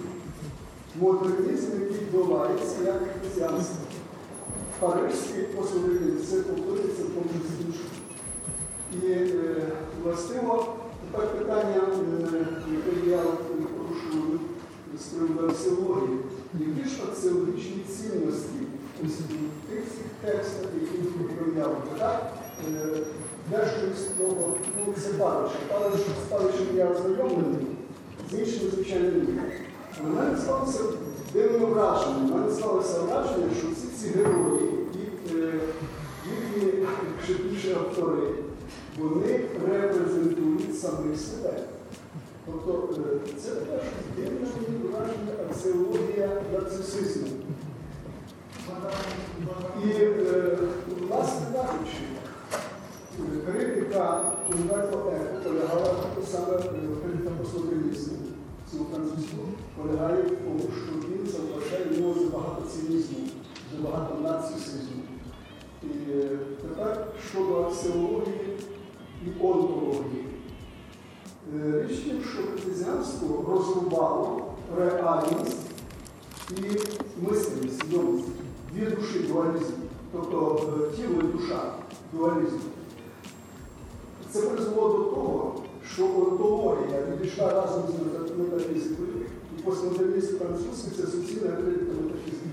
Модернізм, 1.01 1.67
який 1.73 1.99
відбувається 1.99 2.77
як 2.85 3.03
християнство. 3.21 3.85
Парижський 4.81 5.43
постмодернізм 5.43 6.27
це 6.31 6.37
в 6.37 6.45
тому 6.45 7.29
числі 7.29 7.67
іншому. 7.67 7.95
І 8.93 9.07
е, 9.07 9.63
властиво 10.03 10.77
тепер 11.11 11.39
питання, 11.39 11.83
е, 12.35 12.47
яке 12.73 13.11
я 13.11 13.19
порушую 13.19 14.41
з 14.99 15.03
приводу 15.05 16.19
які 16.61 16.89
ж 16.89 16.97
аксіологічні 17.11 17.83
цінності 17.89 18.59
в 19.03 19.71
тих 19.71 19.85
текстах, 20.25 20.71
які 20.81 20.97
повідомляли, 20.97 21.77
так? 21.99 22.33
Е, 22.75 22.89
Дещо 23.51 23.81
того, 24.19 24.55
ну, 24.79 24.95
це 25.03 25.09
Павлович. 25.13 25.53
Павлович 25.73 26.01
з 26.01 26.31
Павловичем 26.31 26.67
я 26.77 26.91
ознайомлений, 26.91 27.67
з 28.31 28.39
іншими, 28.39 28.71
звичайно, 28.71 29.11
ні. 29.11 29.39
Мене 30.03 30.39
склалося 30.41 30.81
дивне 31.33 31.67
враження. 31.67 32.33
В 32.33 32.37
мене 32.37 32.53
склалося 32.53 33.01
враження, 33.01 33.51
що 33.59 33.69
всі 33.73 33.87
ці 33.87 34.19
герої 34.19 34.71
і 34.95 35.35
е, 35.35 35.53
їхні 37.29 37.59
ще 37.59 37.75
автори, 37.75 38.29
вони 38.99 39.41
репрезентують 39.67 40.81
самих 40.81 41.19
себе. 41.19 41.61
Тобто 42.47 42.95
е, 42.97 43.29
це 43.39 43.51
теж 43.51 43.83
дивне 44.17 44.47
враження 44.91 45.33
аксіологія 45.51 46.31
нарцисизму. 46.53 47.29
І, 49.85 49.89
е, 49.89 50.59
власне 51.09 51.47
кажучи, 51.53 52.05
критика 53.47 54.33
Умберто 54.53 55.13
Еко 55.17 55.45
полягала 55.45 55.95
саме 56.31 56.59
критика 57.03 57.31
постмодернізму 57.41 58.24
цього 58.75 58.87
французького, 58.93 59.49
полягає 59.77 60.23
в 60.23 60.29
тому, 60.29 60.61
що 60.61 61.09
він 61.09 61.27
залишає 61.27 61.85
в 61.85 62.01
нього 62.01 62.15
забагато 62.15 62.63
цинізму, 62.69 63.19
забагато 63.77 64.21
нарцисизму. 64.21 65.03
І 65.83 65.87
е, 66.11 66.39
тепер 66.63 67.07
щодо 67.31 67.63
аксіології 67.63 68.59
і 69.27 69.29
онтології. 69.41 70.27
Е, 71.55 71.87
Річ 71.89 71.99
тим, 71.99 72.23
що 72.33 72.43
християнство 72.43 73.45
розрубало 73.49 74.55
реальність 74.77 75.67
і 76.51 76.63
мисленість, 77.23 77.81
свідомість, 77.81 78.29
дві 78.73 78.87
душі 78.87 79.19
дуалізм, 79.19 79.73
тобто 80.13 80.61
е, 80.93 80.97
тіло 80.97 81.21
і 81.21 81.37
душа 81.37 81.73
дуалізм. 82.13 82.59
Це 84.31 84.41
призвело 84.43 84.89
до 84.89 85.05
того, 85.05 85.55
що 85.93 86.05
онтологія 86.05 86.99
відійшла 87.13 87.51
разом 87.55 87.83
з 87.83 87.91
мета- 87.91 88.39
метафізикою, 88.39 89.09
і 89.59 89.63
постмодернізм 89.63 90.37
французький 90.39 90.93
це 90.97 91.03
суцільна 91.07 91.53
критика 91.57 91.93
метафізики. 92.03 92.45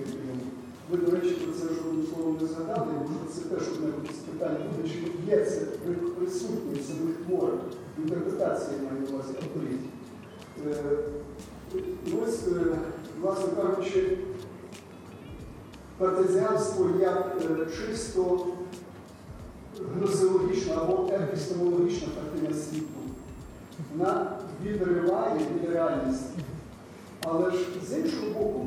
Ви, 0.91 0.98
до 0.98 1.12
речі, 1.12 1.30
про 1.36 1.53
це 1.53 1.74
жодним 1.74 2.06
словом 2.14 2.38
не 2.41 2.48
згадали, 2.48 2.88
що 3.06 3.34
це 3.41 3.41
теж 3.56 3.68
одне 3.68 3.88
з 4.14 4.18
питань 4.18 4.58
буде, 4.78 4.90
чи 4.90 5.32
є 5.38 5.45
це 5.45 5.62
при- 5.62 5.94
присутнє 5.95 6.74
в 6.80 6.84
самих 6.86 7.16
творах, 7.28 7.60
інтерпретація 7.98 8.78
я 8.78 8.90
маю 8.91 9.02
на 9.03 9.10
увазі 9.16 9.34
авторів. 9.41 9.80
Е, 10.68 10.98
ось, 12.24 12.48
е, 12.48 12.76
власне 13.22 13.45
кажучи, 13.62 14.18
картезіанство 15.99 16.90
як 17.02 17.38
е, 17.52 17.66
чисто 17.66 18.45
гносеологічна 19.95 20.74
або 20.82 21.10
епістемологічна 21.14 22.08
картина 22.16 22.56
світу. 22.62 22.86
Вона 23.97 24.38
відриває 24.65 25.39
від 25.39 25.69
реальності. 25.69 26.39
Але 27.23 27.51
ж 27.51 27.57
з 27.89 27.97
іншого 27.97 28.27
боку, 28.39 28.65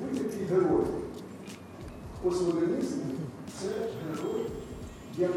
будь-який 0.00 0.44
герой 0.44 0.84
постмодернізму 2.22 3.02
це 3.60 3.68
герой 4.08 4.46
як 5.18 5.32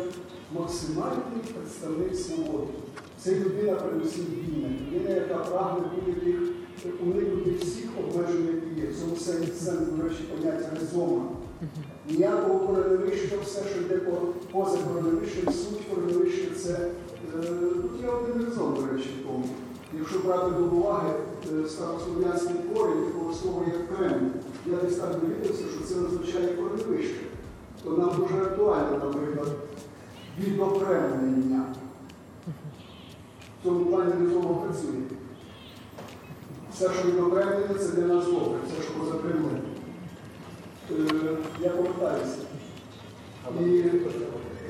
максимальний 0.53 1.41
представник 1.53 2.15
свободи. 2.15 2.73
Це 3.21 3.35
людина 3.35 3.75
передусім 3.75 4.25
вільна, 4.25 4.67
людина, 4.67 5.15
яка 5.15 5.35
прагне 5.35 5.81
будь-яких 5.95 6.39
уникнути 7.03 7.51
всіх 7.51 7.89
обмежень, 7.99 8.45
які 8.45 8.81
є. 8.81 8.87
В 8.87 8.99
цьому 8.99 9.15
сенсі 9.15 9.51
сенс, 9.51 9.79
до 9.79 10.03
речі, 10.03 10.23
поняття 10.23 10.69
резома. 10.79 11.25
Ніякого 12.09 12.59
коронавища, 12.59 13.35
все, 13.43 13.61
що 13.73 13.81
йде 13.81 13.97
по, 13.97 14.11
поза 14.51 14.77
коронавищем, 14.77 15.53
суть 15.53 15.81
коронавища 15.89 16.47
це 16.63 16.89
е, 17.35 17.47
є 18.01 18.09
один 18.09 18.45
резон, 18.45 18.73
до 18.73 18.93
речі, 18.93 19.09
тому. 19.27 19.45
Якщо 19.99 20.19
брати 20.19 20.51
до 20.51 20.63
уваги 20.63 21.13
е, 21.53 21.69
старослов'янський 21.69 22.55
корінь 22.73 23.05
такого 23.05 23.33
слова 23.33 23.65
як 23.67 23.97
Кремль, 23.97 24.29
я 24.65 24.77
десь 24.77 24.95
так 24.95 25.15
довідався, 25.21 25.63
що 25.75 25.83
це 25.83 25.95
означає 25.99 26.47
коронавище. 26.47 27.15
То 27.83 27.89
нам 27.89 28.09
дуже 28.17 28.43
актуально, 28.43 28.91
наприклад, 28.91 29.47
відокремлення. 30.39 31.65
В 33.59 33.63
цьому 33.63 33.85
плані 33.85 34.13
резома 34.19 34.55
працює. 34.55 35.01
Все, 36.73 36.89
що 36.93 37.07
відокремлення, 37.07 37.79
це 37.79 37.87
для 37.87 38.13
нас 38.13 38.25
добре, 38.25 38.59
все, 38.67 38.83
що 38.83 38.93
поза 38.93 39.11
Кремлем. 39.11 39.61
Е, 40.91 41.37
я 41.61 41.69
повертаюся. 41.69 42.37
І, 43.59 43.83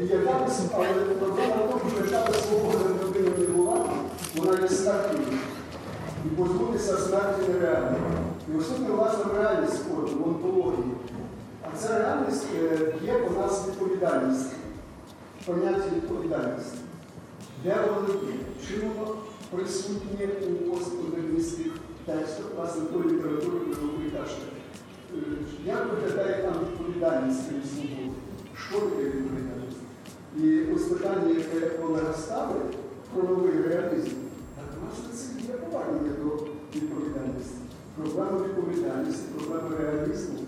і 0.02 0.08
яка 0.08 0.48
але 0.74 1.16
проблема 1.16 1.56
в 1.56 1.70
тому, 1.70 1.92
що 1.96 2.18
б 2.22 2.36
свобода 2.36 2.90
людини 3.04 3.30
не 3.38 3.46
була, 3.46 3.86
вона 4.36 4.62
є 4.62 4.68
смертною. 4.68 5.28
І 6.26 6.30
позбутися 6.30 6.98
смерті 6.98 7.52
нереально. 7.52 7.98
І 8.54 8.58
особливо 8.58 8.96
власне 8.96 9.24
реальність 9.34 9.76
спорту, 9.76 10.16
в 10.16 10.28
онтології. 10.28 10.94
А 11.64 11.78
ця 11.78 12.00
реальність 12.00 12.46
е, 12.56 12.94
є 13.06 13.14
у 13.18 13.40
нас 13.40 13.68
відповідальність, 13.68 14.52
поняття 15.46 15.96
відповідальності. 15.96 16.78
Де 17.64 17.76
воно 17.76 18.08
є? 18.08 18.34
Чим 18.68 18.90
воно 18.90 19.16
присутнє 19.52 20.28
у 20.48 20.72
постмодерністських 20.72 21.72
текстах, 22.06 22.46
власне, 22.56 22.82
тої 22.82 23.04
літератури, 23.04 23.58
яку 23.70 23.86
ви 23.86 24.10
кажете? 24.10 24.46
Е, 25.14 25.18
Як 25.66 25.88
виглядає 25.94 26.44
там 26.44 26.54
відповідальність 26.54 27.52
свободи? 27.52 28.12
Що 28.68 28.80
таке 28.80 29.04
відповідальність? 29.04 29.69
І 30.38 30.62
ось 30.76 30.82
питання, 30.82 31.30
яке 31.30 31.84
Олега 31.84 32.14
ставить 32.14 32.78
про 33.14 33.24
новий 33.24 33.52
реалізм, 33.52 34.16
так 34.56 34.70
власне 34.82 35.14
це 35.14 35.52
є 35.52 35.54
повернення 35.54 36.16
до 36.24 36.30
відповідальності. 36.76 37.56
Проблема 37.98 38.40
відповідальності, 38.46 39.24
проблема 39.36 39.78
реалізму 39.78 40.40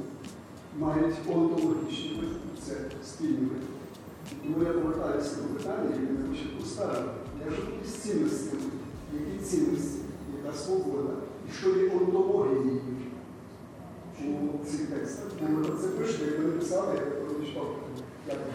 мають 0.78 1.16
онтологічні 1.30 2.10
витоки, 2.10 2.62
це 2.66 2.74
спільні 3.06 3.38
витоки. 3.38 3.82
Тому 4.44 4.64
я 4.64 4.74
повертаюся 4.74 5.36
до 5.36 5.58
питання, 5.58 5.90
яке 5.90 6.30
ми 6.30 6.36
ще 6.36 6.46
поставили. 6.60 7.12
Якщо 7.46 7.64
з 7.86 7.94
цінностями, 7.94 8.62
які 9.14 9.46
цінності, 9.46 10.00
яка 10.44 10.58
свобода, 10.58 11.14
і 11.50 11.54
що 11.54 11.70
є 11.70 11.92
онтологією 11.92 12.82
у 14.64 14.66
цих 14.66 14.88
текстах. 14.88 15.26
Це 15.82 15.88
пишете, 15.88 16.26
як 16.26 16.40
ви 16.40 16.46
написали, 16.46 16.94
я 16.96 17.02
прочитав. 17.02 17.76
Дякую. 18.28 18.54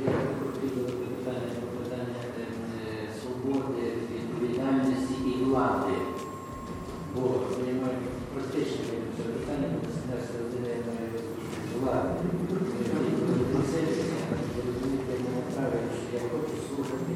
Я 0.00 0.12
хотів 0.40 0.76
до 0.76 0.92
питання 0.92 1.48
про 1.58 1.68
питання 1.78 2.20
е, 2.40 3.08
свободи, 3.18 3.84
відповідальності 4.14 5.14
і 5.26 5.44
влади. 5.44 5.92
Бо 7.14 7.20
я 7.68 7.74
маю 7.82 7.98
практичне 8.34 8.84
це 9.16 9.22
питання, 9.22 9.66
бо 9.72 9.78
государство 9.86 10.36
розділяє 10.40 10.80
влади. 11.80 12.08
Розумієте, 14.66 15.14
мене 15.24 15.42
правильно, 15.54 15.92
що 15.98 16.16
я 16.16 16.20
хочу 16.30 16.56
слухати 16.68 17.12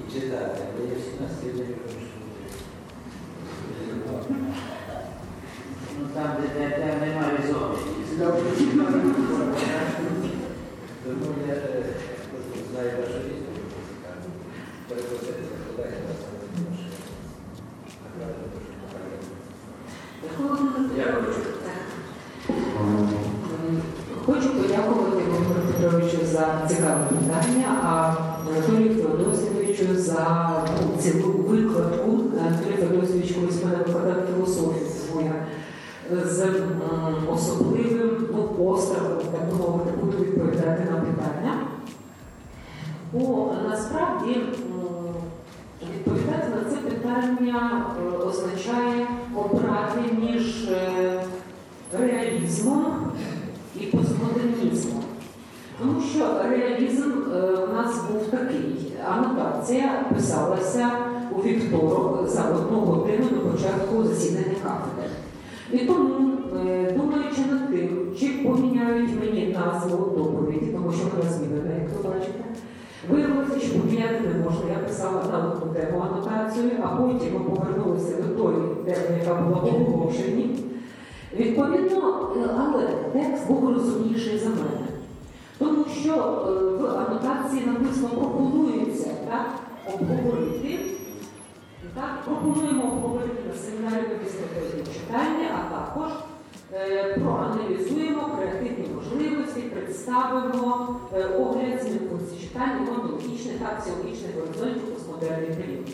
і 0.00 0.12
читати, 0.12 0.60
але 0.70 0.88
я 0.92 0.96
всі 0.98 1.12
нас 1.20 1.32
сьогодні 1.40 1.74
кажу, 1.82 2.00
що 2.06 2.16
ну, 5.98 6.06
там, 6.14 6.28
де, 6.40 6.46
де, 6.58 6.64
де 6.78 7.06
немає 7.06 7.38
зони. 7.48 7.78
Я 8.20 8.26
прочитаю. 8.26 9.10
Тому 11.04 11.34
я 11.48 11.54
е, 11.54 11.84
просто 12.30 12.70
знаю 12.70 12.90
вашу 13.00 13.18
відповідь. 13.18 13.70
Перепросити 14.88 15.42
колеги 15.76 15.96
на 16.06 16.14
саме 16.20 16.38
ваше. 16.70 16.88
Направду 20.22 20.64
дуже 20.78 20.88
Дякую. 20.96 21.34
Хочу 24.26 24.62
подякувати 24.62 25.16
Володимиру 25.16 25.60
Петровичу 25.66 26.26
за 26.26 26.66
цікаве 26.68 27.06
питання, 27.08 27.80
а 27.82 28.14
Анатолію 28.48 29.02
Феодосійовичу 29.02 29.96
за 29.96 30.50
цілу 30.98 31.32
викладку. 31.32 32.20
Анатолій 32.46 32.76
Феодосійович 32.76 33.32
колись 33.32 33.64
мене 33.64 33.76
викладав 33.76 34.26
філософію 34.26 34.86
своя 34.86 35.32
з 36.12 36.40
м, 36.40 36.52
особливим 37.32 38.28
ну, 38.32 38.42
пострахом, 38.42 39.18
так 39.32 39.50
би 39.50 39.56
мовити, 39.56 39.90
буду 40.00 40.24
відповідати 40.24 40.88
на 40.90 40.96
питання. 41.00 41.58
Бо 43.12 43.52
насправді 43.68 44.30
м, 44.32 45.14
відповідати 45.94 46.46
на 46.48 46.70
це 46.70 46.76
питання 46.76 47.86
е, 47.98 48.16
означає 48.16 49.06
обрати 49.36 50.00
між 50.20 50.68
е, 50.68 51.22
реалізмом 51.98 53.12
і 53.80 53.86
постмодернізмом. 53.86 55.04
Тому 55.78 56.00
що 56.00 56.42
реалізм 56.48 57.10
е, 57.34 57.40
у 57.40 57.72
нас 57.72 57.94
був 58.12 58.26
такий. 58.30 58.92
Анотація 59.10 60.04
писалася 60.14 60.90
у 61.36 61.42
вівторок 61.42 62.28
за 62.28 62.44
одну 62.44 62.80
годину 62.80 63.28
до 63.30 63.50
початку 63.50 64.04
засідання 64.04 64.54
кафедри. 64.62 65.10
І 65.72 65.78
тому, 65.78 66.32
е, 66.66 66.92
думаючи 66.96 67.40
над 67.50 67.70
тим, 67.70 68.14
чи 68.20 68.28
поміняють 68.28 69.10
мені 69.20 69.56
назву 69.58 70.16
доповіді, 70.16 70.66
тому 70.66 70.92
що 70.92 71.02
вона 71.16 71.30
змінена, 71.30 71.74
як 71.74 71.88
ви 71.96 72.08
бачите, 72.10 72.44
виявилося, 73.10 73.60
що 73.60 73.78
поміняти 73.78 74.20
не 74.20 74.44
можна. 74.44 74.60
Я 74.70 74.78
писала 74.88 75.24
на 75.32 75.38
одну 75.38 75.74
тему 75.74 76.04
анотацію, 76.10 76.70
а 76.82 76.89
потім 77.00 77.34
ми 77.34 77.40
повернулися 77.40 78.22
до 78.22 78.42
тої 78.42 78.58
теми, 78.84 79.18
яка 79.20 79.34
була 79.34 79.58
оголошенні. 79.58 80.64
Відповідно, 81.36 82.28
е, 82.36 82.48
але 82.58 82.86
текст 83.12 83.48
був 83.48 83.74
розумніший 83.74 84.38
за 84.38 84.48
мене. 84.48 84.86
Тому 85.58 85.84
що 86.02 86.12
е, 86.12 86.50
в 86.82 86.86
анотації 86.86 87.66
написано 87.66 88.08
пропонується 88.08 89.10
так, 89.30 89.50
обговорити. 89.94 90.78
Так, 91.94 92.24
пропонуємо 92.24 92.82
обговорити 92.82 93.42
на 93.48 93.54
семінарі 93.54 94.04
після 94.24 94.92
читання, 94.94 95.48
а 95.58 95.74
також 95.74 96.10
е, 96.72 97.18
проаналізуємо 97.18 98.28
креативні 98.38 98.86
можливості, 98.94 99.60
представимо 99.60 100.96
е, 101.14 101.24
огляд 101.38 101.82
змін 101.82 102.00
функцій 102.10 102.40
читання, 102.40 102.86
онтологічних, 102.94 103.56
аксіологічних 103.72 104.34
горизонтів 104.40 104.94
постмодерний 104.94 105.50
період. 105.50 105.86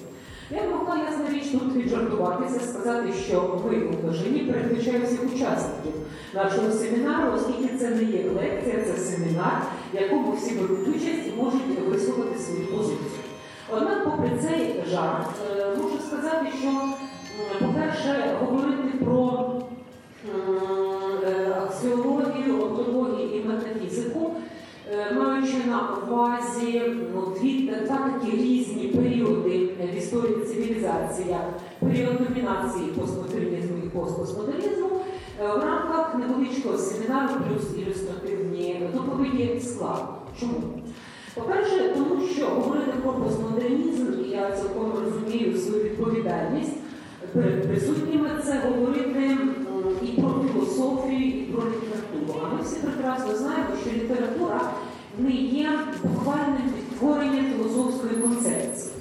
Я 0.50 0.62
могла 0.62 0.96
ясна 0.96 1.28
річ 1.30 1.44
тут 1.52 1.76
віджартуватися, 1.76 2.60
сказати, 2.60 3.12
що 3.12 3.60
ви 3.64 3.76
у 3.76 4.02
множині 4.02 4.40
передбачаю 4.40 5.04
всіх 5.04 5.24
учасників 5.24 5.92
нашого 6.34 6.70
семінару, 6.72 7.32
оскільки 7.34 7.78
це 7.78 7.90
не 7.90 8.02
є 8.02 8.24
лекція, 8.36 8.84
це 8.84 8.96
семінар, 9.00 9.62
в 9.92 10.02
якому 10.02 10.32
всі 10.32 10.54
беруть 10.54 10.88
участь 10.88 11.26
і 11.28 11.42
можуть 11.42 11.88
висловити 11.88 12.38
свою 12.38 12.66
позицію. 12.66 13.22
Однак, 13.72 14.04
попри 14.04 14.30
цей 14.42 14.84
жарт, 14.90 15.26
е, 15.56 15.66
можу 15.82 15.98
сказати, 16.08 16.46
що, 16.60 16.70
по-перше, 17.66 18.36
говорити 18.40 18.98
про 19.04 19.52
м, 20.34 20.58
е, 21.26 21.56
аксіологію, 21.66 22.62
онтологію 22.62 23.28
і 23.40 23.44
метафізику, 23.44 24.30
е, 24.36 24.40
маючи 24.96 25.56
на 25.68 25.88
увазі 26.02 26.82
ну, 27.14 27.32
дві 27.40 27.72
два 27.86 27.98
такі 27.98 28.36
різні 28.36 28.88
періоди 28.88 29.68
в 29.92 29.98
історії 29.98 30.44
цивілізації, 30.44 31.28
як 31.28 31.58
період 31.80 32.28
домінації 32.28 32.86
постмодернізму 32.86 33.76
і 33.84 33.88
постпостмодернізму, 33.88 34.86
е, 35.40 35.48
в 35.48 35.64
рамках 35.64 36.14
невеличкого 36.14 36.78
семінару 36.78 37.34
плюс 37.48 37.78
ілюстративні 37.78 38.90
доповіді 38.94 39.60
складно. 39.60 40.18
Чому? 40.40 40.52
По-перше, 41.34 41.94
тому 41.94 42.26
що 42.26 42.46
говорити 42.46 42.92
про 43.02 43.12
постмодернізм, 43.12 44.06
і 44.24 44.28
я 44.28 44.50
цілком 44.50 44.92
розумію 45.04 45.58
свою 45.58 45.84
відповідальність 45.84 46.76
перед 47.32 47.68
присутніми, 47.68 48.30
це 48.44 48.62
говорити 48.68 49.36
і 50.02 50.20
про 50.20 50.30
філософію, 50.52 51.28
і 51.28 51.42
про 51.42 51.62
літературу. 51.62 52.40
А 52.44 52.54
ми 52.54 52.62
всі 52.62 52.76
прекрасно 52.76 53.36
знаємо, 53.36 53.68
що 53.82 53.90
література 53.90 54.60
не 55.18 55.30
є 55.32 55.70
буквальним 56.02 56.70
відтворенням 56.78 57.46
філософської 57.52 58.12
концепції. 58.22 58.92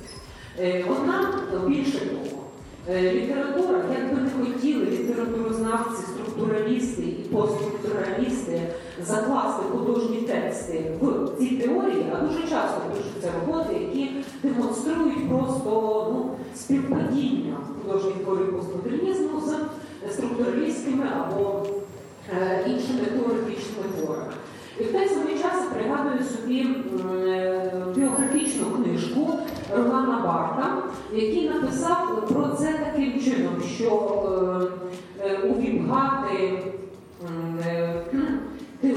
Е, 0.60 0.86
Вона 0.90 1.34
більше 1.68 2.00
того. 2.00 2.42
Е, 2.90 3.14
Література, 3.14 3.82
як 4.00 4.16
би 4.16 4.22
не 4.22 4.30
хотіли 4.30 4.86
літературознавці, 4.86 6.04
структуралісти 6.04 7.02
і 7.02 7.28
постструктуралісти 7.34 8.62
закласти 9.04 9.64
художні 9.72 10.18
тексти 10.18 10.92
в 11.02 11.30
ці 11.40 11.48
теорії, 11.48 12.06
а 12.14 12.26
дуже 12.26 12.42
часто 12.42 12.82
пишуться 12.90 13.32
роботи, 13.40 13.74
які 13.74 14.12
демонструють 14.44 15.30
просто 15.30 16.08
ну, 16.14 16.32
співпадіння 16.56 17.58
художніх 17.82 18.14
творів 18.14 18.58
постмодернізму 18.58 19.40
з 19.40 19.56
структуралістськими 20.12 21.06
або 21.20 21.66
е, 22.42 22.64
іншими 22.68 23.00
теоретичними 23.06 23.88
творами. 24.00 24.34
І 24.80 24.84
в 24.84 24.92
той 24.92 25.08
самий 25.08 25.34
час 25.34 25.64
пригадую 25.74 26.24
собі 26.24 26.68
е, 27.28 27.72
біографічну 27.96 28.66
книжку 28.66 29.40
Романа 29.78 30.22
Барта, 30.26 30.84
який 31.14 31.50
написав 31.50 32.28
про 32.34 32.48
це 32.48 32.74
таким 32.86 33.22
чином, 33.24 33.62
що 33.78 33.92
е, 35.32 35.36
те- 38.82 38.96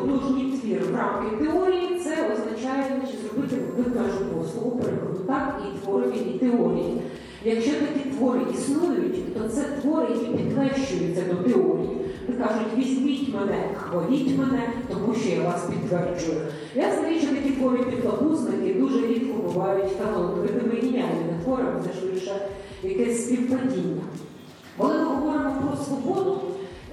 художній 0.00 0.58
твір 0.62 0.82
в 0.92 0.96
рамки 0.96 1.44
теорії, 1.44 2.00
це 2.04 2.10
означає 2.10 2.84
значить, 3.00 3.20
зробити 3.20 3.56
викажу 3.76 4.24
послугу 4.24 4.70
перекладу 4.70 5.18
так 5.26 5.60
і 5.68 5.78
творові, 5.84 6.16
і 6.34 6.38
теорії. 6.38 7.00
Якщо 7.44 7.70
такі 7.70 8.10
твори 8.10 8.40
існують, 8.54 9.34
то 9.34 9.48
це 9.48 9.62
твори, 9.62 10.06
які 10.14 10.26
підтверджуються 10.26 11.22
до 11.30 11.50
теорії. 11.50 11.96
Кажуть, 12.38 12.76
візьміть 12.76 13.34
мене, 13.34 13.68
хваліть 13.76 14.38
мене, 14.38 14.72
тому 14.88 15.14
що 15.14 15.28
я 15.28 15.42
вас 15.42 15.66
підтверджую. 15.70 16.40
Я 16.74 16.94
знаю, 16.94 17.18
що 17.20 17.28
такі 17.28 17.50
твори 17.50 17.78
підлабузники 17.78 18.74
дуже 18.74 19.06
рідко 19.06 19.42
бувають 19.42 19.98
талановитими 19.98 20.74
геніальними 20.74 21.34
творами, 21.44 21.82
це 21.86 22.00
ж 22.00 22.14
лише 22.14 22.34
якесь 22.82 23.26
співпадіння. 23.26 24.02
Коли 24.76 24.94
ми 24.94 25.04
говоримо 25.04 25.54
про 25.62 25.84
свободу 25.84 26.40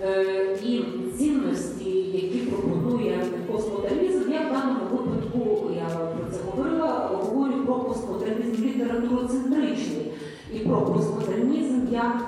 е, 0.04 0.26
і 0.66 0.84
цінності, 1.18 1.90
які 2.14 2.38
пропонує 2.38 3.20
постмодернізм, 3.52 4.32
я 4.32 4.40
в 4.40 4.54
даному 4.54 4.80
випадку, 4.92 5.72
я 5.76 5.96
про 5.96 6.32
це 6.32 6.40
говорила, 6.52 7.10
говорю 7.24 7.54
про 7.66 7.76
постмодернізм 7.76 8.64
літературоцентричний 8.64 10.07
і 10.54 10.60
про 10.60 10.82
постмодернізм 10.82 11.80
як 11.92 12.26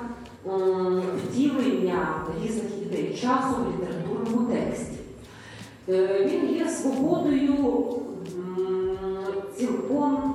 м, 0.47 1.01
втілення 1.23 2.07
різних 2.43 2.71
ідей 2.81 3.17
часу 3.21 3.55
в 3.55 3.81
літературному 3.81 4.51
тексті. 4.53 4.97
Е, 5.89 6.25
Він 6.31 6.55
є 6.57 6.67
свободою 6.69 7.55
цілком 9.55 10.33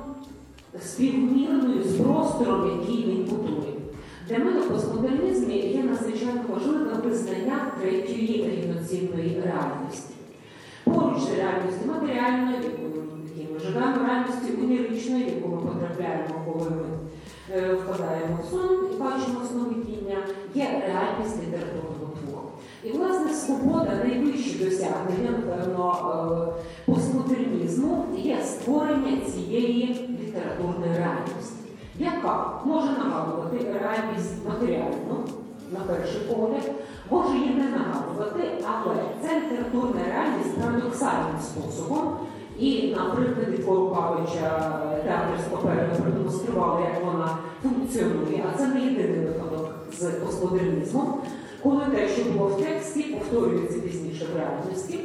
співмірною 0.81 1.83
з 1.83 1.95
простором, 1.95 2.79
який 2.81 3.05
він 3.05 3.23
будує. 3.23 3.73
Для 4.29 4.37
мене 4.37 4.59
в 4.59 4.67
постмодернізмі 4.69 5.55
є 5.57 5.83
надзвичайно 5.83 6.41
важливе 6.53 6.93
визнання 7.03 7.71
третьої 7.81 8.61
рівноцінної 8.61 9.41
реальності. 9.45 10.13
Поруч 10.83 11.19
з 11.23 11.37
реальністю 11.37 11.87
матеріальної, 11.87 12.55
житті. 12.55 13.47
Ми 13.53 13.59
живемо 13.59 13.93
в 13.99 14.05
реальності 14.07 14.51
уніричної, 14.63 15.23
яку 15.35 15.49
ми 15.49 15.57
потрапляємо, 15.57 16.35
коли 16.45 16.69
ми 16.69 16.75
е, 16.77 16.94
впадаємо 17.49 18.39
в 18.43 18.49
сон 18.49 18.87
і 18.93 18.97
бачимо 18.99 19.39
сновидіння, 19.51 20.17
є 20.55 20.83
реальність 20.87 21.43
літературного 21.43 22.13
твору. 22.23 22.49
І, 22.83 22.91
власне, 22.91 23.33
свобода 23.33 23.91
найвищі 24.03 24.63
досягнення, 24.65 25.31
напевно, 25.31 26.55
е, 26.57 26.63
постмодернізму 26.85 28.05
є 28.17 28.37
створення 28.43 29.17
цієї 29.25 30.09
літературної 30.21 30.91
реальності, 30.97 31.69
яка 31.99 32.61
може 32.65 32.87
нагадувати 32.87 33.57
реальність 33.57 34.45
матеріальну, 34.49 35.23
на 35.71 35.79
перший 35.79 36.21
погляд, 36.21 36.71
може 37.09 37.37
її 37.37 37.49
не 37.49 37.69
нагадувати, 37.69 38.49
але 38.63 38.95
ця 39.21 39.35
літературна 39.35 40.01
реальність 40.07 40.57
парадоксальним 40.61 41.41
способом. 41.41 42.17
І 42.59 42.91
на 42.91 43.05
прикладі 43.05 43.57
твору 43.57 43.95
Павича 43.95 44.79
театр 45.03 45.39
з 45.47 45.51
паперами 45.51 45.95
продемонстрували, 46.01 46.81
як 46.81 47.05
вона 47.05 47.37
функціонує, 47.63 48.43
а 48.49 48.57
це 48.57 48.67
не 48.67 48.79
єдиний 48.85 49.19
випадок 49.19 49.69
з 49.99 50.03
постмодернізмом, 50.03 51.21
коли 51.63 51.85
те, 51.85 52.07
що 52.07 52.23
було 52.31 52.47
в 52.47 52.61
тексті, 52.61 53.03
повторюється 53.03 53.79
пізніше 53.79 54.25
в 54.33 54.37
реальності. 54.37 54.99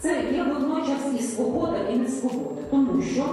Це 0.00 0.24
є 0.32 0.44
водночас 0.44 1.20
і 1.20 1.22
свобода, 1.22 1.78
і 1.92 1.96
не 1.96 2.08
свобода, 2.08 2.60
тому 2.70 3.02
що 3.02 3.24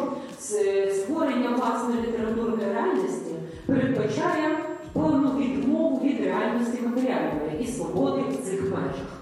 створення 0.94 1.50
власної 1.50 2.02
літературної 2.08 2.74
реальності 2.74 3.32
передбачає 3.66 4.58
певну 4.94 5.40
відмову 5.40 6.02
від 6.04 6.26
реальності 6.26 6.78
матеріальної 6.86 7.62
і 7.62 7.68
свободи 7.68 8.22
в 8.22 8.46
цих 8.46 8.62
межах. 8.64 9.19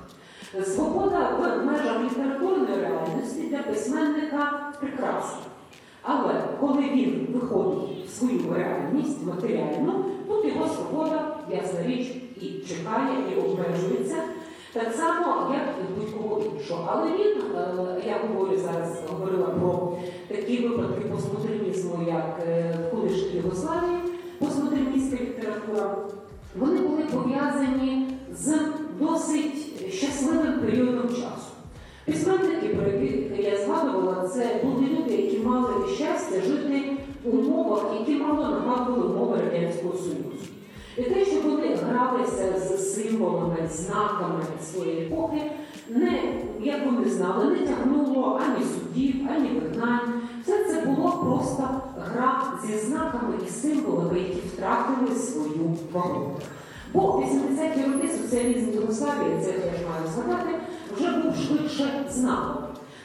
Свобода 0.66 1.30
в 1.40 1.66
межах 1.66 2.04
літературної 2.04 2.82
реальності 2.82 3.42
для 3.42 3.58
письменника 3.58 4.74
прекрасна. 4.80 5.40
Але 6.02 6.34
коли 6.60 6.82
він 6.82 7.28
виходить 7.34 8.06
в 8.08 8.10
свою 8.10 8.54
реальність 8.56 9.26
матеріальну, 9.28 10.06
тут 10.28 10.46
його 10.46 10.68
свобода, 10.68 11.38
ясна 11.52 11.84
річ, 11.84 12.08
і 12.42 12.46
чекає, 12.46 13.18
і 13.32 13.40
обмежується. 13.40 14.16
Так 14.74 14.94
само, 14.94 15.54
як 15.54 15.64
і 15.82 16.00
будь-кого 16.00 16.42
іншого. 16.42 16.90
Але 16.92 17.12
він, 17.12 17.42
е, 17.56 18.02
я 18.08 18.20
говорю 18.28 18.58
зараз, 18.58 19.02
говорила 19.12 19.48
про 19.48 19.98
такі 20.28 20.68
випадки 20.68 21.02
постмодернізму, 21.02 22.06
як 22.08 22.40
е, 22.48 22.80
в 22.88 22.96
колишній 22.96 23.42
Югославії, 23.44 24.00
постмодерністська 24.40 25.24
література, 25.24 25.96
вони 26.60 26.80
були 26.80 27.04
пов'язані 27.04 28.08
з 28.34 28.60
досить 29.00 29.67
щасливим 29.92 30.60
періодом 30.60 31.10
часу. 31.10 31.52
Письменники, 32.06 32.68
про 32.68 32.92
яких 32.92 33.46
я 33.52 33.58
згадувала, 33.58 34.28
це 34.28 34.62
були 34.64 34.86
люди, 34.86 35.22
які 35.22 35.40
мали 35.40 35.74
щастя 35.96 36.42
жити 36.42 36.98
в 37.24 37.40
умовах, 37.40 37.86
які 38.00 38.16
мало 38.24 38.44
нагадували 38.44 39.14
умови 39.14 39.38
Радянського 39.38 39.94
Союзу. 39.94 40.48
І 40.98 41.02
те, 41.02 41.26
що 41.26 41.42
вони 41.42 41.76
гралися 41.76 42.60
з 42.60 42.94
символами, 42.96 43.56
знаками 43.72 44.44
своєї 44.72 45.02
епохи, 45.02 45.52
не, 45.90 46.22
як 46.62 46.86
вони 46.86 47.10
знали, 47.10 47.46
не 47.46 47.68
тягнуло 47.68 48.42
ані 48.46 48.66
судів, 48.66 49.16
ані 49.36 49.50
вигнань. 49.50 50.22
Все 50.44 50.66
це 50.66 50.86
було 50.86 51.12
просто 51.12 51.70
гра 52.06 52.54
зі 52.66 52.78
знаками 52.78 53.34
і 53.48 53.50
символами, 53.50 54.20
які 54.20 54.48
втратили 54.48 55.16
свою 55.16 55.78
вагу. 55.94 56.36
Бо 56.94 57.02
80-ті 57.02 57.92
роки 57.92 58.08
соціалізм 58.08 58.72
Югославії, 58.74 59.38
це 59.44 59.50
я 59.50 59.90
маю 59.90 60.08
згадати, 60.16 60.50
вже 60.98 61.18
був 61.18 61.36
швидше 61.36 62.06
знаком. 62.10 62.64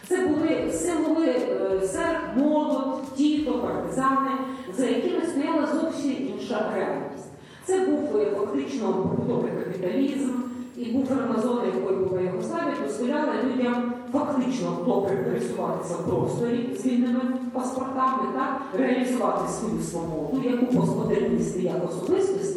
Це 0.08 0.26
були 0.26 0.72
символи 0.72 1.26
е, 1.26 1.80
серп, 1.86 2.36
молот, 2.36 3.14
тіто, 3.16 3.58
партизани, 3.58 4.30
за 4.76 4.86
якими 4.86 5.26
стояла 5.26 5.66
зовсім 5.66 6.16
інша 6.34 6.72
реальність. 6.74 7.28
Це 7.64 7.80
був 7.80 8.16
е, 8.16 8.30
фактично 8.36 8.92
побутовий 8.92 9.50
капіталізм, 9.50 10.30
і 10.76 10.84
буферна 10.84 11.42
зона, 11.42 11.62
якою 11.74 12.06
була 12.06 12.20
Югославія, 12.20 12.74
дозволяла 12.86 13.32
людям 13.44 13.92
фактично 14.12 14.78
добре 14.86 15.16
пересуватися 15.16 15.94
в 15.94 16.06
просторі 16.06 16.76
з 16.78 16.86
вільними 16.86 17.20
паспортами 17.52 18.22
та 18.34 18.60
реалізувати 18.78 19.52
свою 19.52 19.82
свободу, 19.82 20.42
яку 20.44 20.66
постмодерністи 20.66 21.60
як 21.62 21.84
особистості 21.84 22.51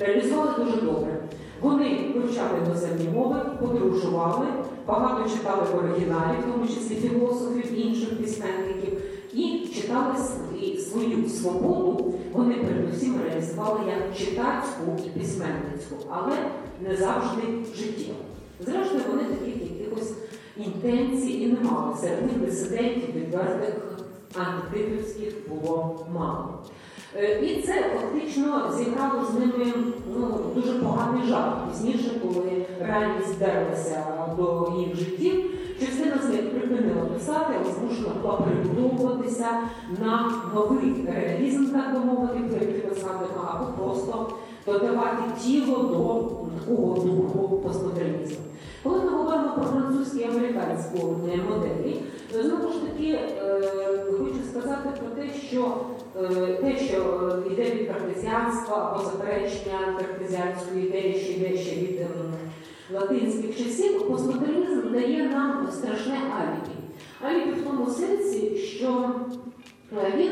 реалізували 0.00 0.64
дуже 0.64 0.80
добре. 0.80 1.16
Вони 1.60 2.12
вивчали 2.14 2.58
іноземні 2.66 3.08
мови, 3.08 3.36
подорожували, 3.60 4.46
багато 4.86 5.30
читали 5.30 5.62
в 5.72 5.78
оригіналі, 5.78 6.36
в 6.40 6.52
тому 6.52 6.68
числі 6.68 6.94
філософів, 6.94 7.86
інших 7.86 8.20
письменників, 8.20 9.00
і 9.32 9.68
читали 9.74 10.14
свою 10.78 11.28
свободу. 11.28 12.14
Вони 12.32 12.54
передусім 12.54 13.20
реалізували 13.24 13.80
як 13.88 14.16
читацьку 14.18 14.82
і 15.06 15.18
письменницьку, 15.18 15.96
але 16.10 16.36
не 16.80 16.96
завжди 16.96 17.42
життєву. 17.76 18.18
Зрештою, 18.60 19.02
вони 19.10 19.24
таких 19.24 19.56
якихось 19.70 20.12
інтенцій 20.56 21.32
і 21.32 21.46
не 21.46 21.70
мали. 21.70 21.96
Серед 22.00 22.22
них 22.22 22.38
дисидентів, 22.38 23.14
відвертих 23.14 23.74
антитипівських 24.34 25.34
було 25.48 26.06
мало. 26.14 26.62
Е, 27.18 27.40
І 27.44 27.62
це 27.62 27.72
фактично 27.72 28.72
зіграло 28.78 29.24
з 29.24 29.34
ними 29.34 29.72
ну, 30.16 30.38
дуже 30.54 30.72
поганий 30.72 31.28
жарт. 31.28 31.54
Пізніше, 31.70 32.10
коли 32.22 32.66
реальність 32.80 33.34
вдерлася 33.34 34.04
до 34.36 34.72
їх 34.78 34.96
життів, 34.96 35.44
частина 35.80 36.18
з 36.22 36.28
них 36.28 36.50
припинила 36.50 37.04
писати, 37.04 37.52
змушена 37.78 38.08
була 38.22 38.34
перебудовуватися 38.34 39.48
на 40.04 40.32
новий 40.54 41.06
реалізм, 41.06 41.66
так 41.66 41.94
би 41.94 41.98
мовити, 41.98 42.54
який 42.54 42.86
або 43.56 43.66
просто 43.82 44.28
додавати 44.66 45.22
тіло 45.42 45.76
до 45.82 46.30
такого 46.58 46.94
духу 46.94 47.60
постмодернізму. 47.64 48.36
Коли 48.82 48.98
ми 48.98 49.10
говоримо 49.10 49.54
про 49.54 49.64
французьку 49.64 50.18
і 50.18 50.24
американську 50.24 51.16
е, 51.32 51.36
моделі, 51.36 52.00
то 52.32 52.42
знову 52.42 52.72
ж 52.72 52.80
таки 52.80 53.10
е, 53.12 53.60
хочу 54.18 54.38
сказати 54.50 54.88
про 55.00 55.22
те, 55.22 55.28
що 55.48 55.76
те, 56.60 56.76
що 56.78 56.96
е, 57.48 57.52
йде 57.52 57.70
від 57.70 57.88
картезіанства 57.88 58.92
або 58.92 59.04
заперечення 59.04 59.98
картезіанської 59.98 60.86
ідеї, 60.86 61.14
що 61.14 61.32
йде 61.32 61.56
ще 61.56 61.76
від 61.76 62.00
ем, 62.00 62.32
латинських 62.94 63.58
часів, 63.58 64.08
постмодернізм 64.08 64.92
дає 64.92 65.28
нам 65.28 65.68
страшне 65.72 66.18
алібі. 66.38 66.76
Алібі 67.20 67.60
в 67.60 67.64
тому 67.64 67.86
сенсі, 67.86 68.56
що 68.56 69.10
е, 69.92 70.12
він 70.16 70.30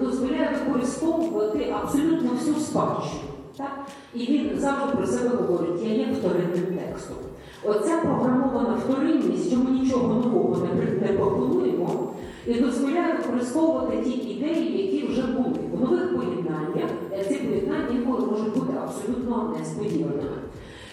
дозволяє 0.00 0.58
використовувати 0.66 1.74
абсолютно 1.82 2.30
всю 2.30 2.56
спадщину. 2.56 3.22
Так? 3.56 3.86
І 4.14 4.18
він 4.18 4.58
завжди 4.58 4.96
про 4.96 5.06
себе 5.06 5.36
говорить, 5.36 5.82
я 5.82 5.94
є 5.94 6.06
вторинним 6.12 6.78
текстом. 6.78 7.16
Оця 7.64 7.96
програмована 7.96 8.74
вторинність, 8.74 9.48
що 9.48 9.56
ми 9.56 9.70
нічого 9.70 10.14
нового 10.14 10.68
не 11.02 11.08
пропонуємо, 11.08 12.12
і 12.46 12.54
дозволяє 12.54 13.14
використовувати 13.16 13.96
ті 14.04 14.10
ідеї, 14.10 14.82
які 14.82 15.06
вже 15.06 15.22
були. 15.22 15.54
В 15.72 15.80
нових 15.80 16.16
поєднаннях 16.16 16.90
е, 17.12 17.24
ці 17.28 17.34
поєднання 17.34 17.86
інколи 17.92 18.26
можуть 18.26 18.54
бути 18.54 18.72
абсолютно 18.84 19.54
несподіваними. 19.58 20.38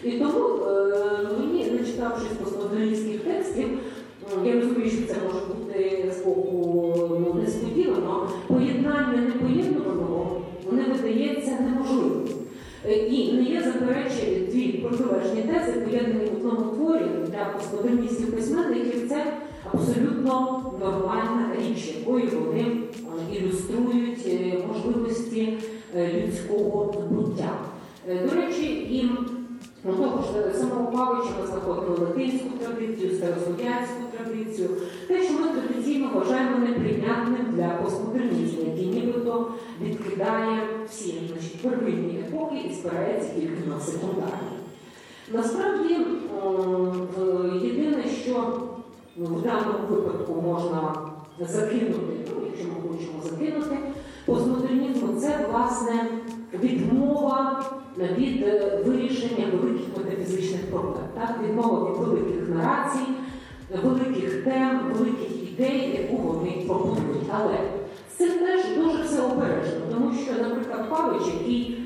І 0.04 0.12
тому 0.12 0.40
е, 0.40 0.94
мені, 1.40 1.72
не 1.72 1.86
читавшись 1.86 2.38
постмодерністських 2.44 3.22
текстів, 3.22 3.68
я 4.46 4.54
розумію, 4.54 4.90
що 4.90 5.08
це 5.08 5.16
може 5.26 5.46
бути 5.46 6.14
з 6.20 6.26
боку 6.26 6.94
ну, 7.20 7.42
несподівано, 7.42 8.30
поєднання 8.48 9.22
непоєднуваного 9.22 10.42
не 10.72 10.84
видається 10.84 11.58
неможливим. 11.62 12.28
Е, 12.86 12.94
І 12.96 13.34
не 13.34 13.44
є 13.44 13.62
заперечення 13.62 14.48
дві 14.52 14.72
протилежні 14.72 15.42
тези, 15.42 15.80
поєднані 15.80 16.26
в 16.26 16.36
одному 16.36 16.76
творі 16.76 17.06
для 17.28 17.46
постмодерністів 17.46 18.32
письменників. 18.32 19.10
Це 19.10 19.34
абсолютно 19.74 20.64
нормальна 20.80 21.56
річ, 21.60 21.96
якою 22.00 22.30
вони 22.46 22.62
е, 22.62 23.36
ілюструють 23.36 24.28
е, 24.28 24.64
можливості 24.68 25.58
е, 25.96 26.24
людського 26.28 26.94
буття. 27.10 27.60
До 28.08 28.36
речі, 28.36 28.66
і 28.66 29.10
ну, 29.84 29.94
того 29.94 30.24
ж 30.24 30.58
самого 30.58 30.92
Павича 30.92 31.30
ми 31.42 31.48
знаходимо 31.48 31.98
латинську 32.00 32.50
традицію, 32.50 33.16
старослов'янську 33.16 34.04
традицію, 34.18 34.70
те, 35.08 35.24
що 35.24 35.34
ми 35.34 35.48
традиційно 35.48 36.10
вважаємо 36.14 36.58
неприйнятним 36.58 37.46
для 37.54 37.68
постмодернізму, 37.68 38.64
який 38.66 38.86
нібито 38.86 39.52
відкидає 39.82 40.60
всі 40.90 41.14
значить, 41.28 41.62
первинні 41.62 42.20
епохи 42.20 42.56
і 42.70 42.74
спирається 42.74 43.30
тільки 43.36 43.70
на 43.70 43.80
секундарні. 43.80 44.58
Насправді, 45.34 45.98
єдине, 47.68 48.04
що 48.24 48.62
ну, 49.16 49.26
в 49.26 49.42
даному 49.42 49.88
випадку 49.90 50.42
можна 50.42 50.96
закинути, 51.40 52.32
ну, 52.36 52.46
якщо 52.46 52.68
ми 52.68 52.90
хочемо 52.90 53.22
закинути, 53.24 53.78
постмодернізму 54.26 55.20
це 55.20 55.48
власне 55.52 56.08
відмова 56.54 57.66
від 57.98 58.44
е, 58.44 58.84
вирішення 58.86 59.46
великих 59.54 59.88
метафізичних 59.98 60.72
проблем, 60.72 61.04
так? 61.14 61.40
відмова 61.44 61.90
від 61.90 61.98
великих 61.98 62.50
нарацій, 62.50 63.08
великих 63.84 64.44
тем, 64.44 64.82
великих 64.94 65.44
ідеї, 65.44 66.02
яку 66.02 66.24
вони 66.24 66.64
пропонують. 66.68 67.30
Але 67.32 67.58
це 68.18 68.30
теж 68.30 68.62
дуже 68.78 69.04
все 69.04 69.22
обережно, 69.22 69.80
тому 69.92 70.14
що, 70.14 70.34
наприклад, 70.44 70.90
Павич, 70.90 71.22
який 71.40 71.80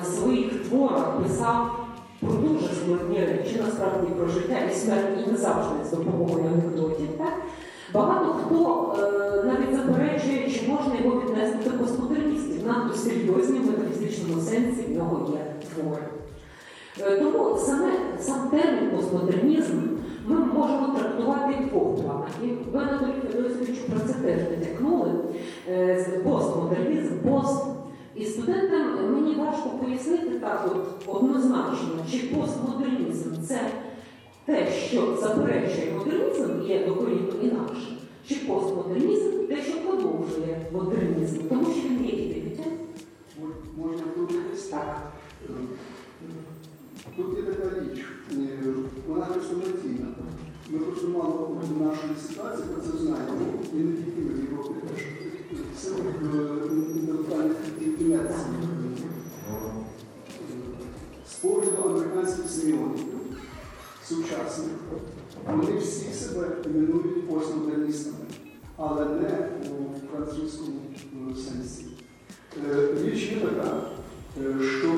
в 0.00 0.04
своїх 0.04 0.68
творах 0.68 1.22
писав 1.22 1.87
про 2.28 2.48
дуже 2.48 2.74
складні 2.74 3.18
речі, 3.20 3.60
насправді 3.64 4.06
про 4.12 4.28
життя 4.28 4.58
і 4.70 4.74
смерть 4.74 5.18
і 5.26 5.30
не 5.30 5.36
завжди 5.36 5.84
з 5.84 5.90
допомогою 5.90 6.44
анекдотів. 6.46 7.08
Так? 7.18 7.32
Багато 7.94 8.34
хто 8.34 8.94
е, 8.98 9.44
навіть 9.44 9.76
заперечує, 9.76 10.50
чи 10.50 10.68
можна 10.68 10.94
його 11.04 11.20
віднести 11.20 11.70
до 11.70 11.78
постмодерністів. 11.78 12.66
Надто 12.66 12.94
серйозні 12.94 13.58
в 13.58 13.66
метафізичному 13.66 14.40
сенсі 14.40 14.82
в 14.82 14.96
нього 14.96 15.32
є 15.32 15.40
твори. 15.74 16.02
Е, 17.00 17.18
Тому 17.18 17.58
саме 17.58 17.92
сам 18.20 18.48
термін 18.50 18.90
постмодернізм 18.96 19.78
ми 20.26 20.36
можемо 20.36 20.94
трактувати 20.98 21.54
в 21.64 21.68
двох. 21.68 21.98
І 22.44 22.46
ви, 22.46 22.80
Анатолій 22.80 23.32
Федосовичу, 23.32 23.82
про 23.90 24.00
це 24.00 24.12
теж 24.12 24.40
натякнули. 24.50 25.10
Е, 25.68 26.06
Постмодернізм, 26.24 27.18
пост. 27.18 27.77
І 28.18 28.24
студентам 28.24 29.12
мені 29.14 29.34
важко 29.34 29.70
пояснити 29.70 30.38
так 30.38 30.70
от 30.74 31.16
однозначно, 31.16 32.04
чи 32.10 32.18
постмодернізм 32.18 33.42
це 33.48 33.70
те, 34.44 34.72
що 34.72 35.16
заперечує 35.22 35.92
модернізм, 35.98 36.62
є 36.62 36.86
докорінно 36.86 37.32
інакше, 37.42 37.98
чи 38.28 38.34
постмодернізм 38.34 39.46
те, 39.48 39.62
що 39.62 39.80
продовжує 39.80 40.66
модернізм, 40.72 41.48
тому 41.48 41.64
що 41.64 41.88
він 41.88 42.04
є 42.04 42.10
ідентичним. 42.10 42.72
Можна 43.76 44.02
втрутитись? 44.12 44.66
Так. 44.66 45.12
Тут 47.16 47.36
є 47.36 47.42
така 47.42 47.80
річ, 47.80 48.04
е, 48.32 48.58
вона 49.08 49.24
хрестоматійна. 49.24 50.06
Ми 50.70 50.78
просто 50.78 51.08
мало 51.08 51.56
в 51.62 51.82
нашої 51.82 52.12
ситуації 52.28 52.68
про 52.74 52.82
це 52.82 52.98
знаємо, 52.98 53.38
і 53.72 53.76
не 53.76 53.92
тільки 53.96 54.20
ми 54.20 54.34
в 54.34 54.50
Європі 54.50 54.74
теж. 54.88 55.27
Інтелектуальних 55.86 57.56
кінець. 57.98 58.36
З 61.30 61.44
американських 61.84 62.50
семіотиків, 62.50 63.18
сучасних, 64.04 64.68
вони 65.46 65.78
всі 65.78 66.12
себе 66.12 66.48
іменують 66.64 67.28
постмодерністами, 67.28 68.16
але 68.76 69.04
не 69.04 69.48
у 69.70 69.90
французькому 70.12 70.80
е, 71.30 71.34
сенсі. 71.34 71.84
Е, 72.70 72.88
Річ 73.04 73.30
є 73.30 73.40
така, 73.40 73.82
е, 74.40 74.62
що 74.78 74.94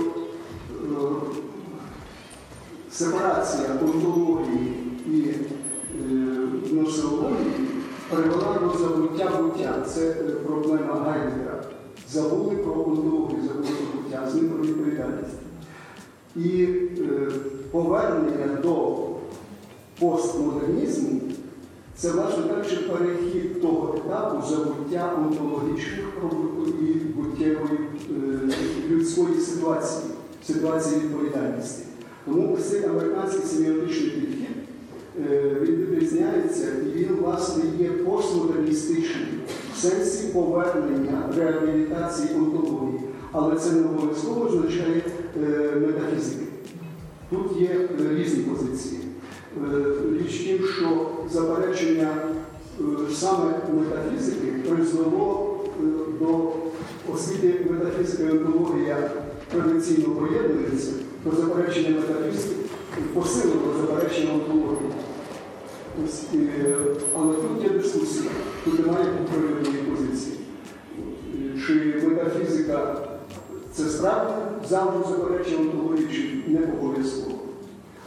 сепарація 2.91 3.69
онтології 3.83 4.73
і 5.07 5.35
носеології 6.75 7.70
привела 8.11 8.59
до 8.63 8.79
забуття 8.79 9.31
буття. 9.43 9.75
Це 9.95 10.11
е, 10.11 10.15
проблема 10.47 10.95
Гайдера. 10.95 11.63
Забули 12.11 12.57
про 12.57 12.73
онтологію, 12.73 13.43
забули 13.49 13.69
про 13.69 14.03
буття, 14.03 14.31
з 14.31 14.35
ним 14.35 14.49
про 14.49 14.65
відповідальність. 14.65 15.39
І 16.37 16.63
е, 16.63 17.31
повернення 17.71 18.57
до 18.63 18.99
постмодернізму 19.99 21.21
це, 21.97 22.11
власне 22.11 22.45
кажучи, 22.49 22.77
перехід 22.77 23.63
того 23.63 23.95
етапу 23.97 24.47
забуття 24.47 25.13
онтологічних 25.19 26.07
і 26.81 26.85
буттєвої 26.95 27.79
е, 28.11 28.51
людської 28.91 29.41
ситуації, 29.41 30.13
ситуації 30.47 31.01
відповідальності. 31.01 31.83
Тому 32.25 32.57
цей 32.57 32.85
американський 32.85 33.45
семіотичний 33.45 34.11
підхід 34.11 34.40
він 35.63 35.77
відрізняється 35.77 36.67
і 36.87 36.99
він, 36.99 37.09
власне, 37.21 37.63
є 37.79 37.89
постмодерністичним 37.89 39.27
в 39.75 39.79
сенсі 39.79 40.29
повернення 40.29 41.23
реабілітації 41.37 42.29
онтології. 42.37 43.01
Але 43.33 43.57
це 43.57 43.73
не 43.73 43.81
обов'язково 43.81 44.45
означає 44.45 45.03
е, 45.37 45.73
метафізики. 45.87 46.45
Тут 47.31 47.61
є 47.61 47.69
е, 47.69 48.15
різні 48.15 48.43
позиції. 48.43 49.01
Е, 49.57 49.93
Річ 50.19 50.39
тим, 50.39 50.67
що 50.67 51.11
заперечення 51.33 52.09
е, 52.81 52.85
саме 53.15 53.55
метафізики 53.75 54.47
призвело 54.69 55.57
е, 55.67 55.83
до, 56.21 56.53
оскільки 57.15 57.71
метафізика 57.71 58.23
і 58.23 58.31
онтологія 58.31 59.11
традиційно 59.53 60.09
поєднуються, 60.11 60.93
то 61.25 61.37
заперечення 61.37 61.97
метафізики 61.97 62.55
посилило 63.15 63.75
заперечення 63.81 64.35
онтології. 64.35 64.90
Е, 66.35 66.77
Але 67.19 67.35
тут 67.35 67.63
є 67.63 67.69
дискусія, 67.69 68.31
тут 68.65 68.87
немає 68.87 69.05
відповідної 69.21 69.85
позиції. 69.85 70.37
Е, 71.35 71.61
Чи 71.67 72.09
метафізика 72.09 72.97
це 73.73 73.89
справді 73.89 74.33
завжди 74.69 74.99
заперечення 75.09 75.59
онтології, 75.61 76.09
чи 76.13 76.53
не 76.53 76.61
обов'язково. 76.73 77.37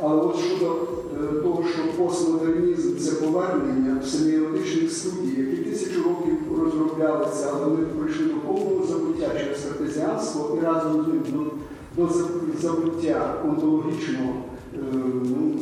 Але 0.01 0.21
от 0.21 0.39
щодо 0.39 0.73
е, 0.73 1.41
того, 1.41 1.63
що 1.73 2.03
постмодернізм 2.03 2.97
це 2.97 3.11
повернення 3.11 4.01
семіотичних 4.01 4.91
студій, 4.91 5.41
які 5.41 5.55
тисячу 5.55 6.03
років 6.03 6.37
розроблялися, 6.63 7.49
але 7.53 7.65
вони 7.65 7.85
прийшли 7.85 8.25
до 8.25 8.33
повного 8.33 8.85
забуття 8.85 9.29
через 9.39 9.63
картезіанство 9.63 10.57
і 10.61 10.65
разом 10.65 11.05
з 11.05 11.31
до, 11.31 11.51
до 11.97 12.13
забуття 12.61 13.35
онтологічного 13.45 14.33
ну, 15.23 15.53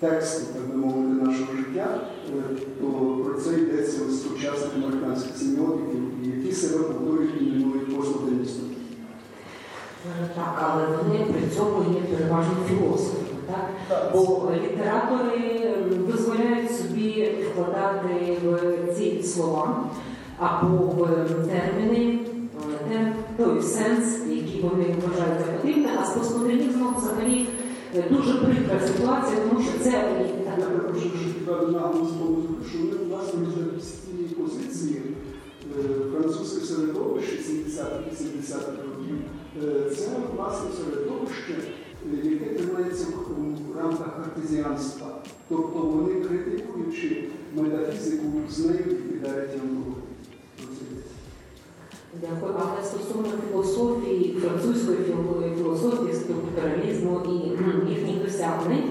тексту, 0.00 0.46
так 0.54 0.68
би 0.68 0.76
мовити, 0.76 1.24
нашого 1.24 1.56
життя, 1.56 2.00
е, 2.28 2.56
то 2.80 2.86
про 3.24 3.40
це 3.40 3.58
йдеться 3.58 3.98
у 4.08 4.12
сучасних 4.12 4.70
американських 4.76 5.36
семіотиків, 5.36 6.02
які 6.24 6.52
себе 6.52 6.84
повторюють 6.84 7.42
і 7.42 7.44
іменують 7.44 7.96
постмодерністами. 7.96 8.68
Так, 10.34 10.70
але 10.70 10.86
вони 10.86 11.24
при 11.24 11.56
цьому 11.56 11.94
є 11.94 12.00
переважно 12.00 12.54
філософами, 12.68 13.28
так? 13.46 13.70
Бо 14.12 14.52
літератори 14.64 15.74
дозволяють 16.12 16.76
собі 16.76 17.28
вкладати 17.50 18.38
в 18.44 18.94
ці 18.94 19.22
слова 19.22 19.84
або 20.38 20.76
в 20.76 21.48
терміни 21.48 22.18
е, 22.92 23.14
той 23.36 23.62
сенс, 23.62 24.18
який 24.28 24.60
вони 24.62 24.84
вважають 24.84 25.40
за 25.46 25.52
потрібне, 25.52 25.88
а 26.02 26.06
з 26.06 26.10
постмодернізмом 26.10 26.94
взагалі 26.98 27.46
дуже 28.10 28.34
прикра 28.34 28.80
ситуація, 28.86 29.40
тому 29.48 29.62
що 29.62 29.78
це 29.84 29.90
Я 30.46 30.64
перепрошую, 30.66 31.10
що 31.22 31.34
підведу 31.34 31.72
наголос 31.72 32.08
тому, 32.18 32.44
що 32.70 32.78
ми 32.78 33.04
власне 33.08 33.40
з 33.80 33.86
цієї 33.86 34.28
позиції 34.28 35.02
е, 35.78 35.82
французьке 36.12 36.66
середовище 36.66 37.36
70-80-х 37.36 38.82
років. 38.82 39.16
е, 39.64 39.90
Це 39.90 40.08
власне 40.36 40.66
середовище, 40.76 41.54
е, 42.24 42.28
яке 42.28 42.54
тримається 42.54 43.04
в 43.04 43.28
в 43.72 43.78
рамках 43.78 44.16
картезіанства. 44.16 45.06
Тобто 45.48 45.78
вони 45.78 46.20
критикуючи 46.20 47.28
метафізику 47.56 48.24
з 48.50 48.58
нею 48.58 48.84
відповідають 48.86 49.50
онтології. 49.54 49.97
Дякую. 52.20 52.54
Але 52.60 52.84
стосовно 52.86 53.28
філософії, 53.50 54.36
французької 54.42 54.98
філо- 54.98 55.56
філософії, 55.58 56.14
структуралізму 56.14 57.20
і 57.28 57.34
їхніх 57.90 58.24
досягнень 58.24 58.84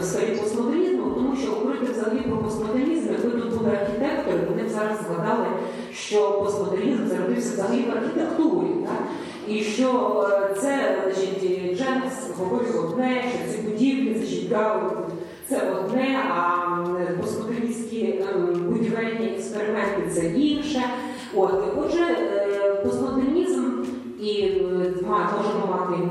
в 0.00 0.02
сфері 0.04 0.36
постмодернізму, 0.36 1.10
тому 1.14 1.36
що 1.36 1.50
говорити 1.52 1.92
взагалі 1.92 2.20
про 2.20 2.36
постмодернізм, 2.38 3.06
якби 3.12 3.30
тут 3.40 3.58
були 3.58 3.70
архітектори, 3.70 4.38
вони 4.50 4.62
б 4.62 4.68
зараз 4.68 4.98
згадали, 5.06 5.46
що 5.94 6.32
постмодернізм 6.44 7.06
зародився 7.08 7.52
взагалі 7.52 7.82
в 7.82 7.90
архітектурі. 7.96 8.68
Так? 8.86 9.02
І 9.48 9.62
що 9.62 9.90
е, 10.30 10.54
це, 10.60 10.96
значить, 11.04 11.42
Дженкс 11.78 12.14
говорив 12.38 12.84
одне, 12.84 13.24
що 13.30 13.52
ці 13.52 13.62
будівлі, 13.62 14.14
значить, 14.18 14.52
Гау 14.52 14.80
це 15.48 15.70
одне, 15.70 16.18
а 16.30 16.66
постмодерністські 17.20 18.24
ем, 18.34 18.64
будівельні 18.68 19.26
експерименти 19.36 20.10
це 20.14 20.26
інше. 20.26 20.82
От, 21.36 21.52
отже, 21.78 22.02
е, 22.02 22.74
постмодернізм 22.84 23.62
і 24.20 24.42
е, 24.42 24.94
можемо 25.06 25.66
мати 25.70 26.02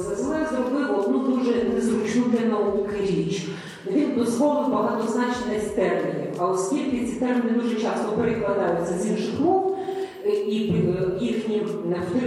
за 0.00 0.14
зле 0.14 0.48
зробив 0.50 0.98
одну 0.98 1.18
дуже 1.18 1.64
незручну 1.74 2.22
для 2.32 2.46
науки 2.46 2.96
річ. 3.00 3.48
Він 3.92 4.14
дозволив 4.16 4.72
багатозначність 4.72 5.76
термінів, 5.76 6.28
а 6.38 6.46
оскільки 6.46 7.06
ці 7.06 7.12
терміни 7.12 7.50
дуже 7.62 7.76
часто 7.76 8.12
перекладаються 8.12 8.94
з 8.98 9.10
інших 9.10 9.40
мов, 9.40 9.78
е, 10.26 10.30
і 10.30 10.54
їхні 11.20 11.62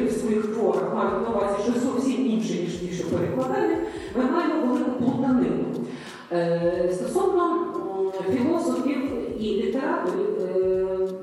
в 0.10 0.12
своїх 0.12 0.46
творах 0.46 0.96
мають 0.96 1.30
на 1.30 1.36
увазі 1.36 1.56
щось 1.64 1.84
зовсім 1.84 2.28
інше, 2.28 2.54
ніж 2.54 2.74
ті, 2.74 2.92
що 2.92 3.04
перекладають, 3.08 3.80
ми 4.18 4.24
маємо 4.24 4.68
велику 4.68 4.92
плутанину. 4.92 5.66
Стосовно 6.92 7.66
філософів 8.34 9.02
і 9.40 9.44
літераторів, 9.44 10.35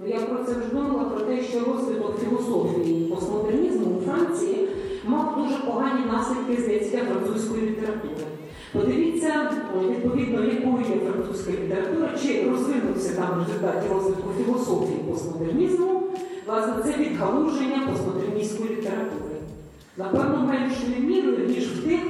я 0.07 0.21
про 0.21 0.45
це 0.45 0.53
вже 0.53 0.75
думала 0.75 1.05
про 1.05 1.21
те, 1.21 1.43
що 1.43 1.59
розвиток 1.59 2.21
філософії 2.21 3.11
постмодернізму 3.11 3.87
у 3.99 4.11
Франції 4.11 4.69
мав 5.05 5.39
дуже 5.43 5.59
погані 5.59 6.07
наслідки 6.13 6.63
здається 6.63 6.99
французької 6.99 7.63
літератури. 7.63 8.27
Подивіться, 8.73 9.51
е, 9.77 9.89
відповідно, 9.89 10.45
якою 10.45 10.79
є 10.79 11.11
французька 11.11 11.53
література, 11.53 12.09
чи 12.23 12.51
розвинувся 12.51 13.15
там 13.15 13.29
в 13.35 13.39
результаті 13.39 13.89
розвитку 13.95 14.29
філософії 14.45 14.99
постмодернізму, 15.11 16.03
власне, 16.47 16.73
це 16.85 16.99
відгалуження 16.99 17.89
постмодерністської 17.91 18.71
літератури. 18.71 19.37
Напевно, 19.97 20.47
меншою 20.47 21.01
мірою, 21.01 21.49
ніж 21.49 21.67
в 21.67 21.85
тих, 21.89 22.01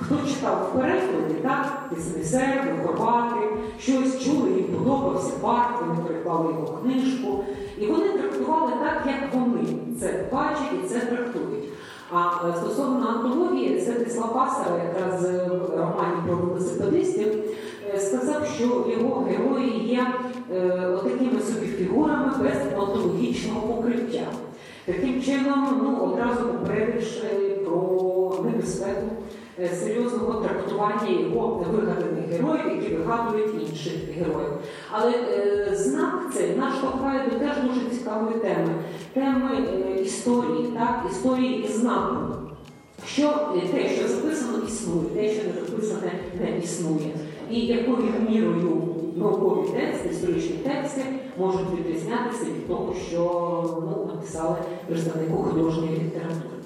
хто 0.00 0.16
читав 0.28 0.70
в 0.70 0.78
перекладі, 0.78 1.34
так, 1.42 1.90
Деснесер, 1.90 2.74
Хорвати, 2.86 3.46
щось 3.80 4.24
чули, 4.24 4.50
їм 4.50 4.64
подобався 4.64 5.32
Барт, 5.42 5.80
вони 5.80 6.02
переклали 6.08 6.52
його 6.52 6.78
книжку. 6.82 7.44
І 7.78 7.86
вони 7.86 8.08
трактували 8.08 8.72
так, 8.72 9.02
як 9.06 9.34
вони 9.34 9.66
це 10.00 10.24
бачать 10.32 10.84
і 10.84 10.88
це 10.88 11.00
трактують. 11.00 11.64
А 12.12 12.48
е, 12.48 12.54
стосовно 12.56 13.08
антології, 13.08 13.80
Святислав 13.80 14.34
Пасара, 14.34 14.82
якраз 14.84 15.24
е, 15.24 15.48
в 15.48 15.70
романі 15.70 16.22
про 16.26 16.36
велосипедистів, 16.36 17.28
е, 17.94 17.98
сказав, 17.98 18.46
що 18.46 18.64
його 18.64 19.20
герої 19.20 19.88
є 19.88 20.06
отакими 20.94 21.40
собі 21.40 21.66
фігурами 21.66 22.32
без 22.42 22.80
онтологічного 22.80 23.60
покриття. 23.60 24.26
Таким 24.84 25.22
чином, 25.22 25.80
ну, 25.82 25.96
одразу 25.96 26.44
попередивши 26.44 27.26
про 27.64 28.34
небезпеку 28.44 29.06
серйозного 29.80 30.40
трактування 30.40 31.20
його 31.20 31.64
вигаданих 31.72 32.28
героїв, 32.30 32.82
які 32.82 32.94
вигадують 32.94 33.54
інших 33.68 33.92
героїв. 34.18 34.52
Але 34.90 35.12
е, 35.12 35.76
знак 35.76 36.14
цей 36.34 36.56
наш 36.56 36.74
штовхає 36.74 37.30
до 37.30 37.38
теж 37.38 37.56
дуже 37.64 37.90
цікавої 37.90 38.34
теми 38.34 38.74
теми 39.12 39.50
е, 39.56 40.00
історії, 40.02 40.66
так, 40.74 41.06
історії 41.10 41.64
і 41.64 41.72
знаку. 41.72 42.16
Що 43.06 43.52
е, 43.56 43.60
те, 43.72 43.88
що 43.88 44.08
записано, 44.08 44.58
існує, 44.68 45.08
те, 45.14 45.28
що 45.34 45.42
не 45.48 45.52
записане, 45.52 46.12
не 46.40 46.58
існує. 46.58 47.10
І 47.50 47.60
якою 47.60 48.12
мірою 48.30 48.82
наукові 49.16 49.68
тексти, 49.68 50.08
історичні 50.08 50.56
тексти 50.56 51.04
можуть 51.38 51.78
відрізнятися 51.78 52.44
від 52.44 52.68
того, 52.68 52.94
що 53.08 53.20
ну, 53.80 54.10
написали 54.14 54.56
представнику 54.88 55.42
художньої 55.42 55.90
літератури. 55.90 56.59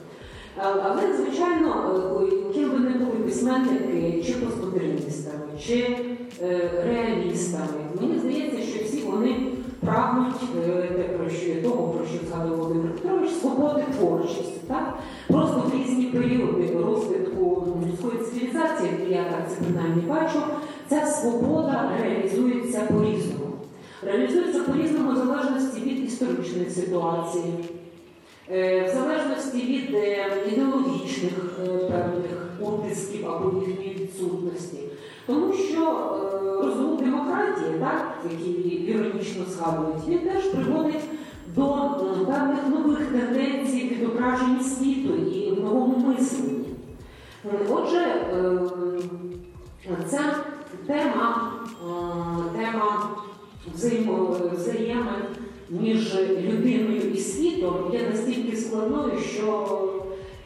Але, 0.62 1.02
звичайно, 1.16 2.00
е, 2.22 2.54
ким 2.54 2.70
би 2.70 2.78
не 2.78 2.90
були 2.90 3.18
письменники, 3.24 4.22
чи 4.26 4.32
постмодерністами, 4.32 5.44
чи 5.66 5.96
е, 6.42 6.70
реалістами, 6.86 7.80
мені 8.00 8.18
здається, 8.18 8.62
що 8.62 8.84
всі 8.84 9.02
вони 9.02 9.36
прагнуть 9.80 10.34
е, 10.66 11.62
того, 11.62 11.88
про 11.88 12.06
що 12.06 12.18
згадував 12.28 12.58
Володимир 12.58 12.92
Петрович, 12.92 13.30
свободи 13.30 13.84
творчості. 13.98 14.60
Так? 14.68 14.98
Просто 15.28 15.62
в 15.66 15.78
різні 15.78 16.04
періоди 16.04 16.76
розвитку 16.86 17.66
людської 17.86 18.22
цивілізації, 18.22 18.90
я 19.10 19.24
так 19.24 19.50
це 19.50 19.56
принаймні 19.64 20.02
бачу, 20.02 20.38
ця 20.88 21.06
свобода 21.06 21.90
реалізується 22.02 22.80
по-різному. 22.80 23.44
Реалізується 24.02 24.60
по-різному 24.60 25.12
в 25.12 25.16
залежності 25.16 25.80
від 25.80 26.04
історичної 26.04 26.70
ситуації. 26.70 27.54
Е, 28.50 28.88
В 28.88 28.94
залежності 28.94 29.58
від 29.58 29.94
е, 29.94 30.26
ідеологічних 30.52 31.32
е, 31.62 31.66
певних 31.66 32.60
утисків 32.60 33.28
або 33.30 33.60
їхньої 33.66 33.96
відсутності. 34.00 34.78
Тому 35.26 35.52
що 35.52 35.80
е, 35.80 37.04
демократії, 37.04 37.78
так, 37.80 38.18
який 38.30 38.86
іронічно 38.88 39.44
згадують, 39.44 40.08
він 40.08 40.18
теж 40.18 40.44
приводить 40.44 41.04
до 41.56 41.64
певних 42.26 42.68
нових 42.68 42.98
тенденцій 43.06 43.88
відображення 43.88 44.60
світу 44.60 45.14
і 45.14 45.50
в 45.50 45.64
новому 45.64 46.06
мисленні. 46.08 46.68
Отже, 47.70 47.98
е, 47.98 48.58
ця 50.10 50.34
тема, 50.86 51.52
тема 52.56 53.10
взаємин 54.54 55.14
між 55.70 56.14
людиною 56.40 57.02
і 57.14 57.18
світом 57.18 57.74
є 57.92 58.00
настільки 58.10 58.56
складною, 58.56 59.18
що 59.18 59.80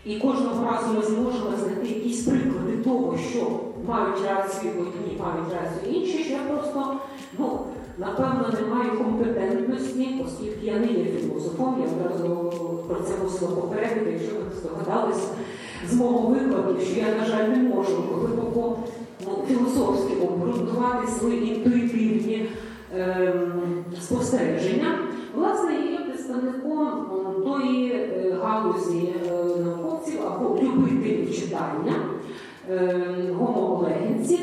і 0.05 0.19
кожного 0.19 0.70
разу 0.70 0.95
ми 0.95 1.03
зможемо 1.03 1.51
знайти 1.62 1.95
якісь 1.95 2.24
приклади 2.24 2.77
того, 2.85 3.19
що 3.31 3.61
мають 3.86 4.24
рацію 4.28 4.73
одні, 4.73 5.19
мають 5.20 5.53
рацію 5.53 5.95
інші, 5.95 6.24
що 6.24 6.32
я 6.32 6.39
просто, 6.39 6.97
ну, 7.39 7.61
напевно, 7.99 8.53
не 8.61 8.74
маю 8.74 8.99
компетентності, 8.99 10.09
оскільки 10.27 10.66
я 10.66 10.78
не 10.78 10.86
є 10.86 11.05
філософом, 11.05 11.85
я 11.85 12.07
одразу 12.07 12.53
про 12.89 12.97
це 13.01 13.12
мусила 13.24 13.51
попередити, 13.51 14.11
якщо 14.12 14.35
ви 14.35 14.61
здогадалися 14.61 15.28
з 15.90 15.95
мого 15.95 16.28
викладу, 16.28 16.81
що 16.81 17.01
я, 17.01 17.15
на 17.20 17.27
жаль, 17.27 17.49
не 17.49 17.69
можу 17.69 17.97
глибоко 18.15 18.78
ну, 19.27 19.32
філософськи 19.49 20.12
обґрунтувати 20.23 21.09
свої 21.19 21.55
інтуїтивні 21.55 22.49
ем, 22.97 23.85
спостереження. 24.01 25.07
Власне, 25.35 25.75
є 25.91 25.99
представником 25.99 27.07
тої 27.45 27.93
е, 27.93 28.37
галузі 28.43 29.15
е, 29.27 29.63
науковців 29.65 30.21
або 30.27 30.59
любителів 30.63 31.35
читання 31.35 31.95
е, 32.71 33.35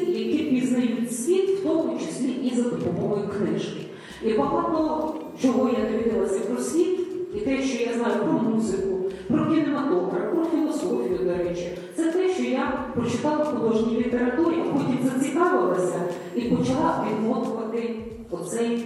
які 0.08 0.44
пізнають 0.44 1.16
світ, 1.16 1.50
в 1.50 1.64
тому 1.64 2.00
числі 2.00 2.32
і 2.32 2.56
за 2.56 2.70
допомогою 2.70 3.30
книжки. 3.38 3.86
І 4.24 4.34
багато 4.34 5.14
чого 5.42 5.70
я 5.70 5.92
довідалася 5.92 6.40
про 6.40 6.58
світ, 6.58 7.00
і 7.36 7.40
те, 7.40 7.62
що 7.62 7.84
я 7.84 7.94
знаю 7.94 8.16
про 8.24 8.50
музику, 8.50 8.98
про 9.28 9.46
кінематограф, 9.46 10.34
про 10.34 10.46
філософію, 10.46 11.20
до 11.24 11.44
речі, 11.44 11.78
це 11.96 12.12
те, 12.12 12.30
що 12.30 12.44
я 12.44 12.86
прочитала 12.96 13.44
в 13.44 13.48
художній 13.48 13.98
літературі, 13.98 14.56
а 14.62 14.74
потім 14.74 14.98
зацікавилася 15.04 16.02
і 16.36 16.42
почала 16.42 17.06
відмотувати 17.10 17.96
оцей 18.32 18.86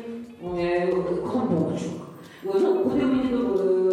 клубочок. 1.31 1.91
Ну, 2.43 2.83
куди 2.83 3.05
мені 3.05 3.33
е, 3.33 3.37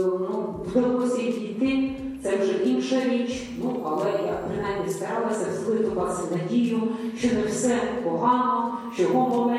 ну, 0.02 0.54
вдалося 0.66 1.22
дійти, 1.22 1.90
це 2.22 2.36
вже 2.36 2.52
інша 2.52 3.00
річ, 3.10 3.42
ну, 3.58 3.76
але 3.84 4.10
я 4.10 4.40
принаймні 4.48 4.92
старалася 4.92 5.46
вселити 5.50 5.90
надію, 6.36 6.82
що 7.18 7.28
не 7.28 7.42
все 7.42 7.78
погано, 8.04 8.78
що 8.94 9.04
Homo 9.04 9.52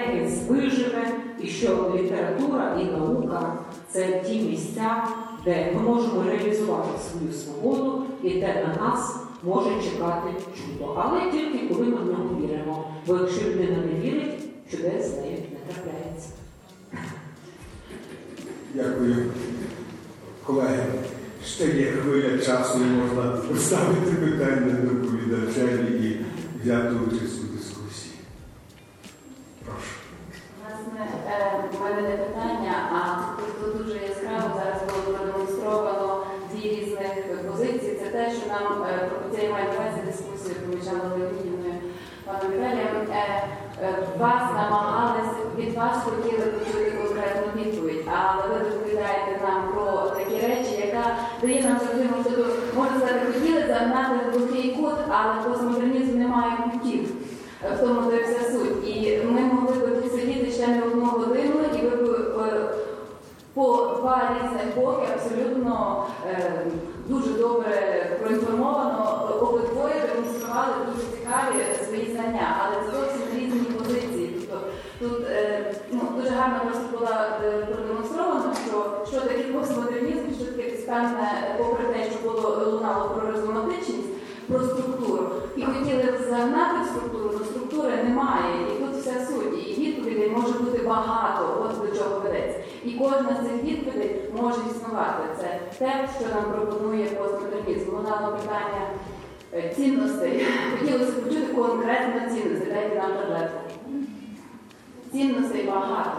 виживе, 0.47 1.07
і 1.41 1.47
що 1.47 1.93
література 1.95 2.80
і 2.81 2.85
наука 2.85 3.53
це 3.89 4.23
ті 4.27 4.39
місця, 4.39 5.03
де 5.45 5.72
ми 5.76 5.81
можемо 5.81 6.23
реалізувати 6.23 6.89
свою 7.11 7.34
свободу, 7.34 8.03
і 8.23 8.30
де 8.30 8.68
на 8.68 8.88
нас 8.88 9.15
може 9.43 9.69
чекати 9.69 10.30
чудо. 10.57 10.95
Але 10.97 11.31
тільки 11.31 11.73
коли 11.73 11.85
ми 11.85 11.95
в 11.95 12.05
нього 12.05 12.30
віримо. 12.41 12.84
Бо 13.07 13.15
якщо 13.15 13.49
людина 13.49 13.77
не 13.77 13.99
вірить, 13.99 14.39
чудес 14.72 15.05
з 15.05 15.15
не 15.15 15.73
трапляється. 15.73 16.47
Дякую. 18.77 19.31
Колеги, 20.45 20.83
ще 21.45 21.65
є 21.65 21.91
хвиля 21.91 22.37
часу, 22.37 22.77
можна 22.77 23.31
поставити 23.31 24.11
питання 24.11 24.73
доповідачеві 24.83 26.07
і 26.07 26.25
взяти 26.61 26.95
участь 27.07 27.43
у 27.43 27.57
дискусії. 27.57 28.13
Прошу. 29.65 29.95
Власне, 30.61 31.07
е, 31.27 31.63
в 31.77 31.83
мене 31.83 32.01
не 32.01 32.17
питання, 32.17 32.73
а 32.91 33.01
тут 33.61 33.77
дуже 33.85 33.97
яскраво 33.97 34.55
зараз 34.55 34.81
було 34.87 35.17
продемонстровано 35.17 36.25
дві 36.51 36.69
різних 36.69 37.11
позиції. 37.51 37.99
Це 38.03 38.09
те, 38.09 38.31
що 38.31 38.47
нам 38.47 38.83
е, 38.83 39.09
про 39.09 39.37
це 39.37 39.43
я 39.43 39.51
маю 39.51 39.65
на 39.65 39.73
увазі 39.73 40.01
дискусію 40.05 40.55
помічала 40.55 41.15
Леонідівною 41.15 41.73
паном 42.25 42.51
Віталієм. 42.51 43.07
Е, 43.81 44.07
Вас 44.19 44.41
намагалися, 44.53 45.35
від 45.57 45.75
вас 45.75 45.97
хотіли 46.03 46.45
почути 46.45 46.91
конкретну 46.91 47.61
відповідь, 47.61 47.86
але 48.13 48.53
ви 48.53 48.69
доповідаєте 48.69 49.39
нам 49.47 49.63
про 49.73 50.09
такі 50.09 50.47
речі, 50.47 50.88
яка 50.88 51.15
дає 51.41 51.61
нам 51.63 51.79
зрозуміти, 51.79 52.29
що 52.31 52.45
можна 52.79 52.97
сказати, 52.97 53.19
хотіли 53.34 53.63
загнати 53.67 54.15
в 54.15 54.31
глухий 54.31 54.71
кут, 54.75 54.93
але 55.09 55.43
постмодернізм 55.49 56.19
не 56.19 56.27
має 56.27 56.51
кутів. 56.73 57.09
Е, 57.65 57.75
В 57.75 57.79
тому 57.79 58.11
де 58.11 58.23
вся 58.23 58.51
суть. 58.51 58.88
І 58.88 59.21
ми 59.25 59.41
могли 59.41 59.73
б 59.77 60.01
тут 60.01 60.11
сидіти 60.11 60.51
ще 60.51 60.67
не 60.67 60.84
одну 60.84 61.05
годину, 61.05 61.55
і 61.79 61.85
ви 61.85 61.95
б 61.95 62.09
е, 62.39 62.69
по 63.53 63.63
два 63.99 64.21
різних 64.35 64.75
боки 64.75 65.07
абсолютно 65.15 66.05
е, 66.29 66.61
дуже 67.07 67.34
добре 67.34 68.05
проінформовано 68.21 69.29
обидвоє 69.41 69.95
демонстрували 70.15 70.73
дуже 70.85 71.07
цікаві 71.07 71.85
свої 71.85 72.11
знання, 72.15 72.57
але 72.61 72.75
це 72.85 72.97
зовсім 72.97 73.21
різні 73.39 73.59
позиції. 73.59 74.35
Тобто 74.49 74.67
тут 74.99 75.27
е, 75.29 75.73
гарно 76.48 76.72
просто 76.72 76.98
було 76.98 77.11
е, 77.44 77.65
продемонстровано, 77.65 78.53
що, 78.65 79.06
що 79.11 79.28
таке 79.28 79.44
постмодернізм, 79.44 80.26
що 80.40 80.45
таке 80.45 80.69
певне, 80.88 81.56
попри 81.57 81.86
те, 81.86 82.03
що 82.11 82.30
було 82.30 82.72
лунало 82.72 83.10
про 83.10 83.32
резонатичність, 83.32 84.10
про 84.48 84.60
структуру. 84.60 85.30
І 85.56 85.61
хотіли 85.64 86.14
загнати 86.30 86.90
структуру, 86.90 87.32
але 87.36 87.45
структури 87.45 88.03
немає. 88.03 88.56
І 88.72 88.84
тут 88.84 88.95
вся 88.95 89.26
суть. 89.26 89.68
І 89.68 89.82
відповідей 89.82 90.30
може 90.30 90.53
бути 90.60 90.88
багато, 90.88 91.65
от 91.65 91.90
до 91.90 91.98
чого 91.98 92.19
ведеться. 92.19 92.60
І 92.84 92.91
кожна 92.91 93.30
з 93.41 93.45
цих 93.45 93.64
відповідей 93.64 94.22
може 94.41 94.60
існувати. 94.72 95.24
Це 95.40 95.60
те, 95.80 96.10
що 96.19 96.36
нам 96.36 96.52
пропонує 96.52 97.06
постмодернізм. 97.06 97.95
Лунало 97.95 98.38
питання 98.38 98.84
е, 99.53 99.74
цінностей. 99.76 100.45
Хотілося 100.80 101.11
почути 101.11 101.53
конкретно 101.53 102.36
цінності. 102.36 102.72
Дайте 102.74 102.95
нам 102.95 103.11
таблетку. 103.11 103.66
Цінностей 105.11 105.63
багато. 105.67 106.17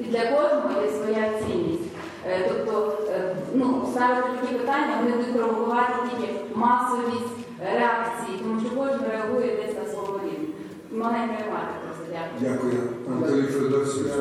І 0.00 0.04
для 0.04 0.20
кожного 0.26 0.82
є 0.84 0.90
своя 0.90 1.32
цінність. 1.38 1.88
Е, 2.26 2.48
Тобто, 2.48 2.98
е, 3.10 3.36
ну, 3.54 3.88
ставити 3.92 4.28
такі 4.40 4.54
питання, 4.54 4.96
вони 5.02 5.16
будуть 5.16 5.36
провокувати 5.36 5.92
тільки 6.10 6.32
масовість 6.54 7.34
реакції, 7.74 8.38
тому 8.42 8.60
що 8.60 8.70
кожен 8.76 9.00
реагує 9.10 9.56
десь 9.56 9.76
на 9.76 9.90
свого 9.92 10.20
рівня. 10.24 10.48
Маленька 10.92 11.36
ремарка 11.44 11.74
просто 11.84 12.04
дякую. 12.12 12.40
Дякую. 12.40 12.82
Анатолій 13.16 13.42
Федорович, 13.42 13.94
Я 14.06 14.14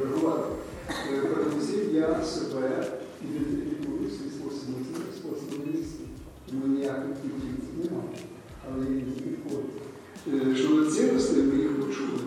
реагувати. 0.00 0.52
Е, 1.12 1.20
Передусім 1.20 1.80
я 1.94 2.22
себе 2.24 2.84
ідентифікую 3.24 4.10
свій 4.10 4.30
спосіб 4.30 4.68
мислення, 4.68 5.12
спосіб 5.16 5.50
мислення. 5.66 6.08
Тому 6.50 6.66
ніяких 6.66 7.12
кінців 7.22 7.64
немає. 7.78 8.18
Але 8.68 8.84
різні 8.84 9.22
підходи. 9.22 9.68
Е, 10.52 10.56
Щодо 10.56 10.90
цінностей, 10.90 11.42
ми 11.42 11.54
їх 11.62 11.76
почули. 11.80 12.18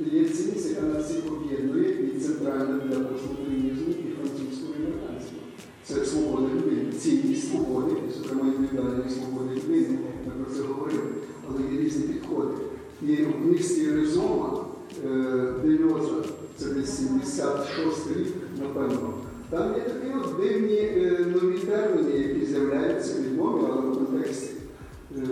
Цінність, 0.00 0.70
яка 0.70 0.82
нас 0.82 1.04
всіх 1.04 1.32
об'єднує 1.32 1.90
і 1.90 2.20
центральна 2.20 2.80
для 2.86 3.00
постмодернізму 3.00 3.88
і 3.88 4.12
французького 4.16 4.74
і. 4.78 5.40
Це 5.84 6.04
свобода 6.04 6.46
людини, 6.54 6.92
цінність 6.92 7.50
свободи, 7.50 7.96
зокрема, 8.18 8.52
індивідуальної 8.54 9.10
свободи 9.10 9.54
людини. 9.54 9.98
Ми 10.26 10.44
про 10.44 10.54
це 10.54 10.62
говорили, 10.62 11.02
але 11.48 11.74
є 11.74 11.80
різні 11.80 12.02
підходи. 12.02 12.54
І 13.02 13.16
в 13.16 13.32
книжці 13.42 13.90
Резома 13.90 14.64
е, 15.04 15.54
Дельоза, 15.64 16.14
це 16.56 16.68
десь 16.68 16.96
76 16.98 18.16
рік, 18.18 18.34
напевно. 18.60 19.14
Там 19.50 19.74
є 19.74 19.80
такі 19.80 20.14
от 20.24 20.36
дивні 20.40 20.76
е, 20.76 21.26
нові 21.34 21.58
терміни, 21.58 22.18
які 22.18 22.46
з'являються 22.46 23.14
відомі, 23.20 23.64
але 23.72 23.80
в 23.80 23.94
контексті, 23.94 24.50
е, 25.16 25.22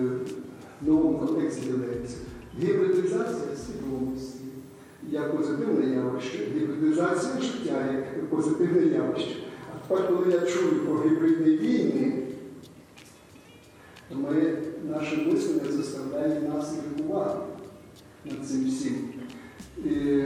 в 0.82 0.88
новому 0.88 1.18
контексті 1.18 1.62
з'являються. 1.62 2.16
Гібридизація 2.62 3.56
свідомості 3.66 4.37
як 5.10 5.36
позитивне 5.36 5.94
явище, 5.94 6.38
гібридизація 6.56 7.40
життя 7.40 7.92
як 7.92 8.30
позитивне 8.30 8.94
явище. 8.94 9.36
А 9.74 9.88
тепер, 9.88 10.08
коли 10.08 10.32
я 10.32 10.40
чую 10.40 10.86
про 10.86 11.10
гібридні 11.10 11.56
війни, 11.56 12.22
ми, 14.10 14.56
наше 14.90 15.16
мислення 15.16 15.72
заставляє 15.72 16.40
нас 16.40 16.74
міркувати 16.74 17.38
над 18.24 18.48
цим 18.48 18.68
всім. 18.68 18.94
І 19.84 20.24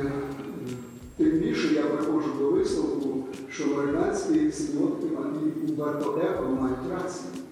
тим 1.16 1.30
більше 1.30 1.74
я 1.74 1.82
приходжу 1.82 2.28
до 2.38 2.50
висновку, 2.50 3.24
що 3.50 3.64
американські 3.64 4.52
синодки 4.52 5.06
і 5.06 5.70
Умберто 5.70 6.20
Еко 6.24 6.48
мають 6.60 6.90
рацію 6.90 7.44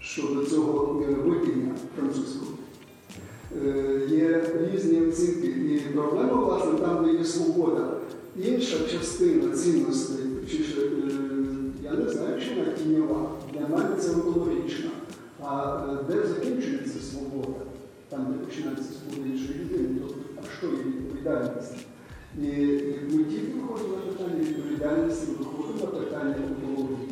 щодо 0.00 0.44
цього 0.44 0.84
видіння 1.24 1.74
французького. 1.96 2.57
Е, 3.56 4.00
Є 4.10 4.44
різні 4.72 5.00
оцінки. 5.00 5.46
І 5.46 5.78
проблема, 5.78 6.32
власне, 6.32 6.78
там, 6.78 7.04
де 7.04 7.12
є 7.12 7.24
свобода. 7.24 7.90
Інша 8.36 8.76
частина 8.92 9.56
цінностей, 9.56 10.26
чи 10.50 10.56
е, 10.56 10.90
я 11.82 11.92
не 11.92 12.10
знаю, 12.10 12.40
чи 12.40 12.60
вона 12.60 12.72
тіньова. 12.72 13.30
Для 13.52 13.68
мене 13.76 13.96
це 13.96 14.10
онтологічна. 14.10 14.90
А 15.40 15.84
е, 15.90 16.12
де 16.12 16.26
закінчується 16.26 16.98
свобода? 17.00 17.60
Там, 18.08 18.26
де 18.26 18.46
починається 18.46 18.84
свобода 18.92 19.30
іншої 19.30 19.58
людини, 19.58 20.00
тобто, 20.00 20.20
а 20.36 20.58
що 20.58 20.66
є 20.66 20.72
відповідальність? 20.72 21.74
І, 22.42 22.46
і 22.46 23.00
ми 23.12 23.24
тільки 23.24 23.52
виходимо 23.60 23.94
на 23.96 24.12
питання 24.12 24.40
відповідальності, 24.40 25.26
виходимо 25.38 25.80
на 25.80 25.86
питання 25.86 26.34
онтології. 26.48 27.08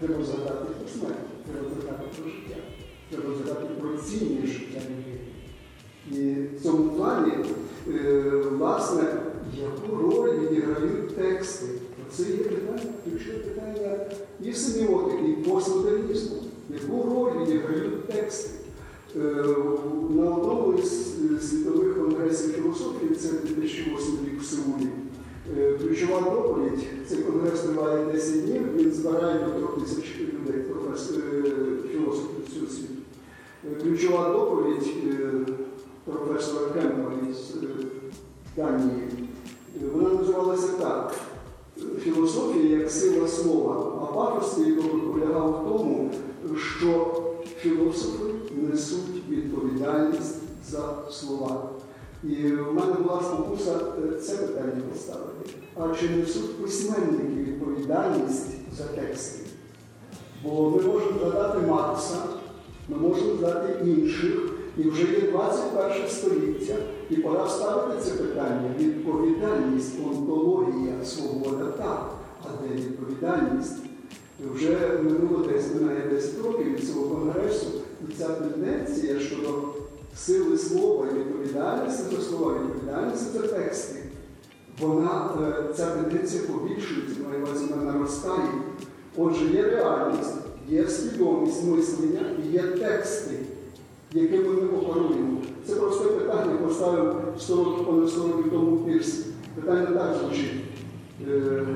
Треба 0.00 0.24
згадати 0.24 0.64
про 0.78 0.88
смерть, 0.88 1.28
треба 1.52 1.68
згадати 1.68 2.04
про 2.16 2.30
життя, 2.30 2.56
треба 3.10 3.34
згадати 3.34 3.74
про 3.80 3.88
цінність 3.96 4.52
життя. 4.52 4.80
І 6.12 6.34
в 6.56 6.62
цьому 6.62 6.90
плані, 6.90 7.32
е, 7.88 8.32
власне, 8.58 9.02
яку 9.60 9.96
роль 10.02 10.38
відіграють 10.38 11.16
тексти? 11.16 11.66
Це 12.12 12.22
є 12.22 12.36
питання, 12.36 12.92
ключове 13.04 13.38
питання 13.38 13.96
і 14.40 14.52
семіотики, 14.52 15.28
і 15.28 15.32
постмодернізму. 15.32 16.36
Яку 16.70 17.02
роль 17.02 17.42
відіграють 17.42 18.08
тексти? 18.08 18.50
Е, 19.16 19.44
На 20.10 20.34
одному 20.34 20.78
із 20.78 21.14
світових 21.50 21.98
конгресів 21.98 22.52
філософії, 22.52 23.14
це 23.14 23.28
2008 23.28 24.18
рік 24.26 24.40
в 24.40 24.44
Сеулі, 24.44 24.88
е, 25.58 25.78
ключова 25.78 26.20
доповідь, 26.20 26.86
цей 27.08 27.18
конгрес 27.18 27.60
триває 27.60 28.04
10 28.12 28.46
днів, 28.46 28.62
він 28.76 28.92
збирає 28.92 29.38
до 29.44 29.66
3 29.66 29.80
тисяч 29.82 30.04
людей, 30.20 30.62
філософів 31.92 32.54
цього 32.54 32.66
світу. 32.66 32.94
Ключова 33.82 34.32
доповідь 34.32 34.94
професора 36.04 36.70
Кемпа 36.70 37.10
із 37.30 37.62
е, 37.62 37.66
Данії, 38.56 39.08
вона 39.92 40.08
називалася 40.08 40.68
так. 40.68 41.14
Філософія 41.98 42.78
як 42.78 42.90
сила 42.90 43.28
слова, 43.28 44.02
а 44.02 44.14
пафос 44.14 44.58
її 44.58 44.72
полягав 45.12 45.50
в 45.50 45.68
тому, 45.68 46.10
що 46.56 47.22
філософи 47.58 48.24
несуть 48.50 49.28
відповідальність 49.28 50.36
за 50.70 50.94
слова. 51.10 51.70
І 52.24 52.34
в 52.46 52.74
мене 52.74 52.92
була 52.92 53.22
спокуса 53.22 53.78
це 54.22 54.36
питання 54.36 54.82
поставити. 54.92 55.50
А 55.76 55.94
чи 55.94 56.08
несуть 56.08 56.62
письменники 56.62 57.40
відповідальність 57.40 58.50
за 58.78 58.84
тексти? 58.84 59.40
Бо 60.44 60.70
ми 60.70 60.82
можемо 60.82 61.18
згадати 61.20 61.66
Маркса, 61.66 62.16
ми 62.88 62.96
можемо 62.96 63.36
згадати 63.36 63.90
інших, 63.90 64.53
і 64.78 64.88
вже 64.88 65.02
є 65.02 65.20
21 65.20 66.08
століття, 66.08 66.74
і 67.10 67.16
пора 67.16 67.48
ставити 67.48 68.00
це 68.02 68.10
питання. 68.10 68.74
Відповідальність, 68.78 69.92
онтологія, 70.06 71.04
свобода 71.04 71.64
так, 71.64 72.10
а 72.42 72.46
де 72.62 72.74
відповідальність? 72.74 73.76
Вже 74.54 75.00
минуло 75.02 75.46
десь 75.52 75.74
минає 75.74 76.08
10 76.10 76.44
років 76.44 76.74
від 76.74 76.88
цього 76.88 77.08
конгресу, 77.08 77.66
і 78.08 78.12
ця 78.12 78.28
тенденція 78.28 79.20
щодо 79.20 79.62
сили 80.16 80.58
слова 80.58 81.06
і 81.10 81.18
відповідальності 81.18 82.02
за 82.16 82.22
слова, 82.22 82.54
відповідальності 82.54 83.38
за 83.38 83.46
тексти, 83.46 84.02
вона, 84.80 85.30
е, 85.42 85.74
ця 85.76 85.86
тенденція 85.90 86.42
побільшується, 86.42 87.14
вона 87.70 87.92
наростає. 87.92 88.48
Отже, 89.16 89.44
є 89.44 89.62
реальність, 89.62 90.34
є 90.68 90.88
свідомість 90.88 91.64
мислення 91.64 92.20
і 92.44 92.52
є 92.52 92.62
тексти, 92.62 93.34
якими 94.14 94.48
ми 94.48 94.68
оперуємо. 94.78 95.38
Це 95.66 95.74
просте 95.74 96.04
питання 96.04 96.56
поставив 96.56 97.14
100 97.38 97.56
років, 97.56 97.86
понад 97.86 98.10
100 98.10 98.22
років 98.22 98.50
тому 98.52 98.76
в 98.76 98.86
Пірсі. 98.86 99.24
Питання 99.54 99.86
так 99.86 100.16
звучить. 100.20 100.54
Е, 101.28 101.66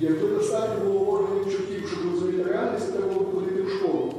Якби 0.00 0.28
достатньо 0.28 0.84
було 0.84 1.12
органів 1.12 1.44
чуттів, 1.44 1.88
щоб 1.88 2.12
розуміти 2.12 2.42
реальність, 2.42 2.92
треба 2.92 3.12
було 3.12 3.26
ходити 3.26 3.62
в 3.62 3.70
школу. 3.70 4.12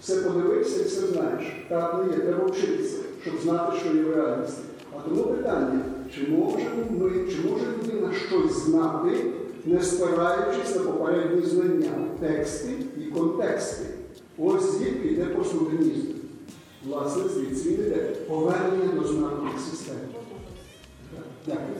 Все 0.00 0.16
подивився 0.16 0.80
і 0.80 0.84
все 0.84 1.06
знаєш. 1.06 1.66
Так 1.68 2.04
не 2.06 2.16
є, 2.16 2.20
треба 2.20 2.44
вчитися, 2.46 2.98
щоб 3.22 3.34
знати, 3.42 3.76
що 3.78 3.96
є 3.96 4.02
в 4.02 4.16
реальності. 4.16 4.60
А 4.96 5.08
тому 5.08 5.22
питання, 5.22 5.80
чи 6.14 6.30
можемо 6.30 6.84
ми, 6.90 7.10
чи 7.10 7.48
може 7.50 7.64
людина 7.66 8.12
щось 8.28 8.64
знати, 8.64 9.10
не 9.64 9.82
спираючись 9.82 10.74
на 10.76 10.80
попередні 10.80 11.46
знання, 11.46 11.90
тексти 12.20 12.72
і 12.98 13.00
контексти. 13.00 13.84
Ось 14.38 14.78
звідки 14.78 15.08
йде 15.08 15.24
постмодернізм. 15.24 16.19
Власне, 16.84 17.28
звідси 17.28 17.70
повернення 18.28 18.92
до 19.00 19.06
знакових 19.08 19.60
систем. 19.70 19.96
Дякую. 21.46 21.76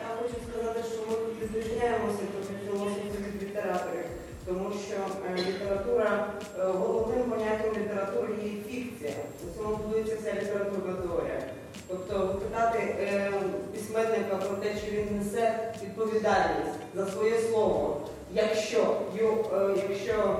Я 0.00 0.06
хочу 0.22 0.34
сказати, 0.50 0.80
що 0.92 0.98
ми 1.10 1.16
відрізняємося 1.42 2.18
трохи 2.32 2.54
філософів 2.64 3.34
від 3.34 3.42
літераторів, 3.42 4.04
тому 4.46 4.70
що 4.88 4.96
е, 5.30 5.36
література, 5.48 6.32
е, 6.58 6.62
головним 6.64 7.22
поняттям 7.30 7.70
літератури 7.82 8.32
є 8.44 8.50
фікція. 8.70 9.12
У 9.44 9.58
цьому 9.62 9.76
будується 9.76 10.16
вся 10.20 10.32
літературна 10.42 10.92
теорія. 10.94 11.42
Тобто 11.88 12.34
питати 12.42 12.78
е, 12.78 13.32
письменника 13.74 14.36
про 14.36 14.56
те, 14.56 14.74
чи 14.74 14.90
він 14.96 15.18
несе 15.18 15.74
відповідальність 15.82 16.78
за 16.94 17.06
своє 17.06 17.38
слово, 17.40 18.00
якщо, 18.34 18.96
ю- 19.18 19.44
е, 19.54 19.74
якщо 19.88 20.38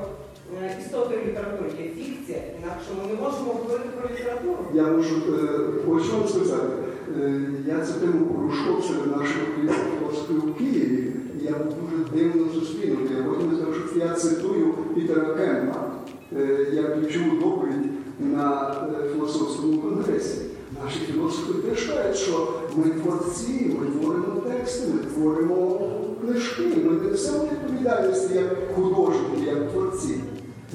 е, 0.63 0.77
істотою 0.81 1.21
літератури 1.27 1.71
є 1.79 1.89
фікція, 2.05 2.39
інакше 2.59 2.89
ми 2.99 3.03
не 3.13 3.23
можемо 3.23 3.53
говорити 3.53 3.89
про 3.97 4.09
літературу. 4.15 4.59
Я 4.75 4.83
можу 4.83 5.15
е, 5.17 5.49
ось 5.89 6.05
що 6.05 6.17
вам 6.17 6.29
сказати. 6.29 6.73
Е, 7.21 7.41
Я 7.67 7.87
цю 7.87 7.93
тему 7.93 8.27
порушив 8.27 8.85
серед 8.85 9.17
наших 9.17 9.37
українських 9.53 9.95
у 10.31 10.53
Києві. 10.59 11.13
і 11.41 11.45
Я 11.45 11.51
дуже 11.51 12.05
дивно 12.13 12.53
зустрінутий. 12.55 13.17
Я 13.17 13.23
потім 13.23 13.57
сказав, 13.57 13.75
що 13.75 13.99
я 13.99 14.09
цитую 14.15 14.75
Пітера 14.95 15.35
Кемпа 15.35 15.91
е, 16.37 16.67
як 16.73 17.01
ключову 17.01 17.31
доповідь 17.41 17.91
на 18.21 18.77
е, 19.05 19.09
філософському 19.13 19.79
конгресі. 19.79 20.39
Наші 20.85 20.99
філософи 21.13 21.53
теж 21.53 21.79
що 22.19 22.53
ми 22.77 22.91
творці, 22.91 23.77
ми 23.81 23.87
творимо 23.87 24.41
тексти, 24.41 24.89
ми 24.93 24.99
творимо 24.99 25.91
книжки, 26.21 26.63
ми 26.63 26.93
не 26.93 27.11
несемо 27.11 27.45
відповідальності 27.45 28.35
як 28.35 28.75
художники, 28.75 29.47
як 29.47 29.73
творці. 29.73 30.21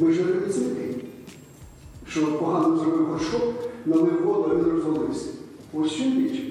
Ми 0.01 0.13
ж 0.13 0.21
не 0.23 0.35
що 2.07 2.37
погано 2.37 2.77
зробив 2.77 3.05
горшок, 3.05 3.53
налив 3.85 4.25
воду, 4.25 4.49
а 4.51 4.55
він 4.55 4.71
розвалився. 4.71 5.27
Ось 5.73 5.91
чим 5.91 6.17
річ. 6.17 6.43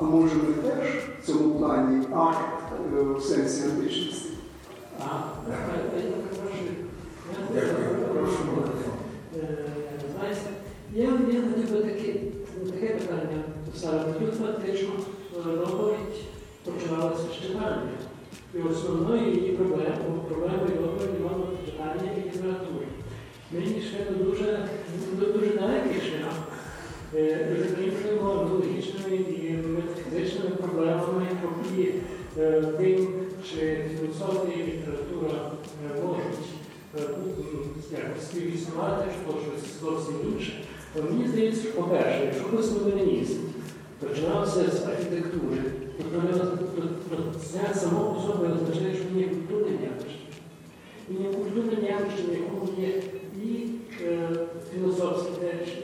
А 0.00 0.04
може 0.04 0.34
ми 0.34 0.70
теж 0.70 0.88
в 1.22 1.26
цьому 1.26 1.54
плані 1.54 2.06
акт 2.14 2.72
е, 2.96 3.02
в 3.02 3.22
сенсі 3.22 3.62
античності? 3.64 4.28
Я. 5.00 5.24
Прошу 8.12 8.38
Е, 9.36 9.58
Знаєте, 10.16 10.40
я, 10.94 11.04
я 11.04 11.42
хотів 11.42 11.72
би 11.72 11.82
таке, 11.82 12.12
питання 12.88 13.42
поставити. 13.72 14.20
Тут 14.20 14.34
фактично 14.34 14.90
е, 15.36 15.56
доповідь 15.56 16.24
починалася 16.64 17.22
з 17.22 17.42
читання. 17.42 17.82
І 18.54 18.58
основною 18.58 19.34
її 19.34 19.52
проблемою, 19.52 20.20
проблемою 20.28 21.46
читання 21.66 22.10
і 22.16 22.28
літератури. 22.28 22.86
Мені 23.54 23.80
ще 23.80 24.24
дуже, 24.24 24.68
дуже 25.18 25.46
далекий 25.46 26.00
шлях. 26.00 26.34
Е, 27.14 27.56
закінчуємо 27.68 28.50
логічними 28.52 29.16
і 29.16 29.56
метафізичними 29.66 30.56
проблемами, 30.56 31.26
які 31.68 31.94
е, 32.38 32.62
тим, 32.78 33.08
чи 33.50 33.84
філософія 33.90 34.64
і 34.64 34.66
література 34.66 35.50
е, 35.84 36.02
можуть 36.02 36.48
е, 37.92 38.06
співіснувати, 38.22 39.10
що 39.22 39.32
щось 39.32 39.80
зовсім 39.80 40.14
інше. 40.32 40.52
Мені 41.10 41.28
здається, 41.28 41.62
що, 41.62 41.72
по-перше, 41.72 42.20
якщо 42.24 42.44
постмодернізм 42.44 43.38
починався 44.00 44.70
з 44.70 44.86
архітектури, 44.86 45.62
то 47.10 47.40
це 47.40 47.74
само 47.74 48.14
по 48.14 48.20
собі 48.20 48.52
означає, 48.52 48.94
що 48.94 49.18
є 49.18 49.26
культурним 49.28 49.78
явищем. 49.82 50.24
Він 51.10 51.22
є 51.22 51.28
культурним 51.28 51.84
явищем, 51.84 52.26
в 52.30 52.32
якому 52.32 52.68
є 52.78 52.88
і 52.88 52.90
е, 52.90 53.23
філософські 54.74 55.30
течії, 55.40 55.82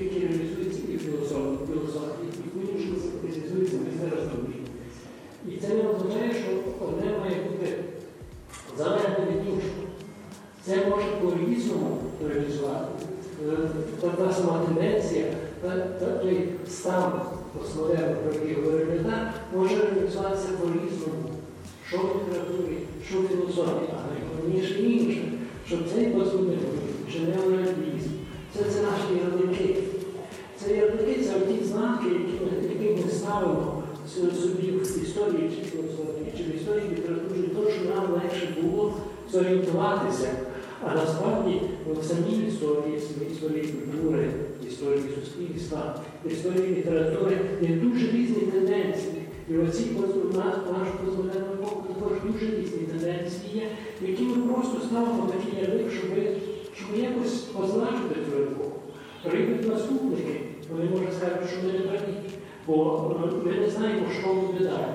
які 0.00 0.20
реалізуються 0.26 0.80
і 0.92 0.98
філософії, 0.98 2.30
і 2.44 2.48
по-іншому 2.48 2.96
реалізуються 3.22 3.76
безперестанні. 3.76 4.54
І 5.48 5.56
це 5.60 5.68
не 5.68 5.88
означає, 5.88 6.34
що 6.34 6.50
одне 6.86 7.18
має 7.18 7.36
бути 7.42 7.74
залежне 8.78 9.26
від 9.30 9.48
іншого. 9.48 9.80
Це 10.64 10.76
може 10.76 11.06
по-різному 11.06 11.98
реалізувати. 12.28 12.86
Е, 13.48 14.10
Та, 14.18 14.32
сама 14.32 14.64
тенденція, 14.66 15.24
той 16.22 16.48
стан 16.68 17.12
постмодерну, 17.58 18.16
про 18.24 18.32
який 18.32 18.54
говорив 18.54 18.88
Леонард, 18.88 19.30
може 19.54 19.76
реалізуватися 19.76 20.48
по-різному. 20.60 21.24
Що 21.88 21.98
в 21.98 22.02
літературі, 22.02 22.76
що 23.08 23.20
в 23.20 23.28
філософії, 23.28 23.90
а 23.92 24.12
найголовніше 24.12 24.82
інше, 24.82 25.29
що 25.70 25.78
цей 25.94 26.06
постмодернізм 26.06 26.90
чи 27.12 27.18
неореалізм, 27.20 28.10
це, 28.54 28.64
це 28.64 28.82
наші 28.82 29.24
ярлики. 29.24 29.76
Це 30.56 30.76
ярлики, 30.76 31.24
це 31.24 31.40
ті 31.40 31.64
знаки, 31.64 32.06
які 32.72 33.04
ми, 33.04 33.12
ставимо 33.12 33.82
собі 34.14 34.70
в 34.70 35.02
історії 35.02 35.50
чи 36.36 36.42
в 36.42 36.56
історії 36.56 36.90
літератури, 36.90 37.42
того, 37.42 37.70
щоб 37.70 37.96
нам 37.96 38.12
легше 38.12 38.48
було 38.62 38.94
зорієнтуватися. 39.32 40.30
А 40.84 40.94
насправді 40.94 41.60
в 41.86 42.04
самій 42.04 42.46
історії, 42.48 42.96
в 43.20 43.32
історії 43.32 43.64
культури, 43.64 44.30
історії 44.68 45.04
суспільства, 45.24 46.00
історії 46.30 46.76
літератури 46.76 47.38
є 47.60 47.68
дуже 47.68 48.06
різні 48.06 48.40
тенденції. 48.40 49.19
І 49.50 49.58
оці 49.58 49.84
нашу 50.72 50.92
позбавлену 51.04 51.52
епоху 51.52 51.84
також 51.94 52.12
дуже 52.24 52.56
різні 52.56 52.86
тенденції 52.86 53.62
які 54.02 54.22
ми 54.22 54.52
просто 54.52 54.80
ставимо 54.80 55.28
такий 55.32 55.60
ярлик, 55.60 55.92
щоб, 55.92 56.10
щоб 56.74 57.04
якось 57.04 57.38
позначити 57.38 58.14
цю 58.14 58.42
епоху. 58.42 58.72
Прийдуть 59.22 59.68
наступники, 59.68 60.40
вони 60.72 60.84
можуть 60.90 61.14
сказати, 61.14 61.46
що 61.52 61.66
ми 61.66 61.72
не 61.72 61.78
праві, 61.78 62.14
бо 62.66 63.16
ми 63.44 63.52
не 63.52 63.70
знаємо, 63.70 64.06
що 64.20 64.34
буде 64.34 64.64
далі. 64.64 64.92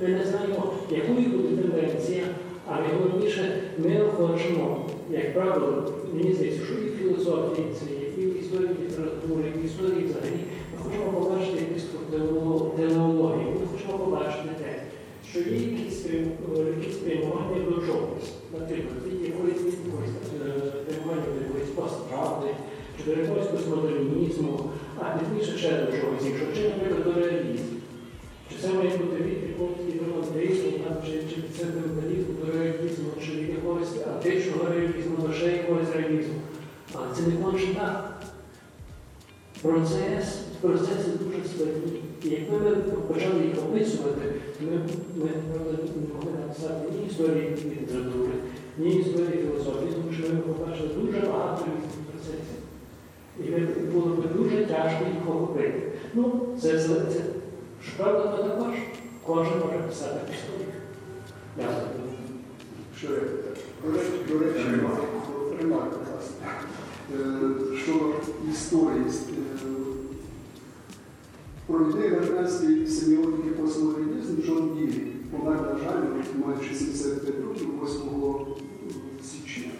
Ми 0.00 0.08
не 0.08 0.24
знаємо, 0.24 0.72
якою 0.90 1.28
буде 1.28 1.62
тенденція, 1.62 2.24
а 2.66 2.80
найголовніше, 2.80 3.62
ми 3.78 4.00
хочемо, 4.16 4.86
як 5.10 5.34
правило, 5.34 5.92
мені 6.14 6.32
здається, 6.32 6.64
що 6.64 6.74
і 6.74 6.88
в 6.88 6.96
філософії 6.96 7.66
і 8.18 8.20
в 8.20 8.40
історії 8.40 8.70
літератури, 8.82 9.52
і 9.56 9.58
в 9.58 9.64
історії 9.64 10.04
взагалі, 10.04 10.40
ми 10.72 10.84
хочемо 10.84 11.12
побачити 11.12 11.64
якусь 11.68 11.86
телеологію, 12.76 13.56
ми 13.98 14.04
побачити 14.04 14.48
те, 14.58 14.82
що 15.30 15.38
є 15.38 15.56
якісь 15.56 16.02
спрямування 16.94 17.70
до 17.70 17.86
чогось, 17.86 18.32
наприклад, 18.52 18.96
від 19.06 19.22
якоїсь 19.24 19.74
спрямування 19.74 21.24
до 21.34 21.44
якоїсь 21.46 21.70
постправди, 21.74 22.48
чи 22.98 23.10
до 23.10 23.20
якогось 23.20 23.46
постмодернізму, 23.46 24.70
а 24.98 25.18
пізніше 25.18 25.58
ще 25.58 25.70
до 25.70 25.92
чогось 25.92 26.26
іншого, 26.26 26.52
чи, 26.56 26.62
наприклад, 26.68 27.04
до 27.04 27.20
реалізму. 27.20 27.78
Чи 28.50 28.56
це 28.62 28.68
має 28.72 28.88
бути 28.88 29.22
від 29.22 29.50
якогось 29.50 29.78
романтизму, 30.00 30.72
чи, 31.06 31.12
від 31.12 31.56
сентименталізму 31.56 32.34
до 32.44 32.52
реалізму, 32.52 33.08
чи 33.26 33.30
від 33.32 33.50
якогось 33.50 34.06
античного 34.14 34.68
реалізму 34.68 35.16
до 35.26 35.32
ще 35.32 35.46
якогось 35.46 35.94
реалізму. 35.94 36.34
Але 36.94 37.06
це 37.14 37.22
не 37.22 37.44
конче 37.44 37.66
так. 37.74 38.22
Процес, 39.62 40.38
процеси 40.60 41.10
дуже 41.20 41.48
складні. 41.48 42.07
І 42.24 42.28
якби 42.28 42.58
ми 42.58 42.76
почали 43.08 43.44
їх 43.44 43.58
описувати, 43.58 44.32
ми, 44.60 44.70
не 45.16 45.30
могли 46.14 46.30
написати 46.40 46.90
ні 46.92 47.06
історії 47.10 47.56
літератури, 47.80 48.32
ні 48.78 48.94
історії 48.94 49.42
філософії, 49.42 49.92
тому 49.92 50.12
що 50.12 50.34
ми 50.34 50.40
побачили 50.40 50.88
дуже 50.88 51.20
багато 51.26 51.64
різних 51.64 52.06
процесів. 52.10 52.58
І 53.40 53.50
було 53.92 54.06
б 54.06 54.36
дуже 54.36 54.64
тяжко 54.66 55.04
їх 55.04 55.28
охопити. 55.28 55.82
Ну, 56.14 56.40
це, 56.60 56.68
це, 56.78 56.88
це 56.88 57.20
Щоправда, 57.84 58.36
то 58.36 58.42
також 58.42 58.74
кожен 59.26 59.52
може 59.52 59.78
писати 59.78 60.20
історію. 60.34 60.72
Що 62.98 63.08
я 63.12 63.20
до 64.28 64.38
речі, 64.38 64.64
власне, 65.70 65.98
Е, 67.14 67.76
що 67.82 68.12
історії 68.50 69.04
е, 69.06 69.57
про 71.68 71.78
людей 71.78 72.06
американської 72.06 72.86
семіотики 72.86 73.48
постмодернізм 73.48 74.42
Джон 74.46 74.76
Ділі, 74.76 75.12
помер, 75.30 75.56
на 75.62 75.78
жаль, 75.78 76.02
маючи 76.46 76.74
75 76.74 77.34
років 77.48 77.68
8 77.84 78.00
січня. 79.22 79.70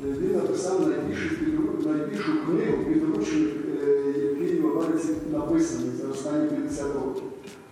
Він 0.00 0.36
написав 0.36 0.80
найбільшу, 0.80 2.32
книгу, 2.46 2.84
підручник, 2.84 3.50
е, 3.82 4.14
який 4.40 4.60
в 4.60 4.78
Америці 4.78 5.08
написаний 5.32 5.90
за 6.02 6.08
останні 6.08 6.48
50 6.48 6.86
років. 6.94 7.22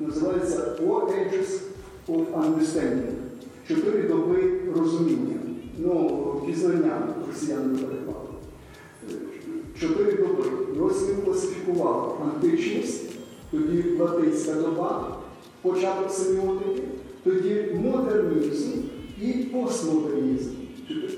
Називається 0.01 0.59
Four 0.59 1.03
Ages 1.03 1.61
of 2.09 2.27
Understanding. 2.27 3.13
Чотири 3.69 4.03
доби 4.03 4.61
розуміння. 4.77 5.37
Ну, 5.79 6.43
пізнання 6.47 7.09
росіянами 7.29 7.79
переклали. 7.79 8.29
Е, 9.11 9.15
Чотири 9.81 10.13
доби. 10.13 10.45
Ось 10.81 11.09
він 11.09 11.17
античність, 12.23 13.10
тоді 13.51 13.85
латинська 13.99 14.55
доба, 14.55 15.17
початок 15.63 16.11
семіотики, 16.11 16.83
тоді 17.25 17.67
модернізм 17.75 18.71
і 19.21 19.33
постмодернізм. 19.33 20.51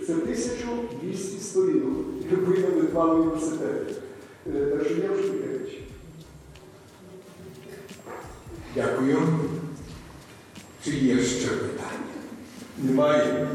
Це 0.06 0.12
1200 0.12 1.38
сторінок, 1.40 1.98
які 2.22 2.34
виявили 2.36 2.82
два 2.82 3.14
університети. 3.14 3.94
Е, 4.46 4.66
Так 4.66 4.84
що 4.86 4.94
я 4.94 5.12
вже 5.12 5.28
таке. 5.28 5.52
Дякую. 8.74 9.18
Чи 10.84 10.90
є 10.90 11.18
ще 11.22 11.48
питання? 11.48 11.98
Немає. 12.78 13.48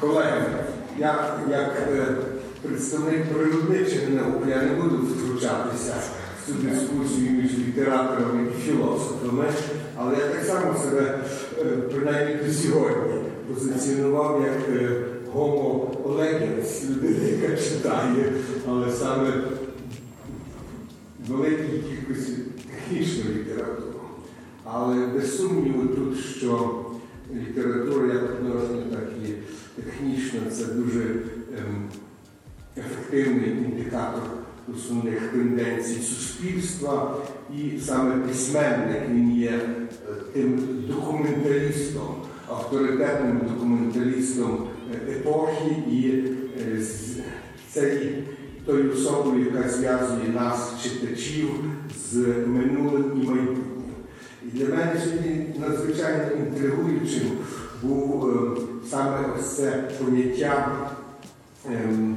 Колеги, 0.00 0.42
я 0.98 1.38
як 1.50 1.88
е, 1.92 2.16
представник 2.62 3.32
природничих 3.34 4.10
наук, 4.10 4.42
я 4.48 4.62
не 4.62 4.74
буду 4.74 4.96
втручатися 4.96 5.94
в 6.42 6.46
цю 6.46 6.52
дискусію 6.52 7.30
між 7.30 7.50
літераторами 7.76 8.46
і 8.58 8.62
філософами, 8.62 9.44
але 9.96 10.16
я 10.16 10.28
так 10.28 10.44
само 10.44 10.78
себе, 10.78 11.24
е, 11.58 11.64
принаймні 11.64 12.34
до 12.44 12.52
сьогодні, 12.52 13.20
позиціонував 13.54 14.42
як 14.44 14.82
е, 14.82 15.04
гомо 15.32 15.90
легенс, 16.04 16.84
людина, 16.90 17.24
яка 17.24 17.56
читає, 17.56 18.32
але 18.68 18.92
саме 18.92 19.32
великій 21.28 21.82
кількості 21.88 22.32
технічну 22.70 23.30
літературу. 23.30 24.00
Але 24.64 25.06
без 25.06 25.36
сумніву 25.36 25.86
тут, 25.86 26.18
що 26.18 26.80
література 27.34 28.14
як 28.14 28.36
художня, 28.36 28.82
так 28.90 29.08
і 29.24 29.32
технічна 29.82 30.40
це 30.50 30.64
дуже 30.64 31.02
ем, 31.58 31.88
ефективний 32.76 33.50
індикатор 33.50 34.22
основних 34.74 35.20
тенденцій 35.20 36.00
суспільства, 36.00 37.16
і 37.54 37.80
саме 37.80 38.16
письменник 38.16 39.02
він 39.10 39.36
є 39.36 39.50
е, 39.50 39.60
тим 40.32 40.58
документалістом, 40.88 42.14
авторитетним 42.48 43.40
документалістом 43.54 44.68
е, 44.94 45.12
епохи 45.12 45.70
і 45.90 46.24
це 47.72 47.94
і 47.94 48.24
тою 48.66 48.92
особою, 48.92 49.44
яка 49.44 49.68
зв'язує 49.68 50.28
нас, 50.34 50.72
читачів, 50.82 51.50
з 52.10 52.16
минулим 52.46 53.22
і 53.22 53.26
майбутнім. 53.26 53.76
І 54.44 54.58
для 54.58 54.68
мене 54.68 55.00
сьогодні 55.04 55.54
надзвичайно 55.58 56.32
інтригуючим 56.32 57.30
був 57.82 58.28
е, 58.28 58.60
саме 58.90 59.18
ось 59.38 59.56
це 59.56 59.90
поняття 59.98 60.78
ем, 61.66 62.16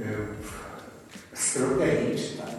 е, 0.00 0.18
стратегії 1.34 2.18
читання. 2.18 2.56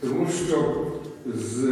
Тому 0.00 0.26
що 0.46 0.86
з 1.26 1.64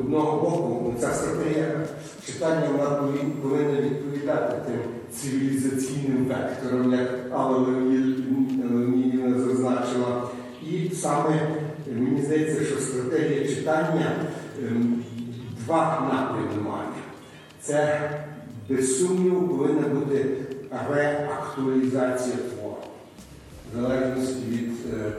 одного 0.00 0.40
боку 0.50 0.94
ця 1.00 1.10
стратегія 1.14 1.86
читання 2.26 2.68
вона 2.72 3.12
повинна 3.42 3.80
відповідати 3.80 4.56
тим 4.66 4.80
цивілізаційним 5.12 6.24
векторам, 6.24 6.92
як 6.92 7.08
Алла 7.32 7.58
Леонідівна 7.58 9.40
зазначила. 9.40 10.28
І 10.70 10.94
саме 10.94 11.34
е, 11.36 11.92
мені 11.92 12.22
здається, 12.22 12.64
що 12.64 12.80
стратегія 12.80 13.48
читання 13.48 14.12
ем, 14.68 15.04
два 15.66 16.08
напрями 16.12 16.70
має. 16.70 16.88
Це 17.60 18.10
без 18.68 19.00
сумніву 19.00 19.48
повинна 19.48 19.88
бути 19.88 20.26
реактуалізація 20.90 22.36
твору. 22.36 22.76
В 23.72 23.80
залежності 23.80 24.42
від 24.48 24.70
е, 24.94 25.12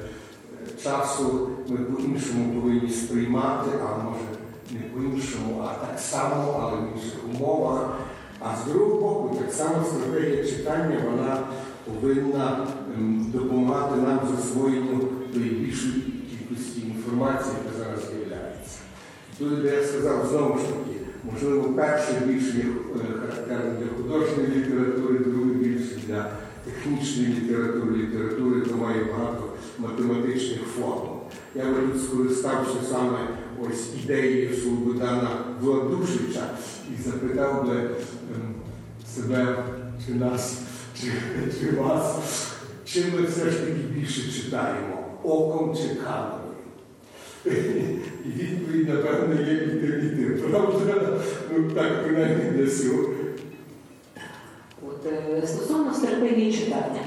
часу 0.84 1.50
ми 1.68 1.78
по-іншому 1.78 2.62
повинні 2.62 2.90
сприймати, 2.90 3.70
а 3.84 4.04
може 4.04 4.26
не 4.72 4.80
по-іншому, 4.80 5.64
а 5.64 5.86
так 5.86 6.00
само, 6.00 6.60
але 6.62 6.82
в 6.82 6.96
інших 6.96 7.20
умовах. 7.34 7.98
А 8.40 8.56
з 8.58 8.72
другого 8.72 9.02
боку, 9.02 9.36
так 9.36 9.54
само 9.54 9.86
стратегія 9.86 10.44
читання 10.44 10.98
вона 11.12 11.38
повинна 11.86 12.68
ем, 12.98 13.32
допомагати 13.34 14.02
нам 14.02 14.20
засвоєнню 14.36 15.00
тої 15.34 15.50
більшої 15.50 15.94
кількості 16.30 16.82
інформації, 16.82 17.56
яка 17.66 17.78
зараз 17.78 18.00
з'являється. 18.00 18.78
Тут, 19.38 19.66
я 19.66 19.84
сказав, 19.84 20.28
знову 20.32 20.58
ж 20.60 20.66
таки, 20.66 21.00
можливо, 21.32 21.74
перше 21.74 22.14
більше 22.26 22.58
е, 22.60 23.00
характерно 23.20 23.72
для 23.80 23.88
художньої 23.98 24.48
літератури, 24.48 25.20
друге 25.20 25.54
більше 25.54 25.96
для 26.08 26.32
технічної 26.66 27.28
літератури, 27.28 27.96
літератури, 27.96 28.62
то 28.62 28.76
має 28.76 29.04
багато 29.04 29.51
математичних 29.82 30.62
формул. 30.62 31.22
Я 31.56 31.66
би 31.66 31.82
тут 31.82 32.04
скористався 32.04 32.78
саме 32.90 33.28
ось 33.62 33.90
ідеєю 34.04 34.56
Слободана 34.58 35.30
Владушича 35.62 36.50
і 36.94 37.02
запитав 37.02 37.66
би 37.66 37.76
ем, 37.76 38.56
себе, 39.16 39.64
чи 40.06 40.14
нас, 40.14 40.58
чи, 41.02 41.12
чи 41.60 41.76
вас, 41.76 42.18
чим 42.86 43.04
ми 43.16 43.28
все 43.28 43.50
ж 43.50 43.60
таки 43.60 43.72
більше 43.72 44.32
читаємо, 44.32 45.06
оком 45.24 45.76
чи 45.76 45.96
камерою. 45.96 46.42
І 48.26 48.30
відповідь, 48.30 48.90
напевно, 48.90 49.42
є 49.42 49.54
відповідь. 49.54 50.52
Правда? 50.52 51.20
Ну 51.52 51.72
так 51.72 52.04
принаймні 52.04 52.58
десь. 52.58 52.86
От, 54.88 55.06
е, 55.06 55.48
стосовно 55.48 55.94
стратегії 55.94 56.54
читання, 56.54 57.02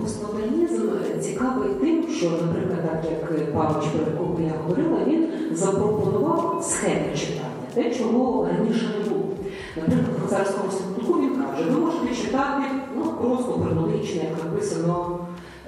постмодернізм 0.00 0.88
е, 1.16 1.18
цікавий 1.18 1.68
тим, 1.80 2.08
що, 2.08 2.30
наприклад, 2.30 3.02
так 3.02 3.04
як 3.38 3.52
Павлович, 3.54 3.88
про 3.88 4.12
якого 4.12 4.40
я 4.40 4.52
говорила, 4.62 5.04
він 5.06 5.28
запропонував 5.52 6.64
схеми 6.68 7.16
читання, 7.16 7.48
те, 7.74 7.94
чого 7.94 8.48
раніше 8.48 8.86
не 8.98 9.10
було. 9.10 9.28
Наприклад, 9.76 10.16
в 10.26 10.30
царському 10.30 10.72
статутку 10.72 11.20
він 11.20 11.36
каже, 11.36 11.70
ви 11.70 11.80
можете 11.80 12.14
читати 12.14 12.62
ну, 12.96 13.12
просто 13.12 13.52
хронологічно, 13.52 14.22
як 14.22 14.44
написано 14.44 15.18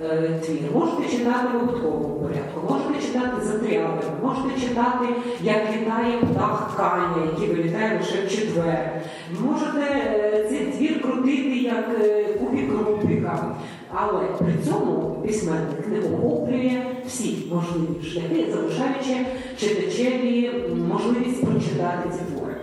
е, 0.03 0.41
твір, 0.47 0.61
можете 0.75 1.17
читати 1.17 1.47
в 1.55 1.61
випадковому 1.61 2.21
порядку, 2.21 2.75
можете 2.75 3.07
читати 3.07 3.43
за 3.43 3.59
тріадами, 3.59 4.03
можете 4.23 4.61
читати, 4.61 5.07
як 5.41 5.57
літає 5.77 6.19
птах 6.19 6.77
Каня, 6.77 7.31
який 7.33 7.49
вилітає 7.49 7.99
лише 7.99 8.27
в 8.27 8.31
четвер. 8.31 9.03
Можете 9.41 9.81
е, 9.81 10.47
цей 10.51 10.67
твір 10.67 11.03
крутити 11.03 11.57
як 11.57 11.89
е, 12.01 12.25
кубік 12.25 12.71
Рубіка. 13.03 13.55
Але 13.93 14.25
при 14.39 14.55
цьому 14.65 15.23
письменник 15.27 15.89
не 15.89 15.99
охоплює 15.99 16.83
всі 17.07 17.37
можливі 17.53 18.05
шляхи, 18.05 18.47
залишаючи 18.53 19.27
читачеві 19.59 20.51
можливість 20.89 21.45
прочитати 21.45 22.11
ці 22.13 22.19
твори. 22.33 22.55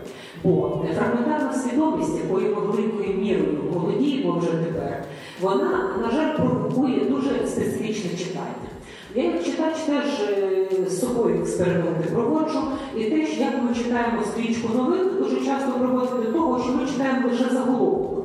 Бо 0.43 0.85
фрагментарна 0.97 1.53
свідомість, 1.53 2.17
якою 2.17 2.55
ми 2.55 2.61
великою 2.61 3.17
мірою 3.17 3.57
володіємо 3.73 4.39
вже 4.39 4.51
тепер, 4.51 5.03
вона, 5.41 5.95
на 6.01 6.11
жаль, 6.11 6.35
провокує 6.35 7.05
дуже 7.05 7.47
специфічне 7.47 8.17
читання. 8.17 8.67
Я 9.15 9.23
як 9.23 9.43
читач 9.43 9.75
теж 9.85 10.29
е, 10.29 10.67
з 10.87 10.99
собою 10.99 11.41
експерименти 11.41 12.09
проводжу, 12.13 12.59
і 12.97 13.03
теж, 13.03 13.39
як 13.39 13.63
ми 13.63 13.75
читаємо 13.75 14.21
стрічку 14.31 14.77
новин, 14.77 15.09
дуже 15.19 15.45
часто 15.45 15.71
проводить 15.71 16.25
до 16.25 16.31
того, 16.31 16.63
що 16.63 16.71
ми 16.71 16.87
читаємо 16.87 17.29
лише 17.29 17.49
заголовок. 17.53 18.16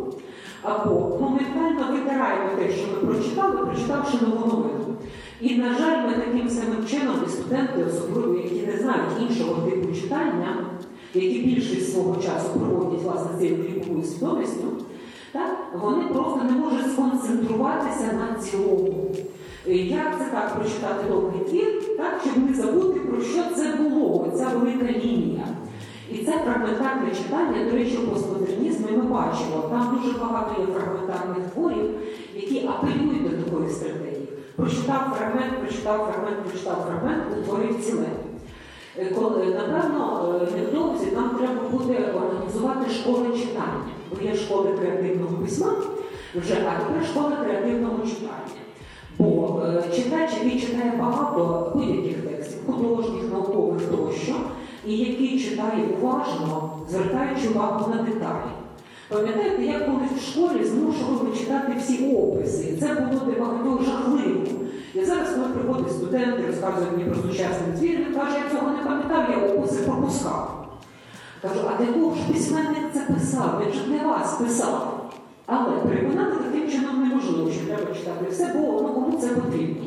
Або 0.63 1.19
моментально 1.21 1.93
витираємо 1.93 2.49
те, 2.59 2.73
що 2.73 2.87
ми 2.87 3.13
прочитали, 3.13 3.57
прочитавши 3.57 4.17
нову 4.23 4.47
новину. 4.47 4.97
І, 5.41 5.55
на 5.55 5.75
жаль, 5.75 6.07
ми 6.07 6.15
таким 6.15 6.49
самим 6.49 6.87
чином, 6.91 7.17
і 7.27 7.31
студенти, 7.31 7.85
особливо, 7.89 8.35
які 8.35 8.67
не 8.67 8.79
знають 8.79 9.13
іншого 9.29 9.71
типу 9.71 9.95
читання, 9.95 10.67
які 11.15 11.39
більшість 11.39 11.93
свого 11.93 12.17
часу 12.17 12.51
проводять 12.59 13.03
власне 13.03 13.39
цією 13.39 13.65
кліповою 13.65 14.05
свідомістю, 14.05 14.65
так, 15.33 15.59
вони 15.83 16.05
просто 16.05 16.45
не 16.45 16.53
можуть 16.53 16.93
сконцентруватися 16.93 18.13
на 18.13 18.43
цілому. 18.43 19.11
Як 19.67 20.19
це 20.19 20.25
так 20.25 20.55
прочитати 20.57 21.05
довгий 21.09 21.45
твір, 21.51 21.97
так, 21.97 22.21
щоб 22.23 22.51
не 22.51 22.55
забути, 22.55 23.01
про 23.01 23.21
що 23.21 23.43
це 23.57 23.75
було, 23.77 24.33
ця 24.37 24.49
велика 24.49 24.87
лінія. 24.99 25.47
І 26.15 26.25
це 26.25 26.33
фрагментарне 26.33 27.11
читання, 27.17 27.71
до 27.71 27.77
речі, 27.77 27.97
у 27.97 28.09
постмодернізмі 28.11 28.91
ми 28.97 29.03
бачимо. 29.03 29.63
Там 29.71 29.99
дуже 30.03 30.19
багато 30.19 30.61
є 30.61 30.67
фрагментарних 30.67 31.47
творів, 31.55 31.91
які 32.35 32.67
апелюють 32.67 33.23
до 33.31 33.45
такої 33.45 33.71
стратегії. 33.71 34.29
Прочитав 34.57 35.17
фрагмент, 35.19 35.59
прочитав 35.61 36.09
фрагмент, 36.13 36.43
прочитав 36.45 36.87
фрагмент, 36.89 37.23
утворив 37.41 37.85
ціле. 37.85 38.07
Е, 38.99 39.05
коли- 39.15 39.55
Напевно, 39.55 40.35
е, 40.43 40.57
невдовзі 40.57 41.07
нам 41.17 41.31
треба 41.39 41.61
буде 41.71 42.13
організувати 42.15 42.91
школи 42.91 43.27
читання, 43.39 43.85
бо 44.11 44.29
є 44.29 44.35
школи 44.35 44.69
креативного 44.81 45.37
письма, 45.37 45.73
вже, 46.35 46.55
а 46.55 46.81
тепер 46.85 47.07
школа 47.09 47.31
креативного 47.45 47.99
читання. 48.07 48.61
Бо 49.19 49.63
е, 49.67 49.83
читач, 49.97 50.31
який 50.45 50.61
читає 50.61 50.93
багато 51.01 51.73
будь-яких 51.75 52.17
текстів, 52.27 52.59
художніх, 52.67 53.33
наукових 53.33 53.83
тощо, 53.83 54.35
і 54.87 54.97
який 54.97 55.41
читає 55.41 55.89
уважно, 55.99 56.79
звертаючи 56.91 57.49
увагу 57.49 57.95
на 57.95 58.03
деталі. 58.03 58.51
Пам'ятаєте, 59.09 59.63
як 59.63 59.87
коли 59.87 59.99
в 60.17 60.21
школі 60.21 60.65
змушували 60.65 61.37
читати 61.39 61.73
всі 61.79 62.15
описи, 62.15 62.65
і 62.65 62.81
це 62.81 62.95
було 62.95 63.21
для 63.27 63.41
багатьох 63.41 63.85
жахливо. 63.85 64.47
І 64.95 65.05
зараз, 65.05 65.29
коли 65.31 65.47
приходять 65.47 65.93
студенти, 65.93 66.47
розказують 66.47 66.93
мені 66.93 67.05
про 67.05 67.23
сучасний 67.23 67.79
твір, 67.79 67.99
він 67.99 68.15
каже, 68.15 68.37
я 68.45 68.59
цього 68.59 68.71
не 68.71 68.79
пам'ятав, 68.79 69.31
я 69.31 69.55
описи 69.55 69.83
пропускав. 69.83 70.69
Кажу, 71.43 71.61
а 71.67 71.83
для 71.83 71.93
кого 71.93 72.15
ж 72.15 72.21
письменник 72.33 72.93
це 72.93 73.01
писав? 73.01 73.63
Він 73.67 73.73
ж 73.73 73.91
не 73.91 74.09
вас 74.09 74.35
писав. 74.35 75.11
Але 75.47 75.77
переконати 75.77 76.37
таким 76.37 76.71
чином 76.71 77.03
неможливо, 77.03 77.51
що 77.51 77.67
треба 77.67 77.95
читати 77.95 78.27
все, 78.31 78.55
бо 78.55 78.83
ну, 78.83 78.89
кому 78.95 79.19
це 79.21 79.29
потрібно. 79.29 79.85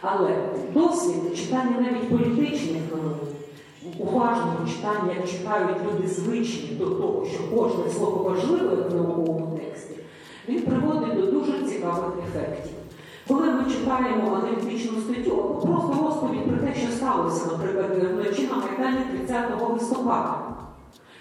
Але 0.00 0.36
досвід 0.74 1.36
читання 1.36 1.76
навіть 1.80 2.10
політичних 2.10 2.82
новин, 2.90 3.14
уважного 3.98 4.68
читання, 4.68 5.12
як 5.16 5.28
читають 5.28 5.76
люди 5.86 6.08
звичні 6.08 6.68
до 6.78 6.86
того, 6.86 7.26
що 7.26 7.56
кожне 7.56 7.90
слово 7.92 8.22
важливе 8.22 8.74
в 8.74 8.94
науковому 8.94 9.58
тексті, 9.58 9.94
він 10.48 10.62
приводить 10.62 11.16
до 11.16 11.32
дуже 11.32 11.62
цікавих 11.62 12.12
ефектів. 12.28 12.72
Коли 13.28 13.50
ми 13.50 13.64
читаємо 13.70 14.34
аналітичну 14.36 15.00
статтю, 15.00 15.36
просто 15.62 16.04
розповідь 16.04 16.46
про 16.48 16.56
те, 16.56 16.74
що 16.74 16.92
сталося, 16.92 17.46
наприклад, 17.46 18.12
вночі 18.12 18.48
на 18.50 18.56
Майдані 18.56 19.04
30 19.18 19.72
листопада. 19.72 20.34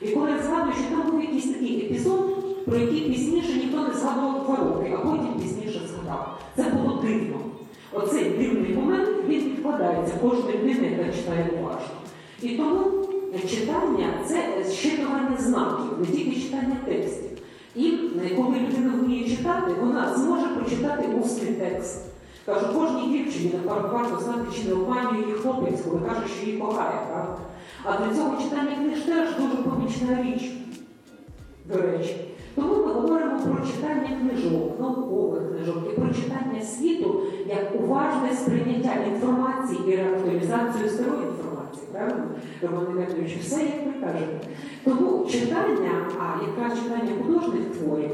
І 0.02 0.08
коли 0.08 0.32
я 0.32 0.44
згадую, 0.44 0.74
що 0.74 0.96
там 0.96 1.12
був 1.12 1.22
якийсь 1.22 1.54
такий 1.54 1.86
епізод, 1.86 2.20
про 2.66 2.78
який 2.78 3.02
пізніше 3.02 3.54
ніхто 3.54 3.88
не 3.88 3.94
згадував 3.94 4.46
два 4.46 4.56
роки, 4.56 4.98
а 4.98 5.06
потім 5.06 5.34
пізніше 5.42 5.82
згадав. 5.88 6.40
Це 6.56 6.64
було 6.64 7.02
дивно. 7.02 7.36
Оцей 7.94 8.30
дивний 8.30 8.74
момент 8.74 9.10
він 9.28 9.42
відкладається 9.42 10.14
кожної 10.22 10.58
людини, 10.58 10.98
яка 10.98 11.14
читає 11.14 11.50
уважно. 11.60 12.07
І 12.42 12.50
тому 12.50 13.08
читання 13.50 14.14
це 14.28 14.64
щитування 14.72 15.38
знаків, 15.40 15.92
не 16.00 16.06
тільки 16.06 16.42
читання 16.42 16.78
текстів. 16.86 17.30
І 17.76 17.92
коли 18.36 18.56
людина 18.56 18.94
вміє 18.94 19.30
читати, 19.30 19.72
вона 19.82 20.16
зможе 20.16 20.48
прочитати 20.48 21.08
усний 21.24 21.54
текст. 21.54 22.06
Кажу, 22.46 22.66
кожній 22.74 23.08
дівчині 23.08 23.52
варто 23.66 24.20
знати, 24.24 24.46
чи 24.56 24.70
не 24.70 24.74
обманює 24.74 25.22
її 25.22 25.34
хлопець, 25.34 25.82
коли 25.82 26.02
каже, 26.08 26.22
що 26.38 26.46
її 26.46 26.58
кохає, 26.58 27.00
правда? 27.12 27.38
А 27.84 27.98
для 27.98 28.16
цього 28.16 28.42
читання 28.42 28.76
книж 28.76 29.00
теж 29.00 29.30
дуже 29.40 29.56
помічна 29.56 30.24
річ, 30.24 30.52
до 31.66 31.82
речі. 31.82 32.16
Тому 32.56 32.76
ми 32.76 32.94
говоримо 32.94 33.40
про 33.40 33.66
читання 33.68 34.18
книжок, 34.22 34.80
наукових 34.80 35.50
книжок 35.50 35.78
і 35.92 36.00
про 36.00 36.14
читання 36.14 36.62
світу 36.62 37.22
як 37.48 37.82
уважне 37.82 38.30
сприйняття 38.36 38.94
інформації 39.14 39.80
і 39.88 39.96
реактуалізацію 39.96 40.90
старої 40.90 41.22
інформації. 41.22 41.47
Правильно? 41.98 42.30
Роман 42.62 42.84
Іванович, 42.92 43.38
все 43.42 43.56
як 43.56 43.86
ви 43.86 43.94
кажете. 44.02 44.48
Тому 44.84 45.26
читання, 45.30 46.10
а 46.20 46.44
якраз 46.48 46.80
читання 46.80 47.12
художніх 47.26 47.66
творів, 47.78 48.12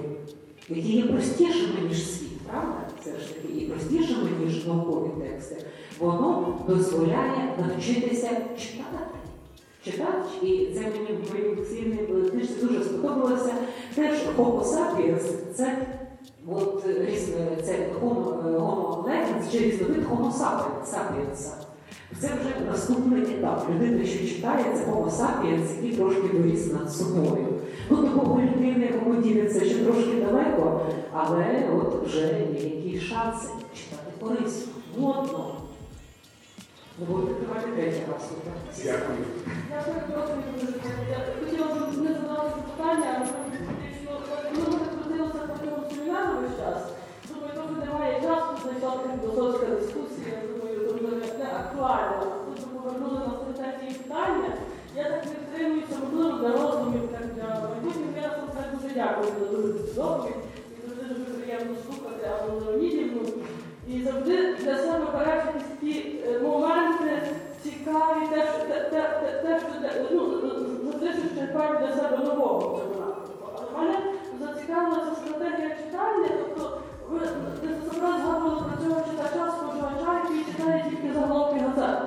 які 0.69 0.91
є 0.97 1.03
простішими, 1.03 1.81
ніж 1.87 2.11
світ, 2.11 2.39
правда? 2.51 2.77
Це 3.03 3.09
ж 3.11 3.33
таки 3.35 3.53
і 3.53 3.65
простішими, 3.65 4.29
ніж 4.45 4.65
наукові 4.65 5.09
тексти, 5.21 5.65
воно 5.99 6.59
дозволяє 6.67 7.55
навчитися 7.59 8.29
читати. 8.57 9.17
Читач, 9.85 10.25
і 10.41 10.69
це 10.73 10.79
мені 10.79 11.19
в 11.23 11.33
моїй 11.33 11.55
лекційній 11.55 12.29
книжці 12.31 12.65
дуже 12.65 12.83
сподобалося. 12.83 13.53
Теж 13.95 14.17
Homo 14.37 14.63
sapiens– 14.63 15.23
це 15.53 15.77
от 16.47 16.85
різне 16.85 17.57
це 17.63 17.89
Homo, 18.01 18.47
е, 18.47 18.59
Homo 18.59 19.51
чи 19.51 19.59
різновид 19.59 20.03
Homo 20.03 20.31
sapiens. 20.83 21.72
Це 22.19 22.27
вже 22.27 22.65
наступний 22.71 23.21
етап. 23.21 23.69
Людина, 23.69 24.05
що 24.05 24.27
читає, 24.27 24.65
це 24.73 24.91
Homo 24.91 25.09
sapiens, 25.09 25.75
який 25.75 25.97
трошки 25.97 26.21
виріс 26.21 26.73
над 26.73 26.91
собою. 26.91 27.47
Ну, 27.89 27.97
Богу 27.97 28.41
людини 28.41 28.89
Homo 29.05 29.49
це 29.53 29.65
ще 29.65 29.75
трошки 29.75 30.21
далеко, 30.21 30.81
але 31.13 31.69
от 31.77 32.07
вже 32.07 32.45
є 32.53 32.69
якісь 32.69 33.01
шанси 33.01 33.47
читати 33.75 34.11
корисно, 34.19 34.73
модно. 34.97 35.55
Ну, 36.99 37.05
будете 37.05 37.33
третій 37.75 38.01
раз. 38.11 38.29
так? 38.45 38.53
Дякую. 38.83 39.17
Я 39.71 39.81
дуже. 40.53 40.73
Хотіла 41.39 41.67
б 41.67 41.97
не 41.97 42.13
задавати 42.13 42.51
питання, 42.77 43.27
але 44.07 44.51
ну, 44.53 44.59
ми 44.71 44.79
крутилися 44.93 45.39
по 45.47 45.65
цьому 45.65 45.89
семінару 45.89 46.41
весь 46.41 46.57
час. 46.59 46.81
Думаю, 47.29 47.53
трохи 47.53 47.85
немає 47.85 48.21
часу, 48.21 48.51
знайшла 48.63 48.99
філософська 49.21 49.65
дискусія, 49.65 50.37
думаю, 50.47 50.82
не 51.43 51.49
актуально. 51.59 52.25
Тут 52.45 52.65
повернули 52.73 53.19
на 53.27 53.33
стратегії 53.39 53.93
питання. 53.93 54.49
Я 54.95 55.03
так 55.03 55.25
не 55.25 55.31
втримуюся, 55.45 55.95
можливо, 56.03 56.37
для 56.37 56.51
роздумів, 56.51 57.09
так 57.11 57.25
для 57.35 57.47
майбутніх. 57.69 58.23
Я 58.23 58.27
вам 58.29 58.47
це 58.55 58.61
дуже 58.73 58.93
дякую 58.95 59.27
за 59.39 59.45
дуже 59.57 59.73
доповідь. 59.95 60.35
І 60.73 60.87
завжди 60.87 61.13
дуже 61.13 61.31
приємно 61.39 61.75
слухати 61.85 62.29
Анну 62.33 62.59
Леонідівну. 62.65 63.21
І 63.87 64.01
завжди 64.01 64.53
для 64.55 64.77
себе 64.77 65.05
береш 65.13 65.43
такі 65.69 66.19
е, 66.27 66.39
моменти 66.39 67.21
цікаві, 67.63 68.27
те, 68.33 68.41
що- 68.47 68.67
те, 68.73 68.79
те, 68.89 69.41
те, 69.43 69.59
що 69.59 69.69
ну, 70.11 70.39
завжди 70.83 71.07
щось 71.11 71.37
черпаєш 71.39 71.77
для 71.79 71.95
себе 71.95 72.17
нового. 72.17 72.79
Але 73.75 73.87
мене 73.87 73.99
зацікавила 74.39 75.15
стратегія 75.15 75.69
читання, 75.69 76.27
тобто 76.39 76.81
ви 77.13 77.19
зараз 77.99 78.21
згадували 78.21 78.61
про 78.61 78.85
цього 78.85 79.01
читача, 79.01 79.51
споживача, 79.51 80.21
який 80.23 80.53
читає 80.53 80.85
тільки 80.89 81.13
заголовки 81.13 81.59
газет. 81.59 81.99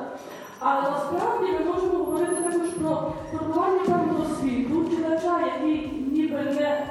Але 0.59 0.83
насправді 0.83 1.53
ми 1.53 1.73
можемо 1.73 2.05
говорити 2.05 2.35
також 2.35 2.69
про 2.69 3.13
формування 3.33 3.81
певного 3.81 4.25
світу 4.41 4.85
читача, 4.91 5.41
який 5.47 6.05
ніби 6.13 6.37
не 6.37 6.87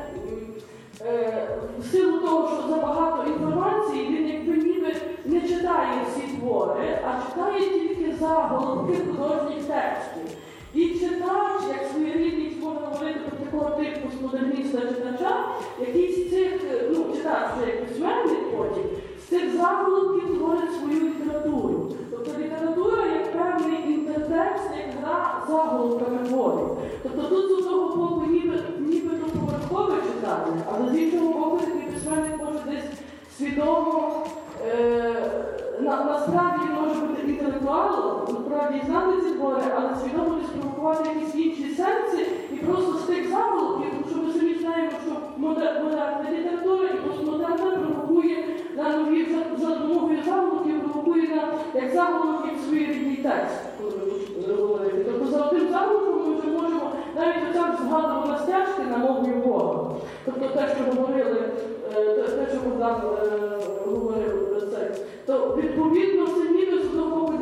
е, 1.05 1.47
в 1.79 1.85
силу 1.85 2.19
того, 2.19 2.47
що 2.47 2.69
забагато 2.69 3.29
інформації, 3.29 4.07
він 4.07 4.27
якби 4.27 4.63
ніби 4.63 4.95
не 5.25 5.41
читає 5.41 6.05
всі 6.07 6.37
твори, 6.37 6.99
а 7.07 7.29
читає 7.29 7.69
тільки 7.69 8.15
заголовки 8.15 8.97
художніх 8.97 9.65
текстів. 9.65 10.37
І 10.73 10.89
читач, 10.89 11.61
як 11.69 11.91
своєрідність 11.91 12.63
можна 12.63 12.87
говорити 12.87 13.19
про 13.19 13.34
типу 13.59 14.07
модерніста 14.21 14.81
читача, 14.81 15.45
який 15.79 16.11
з 16.11 16.29
цих, 16.29 16.61
ну, 16.91 17.05
читач 17.15 17.49
як 17.67 17.87
письменник 17.87 18.57
потім, 18.57 18.83
з 19.19 19.23
цих 19.23 19.55
заголовків 19.55 20.37
творить 20.37 20.73
свою 20.79 20.99
літературу. 20.99 21.91
Тобто 22.11 22.31
література 22.41 23.03
як 23.05 23.33
певний 23.33 23.93
інтертекст, 23.93 24.69
як 24.77 24.87
гра 25.01 25.43
заголовками 25.47 26.19
творів. 26.27 26.69
Тобто 27.03 27.21
тут 27.21 27.49
з 27.49 27.51
одного 27.51 27.95
боку 27.95 28.25
ніби, 28.31 28.59
нібито 28.79 29.25
поверхове 29.25 29.95
читання, 30.01 30.61
але 30.71 30.91
з 30.91 30.97
іншого 30.97 31.33
боку 31.33 31.57
такий 31.57 31.81
письменник 31.81 32.39
може 32.39 32.59
десь 32.69 32.99
свідомо 33.37 34.25
е, 34.67 35.15
на, 35.79 36.03
насправді 36.03 36.65
може 36.81 36.99
бути 36.99 37.21
інтелектуалом, 37.27 38.21
насправді 38.27 38.81
знати 38.85 39.21
ці 39.21 39.31
твори, 39.31 39.61
але 39.75 39.89
свідомо 39.95 40.35
не 40.35 40.43
спровокувати 40.85 41.09
якісь 41.09 41.35
інші 41.35 41.75
сенси 41.75 42.27
і 42.53 42.55
просто 42.55 42.93
з 42.93 43.01
тих 43.01 43.29
заголовків, 43.29 43.91
що 44.09 44.17
ми 44.17 44.33
самі 44.33 44.55
знаємо, 44.55 44.91
що 45.05 45.15
модерна 45.37 46.25
література 46.31 46.89
і 46.89 47.07
постмодерна 47.07 47.77
провокує 47.77 48.45
на 48.77 48.97
нові 48.97 49.27
за, 49.57 49.67
допомогою 49.69 50.17
заголовків, 50.25 50.81
провокує 50.81 51.27
на 51.27 51.43
як 51.81 51.93
заголовків 51.93 52.59
свої 52.67 52.85
рідні 52.85 53.15
текст, 53.15 53.55
коли. 53.81 53.91
Тобто 55.05 55.27
за 55.27 55.45
одним 55.45 55.69
заголовком 55.69 56.29
ми 56.29 56.39
вже 56.39 56.47
можемо 56.47 56.91
навіть 57.15 57.35
оця 57.49 57.77
згадувана 57.81 58.39
стяжки 58.39 58.81
на 58.91 58.97
мовою 58.97 59.35
Бога. 59.35 59.91
Тобто 60.25 60.47
те, 60.47 60.67
що 60.75 61.01
говорили, 61.01 61.43
е, 61.95 62.13
те, 62.13 62.47
що 62.51 62.69
Богдан 62.69 62.95
е, 62.95 63.39
говорив 63.85 64.49
про 64.49 64.61
це, 64.61 64.91
то 65.25 65.57
відповідно 65.57 66.27
це 66.27 66.49
ніби 66.49 66.83
з 66.83 66.85
одного 66.85 67.15
боку 67.15 67.33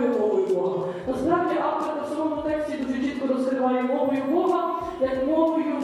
якою 0.00 0.18
мовою 0.18 0.46
Бога. 0.46 0.84
Насправді 1.08 1.54
автор 1.62 1.94
в 2.04 2.14
самому 2.14 2.42
тексті 2.42 2.72
дуже 2.76 3.02
чітко 3.02 3.34
розкриває 3.34 3.82
мовою 3.82 4.22
Бога 4.32 4.74
як 5.00 5.26
мовою 5.28 5.74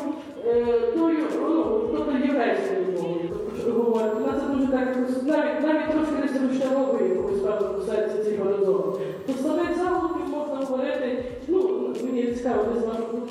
е, 0.47 0.64
тою, 0.94 1.26
ну, 1.40 1.80
тобто 1.93 2.12
єврейською 2.12 2.86
мовою. 2.97 3.30
Говорить, 3.76 4.12
це 4.40 4.55
дуже 4.55 4.66
так 4.66 4.97
навіть 5.26 5.62
навіть 5.62 5.90
трошки 5.90 6.35
не 6.35 6.48
розчаровує 6.48 7.09
якогось 7.09 7.40
певного 7.40 7.82
серця 7.82 8.43
горизонт. 8.44 8.97
То 9.26 9.32
самих 9.32 9.78
заголовків 9.78 10.28
можна 10.30 10.66
говорити, 10.66 11.24
ну 11.48 11.89
мені 12.05 12.32
цікаво, 12.32 12.64
вашу 12.86 13.02
думку 13.12 13.28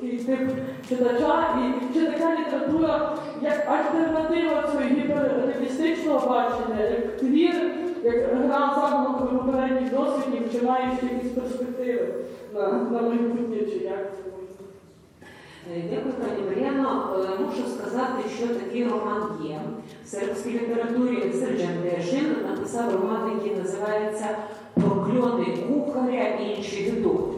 такий 0.00 0.18
тип 0.18 0.50
читача, 0.88 1.44
і 1.58 1.94
чи 1.94 2.06
така 2.06 2.36
література 2.40 3.16
як 3.42 3.68
альтернатива 3.68 4.62
цього 4.62 4.84
гіперреалістичного 4.84 6.28
бачення, 6.28 6.90
як 6.90 7.16
твір, 7.16 7.54
як 8.04 8.16
гра 8.36 8.72
заголовками 8.74 9.38
попередніх 9.38 9.90
досвідів, 9.94 10.52
чи 10.52 10.66
має 10.66 10.98
якісь 11.02 11.30
перспективи 11.32 12.14
на, 12.54 12.68
на 12.72 13.02
майбутнє, 13.02 13.56
чи 13.56 13.84
як 13.84 14.10
це? 14.16 14.30
Е, 15.76 15.82
Дякую, 15.90 16.14
пані 16.14 16.48
Мар'яно. 16.48 17.16
Е, 17.18 17.42
Мушу 17.42 17.62
сказати, 17.78 18.22
що 18.38 18.46
такий 18.48 18.84
роман 18.84 19.22
є. 19.44 19.60
В 20.04 20.08
сербській 20.08 20.50
літературі 20.50 21.32
Серджан 21.32 21.74
Дешин 21.82 22.36
написав 22.50 22.92
роман, 22.92 23.32
який 23.34 23.58
називається 23.58 24.26
Прокльони 24.74 25.56
кухаря 25.68 26.24
і 26.28 26.56
інші 26.56 26.76
гидоти. 26.82 27.36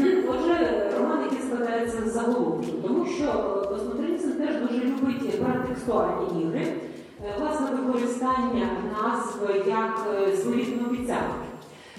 Е, 0.00 0.24
Отже, 0.30 0.82
роман, 0.98 1.18
який 1.24 1.46
складається 1.46 1.98
з 2.06 2.12
заголовків, 2.12 2.74
тому 2.82 3.06
що 3.06 3.32
постмодернізм 3.70 4.30
теж 4.32 4.56
дуже 4.56 4.84
любить 4.84 5.42
паратекстуальні 5.42 6.42
ігри, 6.42 6.66
власне 7.38 7.70
використання 7.70 8.68
назв 8.92 9.68
як 9.68 10.06
е, 10.14 10.36
своєрідну 10.36 10.88
обіцянки. 10.88 11.48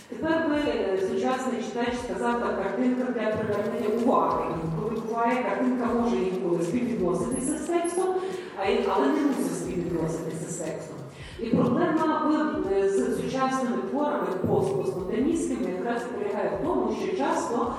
Тепер 0.09 0.49
би 0.49 0.55
е, 0.55 0.99
сучасний 1.09 1.63
читач 1.63 1.93
сказав, 2.05 2.39
так, 2.39 2.63
картинка 2.63 3.03
для 3.03 3.27
привернення 3.29 4.03
уваги. 4.03 4.45
Коли 4.79 5.01
буває, 5.01 5.43
картинка 5.43 5.85
може 5.85 6.15
інколи 6.15 6.63
співвідноситися 6.63 7.57
з 7.57 7.61
текстом, 7.61 8.15
але 8.95 9.07
не 9.07 9.21
мусить 9.21 9.57
співвідноситися 9.57 10.51
з 10.51 10.55
текстом. 10.55 10.95
І 11.39 11.45
проблема 11.45 12.31
е, 12.71 12.89
з 12.89 13.21
сучасними 13.21 13.77
творами 13.89 14.27
постмодерністськими 14.47 15.71
якраз 15.71 16.01
полягає 16.03 16.51
в 16.59 16.67
тому, 16.67 16.95
що 17.01 17.17
часто 17.17 17.73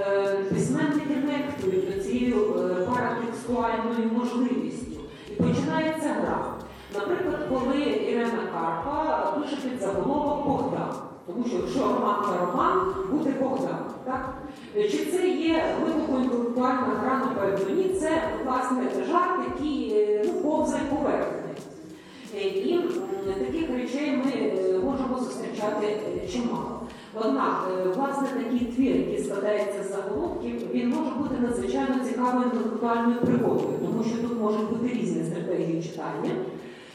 е, 0.00 0.36
письменники 0.50 1.16
нехтують 1.26 2.04
цією 2.04 2.36
е, 2.36 2.74
паратекстуальною 2.74 4.12
можливістю. 4.12 5.00
І 5.30 5.42
починається 5.42 6.08
гра. 6.08 6.59
Наприклад, 6.94 7.38
коли 7.48 7.80
Ірена 8.10 8.42
Карпа 8.54 9.36
пише 9.40 9.56
під 9.56 9.80
заголовок 9.80 10.46
Богдан. 10.46 10.94
Тому 11.26 11.44
що 11.48 11.56
якщо 11.56 11.82
роман 11.82 12.16
та 12.22 12.46
роман, 12.46 12.94
буде 13.10 13.30
Богдан. 13.40 13.84
Так? 14.04 14.34
Чи 14.74 15.06
це 15.06 15.28
є 15.28 15.64
глибоко 15.80 16.22
інтелектуальна 16.22 16.86
гра 17.02 17.18
на 17.18 17.26
передовні? 17.26 17.88
Це 18.00 18.22
власне 18.44 18.82
жарт, 19.12 19.40
який 19.54 19.92
е, 19.94 20.24
ну, 20.26 20.32
повзає 20.32 20.82
поверхне. 20.84 21.50
Е, 22.36 22.40
І 22.40 22.80
таких 23.26 23.70
речей 23.70 24.22
ми 24.24 24.32
е, 24.32 24.78
можемо 24.84 25.18
зустрічати 25.18 25.96
чимало. 26.32 26.80
Однак, 27.14 27.68
власне, 27.96 28.28
такий 28.28 28.66
твір, 28.66 28.96
який 28.96 29.24
складається 29.24 29.82
з 29.82 29.90
заголовків, 29.90 30.70
він 30.72 30.88
може 30.88 31.10
бути 31.10 31.34
надзвичайно 31.40 32.04
цікавою 32.04 32.44
інтелектуальною 32.44 33.20
пригодою, 33.20 33.78
тому 33.84 34.04
що 34.04 34.28
тут 34.28 34.40
можуть 34.40 34.70
бути 34.70 34.94
різні 34.94 35.24
стратегії 35.24 35.82
читання. 35.82 36.30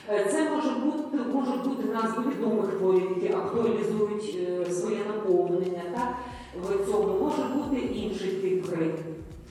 Е, 0.09 0.25
Це 0.31 0.49
може 0.49 0.69
бути, 0.69 1.17
можуть 1.33 1.63
бути 1.63 1.87
назви 1.93 2.23
відомих 2.31 2.65
творів, 2.65 3.17
які 3.21 3.33
актуалізують 3.33 4.37
е, 4.49 4.71
своє 4.71 4.97
наповнення, 5.07 5.81
так? 5.95 6.15
в 6.61 6.85
цьому, 6.85 7.19
може 7.19 7.43
бути 7.55 7.81
інший 7.81 8.29
тип 8.29 8.65
гри. 8.69 8.93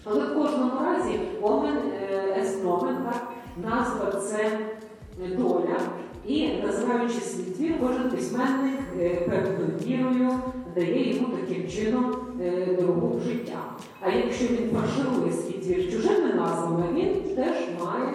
Але 0.05 0.21
в 0.21 0.35
кожному 0.35 0.73
разі 0.85 1.21
омен 1.43 1.77
есномен, 2.41 2.97
назва 3.65 4.21
це 4.21 4.59
доля. 5.37 5.79
І 6.27 6.49
називаючи 6.67 7.15
свій 7.21 7.51
твір, 7.51 7.73
кожен 7.81 8.11
письменник 8.11 8.81
е, 9.01 9.15
певною 9.15 9.79
вірою 9.87 10.31
дає 10.75 11.15
йому 11.15 11.29
таким 11.37 11.69
чином 11.69 12.17
дорогу 12.81 13.21
життя. 13.27 13.59
А 14.01 14.11
якщо 14.11 14.45
він 14.45 14.71
фарширує 14.71 15.33
свій 15.33 15.59
твір 15.59 15.93
чужими 15.93 16.35
назвами, 16.35 16.85
він 16.95 17.37
теж 17.37 17.57
має 17.85 18.15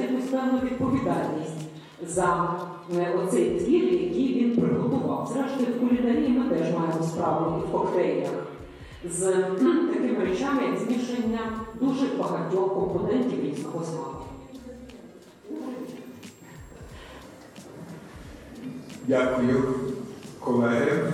якусь 0.00 0.30
певну 0.30 0.58
відповідальність 0.64 1.60
за 2.06 2.54
е, 2.96 3.14
оцей 3.14 3.50
твір, 3.50 3.84
який 3.84 4.44
він 4.44 4.56
приготував. 4.56 5.30
Зрештою, 5.32 5.76
в 5.76 5.80
кулінарії 5.80 6.28
ми 6.28 6.56
теж 6.56 6.74
маємо 6.74 7.02
справу 7.02 7.58
і 7.58 7.68
в 7.68 7.72
коктейлях 7.72 8.32
з 9.10 9.24
такими 9.94 10.24
речами, 10.24 10.62
як 10.62 10.78
змішання 10.78 11.40
дуже 11.80 12.06
багатьох 12.18 12.74
компонентів 12.74 13.44
різного 13.44 13.84
смаку. 13.84 14.24
Дякую, 19.06 19.74
колеги. 20.40 21.12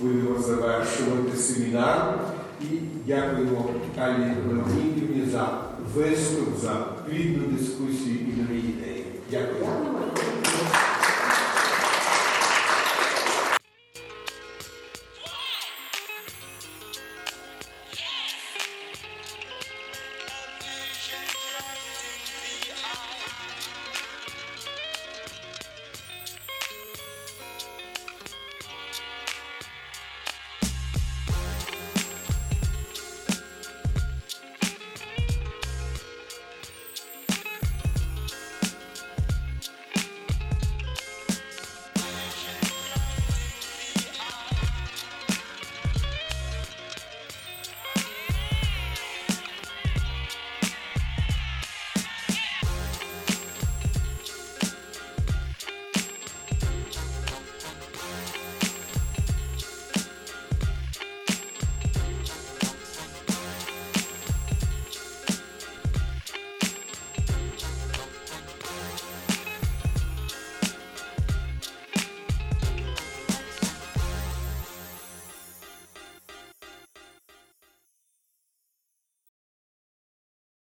Будемо 0.00 0.38
завершувати 0.38 1.36
семінар 1.36 2.18
і 2.60 2.64
дякуємо 3.06 3.64
Алі 3.98 4.32
Леонідівні 4.48 5.30
за 5.30 5.48
виступ, 5.94 6.60
за 6.62 6.74
плідну 7.06 7.46
дискусію 7.46 8.16
і 8.20 8.42
нові 8.42 8.58
ідеї. 8.58 9.04
Дякую. 9.30 9.66